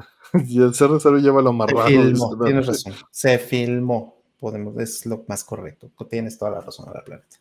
[0.47, 1.87] Y el CR0 lleva lo amarrado.
[1.87, 2.93] tienes razón.
[3.11, 5.91] Se filmó, podemos, es lo más correcto.
[6.11, 7.39] Tienes toda la razón a la planeta.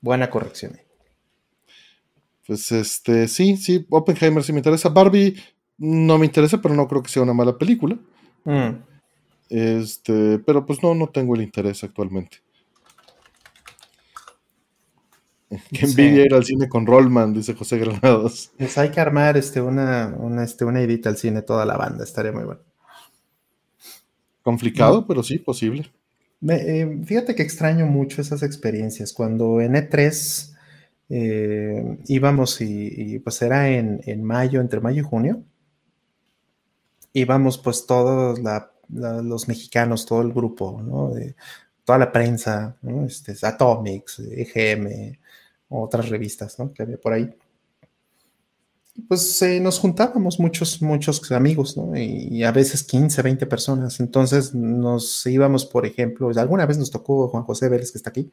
[0.00, 0.78] Buena corrección.
[2.46, 4.88] Pues este, sí, sí, Oppenheimer sí me interesa.
[4.88, 5.36] Barbie
[5.78, 7.98] no me interesa, pero no creo que sea una mala película.
[8.44, 8.70] Mm.
[9.48, 12.38] Este, pero pues no, no tengo el interés actualmente.
[15.48, 18.50] Que envidia ir al cine con Rollman, dice José Granados.
[18.58, 22.02] Pues hay que armar este, una, una, este, una edita al cine toda la banda,
[22.04, 22.60] estaría muy bueno.
[24.42, 25.90] Complicado, pero sí, posible.
[26.48, 29.12] Eh, fíjate que extraño mucho esas experiencias.
[29.12, 30.54] Cuando en E3
[31.08, 35.42] eh, íbamos y, pues era en, mayo, entre mayo y junio,
[37.12, 38.40] íbamos pues todos
[38.88, 41.10] los mexicanos, todo el grupo, ¿no?
[41.10, 41.34] De,
[41.84, 43.06] toda la prensa, ¿no?
[43.06, 45.18] Este, Atomics, EGM,
[45.68, 46.72] otras revistas, ¿no?
[46.72, 47.32] Que había por ahí
[49.08, 51.96] pues eh, nos juntábamos muchos, muchos amigos, ¿no?
[51.96, 54.00] Y, a veces 15, 20 personas.
[54.00, 58.30] Entonces nos íbamos, por ejemplo, alguna vez nos tocó Juan José Vélez, que está aquí,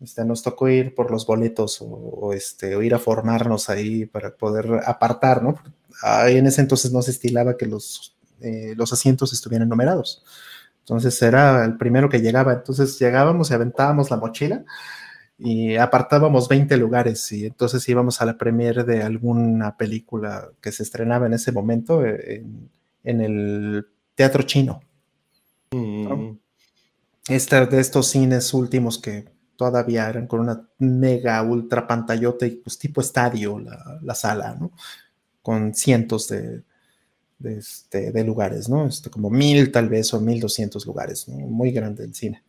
[0.00, 4.34] este, nos tocó ir por los boletos o, este, o ir a formarnos ahí para
[4.36, 5.56] poder apartar, ¿no?
[6.26, 10.24] en ese entonces no se estilaba que los, eh, los asientos estuvieran numerados.
[10.80, 12.54] Entonces era el primero que llegaba.
[12.54, 14.64] Entonces llegábamos y aventábamos la mochila
[15.42, 20.82] y apartábamos 20 lugares y entonces íbamos a la premiere de alguna película que se
[20.82, 22.44] estrenaba en ese momento eh,
[23.02, 24.82] en, el teatro chino.
[25.70, 26.32] Mm.
[27.28, 32.78] Este, de estos cines últimos que todavía eran con una mega ultra pantallota y pues
[32.78, 34.72] tipo estadio la, sala, ¿no?
[35.42, 36.62] Con cientos de,
[37.44, 38.86] este, de, lugares, ¿no?
[38.86, 42.42] Este, como mil tal vez o mil doscientos lugares, Muy grande el cine.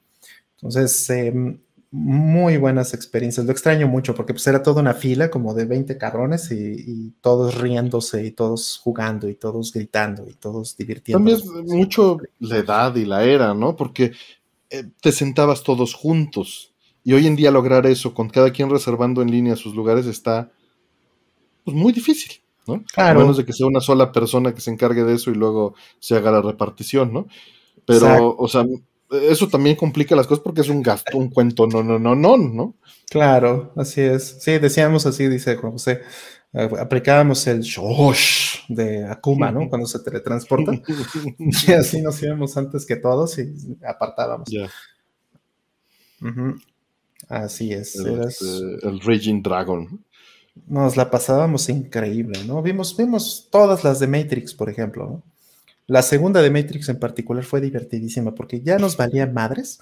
[0.56, 1.60] Entonces, em,
[1.92, 3.46] muy buenas experiencias.
[3.46, 7.60] Lo extraño mucho porque pues era toda una fila como de 20 cabrones y, todos
[7.60, 11.20] riéndose y todos jugando y todos gritando y todos divirtiendo.
[11.20, 13.76] También es mucho la edad y la era, ¿no?
[13.76, 14.14] Porque
[14.70, 19.22] eh, te sentabas todos juntos y hoy en día lograr eso con cada quien reservando
[19.22, 20.50] en línea sus lugares está
[21.66, 22.84] pues, muy difícil, ¿no?
[22.96, 25.76] A menos de que sea una sola persona que se encargue de eso y luego
[26.00, 27.28] se haga la repartición, ¿no?
[27.86, 28.64] Pero, o sea,
[29.12, 32.38] eso también complica las cosas porque es un gasto, un cuento, no, no, no, no,
[32.38, 32.76] ¿no?
[33.10, 34.38] Claro, así es.
[34.40, 36.02] Sí, decíamos así, dice Juan José.
[36.54, 39.70] Eh, aplicábamos el shosh de Akuma, ¿no?
[39.70, 40.72] Cuando se teletransporta.
[41.68, 43.54] y así nos íbamos antes que todos y
[43.86, 44.50] apartábamos.
[47.28, 47.96] Así es.
[47.96, 48.46] El, este,
[48.88, 50.04] el Raging Dragon.
[50.68, 52.62] Nos la pasábamos increíble, ¿no?
[52.62, 55.31] Vimos, vimos todas las de Matrix, por ejemplo, ¿no?
[55.88, 59.80] La segunda de Matrix en particular fue divertidísima porque ya nos valía madres.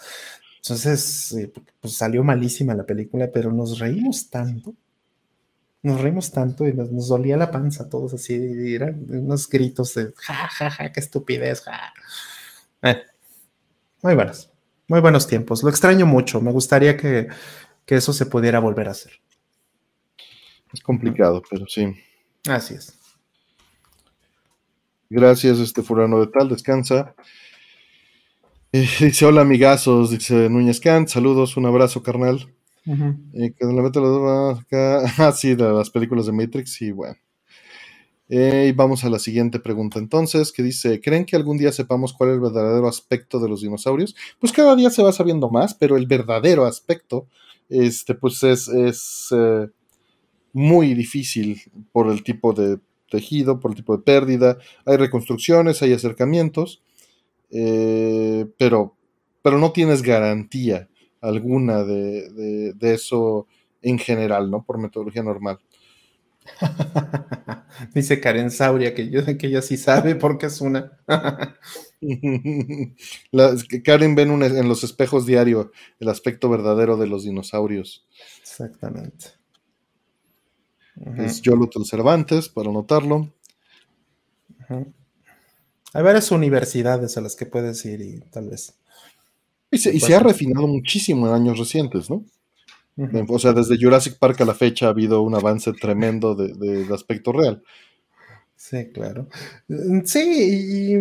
[0.57, 4.73] Entonces, eh, pues salió malísima la película, pero nos reímos tanto.
[5.81, 8.35] Nos reímos tanto y nos, dolía la panza todos así.
[8.35, 11.93] Y eran unos gritos de ja, ja, ja, qué estupidez, ja.
[12.81, 13.01] Eh,
[14.01, 14.49] muy buenos,
[14.87, 15.63] muy buenos tiempos.
[15.63, 16.41] Lo extraño mucho.
[16.41, 17.27] Me gustaría que,
[17.85, 19.13] que eso se pudiera volver a hacer.
[20.73, 21.95] Es complicado, pero sí.
[22.47, 22.98] Así es.
[25.11, 27.15] Gracias, este fulano de tal, descansa.
[28.71, 32.53] Eh, dice, hola amigazos, dice Núñez Kant, saludos, un abrazo, carnal.
[32.85, 33.99] Eh, que la meta
[34.51, 35.11] acá.
[35.17, 37.15] Ah, sí, de las películas de Matrix, y bueno.
[38.29, 42.13] Eh, y vamos a la siguiente pregunta entonces, que dice, ¿creen que algún día sepamos
[42.13, 44.15] cuál es el verdadero aspecto de los dinosaurios?
[44.39, 47.25] Pues cada día se va sabiendo más, pero el verdadero aspecto,
[47.67, 49.33] este, pues es, es
[50.53, 51.59] muy difícil
[51.91, 52.77] por el tipo de
[53.09, 54.57] tejido, por el tipo de pérdida.
[54.85, 56.81] Hay reconstrucciones, hay acercamientos,
[57.51, 58.95] eh, pero,
[59.41, 60.89] pero no tienes garantía
[61.21, 63.47] alguna de, eso
[63.81, 64.63] en general, ¿no?
[64.63, 65.59] Por metodología normal.
[67.93, 70.97] Dice Karen Sauria que, yo, que ella sí sabe porque es una.
[73.83, 78.07] Karen ve en los espejos diario el aspecto verdadero de los dinosaurios.
[78.41, 79.38] Exactamente.
[81.17, 83.29] Es Yolotel Cervantes, para anotarlo.
[85.93, 88.75] Hay varias universidades a las que puedes ir y tal vez.
[89.71, 92.23] Y se, ha refinado muchísimo en años recientes, ¿no?
[93.29, 97.31] O sea, desde Jurassic Park a la fecha ha habido un avance tremendo de, aspecto
[97.31, 97.63] real.
[98.55, 99.27] Sí, claro.
[100.03, 100.97] Sí, y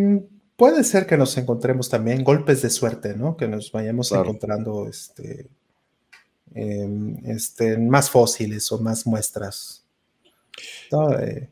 [0.56, 3.36] puede ser que nos encontremos también golpes de suerte, ¿no?
[3.36, 5.48] Que nos vayamos encontrando este,
[6.54, 9.87] em, este, más fósiles o más muestras
[11.20, 11.48] eh,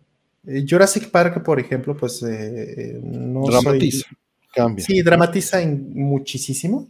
[0.47, 4.07] eh, Jurassic Park, por ejemplo, pues eh, no dramatiza,
[4.53, 4.85] cambia.
[4.85, 6.89] Sí, dramatiza muchísimo,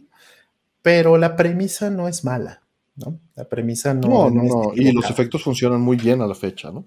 [0.81, 2.61] pero la premisa no es mala,
[2.95, 3.19] ¿no?
[3.35, 4.07] La premisa no.
[4.07, 4.71] No, no, no.
[4.75, 6.85] Y los efectos funcionan muy bien a la fecha, ¿no?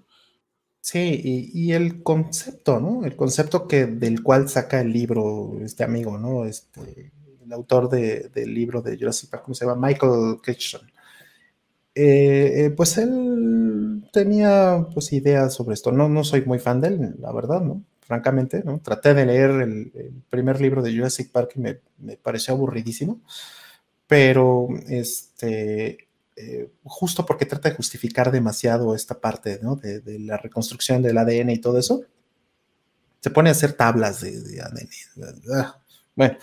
[0.81, 3.05] Sí, y, el concepto, ¿no?
[3.05, 6.45] El concepto que, del cual saca el libro este amigo, ¿no?
[6.45, 7.11] Este,
[7.43, 9.87] el autor del libro de Jurassic Park, ¿cómo se llama?
[9.87, 10.81] Michael Kitchen.
[12.03, 15.91] Eh, eh, pues él tenía pues ideas sobre esto.
[15.91, 17.83] No, no soy muy fan de él, la verdad, ¿no?
[17.99, 18.79] Francamente, ¿no?
[18.79, 23.21] Traté de leer el, primer libro de Jurassic Park y me, pareció aburridísimo,
[24.07, 29.75] pero este, eh, justo porque trata de justificar demasiado esta parte, ¿no?
[29.75, 32.01] De, la reconstrucción del ADN y todo eso,
[33.19, 34.89] se pone a hacer tablas de, ADN.
[35.53, 35.79] Ah,
[36.15, 36.35] bueno,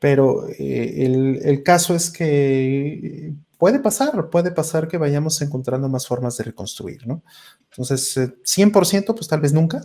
[0.00, 6.36] pero el, el caso es que puede pasar, puede pasar que vayamos encontrando más formas
[6.38, 7.22] de reconstruir, ¿no?
[7.70, 9.82] Entonces, 100%, eh, pues tal vez nunca,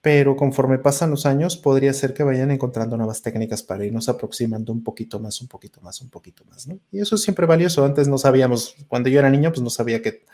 [0.00, 4.72] pero conforme pasan los años, podría ser que vayan encontrando nuevas técnicas para irnos aproximando
[4.72, 6.78] un poquito más, un poquito más, un poquito más, ¿no?
[6.92, 7.84] Y eso es siempre valioso.
[7.84, 10.24] Antes no sabíamos, cuando yo era niño, pues no sabía que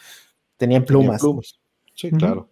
[0.58, 1.22] tenían plumas.
[1.94, 2.50] Sí, claro.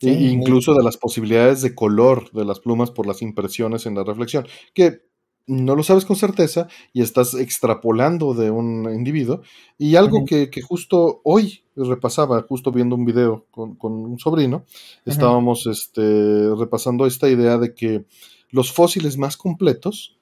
[0.00, 4.46] incluso de las posibilidades de color de las plumas por las impresiones en la reflexión,
[4.74, 5.11] que
[5.46, 9.42] no lo sabes con certeza y estás extrapolando de un individuo.
[9.78, 14.64] Y algo que, justo hoy repasaba, justo viendo un video con, un sobrino,
[15.04, 18.04] estábamos este, repasando esta idea de que
[18.50, 20.18] los fósiles más completos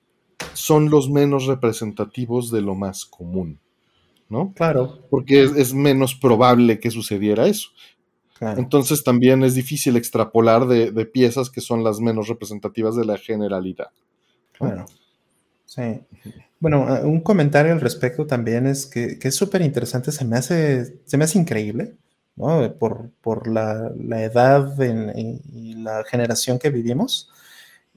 [0.54, 3.58] son los menos representativos de lo más común,
[4.28, 4.52] ¿no?
[4.54, 5.00] Claro.
[5.10, 7.70] Porque es, menos probable que sucediera eso.
[8.40, 13.90] Entonces también es difícil extrapolar de, piezas que son las menos representativas de la generalidad.
[14.52, 14.86] Claro.
[15.70, 15.82] Sí.
[16.58, 20.98] Bueno, ah, un comentario al respecto también es que, es súper interesante, se me hace,
[21.04, 21.96] se me hace increíble,
[22.34, 22.74] ¿no?
[22.76, 27.30] Por, la, edad y la generación que vivimos.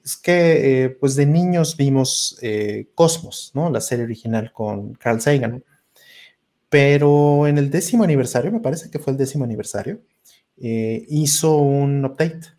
[0.04, 3.70] Es que, eh, pues de niños vimos eh, Cosmos, ¿no?
[3.70, 5.64] La serie original con Carl Sagan.
[6.68, 10.00] Pero en el décimo aniversario, me parece que fue el décimo aniversario,
[10.58, 12.53] eh, hizo un update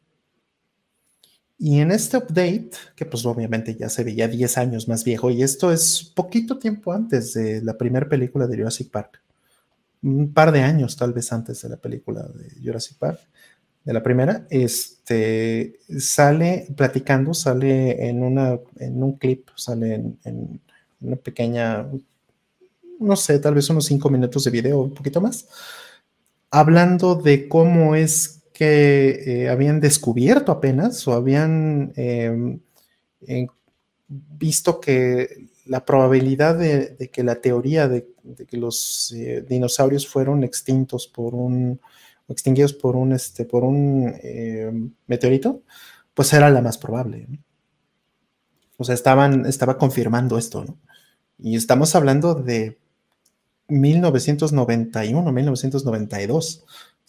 [1.58, 5.42] y en este update, que pues obviamente ya se veía 10 años más viejo, y
[5.42, 9.22] esto es poquito tiempo antes de la primera película de Jurassic Park,
[10.04, 13.20] un par de años tal vez antes de la película de Jurassic Park,
[13.86, 20.60] de la primera, este, sale platicando, sale en, una, en un clip, sale en, en
[21.00, 21.88] una pequeña,
[23.00, 25.48] no sé, tal vez unos 5 minutos de video, un poquito más,
[26.50, 32.62] hablando de cómo es que eh, habían descubierto apenas o habían em,
[34.08, 38.08] visto que la probabilidad de, que la teoría de,
[38.48, 41.82] que los eh, dinosaurios fueron extintos por un
[42.30, 45.64] extinguidos por un este por un em, meteorito
[46.14, 47.28] pues era la más probable
[48.78, 50.78] o sea estaban estaba confirmando esto ¿no?
[51.38, 52.78] y estamos hablando de
[53.68, 56.64] 1991 1992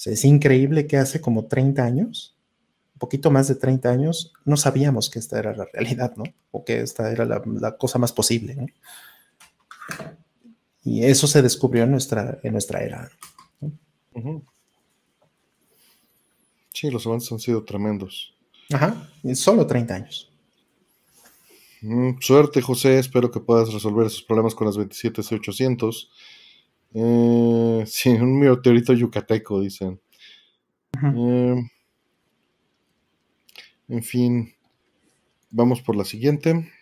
[0.05, 2.37] es increíble que hace como 30 años,
[2.95, 6.25] un poquito más de 30 años, no sabíamos que esta era la realidad, ¿no?
[6.51, 8.67] O que esta era la, cosa más posible, ¿no?
[10.85, 13.11] Y eso se descubrió en nuestra, en nuestra era.
[16.73, 18.35] Sí, los avances han sido tremendos.
[18.73, 20.31] Ajá, solo 30 años.
[21.83, 22.99] Mm, suerte, José.
[22.99, 26.11] Espero que puedas resolver esos problemas con las 27800.
[26.99, 30.01] Eh, sí, un meteorito yucateco, dicen.
[31.15, 31.63] Eh,
[33.89, 34.55] en fin,
[35.51, 36.73] vamos por la siguiente.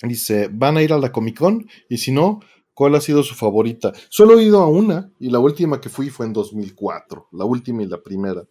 [0.00, 1.68] Dice, ¿van a ir a la Comic Con?
[1.90, 2.40] Y si no,
[2.72, 3.92] ¿cuál ha sido su favorita?
[4.08, 7.82] Solo he ido a una y la última que fui fue en 2004, la última
[7.82, 8.42] y la primera.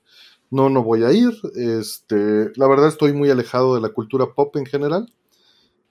[0.52, 1.34] No, no voy a ir.
[1.56, 5.12] Este, la verdad estoy muy alejado de la cultura pop en general.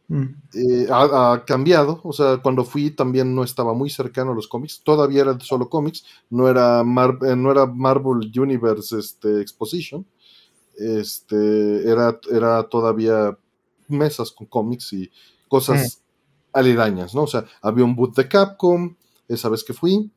[0.09, 0.25] Mm.
[0.55, 4.83] Eh, ha, cambiado, o sea, cuando fui también no estaba muy cercano a los cómics,
[4.85, 10.07] todavía era solo cómics, no era, eh, no era Marvel Universe este, Exposition,
[10.77, 13.37] este, era, era todavía
[13.89, 15.11] mesas con cómics y
[15.49, 16.03] cosas
[16.53, 16.59] mm.
[16.59, 17.23] aledañas, ¿no?
[17.23, 20.11] O sea, había un boot de Capcom, esa vez que fui,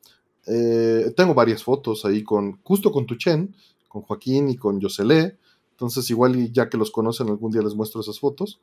[0.48, 3.56] eh, tengo varias fotos ahí con, justo con Tuchen,
[3.88, 5.38] con Joaquín y con Yoselé,
[5.72, 8.60] entonces igual ya que los conocen algún día les muestro esas fotos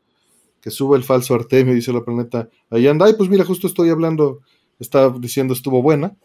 [0.64, 2.48] que sube el falso Artemio, dice la planeta.
[2.70, 4.40] Ahí anda, ay, pues mira, justo estoy hablando,
[4.80, 6.16] está diciendo estuvo buena,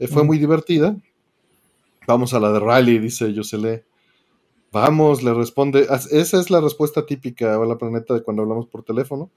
[0.00, 0.96] eh, fue muy divertida.
[2.04, 3.84] Vamos a la de Rally, dice Yosele.
[4.72, 5.86] Vamos, le responde.
[6.10, 9.30] Esa es la respuesta típica a la planeta de cuando hablamos por teléfono.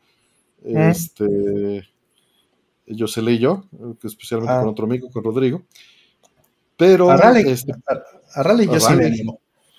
[0.63, 1.87] Este.
[2.87, 3.65] Yosele y yo,
[4.03, 4.71] especialmente con ah.
[4.71, 5.61] otro amigo, con Rodrigo.
[6.75, 7.11] Pero.
[7.11, 7.73] A Rally, este,
[8.33, 8.95] a, Rally yo sí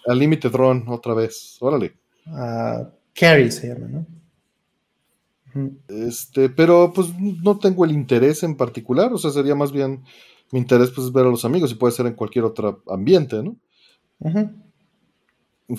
[0.07, 1.57] Al límite drone, otra vez.
[1.59, 1.93] Órale.
[2.27, 4.20] A Carrie se llama, ¿no?
[5.89, 10.05] Este, pero pues no tengo el interés en particular, o sea, sería más bien
[10.53, 13.57] mi interés pues ver a los amigos y puede ser en cualquier otro ambiente, ¿no?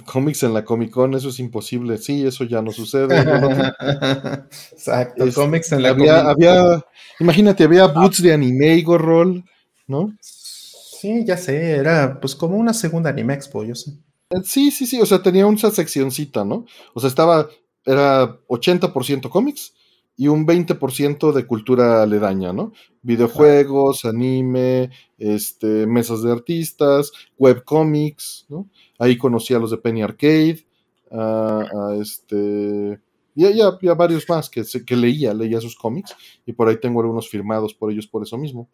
[0.05, 3.17] Cómics en la Comic Con, eso es imposible, sí, eso ya no sucede.
[4.71, 6.85] Exacto, cómics en la había, había,
[7.19, 9.43] imagínate, había boots de anime y roll,
[9.87, 10.15] ¿no?
[10.21, 13.91] Sí, ya sé, era pues como una segunda anime expo, yo sé.
[14.29, 16.65] Eh, sí, sí, sí, o sea, tenía una seccioncita, ¿no?
[16.93, 17.49] O sea, estaba
[17.85, 19.73] era 80% cómics
[20.17, 22.73] y un 20% de cultura aledaña, ¿no?
[23.01, 28.69] Videojuegos, anime, este, mesas de artistas, webcomics, ¿no?
[28.99, 30.65] Ahí conocí a los de Penny Arcade,
[31.11, 32.99] a, este,
[33.33, 37.27] y había varios más que, que leía, leía sus cómics, y por ahí tengo algunos
[37.29, 38.69] firmados por ellos por eso mismo.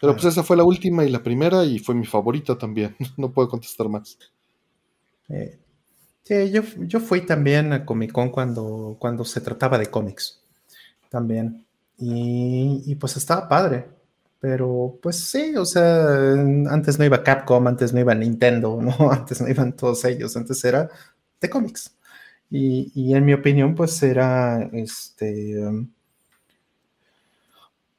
[0.00, 2.96] Pero pues esa fue la última y la primera y fue mi favorita también.
[3.16, 4.18] No puedo contestar más.
[5.28, 5.58] Eh,
[6.28, 10.42] Sí, yo, yo fui también a Comic Con cuando, cuando se trataba de cómics.
[11.08, 11.64] También.
[11.96, 13.86] Y, pues estaba padre.
[14.38, 16.32] Pero pues sí, o sea,
[16.70, 19.10] antes no iba Capcom, antes no iba Nintendo, ¿no?
[19.10, 20.90] Antes no iban todos ellos, antes era
[21.40, 21.96] de cómics.
[22.50, 25.56] Y, y en mi opinión, pues era este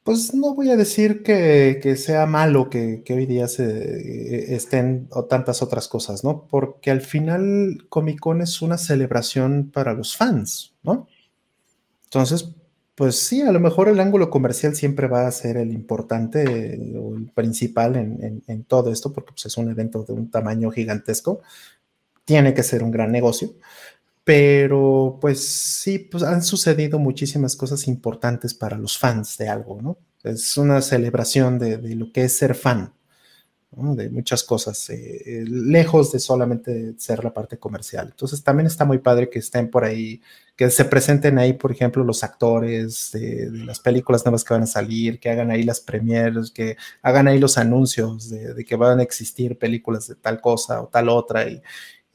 [0.03, 5.25] pues no voy a decir que, sea malo que, hoy día se eh, estén o
[5.25, 6.47] tantas otras cosas, ¿no?
[6.47, 11.07] Porque al final Comic Con es una celebración para los fans, ¿no?
[12.05, 12.55] Entonces,
[12.95, 16.43] pues sí, a lo mejor el ángulo comercial siempre va a ser el importante
[16.99, 21.41] o el principal en, todo esto, porque pues, es un evento de un tamaño gigantesco.
[22.25, 23.53] Tiene que ser un gran negocio.
[24.29, 29.97] Pero pues sí, pues han sucedido muchísimas cosas importantes para los fans de algo, ¿no?
[30.23, 32.93] Es una celebración de, de lo que es ser fan
[33.71, 38.07] de muchas cosas, eh, eh, lejos de solamente ser la parte comercial.
[38.09, 40.21] Entonces también está muy padre que estén por ahí,
[40.55, 44.67] que se presenten ahí, por ejemplo, los actores de, las películas nuevas que van a
[44.67, 49.03] salir, que hagan ahí las premieres, que hagan ahí los anuncios de, que van a
[49.03, 51.47] existir películas de tal cosa o tal otra.
[51.47, 51.61] Y,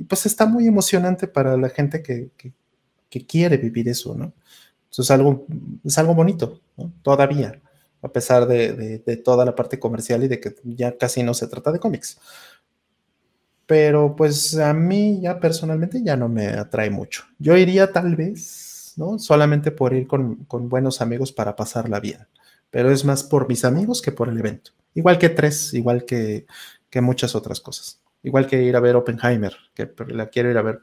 [0.09, 2.31] pues está muy emocionante para la gente que,
[3.29, 4.33] quiere vivir eso, ¿no?
[4.91, 5.47] Entonces es algo,
[5.85, 6.61] es algo bonito,
[7.03, 7.61] Todavía
[8.05, 11.73] a pesar de, toda la parte comercial y de que ya casi no se trata
[11.73, 12.19] de cómics.
[13.67, 17.25] Pero pues a mí ya personalmente ya no me atrae mucho.
[17.39, 19.19] Yo iría tal vez, ¿no?
[19.19, 22.19] Solamente por ir con, buenos amigos para pasarla bien.
[22.71, 24.73] Pero es más por mis amigos que por el evento.
[24.93, 26.47] Igual que tres, igual que,
[27.01, 28.01] muchas otras cosas.
[28.25, 30.81] Igual que ir a ver Oppenheimer, que la quiero ir a ver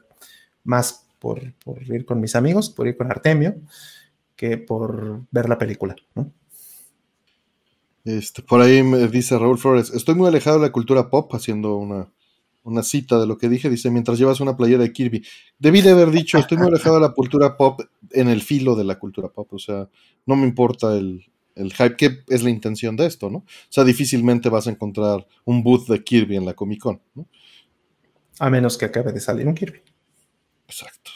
[0.64, 3.56] más por, por ir con mis amigos, por ir con Artemio,
[4.36, 5.94] que por ver la película.
[8.04, 11.76] Este, por ahí me dice Raúl Flores, estoy muy alejado de la cultura pop, haciendo
[11.76, 15.24] una, cita de lo que dije, dice, mientras llevas una playera de Kirby.
[15.58, 17.80] Debí de haber dicho, estoy muy alejado de la cultura pop
[18.10, 19.88] en el filo de la cultura pop, o sea,
[20.26, 21.24] no me importa el,
[21.56, 23.38] hype, que es la intención de esto, ¿no?
[23.38, 27.26] O sea, difícilmente vas a encontrar un booth de Kirby en la Comic Con, ¿no?
[28.38, 29.82] A menos que acabe de salir un Kirby.
[30.66, 31.10] Exacto.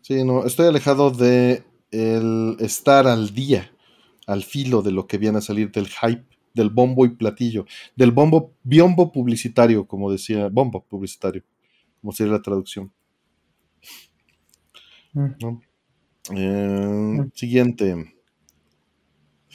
[0.00, 3.70] Sí, no, estoy alejado de el estar al día
[4.26, 6.24] al filo de lo que viene a salir del hype,
[6.54, 7.66] del bombo y platillo,
[7.96, 11.42] del bombo, biombo publicitario, como decía, bombo publicitario,
[12.00, 12.92] como sería la traducción.
[15.12, 15.30] Mm.
[16.34, 17.30] Eh, mm.
[17.34, 18.14] Siguiente.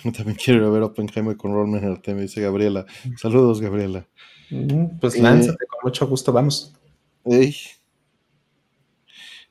[0.03, 2.85] También quiero ir a ver Oppenheimer con Ron me dice Gabriela.
[3.17, 4.07] Saludos, Gabriela.
[4.49, 6.73] Mm, pues lánzate, con mucho gusto, vamos.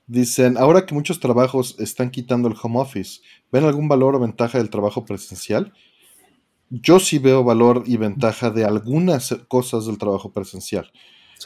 [0.06, 3.20] Dicen, ahora que muchos trabajos están quitando el home office,
[3.52, 5.74] ¿ven algún valor o ventaja del trabajo presencial?
[6.70, 10.90] Yo sí veo valor y ventaja de algunas cosas del trabajo presencial.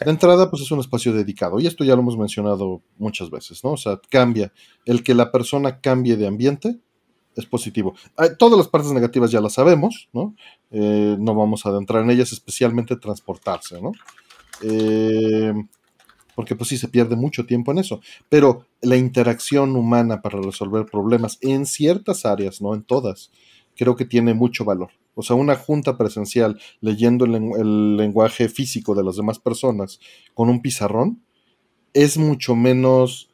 [0.05, 3.63] De entrada, pues es un espacio dedicado, y esto ya lo hemos mencionado muchas veces,
[3.63, 3.73] ¿no?
[3.73, 4.53] O sea, cambia.
[4.87, 6.81] El que la persona cambie de ambiente
[7.37, 7.95] es positivo.
[8.39, 10.35] Todas las partes negativas ya las sabemos, ¿no?
[10.71, 13.93] Eh, no vamos a adentrar en ellas, especialmente transportarse, ¿no?
[14.63, 15.53] Eh,
[16.35, 20.87] porque pues sí se pierde mucho tiempo en eso, pero la interacción humana para resolver
[20.87, 23.31] problemas en ciertas áreas, no en todas,
[23.77, 24.91] creo que tiene mucho valor.
[25.15, 30.01] O sea, una junta presencial leyendo el, lenguaje físico de las demás personas
[30.35, 31.23] con un pizarrón
[31.93, 33.29] es mucho menos,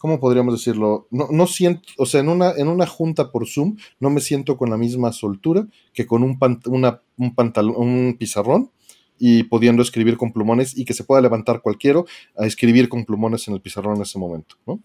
[0.00, 1.06] ¿cómo podríamos decirlo?
[1.10, 4.56] No, no siento, o sea, en una, en una junta por Zoom no me siento
[4.56, 8.70] con la misma soltura que con un, una, un, pantalón, un pizarrón
[9.18, 12.02] y pudiendo escribir con plumones y que se pueda levantar cualquiera
[12.34, 14.80] a escribir con plumones en el pizarrón en ese momento, ¿no?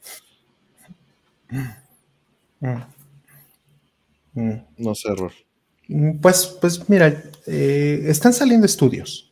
[2.60, 2.84] Mm.
[4.34, 4.66] Mm.
[4.78, 5.32] No sé, error.
[5.88, 9.32] Mm, pues, pues mira, eh, están saliendo estudios.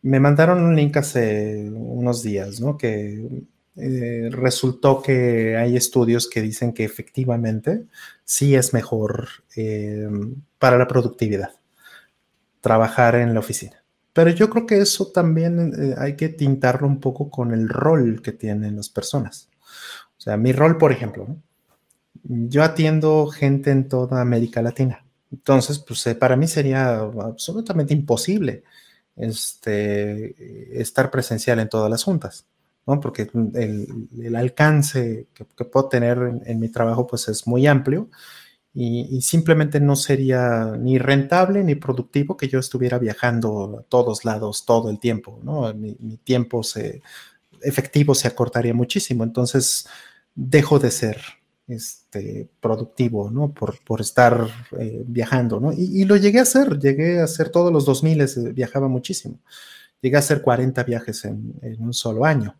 [0.00, 2.78] Me mandaron un link hace unos días, ¿no?
[2.78, 3.44] Que
[3.74, 7.86] eh, resultó que hay estudios que dicen que efectivamente
[8.24, 10.08] sí es mejor eh,
[10.58, 11.52] para la productividad
[12.60, 13.82] trabajar en la oficina.
[14.12, 18.20] Pero yo creo que eso también eh, hay que tintarlo un poco con el rol
[18.22, 19.48] que tienen las personas.
[20.18, 21.36] O sea, mi rol, por ejemplo,
[22.24, 25.04] yo atiendo gente en toda América Latina.
[25.32, 28.64] Entonces, pues para mí sería absolutamente imposible
[29.16, 32.46] este, estar presencial en todas las juntas,
[32.86, 33.00] ¿no?
[33.00, 38.08] Porque el, alcance que, puedo tener en, en, mi trabajo, pues es muy amplio
[38.74, 44.64] y, simplemente no sería ni rentable ni productivo que yo estuviera viajando a todos lados
[44.64, 45.72] todo el tiempo, ¿no?
[45.74, 45.94] Mi,
[46.24, 47.02] tiempo se,
[47.60, 49.86] efectivo se acortaría muchísimo, entonces
[50.34, 51.20] dejo de ser
[51.68, 53.52] este, productivo, ¿no?
[53.52, 55.72] Por, por estar eh, viajando, ¿no?
[55.72, 59.38] Y, lo llegué a hacer, llegué a hacer todos los 2000, eh, viajaba muchísimo.
[60.00, 62.56] Llegué a hacer 40 viajes en, un solo año.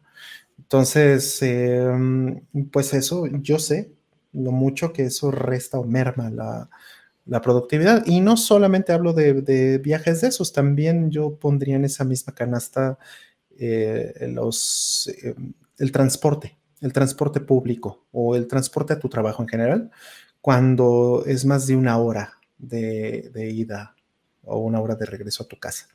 [0.73, 3.92] Entonces, em, pues eso, yo sé
[4.33, 6.31] lo mucho que eso resta o merma
[7.26, 8.07] la, productividad.
[8.07, 12.99] Y no solamente hablo de, viajes de esos, también yo pondría en esa misma canasta
[13.59, 15.34] eh, los, eh,
[15.76, 19.91] el transporte, el transporte público o el transporte a tu trabajo en general,
[20.41, 23.94] cuando es más de una hora de, ida
[24.42, 25.89] o una hora de regreso a tu casa.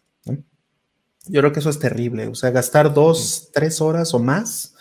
[1.30, 4.76] Yo creo que eso es terrible, o sea, gastar dos, tres horas o más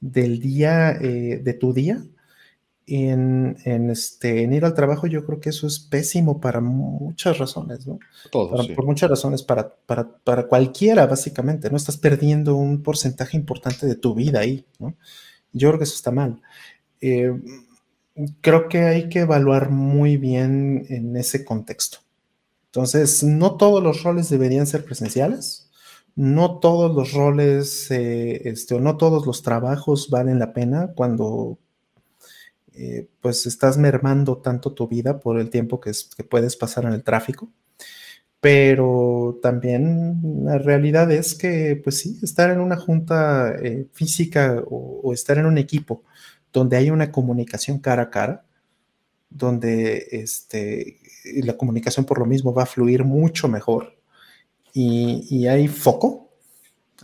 [0.00, 2.04] del día, eh, de tu día
[2.86, 7.86] en, este, en ir al trabajo, yo creo que eso es pésimo para muchas razones,
[7.86, 7.98] ¿no?
[8.30, 11.76] Todo, Por muchas razones, para, para, cualquiera, básicamente, ¿no?
[11.76, 14.94] Estás perdiendo un porcentaje importante de tu vida ahí, ¿no?
[15.52, 16.42] Yo creo que eso está mal.
[17.00, 17.32] Eh,
[18.40, 21.98] creo que hay que evaluar muy bien en ese contexto.
[22.66, 25.63] Entonces, no todos los roles deberían ser presenciales,
[26.16, 31.58] no todos los roles, eh, este, o no todos los trabajos valen la pena cuando
[32.74, 35.92] eh, pues estás mermando tanto tu vida por el tiempo que,
[36.28, 37.50] puedes pasar en el tráfico.
[38.40, 45.12] Pero también la realidad es que, pues sí, estar en una junta eh, física o,
[45.14, 46.04] estar en un equipo
[46.52, 48.44] donde hay una comunicación cara a cara,
[49.30, 50.98] donde este,
[51.42, 53.96] la comunicación por lo mismo va a fluir mucho mejor
[54.74, 56.24] y, y hay foco,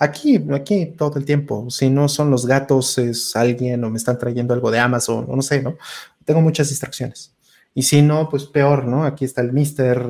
[0.00, 1.68] Aquí, aquí todo el tiempo.
[1.68, 5.36] Si no son los gatos, es alguien o me están trayendo algo de Amazon o
[5.36, 5.76] no sé, ¿no?
[6.24, 7.34] Tengo muchas distracciones.
[7.74, 9.04] Y si no, pues peor, ¿no?
[9.04, 10.02] Aquí está el mister,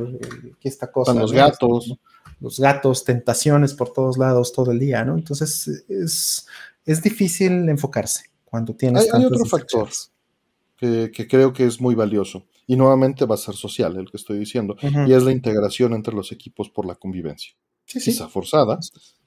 [0.57, 1.13] aquí está cosa.
[1.13, 1.99] los gatos.
[2.39, 5.17] Los gatos, tentaciones por todos lados todo el día, ¿no?
[5.17, 6.47] Entonces es,
[6.87, 9.13] es difícil enfocarse cuando tienes.
[9.13, 9.89] Hay, hay otro factor
[10.77, 14.17] que, que, creo que es muy valioso y nuevamente va a ser social el que
[14.17, 17.53] estoy diciendo, y es la integración entre los equipos por la convivencia.
[17.85, 18.79] Sí, forzada,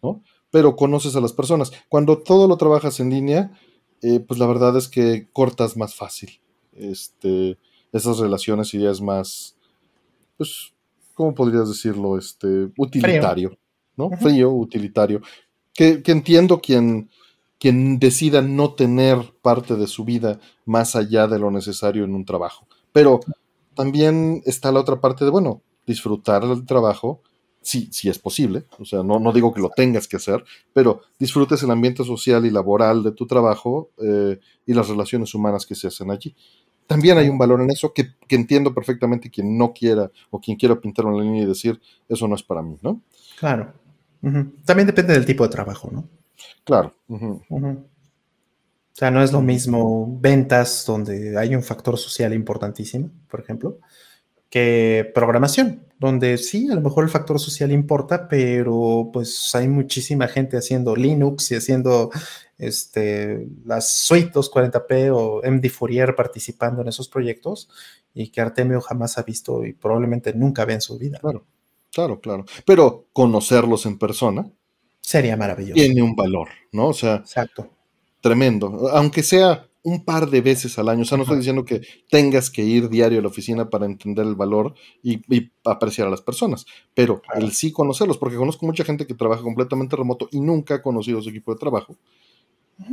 [0.02, 0.24] ¿no?
[0.50, 1.74] pero conoces a las personas.
[1.90, 3.52] Cuando todo lo trabajas en línea,
[4.02, 6.40] eh, pues la verdad es que cortas más fácil
[6.72, 7.58] este,
[7.92, 9.58] esas relaciones y ya es más,
[10.38, 10.72] pues,
[11.14, 12.18] ¿cómo podrías decirlo?
[12.18, 13.58] Este, utilitario,
[13.98, 14.10] ¿no?
[14.12, 15.22] Frío, utilitario.
[15.74, 17.10] Que, entiendo quien,
[17.60, 22.24] quien decida no tener parte de su vida más allá de lo necesario en un
[22.24, 22.68] trabajo.
[22.94, 23.20] Pero
[23.76, 27.22] también está la otra parte de, bueno, disfrutar del trabajo
[27.62, 31.02] si, si es posible, o sea, no, no digo que lo tengas que hacer, pero
[31.18, 35.74] disfrutes el ambiente social y laboral de tu trabajo eh, y las relaciones humanas que
[35.74, 36.36] se hacen allí.
[36.86, 40.80] También hay un valor en eso que, entiendo perfectamente quien no quiera o quien quiera
[40.80, 43.02] pintar una línea y decir, eso no es para mí, ¿no?
[43.40, 43.74] Claro.
[44.66, 46.08] También depende del tipo de trabajo, ¿no?
[46.66, 46.94] Claro.
[48.94, 53.80] O sea, no es lo mismo ventas donde hay un factor social importantísimo, por ejemplo,
[54.52, 60.28] que programación, donde sí, a lo mejor el factor social importa, pero pues hay muchísima
[60.28, 62.12] gente haciendo Linux y haciendo
[62.60, 67.70] este, las suite 240p o MD Fourier participando en esos proyectos
[68.14, 71.18] y que Artemio jamás ha visto y probablemente nunca ve en su vida.
[71.20, 71.48] Claro,
[71.92, 72.46] claro, claro.
[72.64, 74.46] Pero conocerlos en persona
[75.02, 75.74] sería maravilloso.
[75.74, 76.90] Tiene un valor, ¿no?
[76.90, 77.72] O sea, Exacto.
[78.24, 78.90] Tremendo.
[78.94, 81.02] Aunque sea un par de veces al año.
[81.02, 84.26] O sea, no estoy diciendo que tengas que ir diario a la oficina para entender
[84.26, 85.22] el valor y,
[85.66, 89.96] apreciar a las personas, pero el sí conocerlos, porque conozco mucha gente que trabaja completamente
[89.96, 91.98] remoto y nunca ha conocido su equipo de trabajo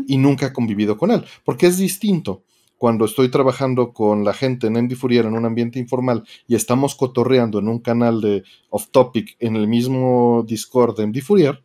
[0.06, 2.42] y nunca ha convivido con él, porque es distinto
[2.76, 6.94] cuando estoy trabajando con la gente en MD Fourier en un ambiente informal y estamos
[6.94, 11.62] cotorreando en un canal de off topic en el mismo Discord de MD Fourier,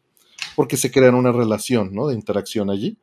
[0.56, 2.08] porque se crea una relación ¿no?
[2.08, 2.98] de interacción allí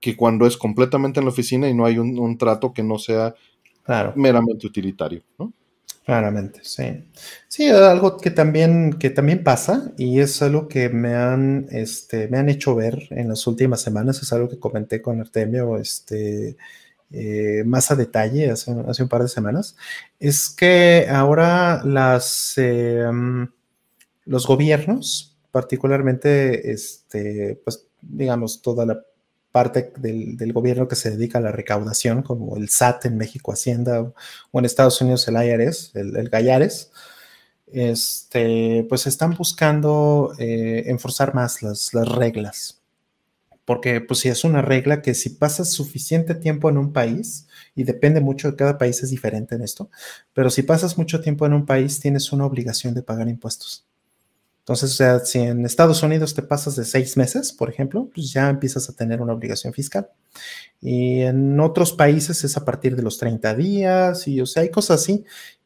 [0.00, 3.34] que cuando es completamente en la oficina y no hay un, trato que no sea
[4.16, 5.52] meramente utilitario, ¿no?
[6.04, 7.04] Claramente, sí.
[7.46, 12.38] Sí, algo que también, que también pasa y es algo que me han, este, me
[12.38, 16.56] han hecho ver en las últimas semanas, es algo que comenté con Artemio este,
[17.12, 19.76] eh, más a detalle hace, hace, un par de semanas,
[20.18, 23.48] es que ahora las, em,
[24.24, 29.00] los gobiernos, particularmente, este, pues digamos, toda la
[29.52, 34.12] parte del, gobierno que se dedica a la recaudación, como el SAT en México, Hacienda,
[34.50, 36.90] o en Estados Unidos el IRS, el, el Gallares,
[37.72, 42.80] este, pues están buscando eh, enforzar más las, las, reglas.
[43.64, 47.84] Porque pues si es una regla que si pasas suficiente tiempo en un país, y
[47.84, 49.90] depende mucho de cada país es diferente en esto,
[50.32, 53.86] pero si pasas mucho tiempo en un país tienes una obligación de pagar impuestos.
[54.70, 58.32] Entonces, o sea, si en Estados Unidos te pasas de seis meses, por ejemplo, pues
[58.32, 60.08] ya empiezas a tener una obligación fiscal.
[60.80, 64.70] Y en otros países es a partir de los 30 días, y o sea, hay
[64.70, 65.24] cosas así.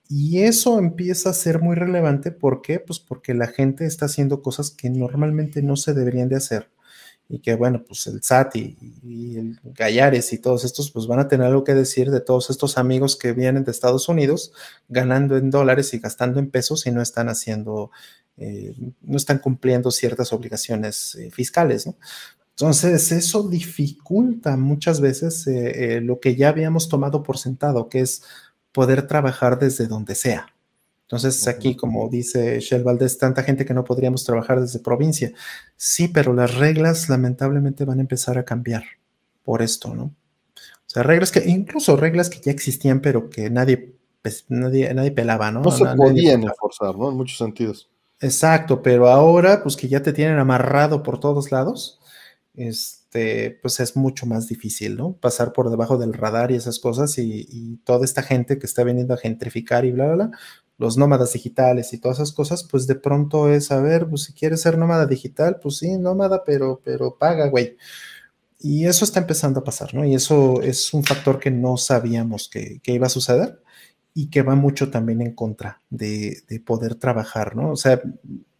[0.08, 2.32] Y eso empieza a ser muy relevante.
[2.32, 2.80] ¿Por qué?
[2.80, 6.70] Pues porque la gente está haciendo cosas que normalmente no se deberían de hacer.
[7.28, 11.18] Y que bueno, pues el SAT y, y, el Gallares y todos estos, pues van
[11.20, 14.52] a tener algo que decir de todos estos amigos que vienen de Estados Unidos
[14.88, 17.90] ganando en dólares y gastando en pesos y no están haciendo
[18.36, 21.88] eh, no están cumpliendo ciertas obligaciones eh, fiscales,
[22.50, 28.22] Entonces, eso dificulta muchas veces eh, lo que ya habíamos tomado por sentado, que es
[28.72, 30.54] poder trabajar desde donde sea.
[31.02, 35.32] Entonces, aquí, como dice Shell Valdez, tanta gente que no podríamos trabajar desde provincia.
[35.76, 38.84] Sí, pero las reglas lamentablemente van a empezar a cambiar
[39.44, 40.04] por esto, ¿no?
[40.04, 45.12] O sea, reglas que, incluso reglas que ya existían, pero que nadie, pues, nadie, nadie
[45.12, 45.60] pelaba, ¿no?
[45.60, 47.10] No se podían enforzar, ¿no?
[47.10, 47.90] En muchos sentidos.
[48.24, 52.00] Exacto, pero ahora, pues que ya te tienen amarrado por todos lados,
[52.54, 55.12] este, pues es mucho más difícil, ¿no?
[55.18, 59.12] Pasar por debajo del radar y esas cosas y, toda esta gente que está viniendo
[59.12, 60.38] a gentrificar y bla, bla, bla,
[60.78, 64.32] los nómadas digitales y todas esas cosas, pues de pronto es, a ver, pues si
[64.32, 67.76] quieres ser nómada digital, pues sí, nómada, pero, pero paga, güey.
[68.58, 70.04] Y eso está empezando a pasar, ¿no?
[70.04, 73.62] Y eso es un factor que no sabíamos que, iba a suceder
[74.14, 77.72] y que va mucho también en contra de, poder trabajar, ¿no?
[77.72, 78.00] O sea,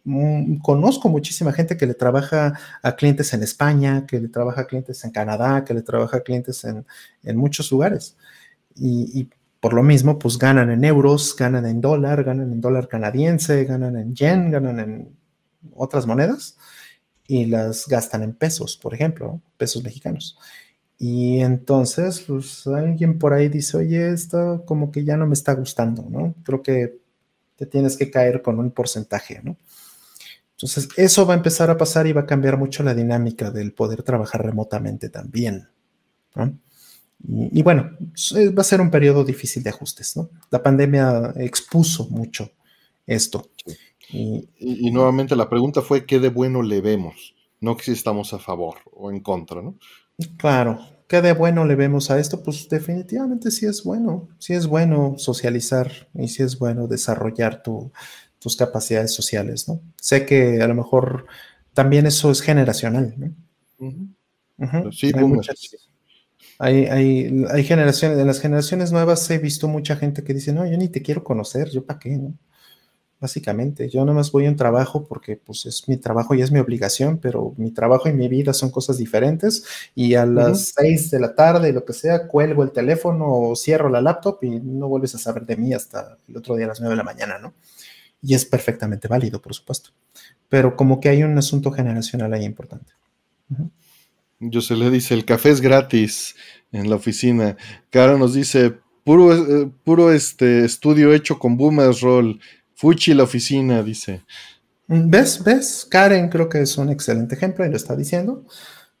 [0.03, 4.67] mm, conozco muchísima gente que le trabaja a clientes en España, que le trabaja a
[4.67, 8.17] clientes en Canadá, que le trabaja a clientes en, muchos lugares.
[8.75, 9.29] Y, y
[9.61, 13.97] por lo mismo, pues ganan en euros, ganan en dólar, ganan en dólar canadiense, ganan
[13.97, 15.17] en yen, ganan en
[15.73, 16.57] otras monedas
[17.27, 20.37] y las gastan en pesos, por ejemplo, pesos mexicanos.
[20.97, 25.53] Y entonces, pues alguien por ahí dice, oye, esto como que ya no me está
[25.53, 26.35] gustando, ¿no?
[26.43, 26.99] Creo que
[27.57, 29.57] te tienes que caer con un porcentaje, ¿no?
[30.51, 33.73] Entonces, eso va a empezar a pasar y va a cambiar mucho la dinámica del
[33.73, 35.67] poder trabajar remotamente también,
[36.35, 36.57] ¿no?
[37.27, 37.91] Y, bueno,
[38.57, 40.29] va a ser un periodo difícil de ajustes, ¿no?
[40.51, 42.51] La pandemia expuso mucho
[43.07, 43.49] esto.
[44.09, 47.35] Y, nuevamente la pregunta fue, ¿qué de bueno le vemos?
[47.59, 49.75] No que si estamos a favor o en contra, ¿no?
[50.37, 52.41] Claro, ¿qué de bueno le vemos a esto?
[52.43, 58.55] Pues definitivamente sí es bueno, sí es bueno socializar y sí es bueno desarrollar tus
[58.55, 59.81] capacidades sociales, ¿no?
[59.99, 61.25] Sé que a lo mejor
[61.73, 64.91] también eso es generacional, ¿no?
[64.91, 65.11] Sí,
[66.57, 70.77] hay, hay, generaciones, en las generaciones nuevas he visto mucha gente que dice, no, yo
[70.77, 72.37] ni te quiero conocer, yo para qué, ¿no?
[73.25, 76.51] Básicamente, yo nada más voy a un trabajo porque pues es mi trabajo y es
[76.51, 79.63] mi obligación, pero mi trabajo y mi vida son cosas diferentes
[79.95, 83.89] y a las seis de la tarde, lo que sea, cuelgo el teléfono o cierro
[83.89, 86.79] la laptop y no vuelves a saber de mí hasta el otro día a las
[86.81, 87.55] nueve de la mañana, ¿no?
[88.21, 89.89] Y es perfectamente válido, por supuesto.
[90.47, 92.93] Pero como que hay un asunto generacional ahí importante.
[94.39, 96.35] Yo se le dice, el café es gratis
[96.71, 97.57] en la oficina.
[97.89, 102.39] Cara nos dice, puro, eh, puro este estudio hecho con Boomers Roll.
[102.75, 104.23] Fuchi la oficina, dice.
[104.87, 105.43] ¿Ves?
[105.43, 105.87] ¿Ves?
[105.89, 108.45] Karen creo que es un excelente ejemplo y lo está diciendo.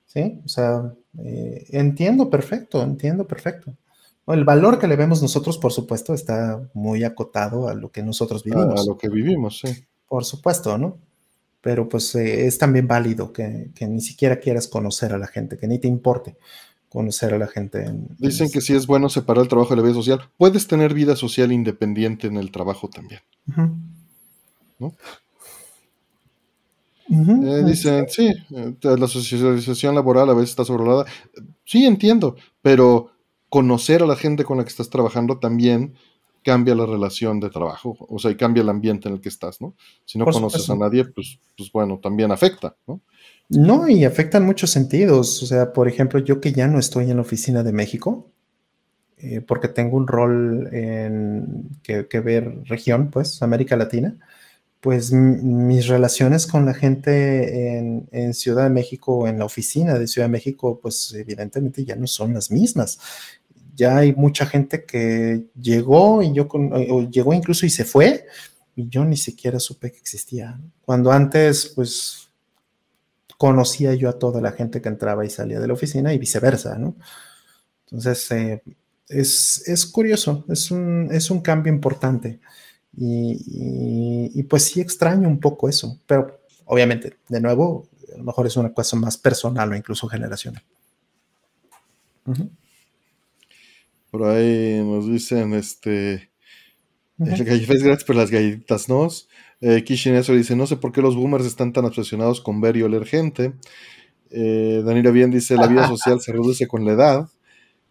[0.07, 3.75] Sí, o sea, eh, entiendo perfecto, entiendo perfecto.
[4.27, 8.43] El valor que le vemos nosotros, por supuesto, está muy acotado a lo que nosotros
[8.43, 8.81] vivimos.
[8.81, 9.85] A lo que vivimos, sí.
[10.07, 10.97] Por supuesto, ¿no?
[11.65, 15.67] pero pues eh, es también válido que, ni siquiera quieras conocer a la gente, que
[15.67, 16.37] ni te importe
[16.95, 17.91] conocer a la gente.
[18.17, 20.29] Dicen que sí es bueno separar el trabajo de la vida social.
[20.37, 23.19] Puedes tener vida social independiente en el trabajo también.
[24.79, 24.93] ¿No?
[27.09, 31.05] Eh, dicen, sí, eh, la socialización laboral a veces está sobrevalorada.
[31.65, 33.11] Sí, entiendo, pero
[33.49, 35.95] conocer a la gente con la que estás trabajando también
[36.43, 39.59] cambia la relación de trabajo, o sea, y cambia el ambiente en el que estás,
[39.59, 39.73] ¿no?
[40.05, 43.01] Si no conoces a nadie, pues, pues bueno, también afecta, ¿no?
[43.49, 45.41] No, y afecta en muchos sentidos.
[45.43, 48.31] O sea, por ejemplo, yo que ya no estoy en la oficina de México,
[49.17, 54.17] eh, porque tengo un rol en que, ver región, pues, América Latina,
[54.81, 60.27] pues mis relaciones con la gente en, Ciudad de México, en la oficina de Ciudad
[60.27, 62.99] de México, pues evidentemente ya no son las mismas
[63.75, 68.25] ya hay mucha gente que llegó y yo o llegó incluso y se fue
[68.75, 70.59] y yo ni siquiera supe que existía.
[70.81, 72.24] Cuando antes, pues,
[73.37, 76.77] conocía yo a toda la gente que entraba y salía de la oficina y viceversa,
[76.77, 76.95] ¿no?
[77.85, 78.63] Entonces, eh,
[79.09, 82.39] es, curioso, es un, es un cambio importante
[82.97, 88.57] y, pues sí extraño un poco eso, pero obviamente, de nuevo, a lo mejor es
[88.57, 90.63] una cosa más personal o incluso generacional.
[94.09, 96.31] Por ahí nos dicen, este,
[97.19, 99.07] el es gratis, pero las galletitas no.
[99.61, 102.83] Eh, Kishin dice, no sé por qué los boomers están tan obsesionados con ver y
[102.83, 103.53] oler gente.
[104.31, 107.29] Eh, Daniela Bien dice, la vida social se reduce con la edad.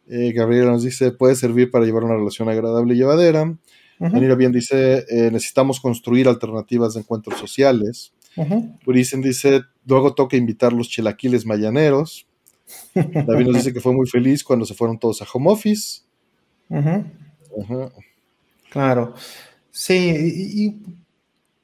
[0.07, 3.57] Eh, Gabriela nos dice, puede servir para llevar una relación agradable y llevadera.
[3.99, 8.13] Daniela Bien dice, eh, necesitamos construir alternativas de encuentros sociales.
[8.85, 12.27] Urisen dice, luego toca invitar los chilaquiles mayaneros.
[12.95, 16.03] David nos dice que fue muy feliz cuando se fueron todos a home office.
[18.71, 19.15] Claro.
[19.71, 20.97] Sí, y,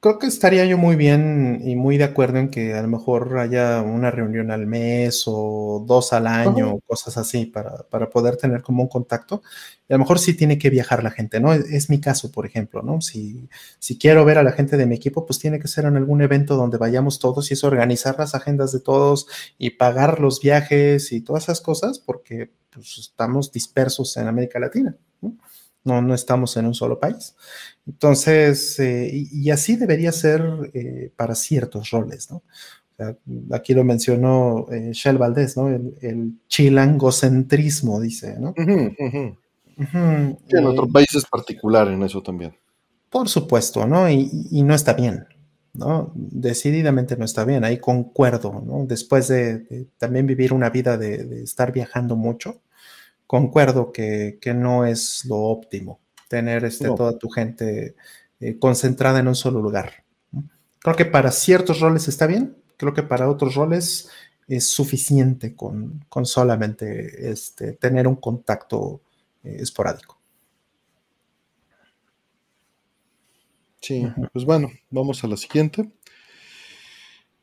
[0.01, 3.39] creo que estaría yo muy bien y muy de acuerdo en que a lo mejor
[3.39, 8.63] haya una reunión al mes o dos al año, o cosas así, para, poder tener
[8.63, 9.43] como un contacto.
[9.89, 11.53] Y a lo mejor sí tiene que viajar la gente, ¿no?
[11.53, 13.03] Es, mi caso, por ejemplo, ¿no?
[13.03, 13.49] Si,
[13.79, 16.23] si quiero ver a la gente de mi equipo, pues tiene que ser en algún
[16.23, 19.27] evento donde vayamos todos y es organizar las agendas de todos
[19.59, 24.97] y pagar los viajes y todas esas cosas, porque pues, estamos dispersos en América Latina,
[25.21, 25.37] ¿no?
[25.85, 27.37] No, no estamos en un solo país.
[27.87, 30.43] Entonces, eh, y, así debería ser
[30.75, 32.43] eh, para ciertos roles, ¿no?
[33.53, 35.69] aquí lo mencionó eh, Shell Valdés, ¿no?
[35.69, 38.55] El, chilangocentrismo, dice, ¿no?
[38.57, 39.37] en
[40.67, 42.55] otros países particular en eso también.
[43.09, 44.09] Por supuesto, ¿no?
[44.09, 45.27] Y, no está bien,
[45.73, 46.13] ¿no?
[46.15, 48.85] Decididamente no está bien, ahí concuerdo, ¿no?
[48.87, 52.61] Después de, también vivir una vida de, estar viajando mucho,
[53.31, 57.95] concuerdo que, que no es lo óptimo tener este, toda tu gente
[58.41, 60.03] eh, concentrada en un solo lugar.
[60.81, 64.09] Creo que para ciertos roles está bien, creo que para otros roles
[64.49, 69.01] es suficiente con, solamente este, tener un contacto
[69.45, 70.19] eh, esporádico.
[73.81, 75.89] Sí, pues bueno, vamos a la siguiente.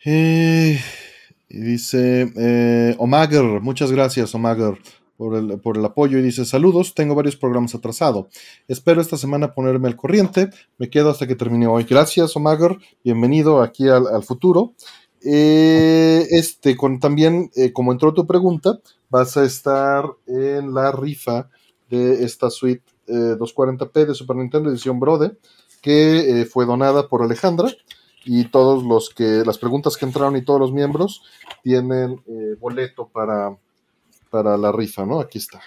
[0.03, 0.81] Eh,
[1.47, 4.77] dice Omager, muchas gracias Omager
[5.17, 8.27] por el, por el, apoyo y dice saludos, tengo varios programas atrasados.
[8.67, 10.51] Espero esta semana ponerme al corriente.
[10.77, 11.83] Me quedo hasta que termine hoy.
[11.83, 12.77] Gracias, Omager.
[13.03, 14.73] Bienvenido aquí al, futuro.
[15.23, 18.79] Eh, este, con también, eh, como entró tu pregunta,
[19.09, 21.49] vas a estar en la rifa
[21.89, 25.37] de esta suite 240p eh, de Super Nintendo edición Brode,
[25.81, 27.71] que fue donada por Alejandra.
[28.29, 31.23] Y todos los que, las preguntas que entraron y todos los miembros
[31.63, 32.21] tienen
[32.59, 33.55] boleto para,
[34.29, 35.19] para la rifa, ¿no?
[35.19, 35.61] Aquí está.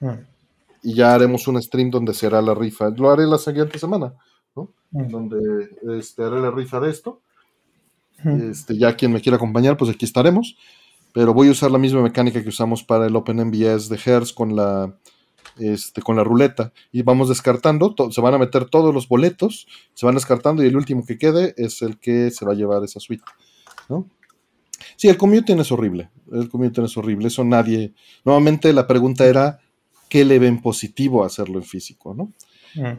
[0.00, 0.20] Mm.
[0.82, 2.90] Y ya haremos un stream donde será la rifa.
[2.90, 4.14] Lo haré la siguiente semana,
[4.54, 4.70] ¿no?
[4.90, 5.08] Mm.
[5.08, 7.20] Donde este, haré la rifa de esto.
[8.22, 8.50] Mm.
[8.50, 10.56] Este, ya quien me quiera acompañar, pues aquí estaremos.
[11.12, 14.32] Pero voy a usar la misma mecánica que usamos para el Open MBS de Hertz
[14.32, 14.96] con la,
[15.58, 16.72] este, con la ruleta.
[16.90, 20.76] Y vamos descartando, se van a meter todos los boletos, se van descartando y el
[20.76, 23.24] último que quede es el que se va a llevar esa suite.
[23.88, 24.08] ¿no?
[24.96, 26.10] Sí, el commuting es horrible.
[26.32, 27.28] El commuting es horrible.
[27.28, 27.94] Eso nadie.
[28.24, 29.58] Nuevamente la pregunta era:
[30.08, 32.14] ¿qué le ven positivo a hacerlo en físico?
[32.14, 32.32] ¿no?
[32.74, 32.98] Mm.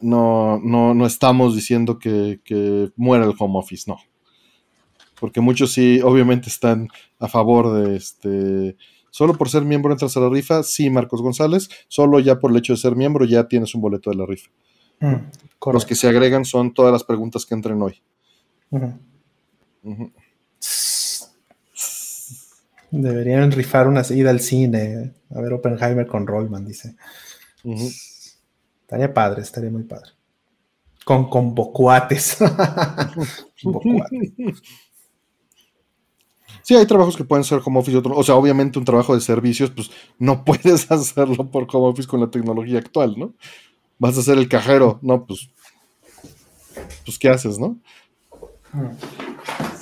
[0.00, 3.96] No, no, estamos diciendo que, que, muera el home office, no.
[5.18, 8.76] Porque muchos sí, obviamente, están a favor de este.
[9.10, 11.70] Solo por ser miembro entras a la rifa, sí, Marcos González.
[11.88, 14.50] Solo ya por el hecho de ser miembro ya tienes un boleto de la rifa.
[15.00, 18.02] Mm, Los que se agregan son todas las preguntas que entren hoy.
[23.02, 25.14] Deberían rifar una seguida al cine.
[25.34, 26.94] A ver, Oppenheimer con Rollman, dice.
[28.82, 30.10] Estaría padre, estaría muy padre.
[31.04, 32.38] Con, con bocuates.
[36.62, 39.70] Sí, hay trabajos que pueden ser home office, o sea, obviamente un trabajo de servicios,
[39.70, 43.34] pues no puedes hacerlo por home office con la tecnología actual, ¿no?
[43.98, 45.50] Vas a ser el cajero, no, pues,
[47.04, 47.78] pues, ¿qué haces, no?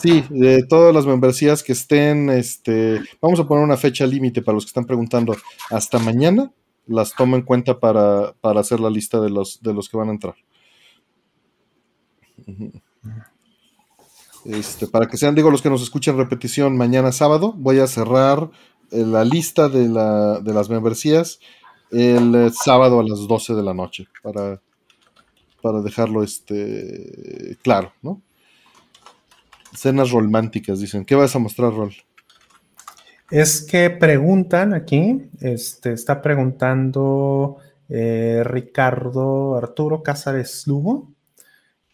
[0.03, 4.57] Sí, de todas las membresías que estén, este, vamos a poner una fecha límite para
[4.57, 5.37] los que están preguntando
[5.71, 6.53] hasta mañana,
[6.89, 10.13] las tomo en cuenta para, hacer la lista de los, de los que van a
[10.13, 10.35] entrar.
[14.45, 18.51] Este, para que sean, digo, los que nos escuchen repetición mañana sábado, voy a cerrar
[18.91, 21.39] eh, la lista de, la, de las membresías
[21.93, 24.61] el eh, sábado a las 12 de la noche para,
[25.63, 28.21] para dejarlo este, claro, ¿no?
[29.73, 31.05] Escenas románticas, dicen.
[31.05, 31.94] ¿Qué vas a mostrar, Rol?
[33.31, 37.57] Es que preguntan aquí, este, está preguntando
[37.89, 41.12] eh, Ricardo Arturo Cázares Lugo,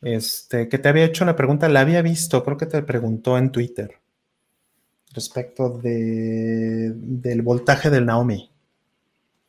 [0.02, 3.50] este, que te había hecho una pregunta, la había visto, creo que te preguntó en
[3.50, 4.00] Twitter
[5.12, 8.50] respecto de, del voltaje del Naomi.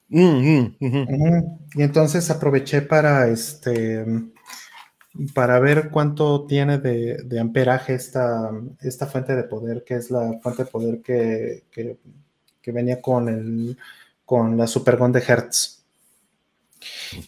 [0.09, 4.03] Mm, mm, y entonces aproveché para este
[5.34, 8.52] para ver cuánto tiene de, amperaje esta,
[9.12, 11.98] fuente de poder, que es la fuente de poder que,
[12.66, 13.76] venía con,
[14.58, 15.84] la Supergon de Hertz.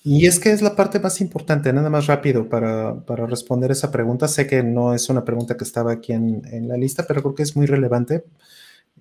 [0.04, 4.28] Y es que es la parte más importante, nada más rápido para, responder esa pregunta.
[4.28, 7.44] Sé que no es una pregunta que estaba aquí en, la lista, pero creo que
[7.44, 8.24] es muy relevante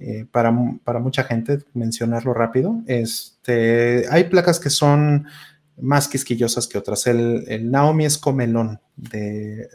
[0.01, 0.53] eh, para,
[0.83, 2.83] para, mucha gente mencionarlo rápido.
[2.87, 5.27] Este, hay placas que son
[5.81, 7.07] más quisquillosas que otras.
[7.07, 9.69] El, Naomi es comelón de,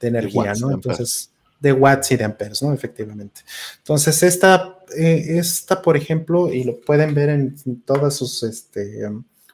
[0.00, 0.72] energía, ¿no?
[0.72, 2.72] Entonces, de watts y de amperes, ¿no?
[2.72, 3.42] Efectivamente.
[3.78, 9.06] Entonces, esta, eh, esta, por ejemplo, y lo pueden ver en todas sus este,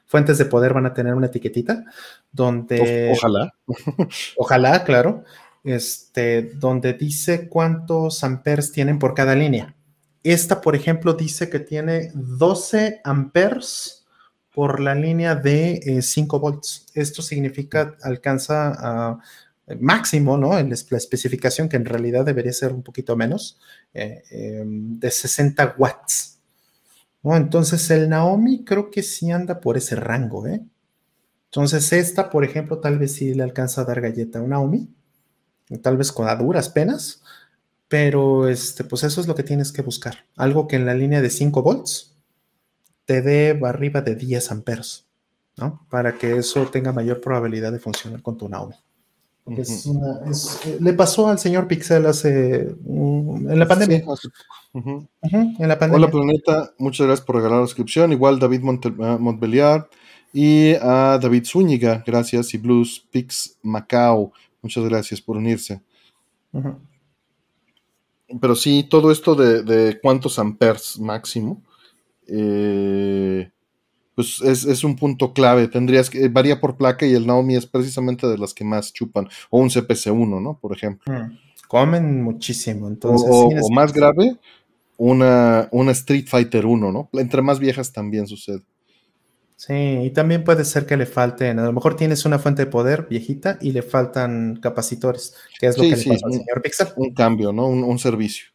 [0.07, 1.85] fuentes de poder van a tener una etiquetita
[2.31, 3.11] donde...
[3.11, 3.53] ojalá.
[4.37, 5.23] ojalá, claro.
[5.63, 9.75] Este, donde dice cuántos amperes tienen por cada línea.
[10.23, 13.96] Esta, por ejemplo, dice que tiene 12 amperes
[14.57, 16.87] por la línea de 5 eh, volts.
[16.95, 19.19] Esto significa alcanza a
[19.79, 20.59] máximo, ¿no?
[20.59, 23.59] La especificación, que en realidad debería ser un poquito menos,
[23.93, 26.39] eh, de 60 watts.
[27.21, 27.35] ¿no?
[27.35, 30.65] Entonces el Naomi creo que sí anda por ese rango, ¿eh?
[31.51, 34.89] Entonces esta, por ejemplo, tal vez sí le alcanza a dar galleta a un Naomi,
[35.83, 37.21] tal vez con a duras penas,
[37.87, 40.25] pero este, pues eso es lo que tienes que buscar.
[40.35, 42.16] Algo que en la línea de 5 volts
[43.07, 45.07] te dé arriba de 10 amperes,
[45.55, 45.87] ¿no?
[45.89, 48.75] Para que eso tenga mayor probabilidad de funcionar con tu Naomi.
[49.49, 54.03] Eh, le pasó al señor Pixel hace en la pandemia.
[54.73, 56.05] en la pandemia.
[56.05, 58.11] Hola Planeta, muchas gracias por regalar la suscripción.
[58.11, 58.61] Igual David
[58.99, 59.87] ah, Montbeliar
[60.33, 62.53] y a David Zúñiga, gracias.
[62.53, 65.81] Y Blues Pix Macao, muchas gracias por unirse.
[68.41, 71.63] Pero sí, todo esto de, de cuántos amperes máximo.
[72.27, 73.49] Eh,
[74.15, 75.67] pues es, un punto clave.
[75.67, 79.29] Tendrías que, varía por placa y el Naomi es precisamente de las que más chupan.
[79.49, 80.57] O un CPC1, ¿no?
[80.59, 81.13] Por ejemplo.
[81.13, 82.87] Mm, comen muchísimo.
[82.87, 84.37] Entonces, o, más grave,
[84.97, 87.09] una, una Street Fighter 1, ¿no?
[87.13, 88.63] Entre más viejas también sucede.
[89.57, 92.71] Sí, y también puede ser que le falten, a lo mejor tienes una fuente de
[92.71, 96.87] poder viejita y le faltan capacitores, que es lo que le pasa al señor Pixel.
[96.95, 97.65] Un cambio, ¿no?
[97.65, 98.49] Un, servicio.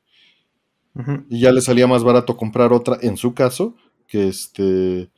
[1.29, 3.75] Y ya le salía más barato comprar otra, en su caso,
[4.07, 5.11] que este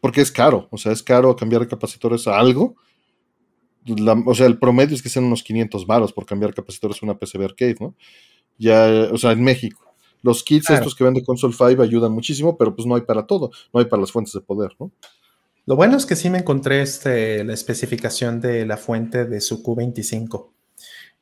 [0.00, 2.76] porque es caro, o sea, es caro cambiar capacitores a algo.
[4.26, 7.18] o sea, el promedio es que sean unos 500 varos por cambiar capacitores a una
[7.18, 7.94] PCB Arcade, ¿no?
[8.58, 9.82] Ya, o sea, en México.
[10.20, 13.50] Los kits estos que vende Console 5 ayudan muchísimo, pero pues no hay para todo,
[13.72, 14.92] no hay para las fuentes de poder, ¿no?
[15.64, 19.62] Lo bueno es que sí me encontré este, la especificación de la fuente de su
[19.62, 20.50] Q25.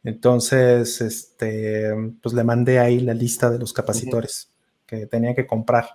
[0.04, 1.90] Entonces, este,
[2.20, 4.50] pues le mandé ahí la lista de los capacitores
[4.86, 5.86] que tenía que comprar.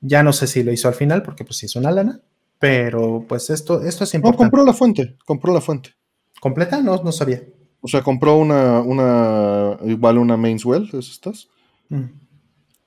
[0.00, 2.20] Ya no sé si lo hizo al final, porque pues hizo una lana,
[2.58, 4.44] pero pues esto, esto es importante.
[4.44, 5.94] No, compró la fuente, compró la fuente.
[6.40, 6.80] ¿Completa?
[6.80, 7.42] No, no sabía.
[7.82, 11.48] O sea, compró una, una, igual una Mainswell, ¿es estas?
[11.88, 12.04] Mm.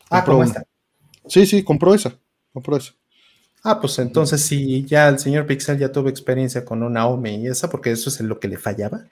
[0.09, 0.63] Ah, ¿cómo está?
[1.27, 2.15] Sí, sí, compró esa,
[2.51, 2.93] compró esa.
[3.63, 7.47] Ah, pues entonces sí, ya el señor Pixel ya tuvo experiencia con una Naomi y
[7.47, 9.05] esa, porque eso es lo que le fallaba,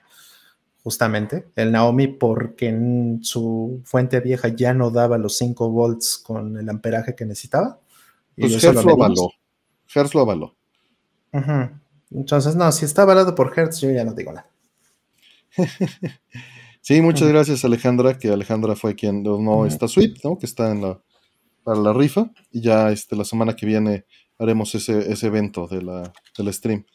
[0.83, 1.47] justamente.
[1.55, 6.69] El Naomi, porque en su fuente vieja ya no daba los 5 volts con el
[6.69, 7.79] amperaje que necesitaba.
[8.35, 9.31] pues Hertz lo avaló.
[9.93, 10.55] Hertz lo avaló.
[12.11, 14.49] Entonces, no, si está avalado por Hertz, yo ya no digo nada.
[16.81, 20.37] sí, muchas gracias Alejandra, que Alejandra fue quien donó esta suite, ¿no?
[20.37, 21.01] Que está en la,
[21.63, 22.31] para la rifa.
[22.51, 24.05] Y ya este, la semana que viene
[24.39, 26.85] haremos ese, ese evento de la, del stream.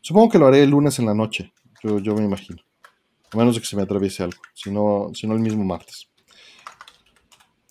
[0.00, 1.52] Supongo que lo haré el lunes en la noche,
[1.82, 2.62] yo, yo me imagino.
[3.32, 6.08] A menos de que se me atraviese algo, si no, el mismo martes.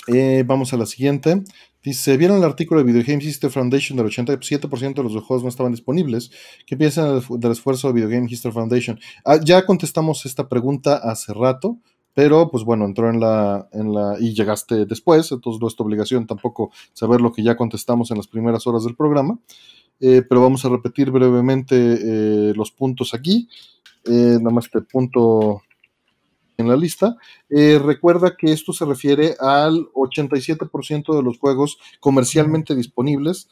[0.08, 1.44] Eh, vamos a la siguiente.
[1.84, 5.50] Dice, ¿vieron el artículo de Video Game History Foundation del 87% de los juegos no
[5.50, 6.32] estaban disponibles?
[6.66, 9.00] ¿Qué piensan del esfuerzo de Video Game History Foundation?
[9.24, 11.78] Ah, ya contestamos esta pregunta hace rato,
[12.14, 15.84] pero pues bueno, entró en la, en la y llegaste después, entonces no es tu
[15.84, 19.40] obligación tampoco saber lo que ya contestamos en las primeras horas del programa,
[20.00, 23.48] eh, pero vamos a repetir brevemente eh, los puntos aquí.
[24.06, 25.62] Eh, nada más este punto
[26.58, 27.16] en la lista.
[27.50, 33.48] Recuerda que esto se refiere al 87% de los juegos comercialmente disponibles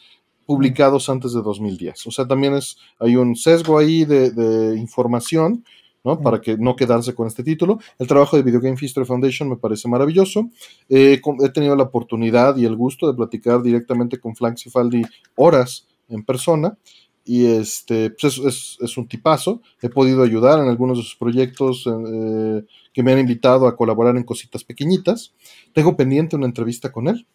[0.45, 2.07] publicados antes de 2010.
[2.07, 5.65] O sea, también es, hay un sesgo ahí de, información,
[6.03, 6.19] ¿no?
[6.22, 7.80] Para que no quedarse con este título.
[7.98, 10.49] El trabajo de Video Game History Foundation me parece maravilloso.
[10.88, 15.03] Eh, he tenido la oportunidad y el gusto de platicar directamente con Frank Cifaldi
[15.35, 16.77] horas en persona
[17.25, 18.38] y este pues
[18.80, 19.61] es, un tipazo.
[19.82, 24.16] He podido ayudar en algunos de sus proyectos eh, que me han invitado a colaborar
[24.16, 25.34] en cositas pequeñitas.
[25.74, 27.25] Tengo pendiente una entrevista con él,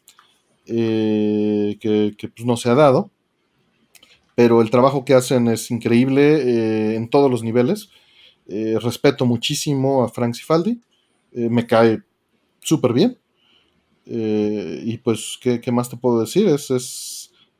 [0.67, 3.11] eh, que, pues, no se ha dado,
[4.37, 7.91] pero el trabajo que hacen es increíble eh, en todos los niveles.
[8.47, 10.81] respeto muchísimo a Frank Cifaldi,
[11.33, 12.03] me cae
[12.61, 13.19] súper bien.
[14.07, 16.47] y pues, ¿qué, más te puedo decir?
[16.47, 16.71] Es,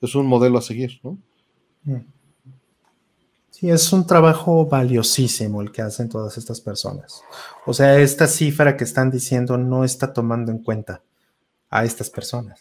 [0.01, 1.19] es un modelo a seguir, ¿no?
[3.51, 7.23] Sí, es un trabajo valiosísimo el que hacen todas estas personas.
[7.67, 11.03] O sea, esta cifra que están diciendo no está tomando en cuenta
[11.69, 12.61] a estas personas.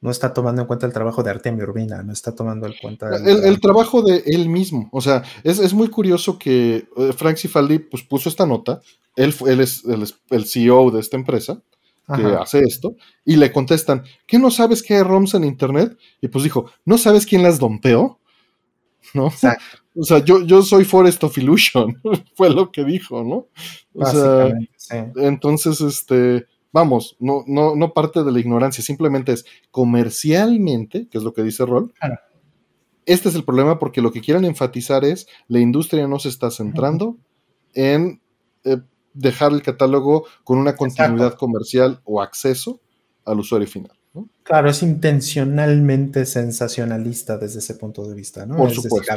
[0.00, 3.16] No está tomando en cuenta el trabajo de Artemio Urbina, no está tomando en cuenta...
[3.16, 4.88] El, trabajo de él mismo.
[4.92, 8.82] O sea, es, muy curioso que eh, Frank Cifaldi pues, puso esta nota.
[9.16, 9.82] Él, él es
[10.30, 11.62] el, CEO de esta empresa
[12.06, 15.96] que hace esto, y le contestan, ¿qué no sabes que hay ROMs en Internet?
[16.20, 18.20] Y pues dijo, ¿no sabes quién las dompeó?
[19.12, 19.26] ¿no?
[19.96, 22.00] O sea, yo, yo soy Forest of Illusion,
[22.34, 23.48] fue lo que dijo, ¿no?
[23.94, 24.52] O sea,
[25.16, 31.24] entonces, este, vamos, no, no, no parte de la ignorancia, simplemente es comercialmente, que es
[31.24, 31.92] lo que dice Roll.
[33.06, 36.50] Este es el problema porque lo que quieren enfatizar es la industria no se está
[36.50, 37.18] centrando
[37.74, 38.22] en
[38.64, 38.78] eh,
[39.14, 42.80] dejar el catálogo con una continuidad comercial o acceso
[43.24, 43.96] al usuario final.
[44.42, 48.56] Claro, es intencionalmente sensacionalista desde ese punto de vista, ¿no?
[48.56, 49.14] Por supuesto.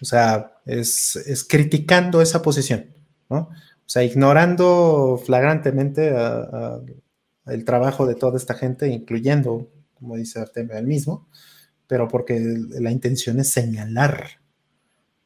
[0.00, 2.86] o sea, es, criticando esa posición,
[3.28, 3.38] ¿no?
[3.38, 6.14] O sea, ignorando flagrantemente
[7.46, 11.28] el trabajo de toda esta gente, incluyendo, como dice Artemio, el mismo,
[11.86, 12.40] pero porque
[12.80, 14.40] la intención es señalar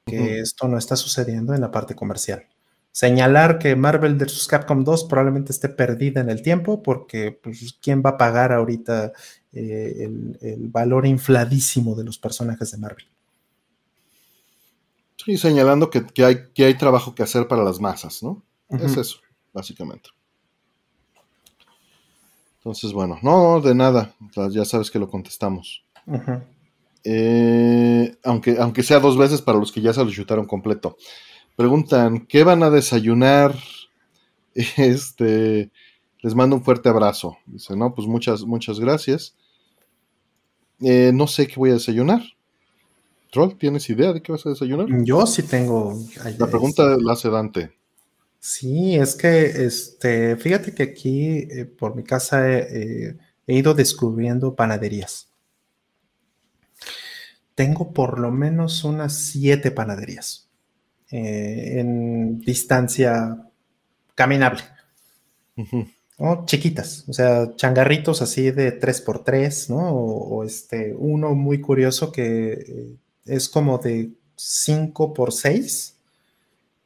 [0.05, 2.44] que esto no está sucediendo en la parte comercial
[2.93, 4.47] señalar que Marvel vs.
[4.49, 9.12] Capcom 2 probablemente esté perdida en el tiempo porque pues, ¿quién va a pagar ahorita
[9.52, 10.09] eh,
[10.41, 13.07] el, valor infladísimo de los personajes de Marvel?
[15.17, 18.43] Sí, señalando que, hay, que hay trabajo que hacer para las masas, ¿no?
[18.70, 19.19] Es eso,
[19.52, 20.10] básicamente.
[22.59, 24.15] Entonces, bueno, no, de nada,
[24.51, 25.83] ya sabes que lo contestamos.
[27.05, 30.97] Eh, aunque, aunque sea dos veces para los que ya se lo chutaron completo.
[31.60, 33.55] Preguntan, ¿qué van a desayunar?
[34.78, 35.70] Este,
[36.22, 37.36] les mando un fuerte abrazo.
[37.44, 39.36] Dice, no, pues muchas, muchas gracias.
[40.80, 42.22] Eh, no sé qué voy a desayunar.
[43.30, 44.86] Troll, ¿tienes idea de qué vas a desayunar?
[45.05, 45.98] Yo sí tengo.
[46.39, 47.72] La pregunta la hace Dante.
[48.39, 55.28] Sí, es que, este, fíjate que aquí eh, por mi casa he ido descubriendo panaderías.
[57.55, 60.49] Tengo por lo menos unas siete panaderías.
[61.12, 63.36] Eh, en distancia
[64.14, 64.62] caminable.
[66.44, 69.90] Chiquitas, o sea, changarritos así de 3x3, ¿no?
[69.90, 75.94] O, este, uno muy curioso que eh, es como de 5x6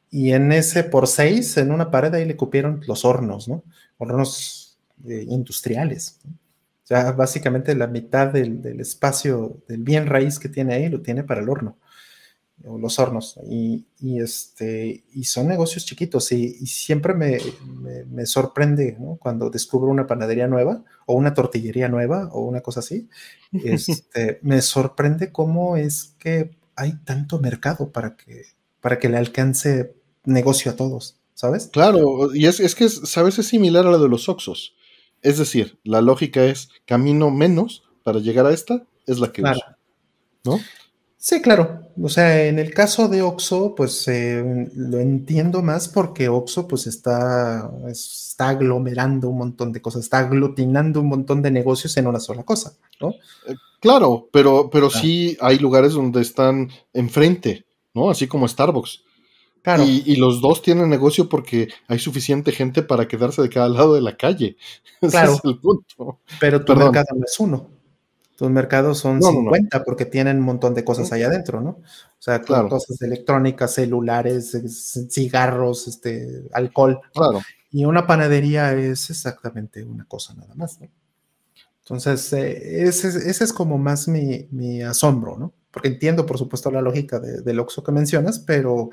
[0.09, 3.63] y en ese por 6, en una pared ahí le cupieron los hornos, ¿no?
[3.97, 6.19] Hornos eh, industriales.
[6.25, 11.01] O sea, básicamente la mitad del, del, espacio, del bien raíz que tiene ahí, lo
[11.01, 11.77] tiene para el horno
[12.63, 17.37] los hornos, y, este, y son negocios chiquitos, y, siempre me,
[18.09, 23.07] me, sorprende cuando descubro una panadería nueva, o una tortillería nueva, o una cosa así,
[23.51, 28.43] este, me sorprende cómo es que hay tanto mercado para que,
[28.81, 31.67] para que le alcance negocio a todos, ¿sabes?
[31.71, 33.37] Claro, y es, es que, ¿sabes?
[33.37, 34.75] Es similar a la de los Oxos.
[35.21, 39.61] Es decir, la lógica es camino menos para llegar a esta, es la que uso,
[40.43, 40.59] ¿no?
[41.25, 41.81] Sí, claro.
[41.99, 46.85] O sea, en el caso de Oxo, pues eh, lo entiendo más porque Oxo pues
[46.85, 52.19] está, está aglomerando un montón de cosas, está aglutinando un montón de negocios en una
[52.19, 53.09] sola cosa, ¿no?
[53.47, 58.11] Eh, claro, pero, pero sí hay lugares donde están enfrente, ¿no?
[58.11, 59.01] Así como Starbucks.
[59.63, 59.83] Claro.
[59.83, 64.01] Y, los dos tienen negocio porque hay suficiente gente para quedarse de cada lado de
[64.01, 64.57] la calle.
[64.99, 65.31] Claro.
[65.31, 66.19] Ese es el punto.
[66.39, 67.74] Pero tu mercado no es uno.
[68.35, 71.69] Tus mercados son 50 porque tienen un montón de cosas allá adentro, ¿no?
[71.69, 74.57] O sea, cosas electrónicas, celulares,
[75.09, 76.99] cigarros, este, alcohol.
[77.13, 77.41] Claro.
[77.71, 80.87] Y una panadería es exactamente una cosa nada más, ¿no?
[81.85, 85.53] Entonces, eh, ese, es como más mi, asombro, ¿no?
[85.69, 88.89] Porque entiendo, por supuesto, la lógica del Oxxo que mencionas, pero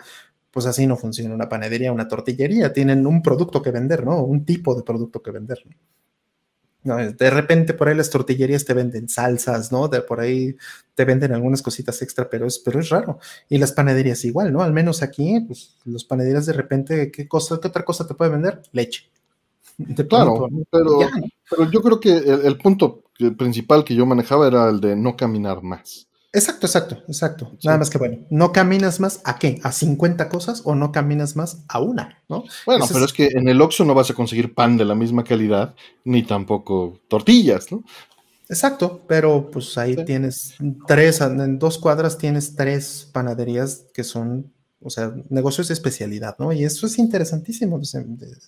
[0.51, 2.73] pues así no funciona una panadería, una tortillería.
[2.75, 4.23] Tienen un producto que vender, ¿no?
[4.23, 5.59] Un tipo de producto que vender.
[5.65, 5.73] ¿no?
[6.85, 9.86] De repente por ahí las tortillerías te venden salsas, ¿no?
[9.86, 10.57] De por ahí
[10.94, 13.20] te venden algunas cositas extra, pero es, pero es raro.
[13.49, 14.62] Y las panaderías igual, ¿no?
[14.62, 18.33] Al menos aquí, pues los panaderías de repente, ¿qué cosa, qué otra cosa te puede
[18.33, 18.62] vender?
[18.73, 19.09] Leche.
[20.09, 21.01] claro, pero,
[21.49, 23.05] pero, yo creo que el punto
[23.39, 26.09] principal que yo manejaba era el de no caminar más.
[26.35, 27.52] Exacto, exacto, exacto.
[27.62, 29.61] Nada más que bueno, no caminas más a qué?
[29.62, 32.23] ¿A 50 cosas o no caminas más a una?
[32.28, 32.44] ¿no?
[32.65, 33.12] Bueno, pero es...
[33.12, 36.99] que en el Oxxo no vas a conseguir pan de la misma calidad, ni tampoco
[37.09, 37.85] tortillas, ¿no?
[38.49, 40.55] Exacto, pero pues ahí tienes
[40.86, 44.52] tres, en dos cuadras tienes tres panaderías que son
[44.85, 46.52] o sea, negocios de especialidad, ¿no?
[46.52, 47.81] Y eso es interesantísimo,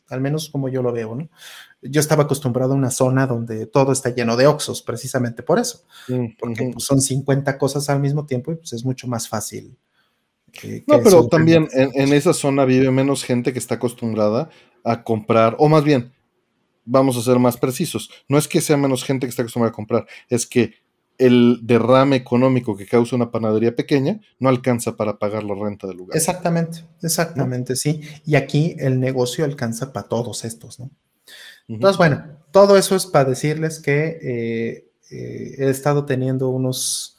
[0.08, 1.28] al menos como yo lo veo, ¿no?
[1.82, 5.82] Yo estaba acostumbrado a una zona donde todo está lleno de oxos, precisamente por eso,
[6.38, 9.76] porque pues, son 50 cosas al mismo tiempo y pues es mucho más fácil.
[10.86, 14.48] no, pero también en, en, esa zona vive menos gente que está acostumbrada
[14.84, 16.12] a comprar, o más bien,
[16.84, 19.74] vamos a ser más precisos, no es que sea menos gente que está acostumbrada a
[19.74, 20.83] comprar, es que
[21.18, 25.98] el derrame económico que causa una panadería pequeña no alcanza para pagar la renta del
[25.98, 26.16] lugar.
[26.16, 28.00] Exactamente, exactamente, sí.
[28.24, 30.90] Y aquí el negocio alcanza para todos estos, ¿no?
[31.68, 37.16] Entonces, bueno, todo eso es para decirles que eh, eh, he estado teniendo unos,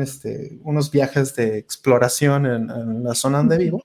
[0.00, 3.84] este, unos viajes de exploración en, la zona donde vivo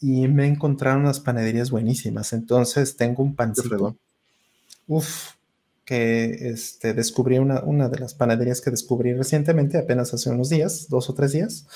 [0.00, 2.32] y me encontraron unas panaderías buenísimas.
[2.32, 3.96] Entonces tengo un pancito.
[4.86, 5.32] Uf,
[5.90, 10.86] que este, descubrí una, una de las panaderías que descubrí recientemente, apenas hace unos días,
[10.88, 11.66] dos o tres días,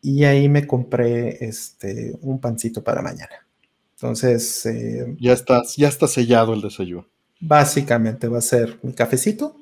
[0.00, 3.44] y ahí me compré este, un pancito para mañana.
[3.96, 4.64] Entonces...
[4.66, 7.08] Eh, ya, está, ya está sellado el desayuno.
[7.40, 9.56] Básicamente va a ser mi cafecito,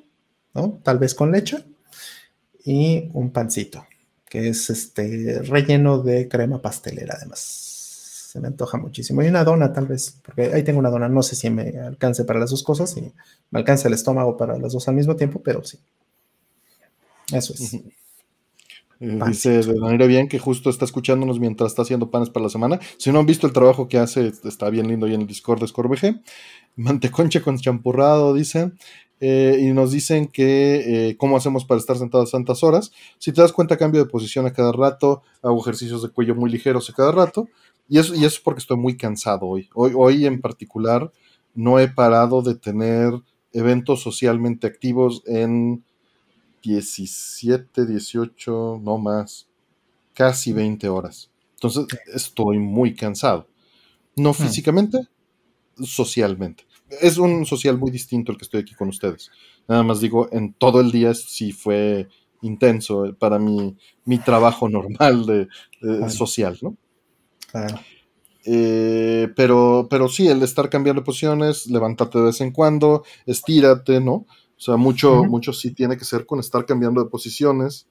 [0.53, 0.79] ¿no?
[0.83, 1.65] Tal vez con leche
[2.63, 3.87] y un pancito,
[4.29, 7.70] que es este relleno de crema pastelera además
[8.31, 9.21] se me antoja muchísimo.
[9.21, 12.23] Y una dona, tal vez, porque ahí tengo una dona, no sé si me alcance
[12.23, 15.41] para las dos cosas y me alcance el estómago para las dos al mismo tiempo,
[15.43, 15.79] pero sí.
[17.33, 17.73] Eso es.
[17.73, 22.49] Eh, dice de manera bien que justo está escuchándonos mientras está haciendo panes para la
[22.49, 22.79] semana.
[22.97, 25.59] Si no han visto el trabajo que hace, está bien lindo ahí en el Discord
[25.59, 26.21] de Scorbg.
[26.77, 28.71] Manteconche con champurrado, dice.
[29.19, 32.91] Eh, y nos dicen que eh, cómo hacemos para estar sentados tantas horas.
[33.19, 36.49] Si te das cuenta, cambio de posición a cada rato, hago ejercicios de cuello muy
[36.49, 37.47] ligeros a cada rato.
[37.91, 39.69] Y eso, y eso es porque estoy muy cansado hoy.
[39.73, 39.91] hoy.
[39.93, 41.11] Hoy en particular
[41.53, 43.11] no he parado de tener
[43.51, 45.83] eventos socialmente activos en
[46.63, 49.49] 17, 18, no más,
[50.13, 51.31] casi 20 horas.
[51.55, 53.49] Entonces estoy muy cansado.
[54.15, 54.35] No hmm.
[54.35, 55.09] físicamente,
[55.83, 56.63] socialmente.
[57.01, 59.31] Es un social muy distinto el que estoy aquí con ustedes.
[59.67, 62.07] Nada más digo, en todo el día sí fue
[62.41, 65.49] intenso para mi, mi trabajo normal de,
[66.09, 66.77] social, ¿no?
[68.45, 74.13] Eh, pero, pero sí, el estar cambiando posiciones, levantarte de vez en cuando, estírate, ¿no?
[74.61, 77.87] O sea, mucho, mucho sí tiene que ser con estar cambiando de posiciones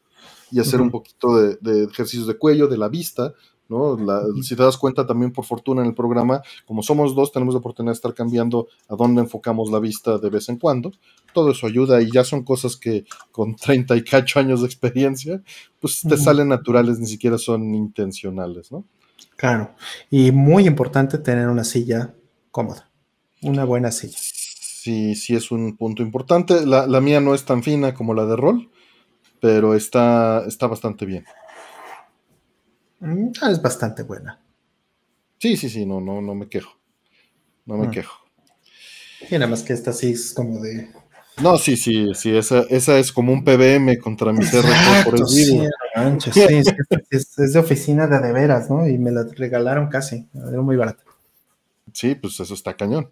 [0.53, 3.35] y hacer un poquito de, ejercicios de cuello, de la vista,
[3.69, 3.97] ¿no?
[4.43, 7.61] si te das cuenta también por fortuna en el programa, como somos dos, tenemos la
[7.61, 10.91] oportunidad de estar cambiando a dónde enfocamos la vista de vez en cuando.
[11.33, 15.43] Todo eso ayuda y ya son cosas que con 30 y cacho años de experiencia,
[15.79, 18.85] pues te salen naturales, ni siquiera son intencionales, ¿no?
[19.37, 19.75] Claro,
[20.11, 22.15] y muy importante tener una silla
[22.51, 22.91] cómoda,
[23.43, 24.19] una buena silla.
[24.19, 26.65] Sí, sí es un punto importante.
[26.65, 28.71] La, mía no es tan fina como la de rol,
[29.41, 31.25] pero está, está bastante bien.
[33.01, 34.41] Mm, es bastante buena.
[35.39, 36.79] Sí, sí, sí, no, no, no me quejo.
[37.67, 37.91] No me mm.
[37.91, 38.21] quejo.
[39.31, 40.91] Y nada más que esta sí es como de
[41.43, 45.27] no, sí, sí, sí, esa, esa es como un PBM contra mi CRT por el
[45.27, 46.43] sí, sí,
[47.11, 48.87] es, es, de oficina de de veras, ¿no?
[48.87, 51.03] Y me la regalaron casi, era muy barata.
[51.93, 53.11] Sí, pues eso está cañón.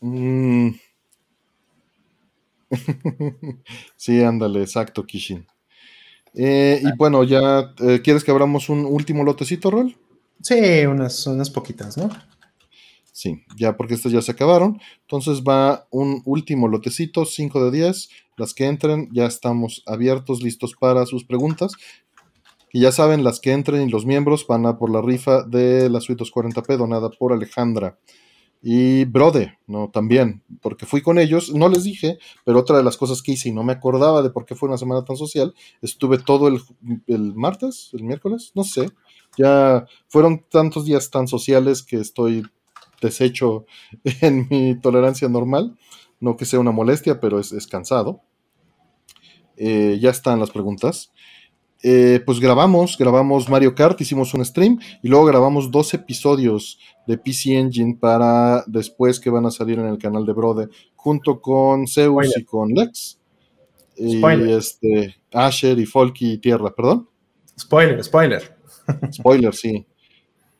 [0.00, 0.70] Mm.
[3.96, 5.46] sí, ándale, exacto, Kishin.
[6.34, 9.96] Eh, y bueno, ya, eh, ¿quieres que abramos un último lotecito, Rol?
[10.40, 12.08] Sí, unas, unas poquitas, ¿no?
[13.20, 14.80] Sí, ya porque estas ya se acabaron.
[15.02, 18.08] Entonces va un último lotecito, 5 de 10.
[18.38, 21.74] Las que entren, ya estamos abiertos, listos para sus preguntas.
[22.72, 25.90] Y ya saben, las que entren y los miembros van a por la rifa de
[25.90, 27.98] la Suite 240p donada por Alejandra.
[28.62, 29.90] Y Brode, ¿no?
[29.90, 32.16] También, porque fui con ellos, no les dije,
[32.46, 34.70] pero otra de las cosas que hice y no me acordaba de por qué fue
[34.70, 36.62] una semana tan social, estuve todo el,
[37.06, 38.88] el martes, el miércoles, no sé,
[39.36, 42.44] ya fueron tantos días tan sociales que estoy
[43.00, 43.66] desecho
[44.20, 45.76] en mi tolerancia normal.
[46.20, 48.20] No que sea una molestia, pero es, cansado.
[49.56, 51.12] Eh, ya están las preguntas.
[51.82, 57.16] Eh, pues grabamos, grabamos Mario Kart, hicimos un stream y luego grabamos dos episodios de
[57.16, 61.86] PC Engine para después que van a salir en el canal de Brode, junto con
[61.86, 63.18] Zeus y con Lex.
[63.96, 67.08] Y este, Asher y Folky y Tierra, perdón.
[67.58, 68.56] Spoiler, spoiler.
[69.12, 69.86] Spoiler, sí.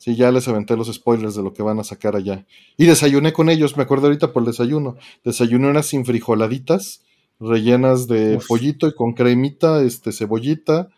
[0.01, 2.47] Sí, ya les aventé los spoilers de lo que van a sacar allá.
[2.79, 4.97] Y desayuné con ellos, me acuerdo ahorita por el desayuno.
[5.25, 7.03] Desayuné unas sin frijoladitas
[7.39, 10.89] rellenas de pollito y con cremita, este, cebollita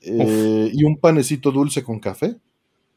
[0.00, 2.38] eh, y un panecito dulce con café,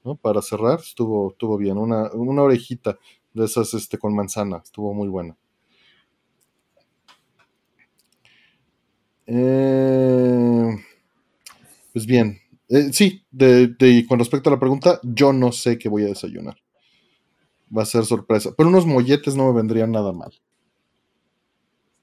[0.05, 0.15] ¿no?
[0.15, 1.77] Para cerrar, estuvo, estuvo bien.
[1.77, 2.97] Una, una orejita
[3.33, 5.35] de esas este, con manzana, estuvo muy buena.
[9.27, 10.75] Eh,
[11.91, 12.39] pues bien,
[12.69, 16.57] eh, sí, de, con respecto a la pregunta, yo no sé qué voy a desayunar.
[17.75, 18.51] Va a ser sorpresa.
[18.55, 20.31] Pero unos molletes no me vendrían nada mal.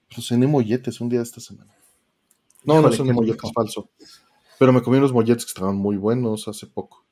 [0.09, 1.73] Pero cené molletes un día de esta semana.
[2.65, 3.91] No, no son molletes, falso.
[4.59, 7.05] Pero me comí unos molletes que estaban muy buenos hace poco.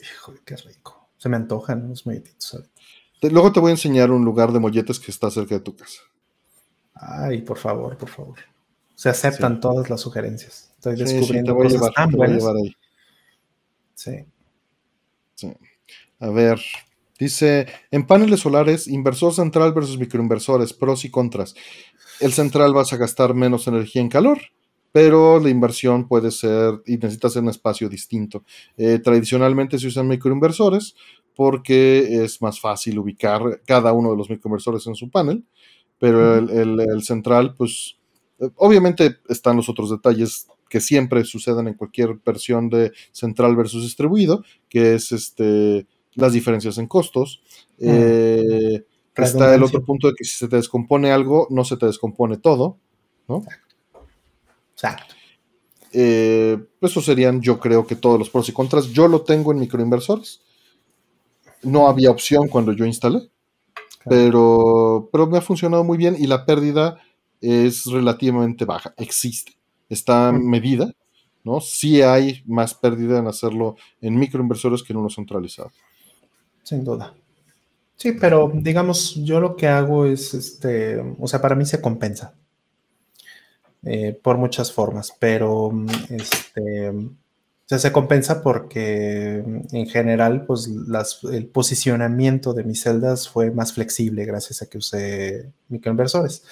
[0.00, 1.10] Híjole, qué rico.
[1.18, 2.64] Se me antojan unos molletitos.
[3.20, 6.00] luego te voy a enseñar un lugar de molletes que está cerca de tu casa.
[6.94, 8.38] Ay, por favor, por favor.
[9.00, 10.74] Se aceptan todas las sugerencias.
[10.74, 12.44] Estoy descubriendo sí, cosas tan buenas.
[13.94, 14.26] Sí.
[15.34, 15.54] Sí.
[16.18, 16.60] A ver,
[17.18, 21.54] Dice, en paneles solares, inversor central versus microinversores, pros y contras.
[22.20, 24.38] El central vas a gastar menos energía en calor,
[24.92, 28.44] pero la inversión puede ser y necesitas un espacio distinto.
[28.76, 30.94] Eh, tradicionalmente se usan microinversores
[31.34, 35.42] porque es más fácil ubicar cada uno de los microinversores en su panel,
[35.98, 37.96] pero el, central, pues
[38.56, 44.44] obviamente están los otros detalles que siempre suceden en cualquier versión de central versus distribuido,
[44.68, 47.42] que es este, las diferencias en costos.
[47.78, 48.84] Eh,
[49.16, 52.36] está el otro punto de que si se te descompone algo, no se te descompone
[52.36, 52.78] todo,
[53.28, 53.42] ¿no?
[54.72, 55.14] Exacto.
[55.92, 58.86] Eh, eso serían, yo creo que todos los pros y contras.
[58.86, 60.40] Yo lo tengo en microinversores.
[61.62, 63.28] No había opción cuando yo instalé,
[64.06, 67.00] pero, pero me ha funcionado muy bien y la pérdida
[67.40, 68.94] es relativamente baja.
[68.96, 69.52] Existe,
[69.88, 70.92] está medida,
[71.44, 71.60] ¿no?
[71.60, 75.70] Sí hay más pérdida en hacerlo en microinversores que en uno centralizado.
[76.62, 77.14] Sin duda.
[77.96, 82.34] Sí, pero digamos, yo lo que hago es, este, o sea, para mí se compensa.
[83.82, 85.72] Eh, por muchas formas, pero
[86.10, 86.92] este,
[87.66, 90.68] se compensa porque en general pues
[91.32, 96.42] el posicionamiento de mis celdas fue más flexible gracias a que usé microinversores.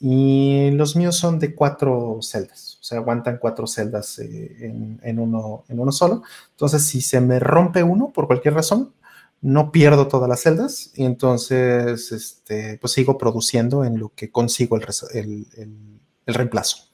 [0.00, 5.64] Y los míos son de cuatro celdas, o sea, aguantan cuatro celdas eh, en, uno,
[5.68, 6.22] en uno solo.
[6.50, 8.92] Entonces, si se me rompe uno por cualquier razón,
[9.40, 14.76] no pierdo todas las celdas y entonces este, pues sigo produciendo en lo que consigo
[14.76, 15.94] el, el
[16.26, 16.88] el reemplazo.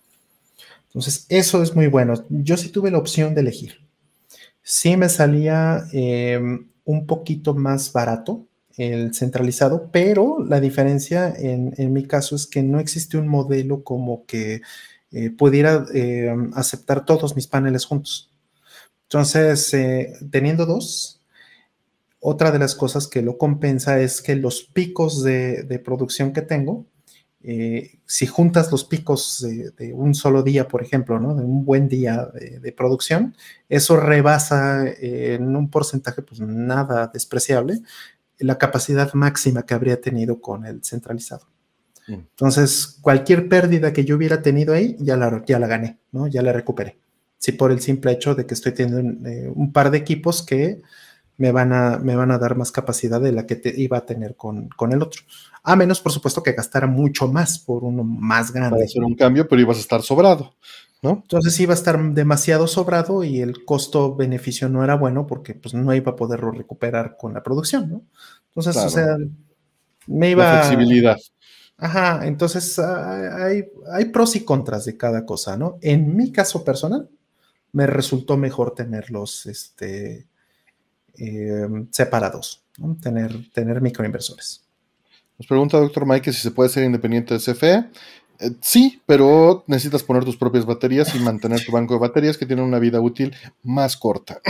[0.87, 2.15] Entonces, eso es muy bueno.
[2.29, 3.81] Yo sí tuve la opción de elegir.
[4.63, 8.47] Sí me salía em, un poquito más barato
[8.77, 14.25] el centralizado, pero la diferencia en, mi caso es que no existe un modelo como
[14.27, 14.63] que
[15.13, 18.31] eh, pudiera em, aceptar todos mis paneles juntos.
[19.05, 21.23] Entonces, eh, teniendo dos,
[22.21, 26.87] otra de las cosas que lo compensa es que los picos de producción que tengo,
[27.43, 31.35] eh, si juntas los picos de, un solo día, por ejemplo, ¿no?
[31.35, 33.35] de un buen día de, producción,
[33.69, 37.81] eso rebasa eh, en un porcentaje pues nada despreciable
[38.41, 41.47] la capacidad máxima que habría tenido con el centralizado.
[42.09, 42.13] Mm.
[42.13, 46.27] Entonces, cualquier pérdida que yo hubiera tenido ahí, ya la, ya la gané, ¿no?
[46.27, 46.99] ya la recuperé.
[47.39, 50.83] Sí, por el simple hecho de que estoy teniendo eh, un par de equipos que
[51.39, 54.05] me van a, me van a dar más capacidad de la que te iba a
[54.05, 55.23] tener con, con el otro.
[55.63, 58.77] A menos, por supuesto, que gastara mucho más por uno más grande.
[58.77, 60.55] Para hacer un cambio, pero ibas a estar sobrado,
[61.03, 61.21] ¿no?
[61.23, 65.95] Entonces iba a estar demasiado sobrado y el costo-beneficio no era bueno porque pues no
[65.95, 68.03] iba a poderlo recuperar con la producción, ¿no?
[68.49, 69.17] Entonces, o sea,
[70.07, 70.45] me iba...
[70.45, 71.17] La flexibilidad.
[71.77, 75.79] Ajá, entonces hay, hay pros y contras de cada cosa, ¿no?
[75.81, 77.09] En mi caso personal,
[77.73, 80.27] me resultó mejor tenerlos, este,
[81.17, 82.65] eh, separados,
[83.01, 84.67] tener, tener microinversores.
[85.39, 87.91] Nos pregunta doctor Mike si se puede ser independiente de CFE.
[88.41, 92.47] Eh, sí, pero necesitas poner tus propias baterías y mantener tu banco de baterías que
[92.47, 94.41] tiene una vida útil más corta.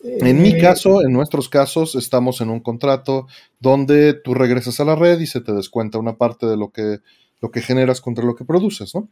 [0.00, 3.26] En mi eh, caso, en nuestros casos, estamos en un contrato
[3.58, 6.98] donde tú regresas a la red y se te descuenta una parte de lo que,
[7.40, 9.08] lo que generas contra lo que produces, ¿no?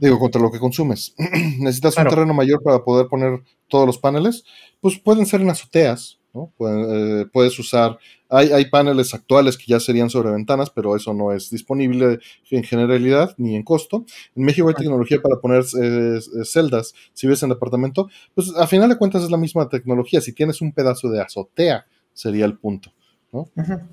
[0.00, 1.14] Digo, contra lo que consumes.
[1.58, 4.44] Necesitas un terreno mayor para poder poner todos los paneles.
[4.80, 6.52] Pues pueden ser en azoteas, ¿no?
[6.58, 7.98] Eh, puedes usar.
[8.28, 12.18] Hay, hay, paneles actuales que ya serían sobre ventanas, pero eso no es disponible
[12.50, 14.04] en generalidad ni en costo.
[14.34, 16.94] En México hay tecnología para poner eh, eh, celdas.
[17.12, 20.20] Si ves en departamento, pues a final de cuentas es la misma tecnología.
[20.20, 22.92] Si tienes un pedazo de azotea, sería el punto.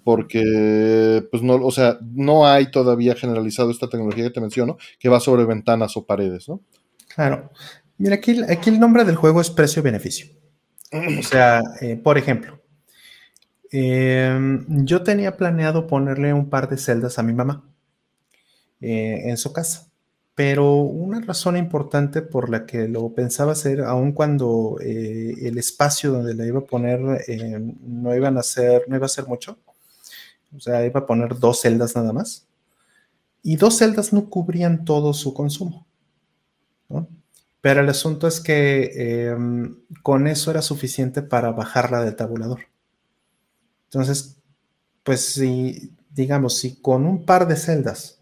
[0.03, 5.09] Porque, pues no, o sea, no hay todavía generalizado esta tecnología que te menciono, que
[5.09, 6.61] va sobre ventanas o paredes, ¿no?
[7.15, 7.49] Claro.
[7.97, 10.27] Mira, aquí, aquí el nombre del juego es precio-beneficio.
[10.91, 12.59] O sea, eh, por ejemplo,
[13.71, 17.63] em, yo tenía planeado ponerle un par de celdas a mi mamá
[18.81, 19.91] eh, en su casa.
[20.33, 26.11] Pero una razón importante por la que lo pensaba hacer, aun cuando eh, el espacio
[26.11, 29.59] donde la iba a poner eh, no iban a ser, no iba a ser mucho,
[30.55, 32.47] o sea, iba a poner dos celdas nada más,
[33.43, 35.85] y dos celdas no cubrían todo su consumo,
[37.61, 42.61] Pero el asunto es que em, con eso era suficiente para bajarla del tabulador.
[43.85, 44.37] Entonces,
[45.03, 48.19] pues si, digamos, si con un par de celdas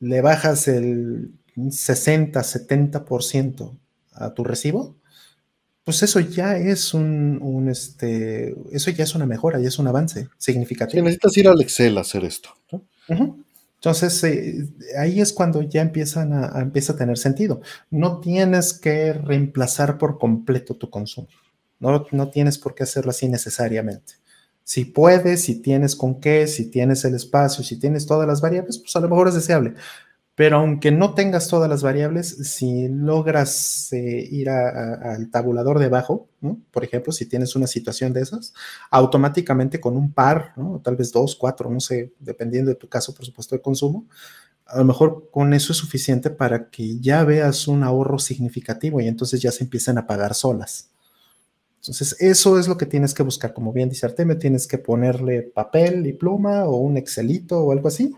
[0.00, 1.32] le bajas el
[1.70, 3.78] 60, 70%
[4.12, 4.96] a tu recibo,
[5.84, 10.28] pues eso ya es un, este, eso ya es una mejora, ya es un avance
[10.36, 11.02] significativo.
[11.02, 12.50] necesitas ir al Excel a hacer esto.
[13.78, 17.60] Entonces, eh, ahí es cuando ya empiezan a, empieza a tener sentido.
[17.90, 21.28] No tienes que reemplazar por completo tu consumo.
[21.78, 24.14] No, no tienes por qué hacerlo así necesariamente.
[24.64, 28.78] Si puedes, si tienes con qué, si tienes el espacio, si tienes todas las variables,
[28.78, 29.74] pues a lo mejor es deseable.
[30.38, 36.28] Pero aunque no tengas todas las variables, si logras eh, ir al tabulador debajo,
[36.70, 38.54] por ejemplo, si tienes una situación de esas,
[38.88, 43.26] automáticamente con un par, tal vez dos, cuatro, no sé, dependiendo de tu caso, por
[43.26, 44.06] supuesto, de consumo,
[44.66, 49.08] a lo mejor con eso es suficiente para que ya veas un ahorro significativo y
[49.08, 50.90] entonces ya se empiecen a pagar solas.
[51.80, 53.52] Entonces, eso es lo que tienes que buscar.
[53.52, 57.88] Como bien dice Artemio, tienes que ponerle papel y pluma o un Excelito o algo
[57.88, 58.14] así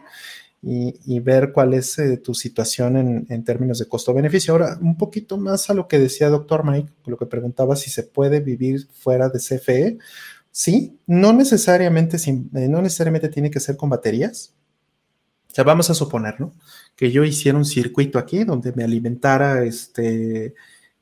[0.63, 4.53] y, ver cuál es eh, tu situación en, términos de costo-beneficio.
[4.53, 8.03] Ahora, un poquito más a lo que decía doctor Mike, lo que preguntaba si se
[8.03, 9.99] puede vivir fuera de CFE.
[10.51, 14.55] Sí, no necesariamente, eh, no necesariamente tiene que ser con baterías.
[15.51, 16.53] O sea, vamos a suponer, ¿no?
[16.95, 20.55] Que yo hiciera un circuito aquí donde me alimentara este,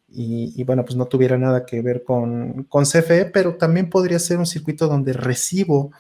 [0.09, 4.47] y, bueno, pues no tuviera nada que ver con CFE, pero también podría ser un
[4.47, 5.91] circuito donde recibo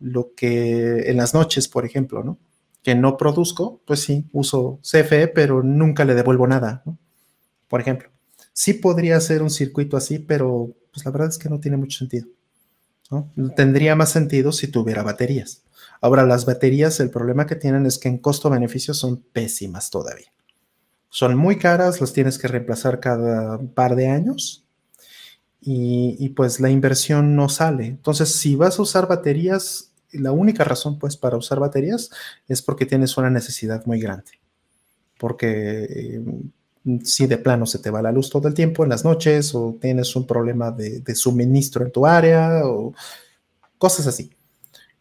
[0.00, 2.38] lo que en las noches, por ejemplo, ¿no?
[2.88, 6.82] Que no produzco, pues sí, uso CFE, pero nunca le devuelvo nada,
[7.68, 8.08] Por ejemplo,
[8.54, 11.98] sí podría ser un circuito así, pero pues la verdad es que no tiene mucho
[11.98, 12.28] sentido.
[13.54, 15.64] Tendría más sentido si tuviera baterías.
[16.00, 20.32] Ahora, las baterías, el problema que tienen es que en costo-beneficio son pésimas todavía.
[21.10, 24.64] Son muy caras, las tienes que reemplazar cada par de años
[25.60, 27.84] y, y pues la inversión no sale.
[27.84, 32.10] Entonces, si vas a usar baterías, la única razón pues para usar baterías
[32.46, 34.32] es porque tienes una necesidad muy grande.
[35.18, 36.22] Porque eh,
[37.04, 39.76] si de plano se te va la luz todo el tiempo en las noches o
[39.80, 42.94] tienes un problema de, suministro en tu área o
[43.76, 44.30] cosas así.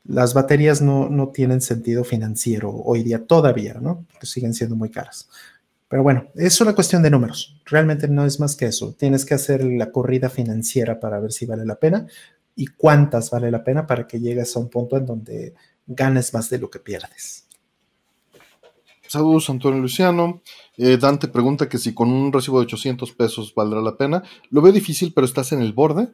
[0.06, 4.06] Las baterías no, no, tienen sentido financiero hoy día todavía, ¿no?
[4.22, 5.28] Siguen siendo muy caras.
[5.90, 7.60] Pero bueno, es una cuestión de números.
[7.66, 8.94] Realmente no es más que eso.
[8.98, 12.08] Tienes que hacer la corrida financiera para ver si vale la pena
[12.58, 15.54] y cuántas vale la pena para que llegues a un punto en donde
[15.86, 17.48] ganes más de lo que pierdes.
[19.08, 20.42] Saludos, Antonio Luciano.
[20.76, 24.24] Eh, Dante pregunta que si con un recibo de 800 pesos valdrá la pena.
[24.50, 26.10] Lo veo difícil, pero estás en el borde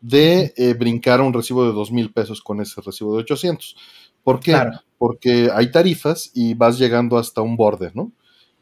[0.00, 3.76] de eh, brincar a un recibo de 2 mil pesos con ese recibo de 800.
[4.22, 4.56] ¿Por qué?
[4.98, 8.12] Porque hay tarifas y vas llegando hasta un borde, ¿no?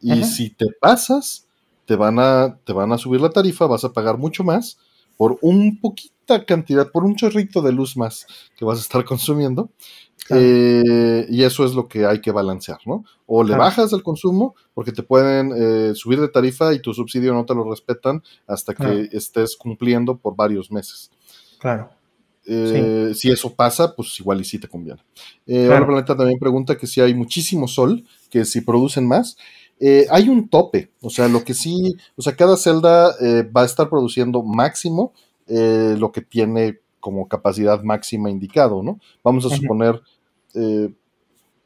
[0.00, 1.46] Y si te pasas,
[1.84, 4.78] te van, a, te van a subir la tarifa, vas a pagar mucho más
[5.16, 5.80] por un
[6.26, 9.70] poquita cantidad, por un chorrito de luz más que vas a estar consumiendo.
[10.30, 13.04] Eh, y eso es lo que hay que balancear, ¿no?
[13.26, 17.32] O le bajas el consumo porque te pueden eh, subir de tarifa y tu subsidio
[17.32, 21.12] no te lo respetan hasta que estés cumpliendo por varios meses.
[21.60, 21.90] Claro.
[22.44, 25.00] Eh, si eso pasa, pues igual y sí te conviene.
[25.48, 29.36] Ahora Planeta también pregunta que si hay muchísimo sol, que si producen más.
[29.78, 33.60] Eh, hay un tope, o sea, lo que sí, o sea, cada celda eh, va
[33.60, 35.12] a estar produciendo máximo
[35.46, 38.98] eh, lo que tiene como capacidad máxima indicado, ¿no?
[39.22, 40.00] Vamos a suponer,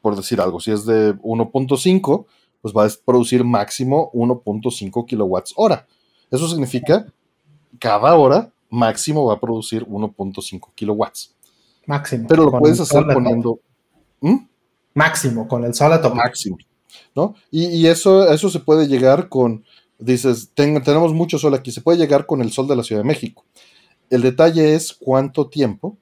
[0.01, 2.25] por decir algo, si es de 1.5,
[2.61, 5.87] pues va a producir máximo 1.5 kilowatts hora.
[6.29, 7.11] Eso significa
[7.79, 11.35] cada hora máximo va a producir 1.5 kilowatts.
[11.85, 12.27] Máximo.
[12.27, 13.59] Pero lo puedes hacer poniendo...
[14.21, 14.37] ¿Mm?
[14.93, 16.57] Máximo, con el sol a Máximo.
[17.15, 17.35] ¿no?
[17.49, 19.63] Y, eso, eso se puede llegar con,
[19.97, 23.07] dices, tenemos mucho sol aquí, se puede llegar con el sol de la Ciudad de
[23.07, 23.45] México.
[24.11, 25.97] El detalle es cuánto tiempo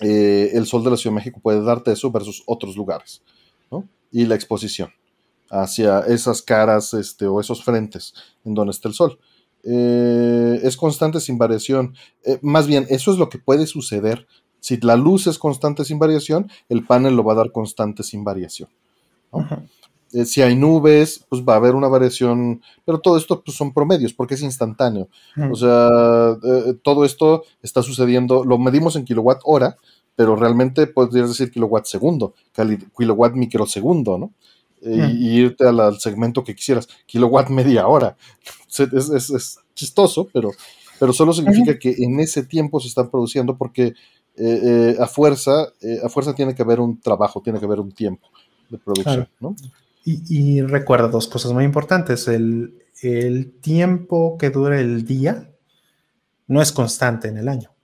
[0.00, 3.22] eh, el sol de la Ciudad de México puede darte eso versus otros lugares,
[3.70, 3.86] ¿no?
[4.10, 4.90] Y la exposición
[5.50, 9.18] hacia esas caras este, o esos frentes en donde está el sol.
[9.64, 11.94] Eh, es constante sin variación.
[12.24, 14.26] Eh, más bien, eso es lo que puede suceder.
[14.60, 18.24] Si la luz es constante sin variación, el panel lo va a dar constante sin
[18.24, 18.70] variación.
[19.30, 19.46] ¿no?
[20.12, 23.72] Eh, si hay nubes, pues va a haber una variación, pero todo esto pues, son
[23.72, 25.08] promedios porque es instantáneo.
[25.50, 29.76] O sea, eh, todo esto está sucediendo, lo medimos en kilowatt hora,
[30.14, 32.34] pero realmente podrías decir kilowatt segundo,
[32.96, 34.32] kilowatt microsegundo, ¿no?
[34.82, 38.16] Eh, y, irte al, segmento que quisieras, kilowatt media hora.
[38.68, 40.50] Es, chistoso, pero,
[41.00, 43.94] pero solo significa que en ese tiempo se están produciendo porque
[45.00, 48.28] a fuerza, a fuerza tiene que haber un trabajo, tiene que haber un tiempo
[48.68, 49.56] de producción, ¿no?
[50.08, 52.28] Y, recuerda dos cosas muy importantes.
[52.28, 52.82] El,
[53.60, 55.50] tiempo que dura el día
[56.46, 57.74] no es constante en el año.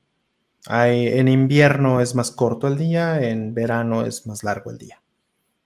[0.67, 5.02] Hay, en invierno es más corto el día, en verano es más largo el día.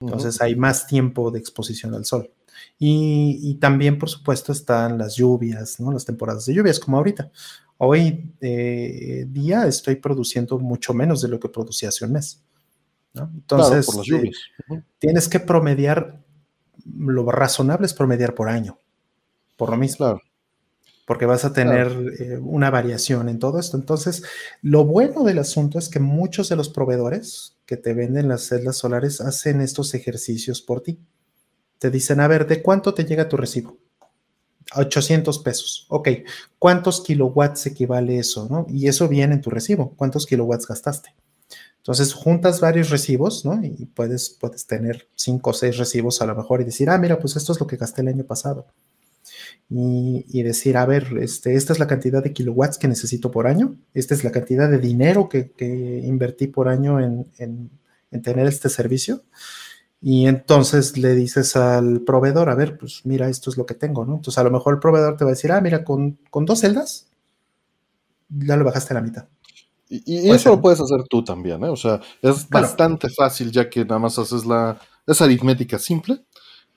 [0.01, 2.33] Entonces hay más tiempo de exposición al sol.
[2.79, 5.93] Y, también, por supuesto, están las lluvias, ¿no?
[5.93, 7.31] Las temporadas de lluvias, como ahorita.
[7.77, 12.43] Hoy eh, día estoy produciendo mucho menos de lo que producía hace un mes.
[13.15, 14.31] Entonces, eh,
[14.99, 16.26] tienes que promediar
[16.97, 18.79] lo razonable es promediar por año,
[19.57, 20.21] por lo mismo.
[21.07, 23.77] porque vas a tener eh, una variación en todo esto.
[23.77, 24.25] Entonces,
[24.61, 28.77] lo bueno del asunto es que muchos de los proveedores que te venden las celdas
[28.77, 30.99] solares hacen estos ejercicios por ti.
[31.79, 33.79] Te dicen, a ver, ¿de cuánto te llega tu recibo?
[34.75, 35.87] 800 pesos.
[35.91, 36.09] Ok,
[36.59, 38.49] ¿cuántos kilowatts equivale eso?
[38.51, 38.67] ¿no?
[38.69, 39.95] Y eso viene en tu recibo.
[39.97, 41.15] ¿Cuántos kilowatts gastaste?
[41.87, 43.63] Entonces juntas varios recibos, ¿no?
[43.63, 47.19] Y puedes, puedes tener cinco o seis recibos a lo mejor y decir, ah, mira,
[47.19, 48.67] pues esto es lo que gasté el año pasado.
[49.69, 53.77] Y, decir, a ver, este, esta es la cantidad de kilowatts que necesito por año,
[53.95, 55.53] esta es la cantidad de dinero que,
[56.05, 57.27] invertí por año en,
[58.11, 59.23] en tener este servicio.
[60.01, 64.05] Y entonces le dices al proveedor, a ver, pues mira, esto es lo que tengo,
[64.05, 64.17] ¿no?
[64.17, 67.09] Entonces a lo mejor el proveedor te va a decir, ah, mira, con, dos celdas,
[68.29, 69.29] ya lo bajaste a la mitad.
[69.89, 71.69] Y, eso lo puedes hacer tú también, ¿eh?
[71.69, 76.25] O sea, es bastante fácil ya que nada más haces la, aritmética simple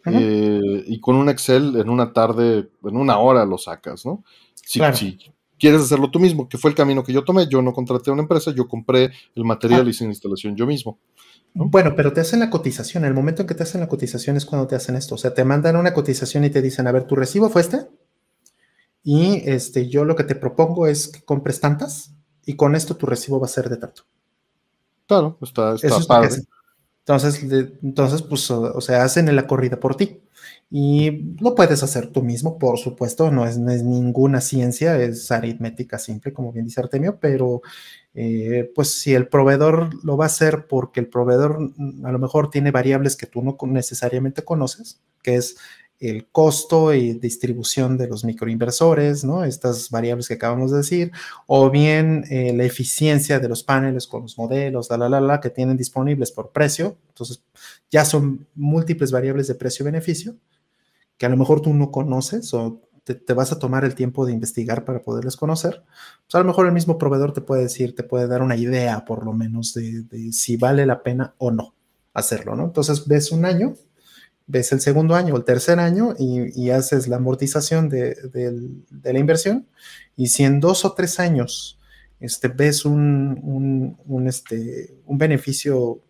[0.06, 4.24] eh, y con un Excel en una tarde, en una hora lo sacas, ¿no?
[4.54, 5.18] Si, si,
[5.60, 8.14] quieres hacerlo tú mismo, que fue el camino que yo tomé, yo no contraté a
[8.14, 11.00] una empresa, yo compré el material y hice la instalación yo mismo.
[11.54, 13.06] Bueno, pero te hacen la cotización.
[13.06, 15.16] El momento en que te hacen la cotización es cuando te hacen esto.
[15.16, 17.88] O sea, te mandan una cotización y te dicen, a ver, tu recibo fue este.
[19.04, 22.14] Y este, yo lo que te propongo es que compres tantas
[22.50, 24.02] y con esto tu recibo va a ser de tanto.
[25.06, 26.30] Claro, está, está padre.
[27.02, 27.44] Entonces,
[27.84, 30.24] entonces, pues, o, sea, hacen la corrida por ti.
[30.72, 35.32] Y lo puedes hacer tú mismo, por supuesto, no es, no es ninguna ciencia, es
[35.32, 37.62] aritmética simple, como bien dice Artemio, pero
[38.16, 42.18] eh, pues si el proveedor lo va a hacer porque el proveedor mm, a lo
[42.18, 45.58] mejor tiene variables que tú no necesariamente conoces, que es
[46.00, 49.44] el costo y distribución de los microinversores, ¿no?
[49.44, 51.12] Estas variables que acabamos de decir,
[51.48, 55.42] o bien eh, la eficiencia de los paneles con los modelos, la, la, la, la,
[55.42, 56.98] que tienen disponibles por precio.
[57.10, 57.44] Entonces,
[57.92, 60.36] ya son múltiples variables de precio-beneficio
[61.20, 64.34] que a lo mejor tú no conoces o te, vas a tomar el tiempo de
[64.34, 65.84] investigar para poderles conocer,
[66.24, 69.04] pues a lo mejor el mismo proveedor te puede decir, te puede dar una idea
[69.06, 71.76] por lo menos de, si vale la pena o no
[72.14, 72.66] hacerlo, ¿no?
[72.66, 73.74] Entonces ves un año,
[74.50, 78.18] ves el segundo año o el tercer año y, haces la amortización de,
[79.04, 79.68] la inversión
[80.16, 81.80] y si en dos o tres años
[82.20, 83.96] este, ves un,
[84.28, 86.02] este, un beneficio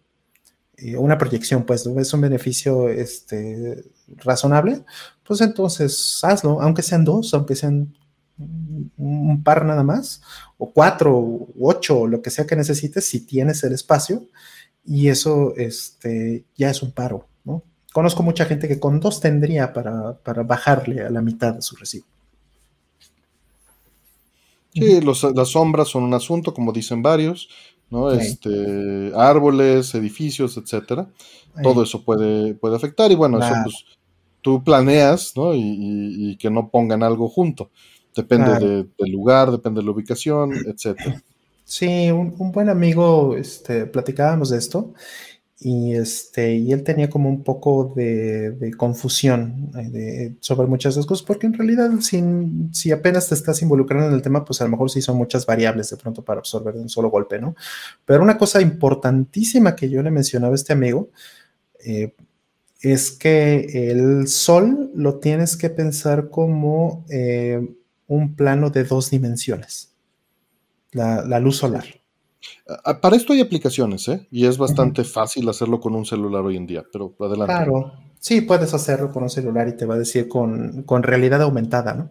[0.78, 3.84] eh, una proyección, pues es un beneficio este,
[4.16, 4.86] razonable,
[5.26, 7.94] pues entonces hazlo, aunque sean dos, aunque sean
[8.38, 10.22] un par nada más,
[10.58, 14.30] o cuatro, o ocho, lo que sea que necesites, si tienes el espacio,
[14.86, 17.28] y eso este, ya es un paro.
[17.94, 21.76] Conozco mucha gente que con dos tendría para, para bajarle a la mitad de su
[21.76, 22.06] recibo.
[24.74, 27.50] Sí, las sombras son un asunto, como dicen varios.
[27.90, 28.12] ¿no?
[28.12, 31.10] Este, árboles, edificios, etcétera.
[31.64, 33.76] Todo eso puede, puede afectar y bueno, eso pues
[34.42, 35.54] tú planeas, ¿no?
[35.54, 37.72] Y, que no pongan algo junto.
[38.16, 41.22] Depende del lugar, depende de la ubicación, etcétera.
[41.64, 44.94] Sí, un, un, buen amigo, este, platicábamos de esto
[45.62, 51.06] y, este, y él tenía como un poco de, confusión eh, sobre muchas de las
[51.06, 54.72] cosas, porque en realidad si, apenas te estás involucrando en el tema, pues a lo
[54.72, 57.56] mejor sí son muchas variables de pronto para absorber de un solo golpe, ¿no?
[58.06, 61.10] Pero una cosa importantísima que yo le mencionaba a este amigo
[61.84, 62.14] eh,
[62.82, 67.76] es que el sol lo tienes que pensar como eh,
[68.08, 69.94] un plano de dos dimensiones,
[70.94, 71.99] la luz solar.
[73.02, 74.28] Para esto hay aplicaciones, ¿eh?
[74.32, 77.54] Y es bastante fácil hacerlo con un celular hoy en día, pero adelante.
[77.54, 81.94] Claro, sí, puedes hacerlo con un celular y te va a decir con, realidad aumentada,
[81.94, 82.10] ¿no?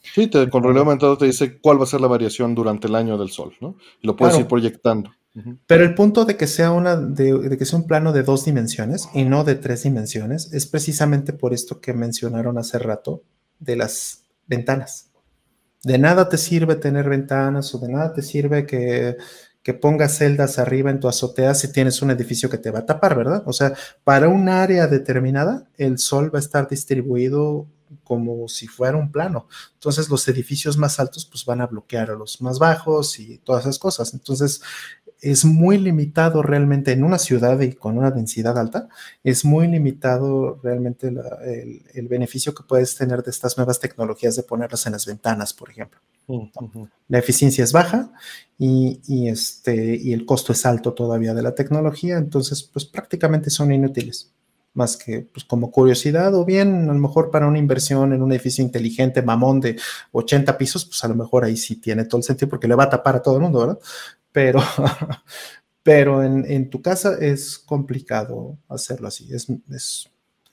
[0.00, 3.18] Sí, con realidad aumentada te dice cuál va a ser la variación durante el año
[3.18, 3.76] del sol, ¿no?
[4.00, 5.10] Y lo puedes ir proyectando.
[5.66, 9.08] Pero el punto de que sea una, de, que sea un plano de dos dimensiones
[9.14, 13.22] y no de tres dimensiones es precisamente por esto que mencionaron hace rato
[13.58, 15.10] de las ventanas.
[15.84, 19.16] De nada te sirve tener ventanas o de nada te sirve que
[19.68, 22.86] que pongas celdas arriba en tu azotea si tienes un edificio que te va a
[22.86, 23.42] tapar, ¿verdad?
[23.44, 27.66] O sea, para un área determinada, el sol va a estar distribuido
[28.02, 29.46] como si fuera un plano.
[29.74, 33.64] Entonces los edificios más altos pues van a bloquear a los más bajos y todas
[33.64, 34.14] esas cosas.
[34.14, 34.62] Entonces
[35.20, 38.88] es muy limitado realmente en una ciudad y con una densidad alta,
[39.24, 44.86] es muy limitado realmente el, beneficio que puedes tener de estas nuevas tecnologías de ponerlas
[44.86, 46.00] en las ventanas, por ejemplo.
[47.08, 48.12] La eficiencia es baja
[48.58, 53.72] y, este, y el costo es alto todavía de la tecnología, entonces pues prácticamente son
[53.72, 54.32] inútiles
[54.74, 58.32] más que pues, como curiosidad o bien a lo mejor para una inversión en un
[58.32, 59.76] edificio inteligente, mamón de
[60.12, 62.84] 80 pisos, pues a lo mejor ahí sí tiene todo el sentido porque le va
[62.84, 63.78] a tapar a todo el mundo, ¿verdad?
[64.38, 64.60] Pero,
[65.82, 69.28] pero en, tu casa es complicado hacerlo así.
[69.32, 69.48] Es,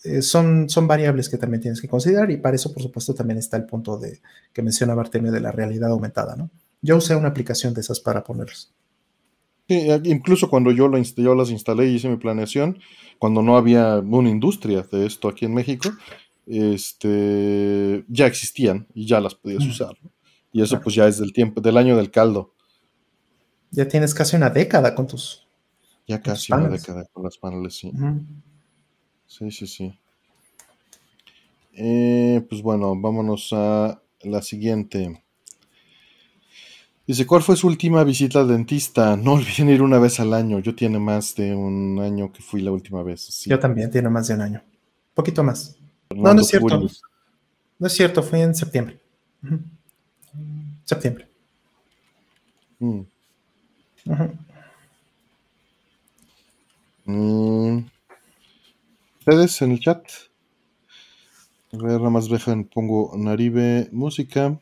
[0.04, 3.38] eh, son, son variables que también tienes que considerar y para eso, por supuesto, también
[3.38, 6.50] está el punto de que mencionaba Artemio de la realidad aumentada, ¿no?
[6.82, 8.74] Yo usé una aplicación de esas para ponerlos.
[9.68, 12.80] Sí, incluso cuando yo, yo las instalé y hice mi planeación,
[13.20, 15.92] cuando no había una industria de esto aquí en México,
[16.48, 19.96] este, ya existían y ya las podías usar.
[20.52, 22.55] Y eso pues ya es del tiempo, del año del caldo.
[23.76, 25.46] Ya tienes casi una década con tus.
[26.08, 27.92] Ya casi una década con las paneles, sí.
[29.28, 30.00] Sí, sí, sí.
[31.74, 35.22] Eh, pues bueno, vámonos a la siguiente.
[37.06, 39.18] Dice, ¿cuál fue su última visita al dentista?
[39.18, 40.60] No olviden ir una vez al año.
[40.60, 43.44] Yo tiene más de un año que fui la última vez.
[43.46, 44.64] Yo también, tiene más de un año.
[44.66, 45.76] Un poquito más.
[46.16, 46.88] no, no es cierto.
[47.78, 49.00] No es cierto, fue en septiembre.
[50.86, 51.28] Septiembre.
[52.80, 53.02] Mm.
[57.06, 57.86] Mm.
[59.20, 60.04] Ustedes en el chat.
[61.74, 62.00] A ver,
[62.66, 64.60] pongo Naribe música.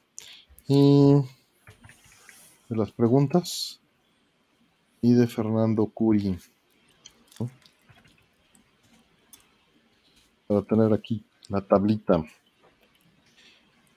[0.68, 1.16] Y
[2.70, 3.82] de las preguntas
[5.02, 6.40] y de Fernando Curi.
[10.48, 12.24] Para tener aquí la tablita.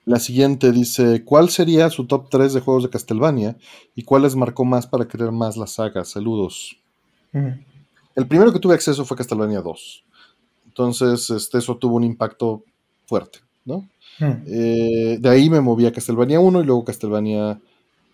[0.07, 3.57] La siguiente dice, ¿cuál sería su top 3 de juegos de Castlevania
[3.97, 6.05] y cuáles marcó más para querer más la saga?
[6.05, 6.77] Saludos.
[7.33, 10.05] El primero que tuve acceso fue Castlevania 2.
[10.69, 12.63] Entonces, este, eso tuvo un impacto
[13.07, 13.89] fuerte, ¿no?
[14.21, 17.61] Eh, de ahí me moví a Castlevania 1 y luego Castlevania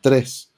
[0.00, 0.48] 3.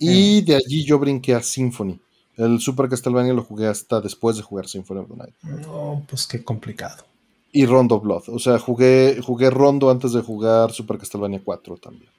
[0.00, 1.98] Y de allí yo brinqué a Symphony.
[2.36, 5.34] El Super Castlevania lo jugué hasta después de jugar Symphony of the Night.
[5.42, 7.04] No, pues qué complicado.
[7.52, 8.28] Y Rondo Blood.
[8.28, 12.10] O sea, jugué, jugué Rondo antes de jugar Super Castlevania 4 también.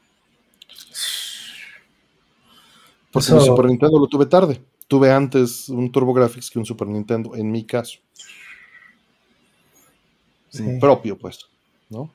[3.12, 4.62] Porque el Super Nintendo lo tuve tarde.
[4.88, 8.00] Tuve antes un TurboGrafx que un Super Nintendo, en mi caso.
[10.80, 11.50] Propio, pues.
[11.90, 12.12] ¿no?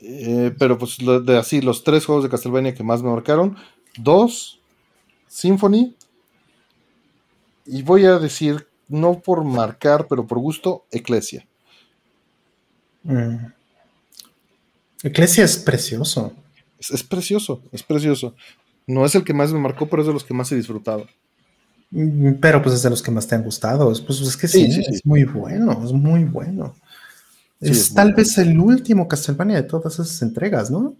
[0.00, 3.56] Eh, pero pues de así, los tres juegos de Castlevania que más me marcaron,
[3.96, 4.60] dos,
[5.26, 5.94] Symphony,
[7.66, 11.46] y voy a decir, no por marcar, pero por gusto, Ecclesia.
[13.04, 13.46] Mm.
[15.02, 16.32] Ecclesia es precioso.
[16.78, 18.34] Es, precioso, es precioso.
[18.86, 21.06] No es el que más me marcó, pero es de los que más he disfrutado.
[21.90, 23.92] Mm, pero pues es de los que más te han gustado.
[24.06, 26.74] Pues es que sí, es muy bueno, es muy bueno.
[27.60, 30.96] es tal vez el último Castlevania de todas esas entregas, ¿no?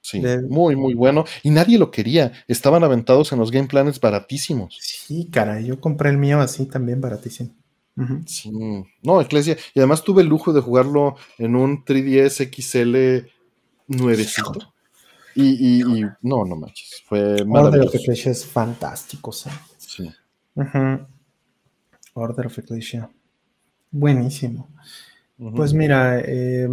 [0.00, 1.24] Sí, muy, muy bueno.
[1.42, 2.32] Y nadie lo quería.
[2.46, 4.76] Estaban aventados en los game plans baratísimos.
[4.78, 7.50] Sí, cara, yo compré el mío así también baratísimo.
[8.26, 8.50] Sí,
[9.02, 9.56] no, Ecclesia.
[9.74, 13.28] Y además tuve el lujo de jugarlo en un 3DS XL
[13.86, 14.74] nuevecito.
[15.36, 17.02] Y, y, no, no manches.
[17.06, 19.50] Fue Order of Ecclesia es fantástico, ¿sí?
[19.78, 20.10] Sí.
[22.14, 23.10] Order of Ecclesia.
[23.90, 24.68] Buenísimo.
[25.54, 26.68] Pues mira, eh,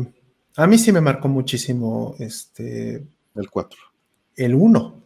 [0.56, 3.80] a mí sí me marcó muchísimo este el 4.
[4.36, 5.04] El 1.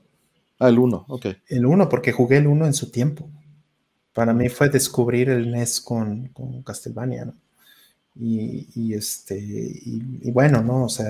[0.59, 1.25] Ah, el 1, ok.
[1.47, 3.29] El 1, porque jugué el 1 en su tiempo.
[4.15, 7.35] Para mí fue descubrir el NES con, con Castlevania, ¿no?
[8.17, 10.85] Y, este, y, bueno, ¿no?
[10.85, 11.05] O sea,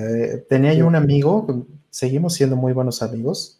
[0.50, 3.60] tenía yo un amigo, seguimos siendo muy buenos amigos,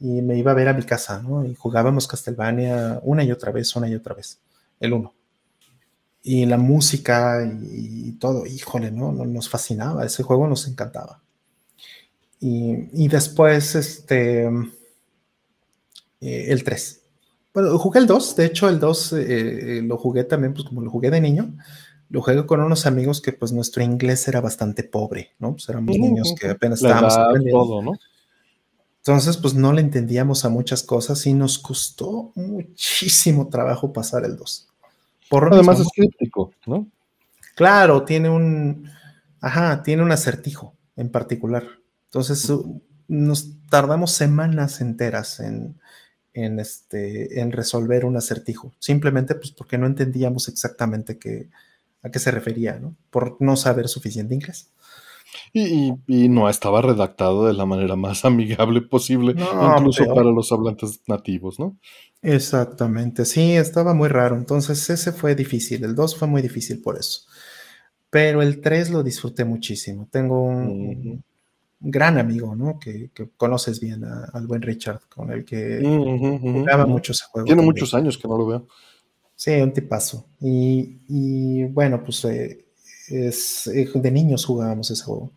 [0.00, 1.44] y me iba a ver a mi casa, ¿no?
[1.46, 4.40] Y jugábamos Castlevania una y otra vez, una y otra vez,
[4.80, 5.14] el 1.
[6.24, 9.12] Y la música y, todo, híjole, ¿no?
[9.12, 11.22] Nos fascinaba, ese juego nos encantaba.
[12.40, 14.46] Y, después, este,
[16.20, 17.01] eh, el 3.
[17.54, 19.18] Bueno, jugué el 2, de hecho el 2 eh,
[19.78, 21.54] eh, lo jugué también, pues como lo jugué de niño,
[22.08, 25.52] lo jugué con unos amigos que pues nuestro inglés era bastante pobre, ¿no?
[25.52, 27.82] Pues éramos niños que apenas estábamos aprendiendo.
[27.82, 27.92] ¿no?
[28.98, 34.36] Entonces, pues no le entendíamos a muchas cosas y nos costó muchísimo trabajo pasar el
[34.36, 34.68] 2.
[35.28, 36.86] Por Además es crítico, ¿no?
[37.54, 38.88] Claro, tiene un,
[39.40, 41.64] ajá, tiene un acertijo en particular.
[42.04, 42.50] Entonces,
[43.08, 45.80] nos tardamos semanas enteras en,
[46.34, 51.48] este, en resolver un acertijo, simplemente pues porque no entendíamos exactamente qué,
[52.02, 52.96] a qué se refería, ¿no?
[53.10, 54.70] Por no saber suficiente inglés.
[55.54, 55.94] Y,
[56.28, 59.34] no estaba redactado de la manera más amigable posible,
[59.76, 61.76] incluso para los hablantes nativos, ¿no?
[62.22, 64.36] Exactamente, sí, estaba muy raro.
[64.36, 67.22] Entonces ese fue difícil, el 2 fue muy difícil por eso.
[68.10, 70.06] Pero el 3 lo disfruté muchísimo.
[70.10, 71.24] Tengo un,
[71.82, 72.78] gran amigo, ¿no?
[72.78, 75.80] Que, conoces bien al buen Richard, con el que
[76.40, 77.46] jugaba mucho ese juego.
[77.46, 78.68] Tiene muchos años que no lo veo.
[79.34, 80.26] Sí, un tipazo.
[80.40, 82.64] Y, bueno, pues eh,
[83.08, 85.32] es, eh, de niños jugábamos ese juego.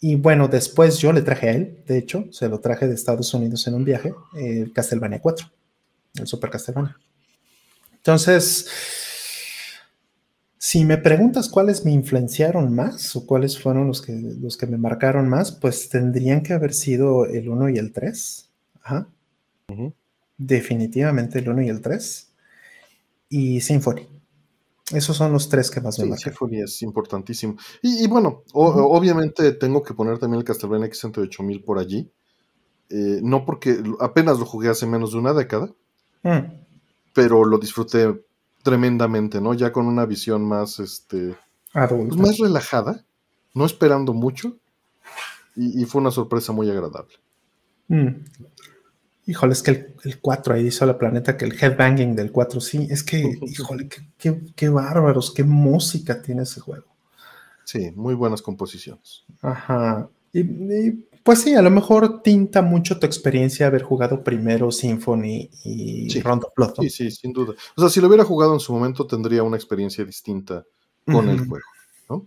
[0.00, 3.32] Y bueno, después yo le traje a él, de hecho, se lo traje de Estados
[3.34, 5.46] Unidos en un viaje, el Castlevania 4,
[6.20, 6.96] el Super Castlevania.
[7.96, 8.68] Entonces,
[10.58, 14.76] Si me preguntas cuáles me influenciaron más o cuáles fueron los que, los que me
[14.76, 18.50] marcaron más, pues tendrían que haber sido el 1 y el 3.
[18.82, 19.08] Ajá.
[20.36, 22.32] Definitivamente el 1 y el 3.
[23.28, 24.08] Y Symphony.
[24.92, 26.32] Esos son los tres que más me marcan.
[26.32, 27.56] Symphony es importantísimo.
[27.82, 32.10] Y, bueno, obviamente tengo que poner también el Castlevania X108.000 por allí.
[32.90, 35.70] Eh, no porque apenas lo jugué hace menos de una década,
[36.22, 36.38] mm.
[37.12, 38.18] pero lo disfruté
[38.62, 39.54] tremendamente, ¿no?
[39.54, 41.36] Ya con una visión más, este,
[41.72, 43.04] pues, más relajada,
[43.54, 44.56] no esperando mucho,
[45.56, 47.14] y, fue una sorpresa muy agradable.
[47.88, 48.08] Mm.
[49.26, 52.86] Híjole, es que el, 4 ahí dice la planeta que el headbanging del 4, sí,
[52.90, 56.86] es que, híjole, qué, bárbaros, qué música tiene ese juego.
[57.64, 59.24] Sí, muy buenas composiciones.
[59.42, 60.08] Ajá.
[60.32, 60.44] Y,
[61.28, 66.22] pues sí, a lo mejor tinta mucho tu experiencia haber jugado primero Symphony y sí.
[66.22, 66.72] Round of Blood.
[66.80, 67.52] Sí, sí, sin duda.
[67.76, 70.64] O sea, si lo hubiera jugado en su momento, tendría una experiencia distinta
[71.04, 71.66] con el juego.
[72.08, 72.26] ¿no?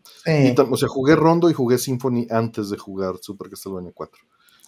[0.70, 4.22] o sea, jugué Rondo y jugué Symphony antes de jugar Super Castlevania 4.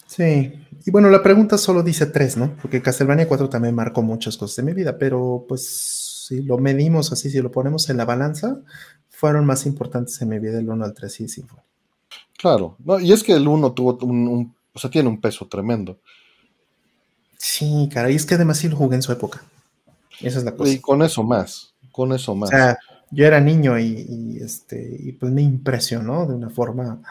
[0.07, 0.51] Sí,
[0.83, 2.57] y bueno, la pregunta solo dice tres, ¿no?
[2.59, 7.11] Porque Castlevania 4 también marcó muchas cosas de mi vida, pero pues si lo medimos
[7.11, 8.63] así, si lo ponemos en la balanza,
[9.09, 11.72] fueron más importantes en mi vida el 1 al 3 y Symphony.
[12.43, 15.97] Claro, no, y es que el 1 tuvo un, o sea, tiene un peso tremendo.
[17.37, 19.41] Sí, cara, y es que además sí lo jugué en su época.
[20.19, 20.69] Esa es la cosa.
[20.69, 22.49] Y con eso más, con eso más.
[22.49, 22.77] O sea,
[23.11, 27.01] yo era niño y, y este, y pues me impresionó de una forma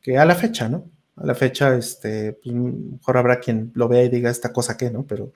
[0.00, 0.84] que a la fecha, ¿no?
[1.16, 4.90] a la fecha, este, pues, mejor habrá quien lo vea y diga esta cosa que,
[4.90, 5.02] ¿no?
[5.04, 5.32] Pero,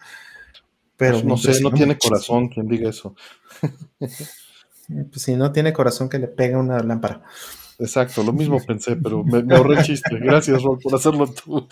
[0.97, 3.15] pero pues, no sé, no tiene corazón quien diga eso.
[3.99, 7.23] pues si no tiene corazón que le pegue una lámpara.
[7.79, 10.19] Exacto, lo mismo pensé, pero me, ahorré el chiste.
[10.19, 11.67] Gracias, Rol, por hacerlo tú.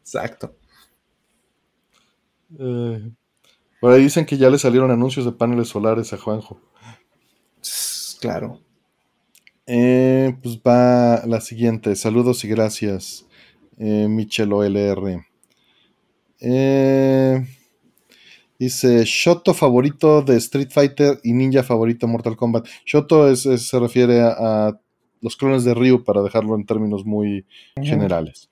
[0.00, 0.54] Exacto.
[2.58, 3.10] Eh,
[3.80, 6.60] por ahí dicen que ya le salieron anuncios de paneles solares a Juanjo.
[8.20, 8.60] Claro.
[9.66, 11.94] Eh, pues va la siguiente.
[11.94, 13.26] Saludos y gracias,
[13.78, 15.24] eh, Michel OLR.
[16.40, 17.46] Eh,
[18.58, 22.66] dice Shoto favorito de Street Fighter y ninja favorito Mortal Kombat.
[22.84, 24.78] Shoto se refiere a,
[25.20, 27.46] los clones de Ryu para dejarlo en términos muy
[27.82, 28.50] generales.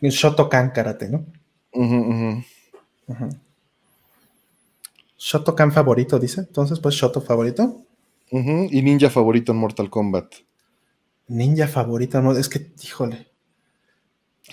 [0.00, 1.24] Shotokan Karate, ¿no?
[5.18, 6.40] Shotokan favorito, dice.
[6.40, 7.84] Entonces, pues Shoto favorito.
[8.30, 10.34] Y ninja favorito en Mortal Kombat.
[11.28, 13.31] Ninja favorito, no, es que, híjole.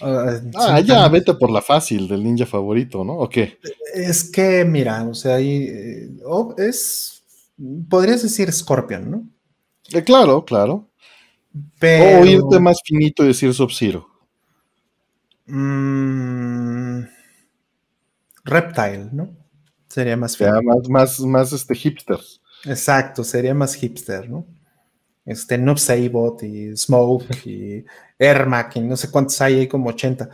[0.01, 3.13] Ah, ah ya, vete por la fácil del ninja favorito, ¿no?
[3.17, 3.59] ¿O qué?
[3.93, 6.09] Es que, mira, o sea, ahí eh,
[6.57, 7.23] es,
[7.89, 9.27] podrías decir Scorpion, ¿no?
[9.91, 10.89] Eh, claro, claro.
[11.81, 14.07] O irte más finito y decir Sub-Zero.
[15.47, 17.01] Mm,
[18.43, 19.35] reptile, ¿no?
[19.87, 20.61] Sería más feo.
[20.61, 22.39] más, más, más este, hipsters.
[22.65, 24.45] Exacto, sería más hipster, ¿no?
[25.29, 27.85] Este, Noob Saibot y Smoke y
[28.17, 30.29] Ermac y no sé cuántos hay, hay como 80.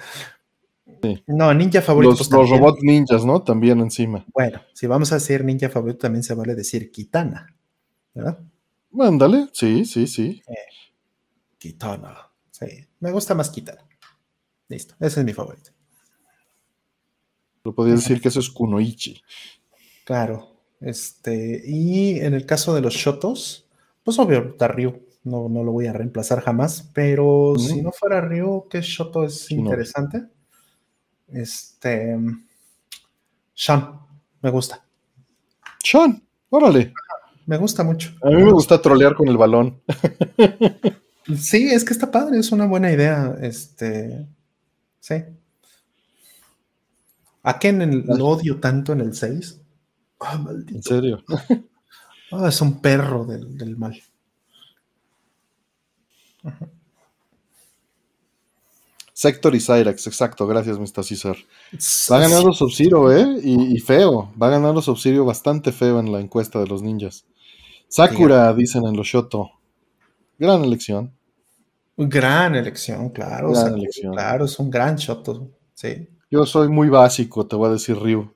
[1.28, 2.16] No, ninja favorito.
[2.18, 3.44] Los, los robots ninjas, ¿no?
[3.44, 4.26] También encima.
[4.34, 7.54] Bueno, si vamos a decir ninja favorito, también se vale decir Kitana,
[8.14, 8.40] ¿verdad?
[8.98, 10.42] Ándale, sí, sí, sí.
[11.58, 12.88] Kitana, sí.
[13.02, 13.86] Me gusta más Kitana.
[14.70, 15.72] Listo, ese es mi favorito.
[17.66, 19.22] Lo podría decir que eso es Kunoichi.
[20.06, 20.56] Claro.
[20.80, 23.65] Este, y en el caso de los Shotos,
[24.06, 25.02] pues obvio, está Ryu.
[25.24, 26.92] No, no lo voy a reemplazar jamás.
[26.94, 30.28] Pero si no fuera Ryu, que Shoto es interesante.
[31.28, 32.16] Este.
[33.56, 34.00] Sean,
[34.42, 34.86] me gusta.
[35.84, 36.94] Sean, órale.
[37.48, 38.12] Me gusta mucho.
[38.22, 39.82] A mí me gusta trolear con el balón.
[41.36, 43.36] sí, es que está padre, es una buena idea.
[43.42, 44.28] Este.
[45.00, 45.16] Sí.
[47.42, 49.62] ¿A quién lo odio tanto en el 6?
[50.20, 50.76] Ah, maldito.
[50.76, 51.24] ¿En serio?
[52.32, 54.02] Ah, es un perro del, mal.
[59.14, 61.04] Sector y Cyrax, exacto, gracias, Mr.
[61.04, 61.38] César.
[62.12, 63.40] Va ganando Sub-Zero, ¿eh?
[63.44, 67.26] Y, feo, va ganando Sub-Zero bastante feo en la encuesta de los ninjas.
[67.88, 69.52] Sakura, dicen en los Shoto.
[70.38, 71.14] Gran elección.
[71.96, 73.52] Gran elección, claro.
[73.52, 74.14] Gran elección.
[74.14, 76.10] Claro, es un gran Shoto, sí.
[76.30, 78.34] Yo soy muy básico, te voy a decir Ryu.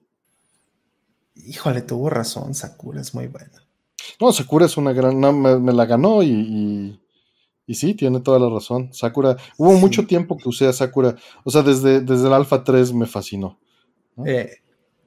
[1.35, 3.68] Híjole, tuvo razón, Sakura es muy buena.
[4.19, 5.19] No, Sakura es una gran.
[5.63, 6.99] me, la ganó y,
[7.65, 8.93] y, sí, tiene toda la razón.
[8.93, 9.37] Sakura.
[9.57, 11.15] Hubo mucho tiempo que usé a Sakura.
[11.43, 13.57] O sea, desde, desde el Alpha 3 me fascinó.
[14.25, 14.49] Eh,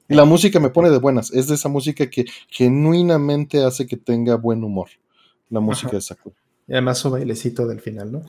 [0.07, 1.31] y la música me pone de buenas.
[1.31, 4.89] Es de esa música que genuinamente hace que tenga buen humor.
[5.49, 6.35] La música de Sakura.
[6.67, 8.21] Y además su bailecito del final, ¿no?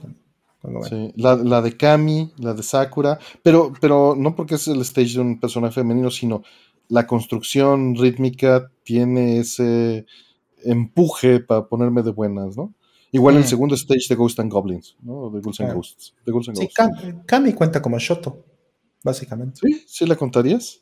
[0.89, 5.15] sí, la, la, de Kami, la de Sakura, pero, pero no porque es el stage
[5.15, 6.43] de un personaje femenino, sino
[6.89, 10.07] la construcción rítmica tiene ese
[10.65, 12.73] empuje para ponerme de buenas, ¿no?
[13.13, 13.47] Igual el Mm.
[13.47, 15.31] segundo stage de Ghost and Goblins, ¿no?
[15.31, 15.75] De Ghouls and Claro.
[15.77, 16.15] Ghosts.
[16.27, 17.15] De Ghouls and Sí, Ghosts.
[17.27, 18.45] Kami, cuenta como Shoto,
[19.03, 19.61] básicamente.
[19.63, 19.85] ¿Sí?
[19.87, 20.81] ¿Sí la contarías?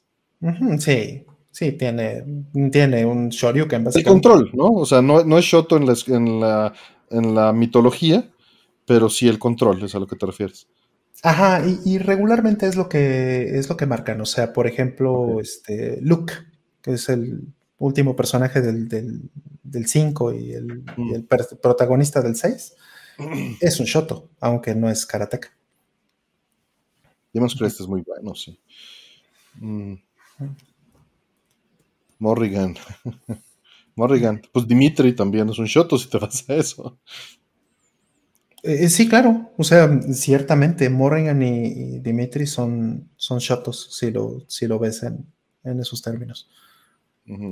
[0.78, 2.24] Sí, sí, tiene,
[2.72, 4.28] tiene un Shoryuken, El básicamente.
[4.28, 4.70] control, ¿no?
[4.72, 6.72] O sea, no, no es Shoto en la, en, la,
[7.10, 8.28] en la mitología,
[8.86, 10.66] pero sí el control, es a lo que te refieres.
[11.22, 14.20] Ajá, y, y regularmente es lo que es lo que marcan.
[14.20, 16.32] O sea, por ejemplo, este Luke,
[16.82, 17.42] que es el
[17.82, 19.30] último personaje del, del,
[19.62, 21.14] del 5 y el, y Mm.
[21.14, 22.74] el protagonista del 6,
[23.60, 25.48] es un Shoto, aunque no es karateka.
[27.32, 28.58] Demon Crest es muy bueno, sí.
[29.60, 29.94] Mm.
[32.18, 32.74] Morrigan.
[33.96, 34.40] Morrigan.
[34.52, 36.98] Pues Dimitri también es un Shoto si te vas a eso.
[38.62, 39.50] Eh, sí, claro.
[39.56, 45.02] O sea, ciertamente Morrigan y, y Dimitri son, son Shotos, si lo, si lo ves
[45.02, 45.26] en,
[45.64, 46.48] en esos términos.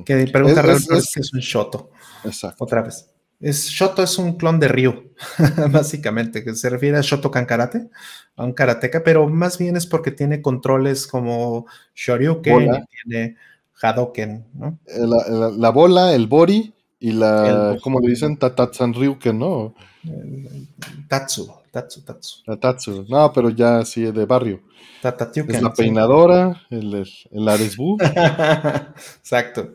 [0.05, 1.90] Que pregunta Es- es- es- es que es un Shoto.
[2.24, 2.65] Exacto.
[2.65, 3.07] Otra vez.
[3.40, 5.12] Es, Shoto es un clon de Ryu,
[5.73, 7.89] básicamente, que se refiere a Shotokan Karate,
[8.36, 12.84] a un karateka, pero más bien es porque tiene controles como Shoryuken Bola.
[12.90, 13.36] y tiene
[13.81, 14.78] Hadoken, ¿no?
[14.86, 18.36] Eh, La, la- la bola, el bori y la, El- ¿cómo le dicen?
[18.36, 19.74] Tatatsan Ryuken, ¿no?
[20.05, 20.66] El-
[21.08, 22.42] Tatsu, Tatsu, Tatsu.
[22.47, 23.05] La Tatsu.
[23.08, 24.60] No, pero ya sí, de barrio.
[25.02, 25.55] Tatatyuken.
[25.57, 25.82] Es la sí.
[25.82, 27.97] peinadora, el, el, el Aresbu,
[29.20, 29.74] Exacto.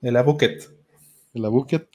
[0.00, 0.68] El Abuket.
[1.34, 1.88] el Abuket,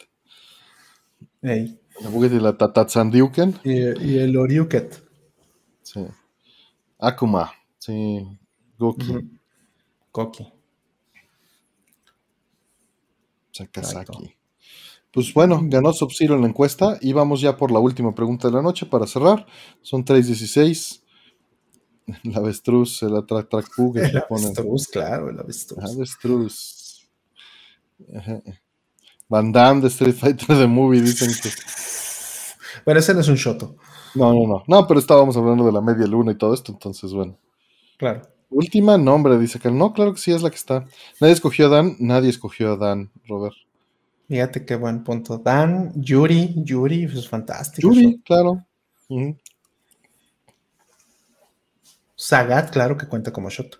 [1.41, 1.79] Ey.
[1.99, 3.59] el Abuket y la Tatatsan Ryuken.
[3.63, 3.71] Y,
[4.05, 5.03] y el Oryuket.
[5.81, 6.05] Sí.
[6.99, 8.25] Akuma, sí.
[8.77, 9.13] Goki.
[10.11, 10.47] Koki.
[13.51, 14.35] Sakazaki.
[15.13, 18.55] Pues bueno, ganó Sub-Zero en la encuesta y vamos ya por la última pregunta de
[18.55, 19.45] la noche para cerrar.
[19.81, 21.01] Son 3.16.
[22.23, 24.45] El avestruz, el atra- trackbug, El que ponen.
[24.47, 25.79] avestruz, claro, el avestruz.
[25.83, 27.07] Avestruz.
[28.15, 28.41] Ajá.
[29.29, 31.49] Van Damme de Street Fighter de Movie dicen que.
[32.85, 33.75] Bueno, ese no es un Shoto,
[34.15, 34.63] No, no, no.
[34.67, 37.37] No, pero estábamos hablando de la media luna y todo esto, entonces bueno.
[37.97, 38.21] claro.
[38.49, 40.85] Última nombre, dice que no, claro que sí es la que está.
[41.19, 43.55] Nadie escogió a Dan, nadie escogió a Dan, Robert.
[44.27, 45.37] Fíjate qué buen punto.
[45.37, 47.87] Dan, Yuri, Yuri, es fantástico.
[47.89, 48.65] Yuri, claro.
[52.15, 53.79] Sagat, claro que cuenta como Shoto.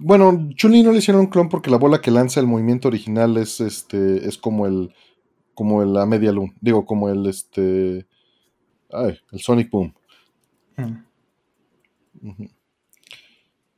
[0.00, 3.36] Bueno, Chun-Li no le hicieron un clon porque la bola que lanza el movimiento original
[3.36, 4.94] es este es como el
[5.54, 8.06] como la media luna, digo como el este
[8.90, 9.94] ay, el Sonic Boom.
[10.76, 12.44] Mm.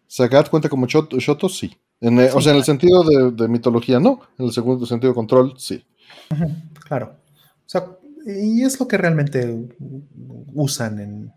[0.06, 1.48] Sagat cuenta como Shoto, Shoto?
[1.48, 1.76] sí.
[2.00, 4.20] En o sea, en el sentido de, de mitología, no.
[4.38, 5.84] En el segundo sentido control, sí.
[6.86, 7.16] Claro.
[7.66, 7.86] O sea,
[8.26, 9.68] y es lo que realmente
[10.54, 11.32] usan en,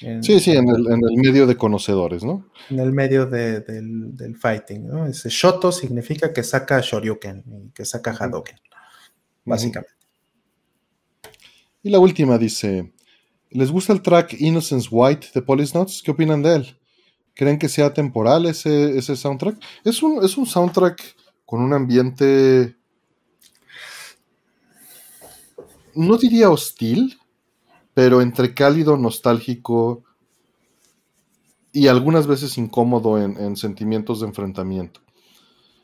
[0.00, 2.50] en- Sí, sí, en el, en el medio de conocedores, ¿no?
[2.70, 4.86] en el medio de- del, del fighting.
[4.88, 5.06] ¿no?
[5.06, 8.56] Ese Shoto significa que saca Shoryuken y que saca Hadoken,
[9.44, 9.94] básicamente.
[11.82, 12.92] Y la última dice:
[13.50, 16.02] ¿Les gusta el track Innocence White de Police Notes?
[16.04, 16.77] ¿Qué opinan de él?
[17.38, 19.62] ¿Creen que sea temporal ese, ese soundtrack?
[19.84, 21.00] Es un, es un soundtrack
[21.46, 22.74] con un ambiente.
[25.94, 27.16] No diría hostil,
[27.94, 30.02] pero entre cálido, nostálgico
[31.72, 34.98] y algunas veces incómodo en, en sentimientos de enfrentamiento.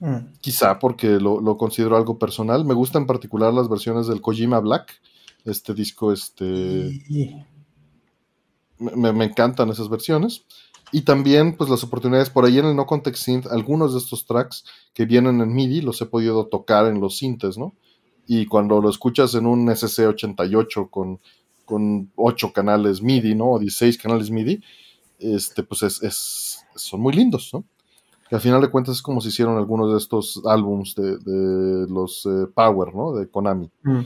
[0.01, 0.33] Mm.
[0.41, 2.65] Quizá porque lo, lo considero algo personal.
[2.65, 5.01] Me gustan en particular las versiones del Kojima Black.
[5.45, 7.47] Este disco, este.
[8.77, 10.47] Me, me encantan esas versiones.
[10.97, 14.27] Y también, pues, las oportunidades por ahí en el No Context Synth, algunos de estos
[14.27, 14.65] tracks
[14.95, 17.75] que vienen en MIDI los he podido tocar en los sintes, ¿no?
[18.29, 21.19] Y cuando lo escuchas en un SC88 con,
[21.65, 23.51] con 8 canales MIDI, ¿no?
[23.53, 24.63] O 16 canales MIDI,
[25.19, 27.65] este, pues es, es- son muy lindos, ¿no?
[28.29, 31.87] Que al final de cuentas es como si hicieron algunos de estos álbums de, de
[31.91, 33.15] los eh, Power, ¿no?
[33.15, 33.69] De Konami.
[33.83, 34.01] Mm.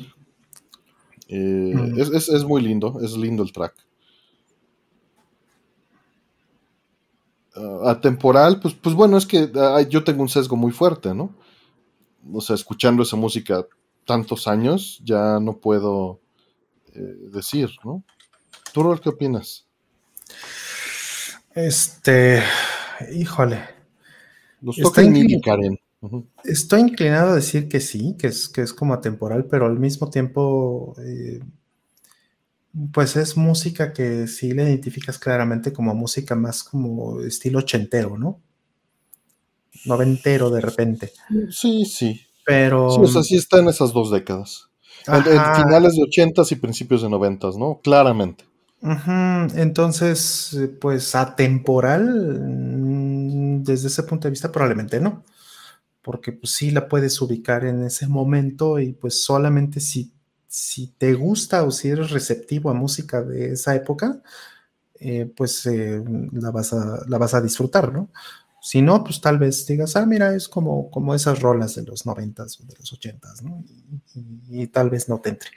[1.29, 2.01] Eh, Mm.
[2.01, 3.75] es, es- es muy lindo, es lindo el track.
[7.85, 9.51] Atemporal, pues, pues bueno, es que
[9.89, 11.35] yo tengo un sesgo muy fuerte, ¿no?
[12.33, 13.65] O sea, escuchando esa música
[14.05, 16.21] tantos años, ya no puedo
[16.95, 17.01] eh,
[17.33, 18.03] decir, ¿no?
[18.73, 19.67] ¿Tú, Rol, qué opinas?
[21.55, 22.43] Este,
[23.13, 23.61] híjole,
[24.61, 25.79] Nos toca inclin- Karen.
[26.45, 30.11] Estoy inclinado a decir que sí, que es, que es como atemporal, pero al mismo
[30.11, 31.41] tiempo, eh,
[32.93, 38.41] pues es música que sí le identificas claramente como música más como estilo ochentero, ¿no?
[39.85, 41.13] Noventero de repente,
[41.51, 42.21] Sí, sí.
[42.45, 42.91] pero...
[42.91, 44.69] Sí, o sea, sí está en esas dos décadas.
[45.07, 45.63] En, en Ajá.
[45.65, 47.81] finales de ochentas y principios de noventas, ¿no?
[47.83, 48.45] Claramente.
[49.57, 55.25] Entonces, pues atemporal, mm, desde ese punto de vista, probablemente no.
[56.03, 60.13] porque pues sí la puedes ubicar en ese momento y pues solamente si,
[60.49, 64.23] si te gusta o si eres receptivo a música de esa época,
[64.99, 66.03] eh, pues eh,
[66.33, 68.11] la, vas a, la vas a disfrutar, ¿no?
[68.61, 72.07] Si no, pues tal vez digas, ah, mira, es como, como esas rolas de los
[72.07, 73.63] noventas o de los ochentas, ¿no?
[74.51, 75.51] Y, tal vez no te entre.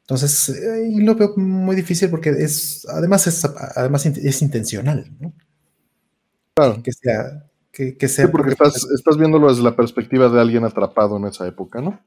[0.00, 5.32] Entonces, eh, lo veo muy difícil porque es, además es, además es intencional, ¿no?
[6.54, 6.82] Claro.
[6.82, 8.26] Que sea, que, sea.
[8.26, 12.00] Sí, porque estás, estás viéndolo desde la perspectiva de alguien atrapado en esa época, ¿no?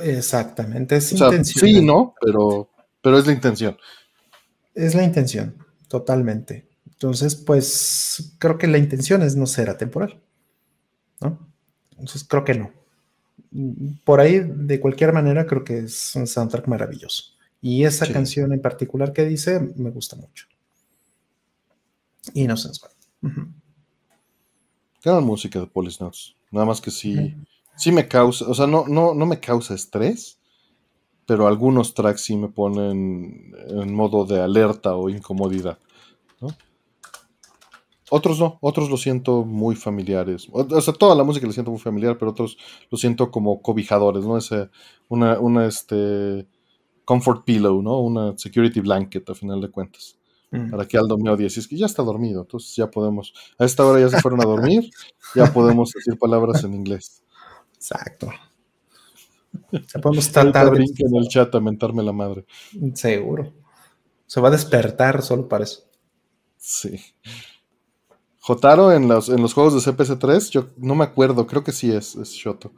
[0.00, 1.44] Exactamente, es intencional.
[1.44, 2.70] Sí, no, pero,
[3.02, 3.76] pero es la intención.
[4.74, 5.56] Es la intención,
[5.88, 6.68] totalmente.
[6.86, 10.20] Entonces, pues creo que la intención es no ser atemporal.
[11.20, 11.38] ¿no?
[11.90, 12.70] Entonces, creo que no.
[14.04, 17.24] Por ahí, de cualquier manera, creo que es un soundtrack maravilloso.
[17.60, 20.46] Y esa canción en particular que dice, me gusta mucho.
[22.34, 22.80] Innocence
[25.04, 26.34] Gran uh música de Police Notes.
[26.50, 27.36] Nada más que sí,
[27.76, 30.38] sí me causa, o sea, no, no, no me causa estrés,
[31.26, 35.78] pero algunos tracks sí me ponen en modo de alerta o incomodidad.
[38.14, 40.46] Otros no, otros lo siento muy familiares.
[40.52, 42.58] O, sea, toda la música la siento muy familiar, pero otros
[42.90, 44.36] lo siento como cobijadores, ¿no?
[44.36, 44.68] Ese,
[45.08, 46.46] una, una este,
[47.06, 48.00] comfort pillow, ¿no?
[48.00, 50.18] Una security blanket, a final de cuentas.
[50.50, 50.70] Mm.
[50.70, 51.48] Para que Aldo me odie.
[51.48, 53.32] Si es que ya está dormido, entonces ya podemos.
[53.58, 54.90] A esta hora ya se fueron a dormir,
[55.34, 57.21] ya podemos decir palabras en inglés.
[57.82, 58.30] Exacto.
[59.72, 60.84] Ya podemos tratar de...
[60.84, 62.46] en el chat a mentarme la madre.
[62.94, 63.52] Seguro.
[64.24, 65.82] Se va a despertar solo para eso.
[66.56, 67.00] Sí.
[68.38, 71.92] Jotaro en los, en los juegos de CPC3, yo no me acuerdo, creo que sí
[71.92, 72.72] es, es Shoto.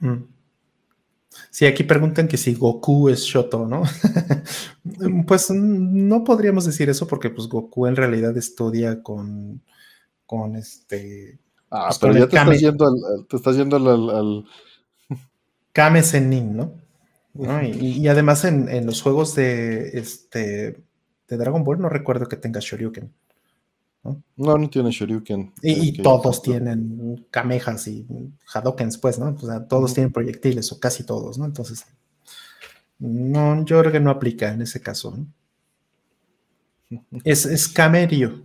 [0.00, 0.24] Mm.
[1.50, 3.84] Sí, aquí preguntan que si Goku es Shoto, ¿no?
[5.26, 9.62] pues no podríamos decir eso porque pues Goku en realidad estudia con,
[10.26, 11.41] con este...
[11.74, 14.44] Ah, pues, pero ya te estás, yendo al, te estás yendo al,
[15.72, 16.74] Kame Sennin, ¿no?
[17.62, 20.82] Y, además en, los juegos de, este,
[21.28, 23.10] de Dragon Ball no recuerdo que tenga Shoryuken.
[24.04, 24.22] ¿no?
[24.36, 25.54] No, tiene Shoryuken.
[25.62, 28.06] Y, todos tienen Kamejas y
[28.52, 29.34] Hadokens, pues, ¿no?
[29.34, 31.46] O sea, todos tienen proyectiles, o casi todos, ¿no?
[31.46, 31.86] Entonces,
[32.98, 35.26] no, yo creo que no aplica en ese caso, ¿no?
[37.24, 38.42] Es, es Camerio.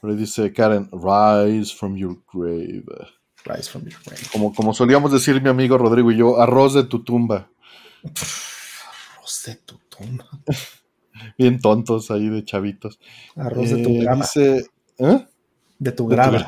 [0.00, 2.84] Pero dice Karen, rise from your grave.
[4.32, 7.48] Como, como solíamos decir mi amigo Rodrigo y yo, arroz de tu tumba.
[8.02, 10.26] arroz de tu tumba.
[11.38, 12.98] Bien tontos ahí de chavitos.
[13.36, 14.24] Arroz de tu eh, grama.
[14.24, 14.66] Dice,
[14.98, 15.26] ¿eh?
[15.78, 16.44] De tu grama.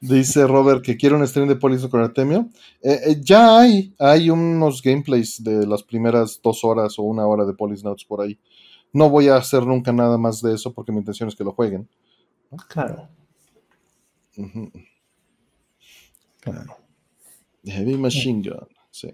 [0.00, 2.48] Dice Robert que quiere un stream de Police con Artemio.
[2.82, 7.44] Eh, eh, ya hay, hay unos gameplays de las primeras dos horas o una hora
[7.44, 8.38] de Police Notes por ahí.
[8.92, 11.52] No voy a hacer nunca nada más de eso porque mi intención es que lo
[11.52, 11.88] jueguen.
[16.40, 16.76] Claro.
[17.64, 19.08] Heavy Machine Gun, sí.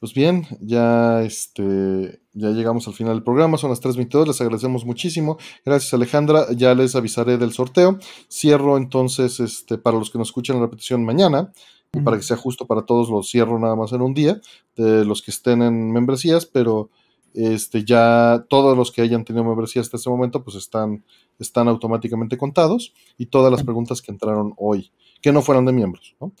[0.00, 4.84] Pues bien, ya, este, ya llegamos al final del programa, son las 3.22, les agradecemos
[4.84, 5.38] muchísimo.
[5.64, 7.98] Gracias Alejandra, ya les avisaré del sorteo.
[8.30, 11.52] Cierro entonces, este, para los que nos escuchan la repetición mañana,
[11.94, 14.40] y para que sea justo para todos, lo cierro nada más en un día,
[14.76, 16.90] de los que estén en membresías, pero
[17.34, 21.04] este, ya todos los que hayan tenido membresía hasta ese momento, pues están,
[21.38, 24.90] están automáticamente contados, y todas las preguntas que entraron hoy
[25.24, 26.32] que no fueran de miembros, ¿no?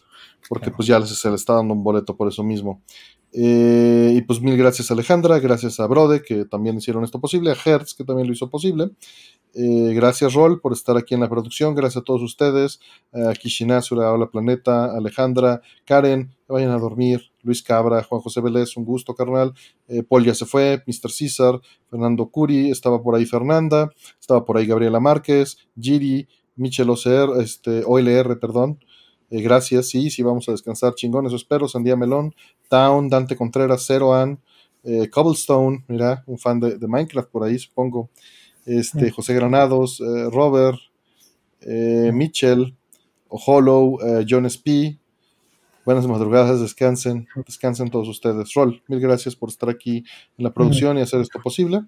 [0.46, 2.82] Porque pues ya se les está dando un boleto por eso mismo.
[3.36, 7.50] Eh, y pues mil gracias a Alejandra, gracias a Brode, que también hicieron esto posible,
[7.50, 8.90] a Hertz, que también lo hizo posible.
[9.54, 11.74] Eh, gracias, Rol, por estar aquí en la producción.
[11.74, 12.80] Gracias a todos ustedes.
[13.12, 17.22] A Kishinazura, Hola Planeta, Alejandra, Karen, vayan a dormir.
[17.42, 19.52] Luis Cabra, Juan José Vélez, un gusto, carnal.
[19.86, 21.10] Eh, Paul ya se fue, Mr.
[21.10, 27.40] César, Fernando Curi, estaba por ahí Fernanda, estaba por ahí Gabriela Márquez, Giri, Michel OCR,
[27.42, 28.78] este, OLR, perdón.
[29.34, 31.66] Eh, gracias, sí, sí, vamos a descansar, chingón, eso espero.
[31.66, 32.36] Sandía Melón,
[32.68, 34.38] Town, Dante Contreras, Zeroan,
[34.84, 38.10] eh, Cobblestone, mira, un fan de, Minecraft por ahí, supongo.
[38.64, 40.78] Este, José Granados, eh, Robert,
[41.66, 42.76] Mitchell,
[43.28, 43.98] Hollow,
[44.28, 44.98] John Spee.
[45.84, 48.54] Buenas madrugadas, descansen, descansen todos ustedes.
[48.54, 50.04] Roll, mil gracias por estar aquí
[50.38, 51.82] en la producción y hacer esto posible.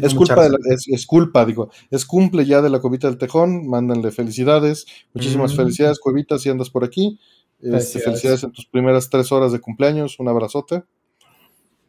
[0.00, 0.48] Es culpa,
[0.86, 5.56] es, culpa, digo, es cumple ya de la Cuevita del Tejón, mándanle felicidades, muchísimas mm.
[5.56, 7.18] felicidades, Cuevita, si andas por aquí.
[7.60, 8.42] Este, felicidades.
[8.44, 10.82] en tus primeras tres horas de cumpleaños, un abrazote.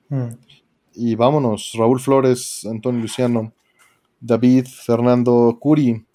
[0.09, 0.29] Mm.
[0.95, 3.53] Y vámonos, Raúl Flores, Antonio Luciano,
[4.19, 6.05] David, Fernando Curi,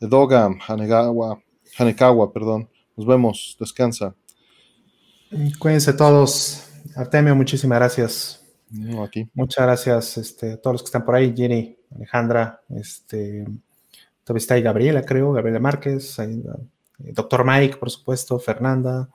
[0.00, 1.42] Edoga, Hanegawa,
[1.78, 2.68] Hanekawa, perdón.
[2.96, 4.14] Nos vemos, descansa.
[5.58, 6.68] Cuídense todos.
[6.96, 8.43] Artemio, muchísimas gracias.
[9.34, 13.46] Muchas gracias este, a todos los que están por ahí, Jenny, Alejandra, este,
[14.24, 16.42] Todavía está ahí Gabriela, creo, Gabriela Márquez, ahí,
[17.04, 19.10] eh, Doctor Mike, por supuesto, Fernanda,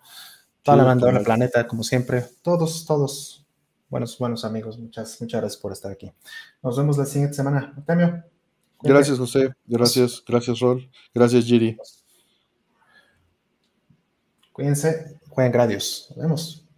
[0.62, 2.24] toda la banda de la planeta, como siempre.
[2.44, 3.44] Todos, todos
[3.90, 4.78] buenos, buenos amigos.
[4.78, 6.12] Muchas, muchas gracias por estar aquí.
[6.62, 7.74] Nos vemos la siguiente semana.
[7.76, 8.24] Artemio.
[8.84, 9.52] Gracias, José.
[9.66, 10.88] Gracias, gracias, Rol.
[11.14, 11.76] Gracias, Giri.
[14.54, 15.18] Cuídense.
[15.30, 16.08] Jueguen gradios.
[16.12, 16.69] Nos vemos.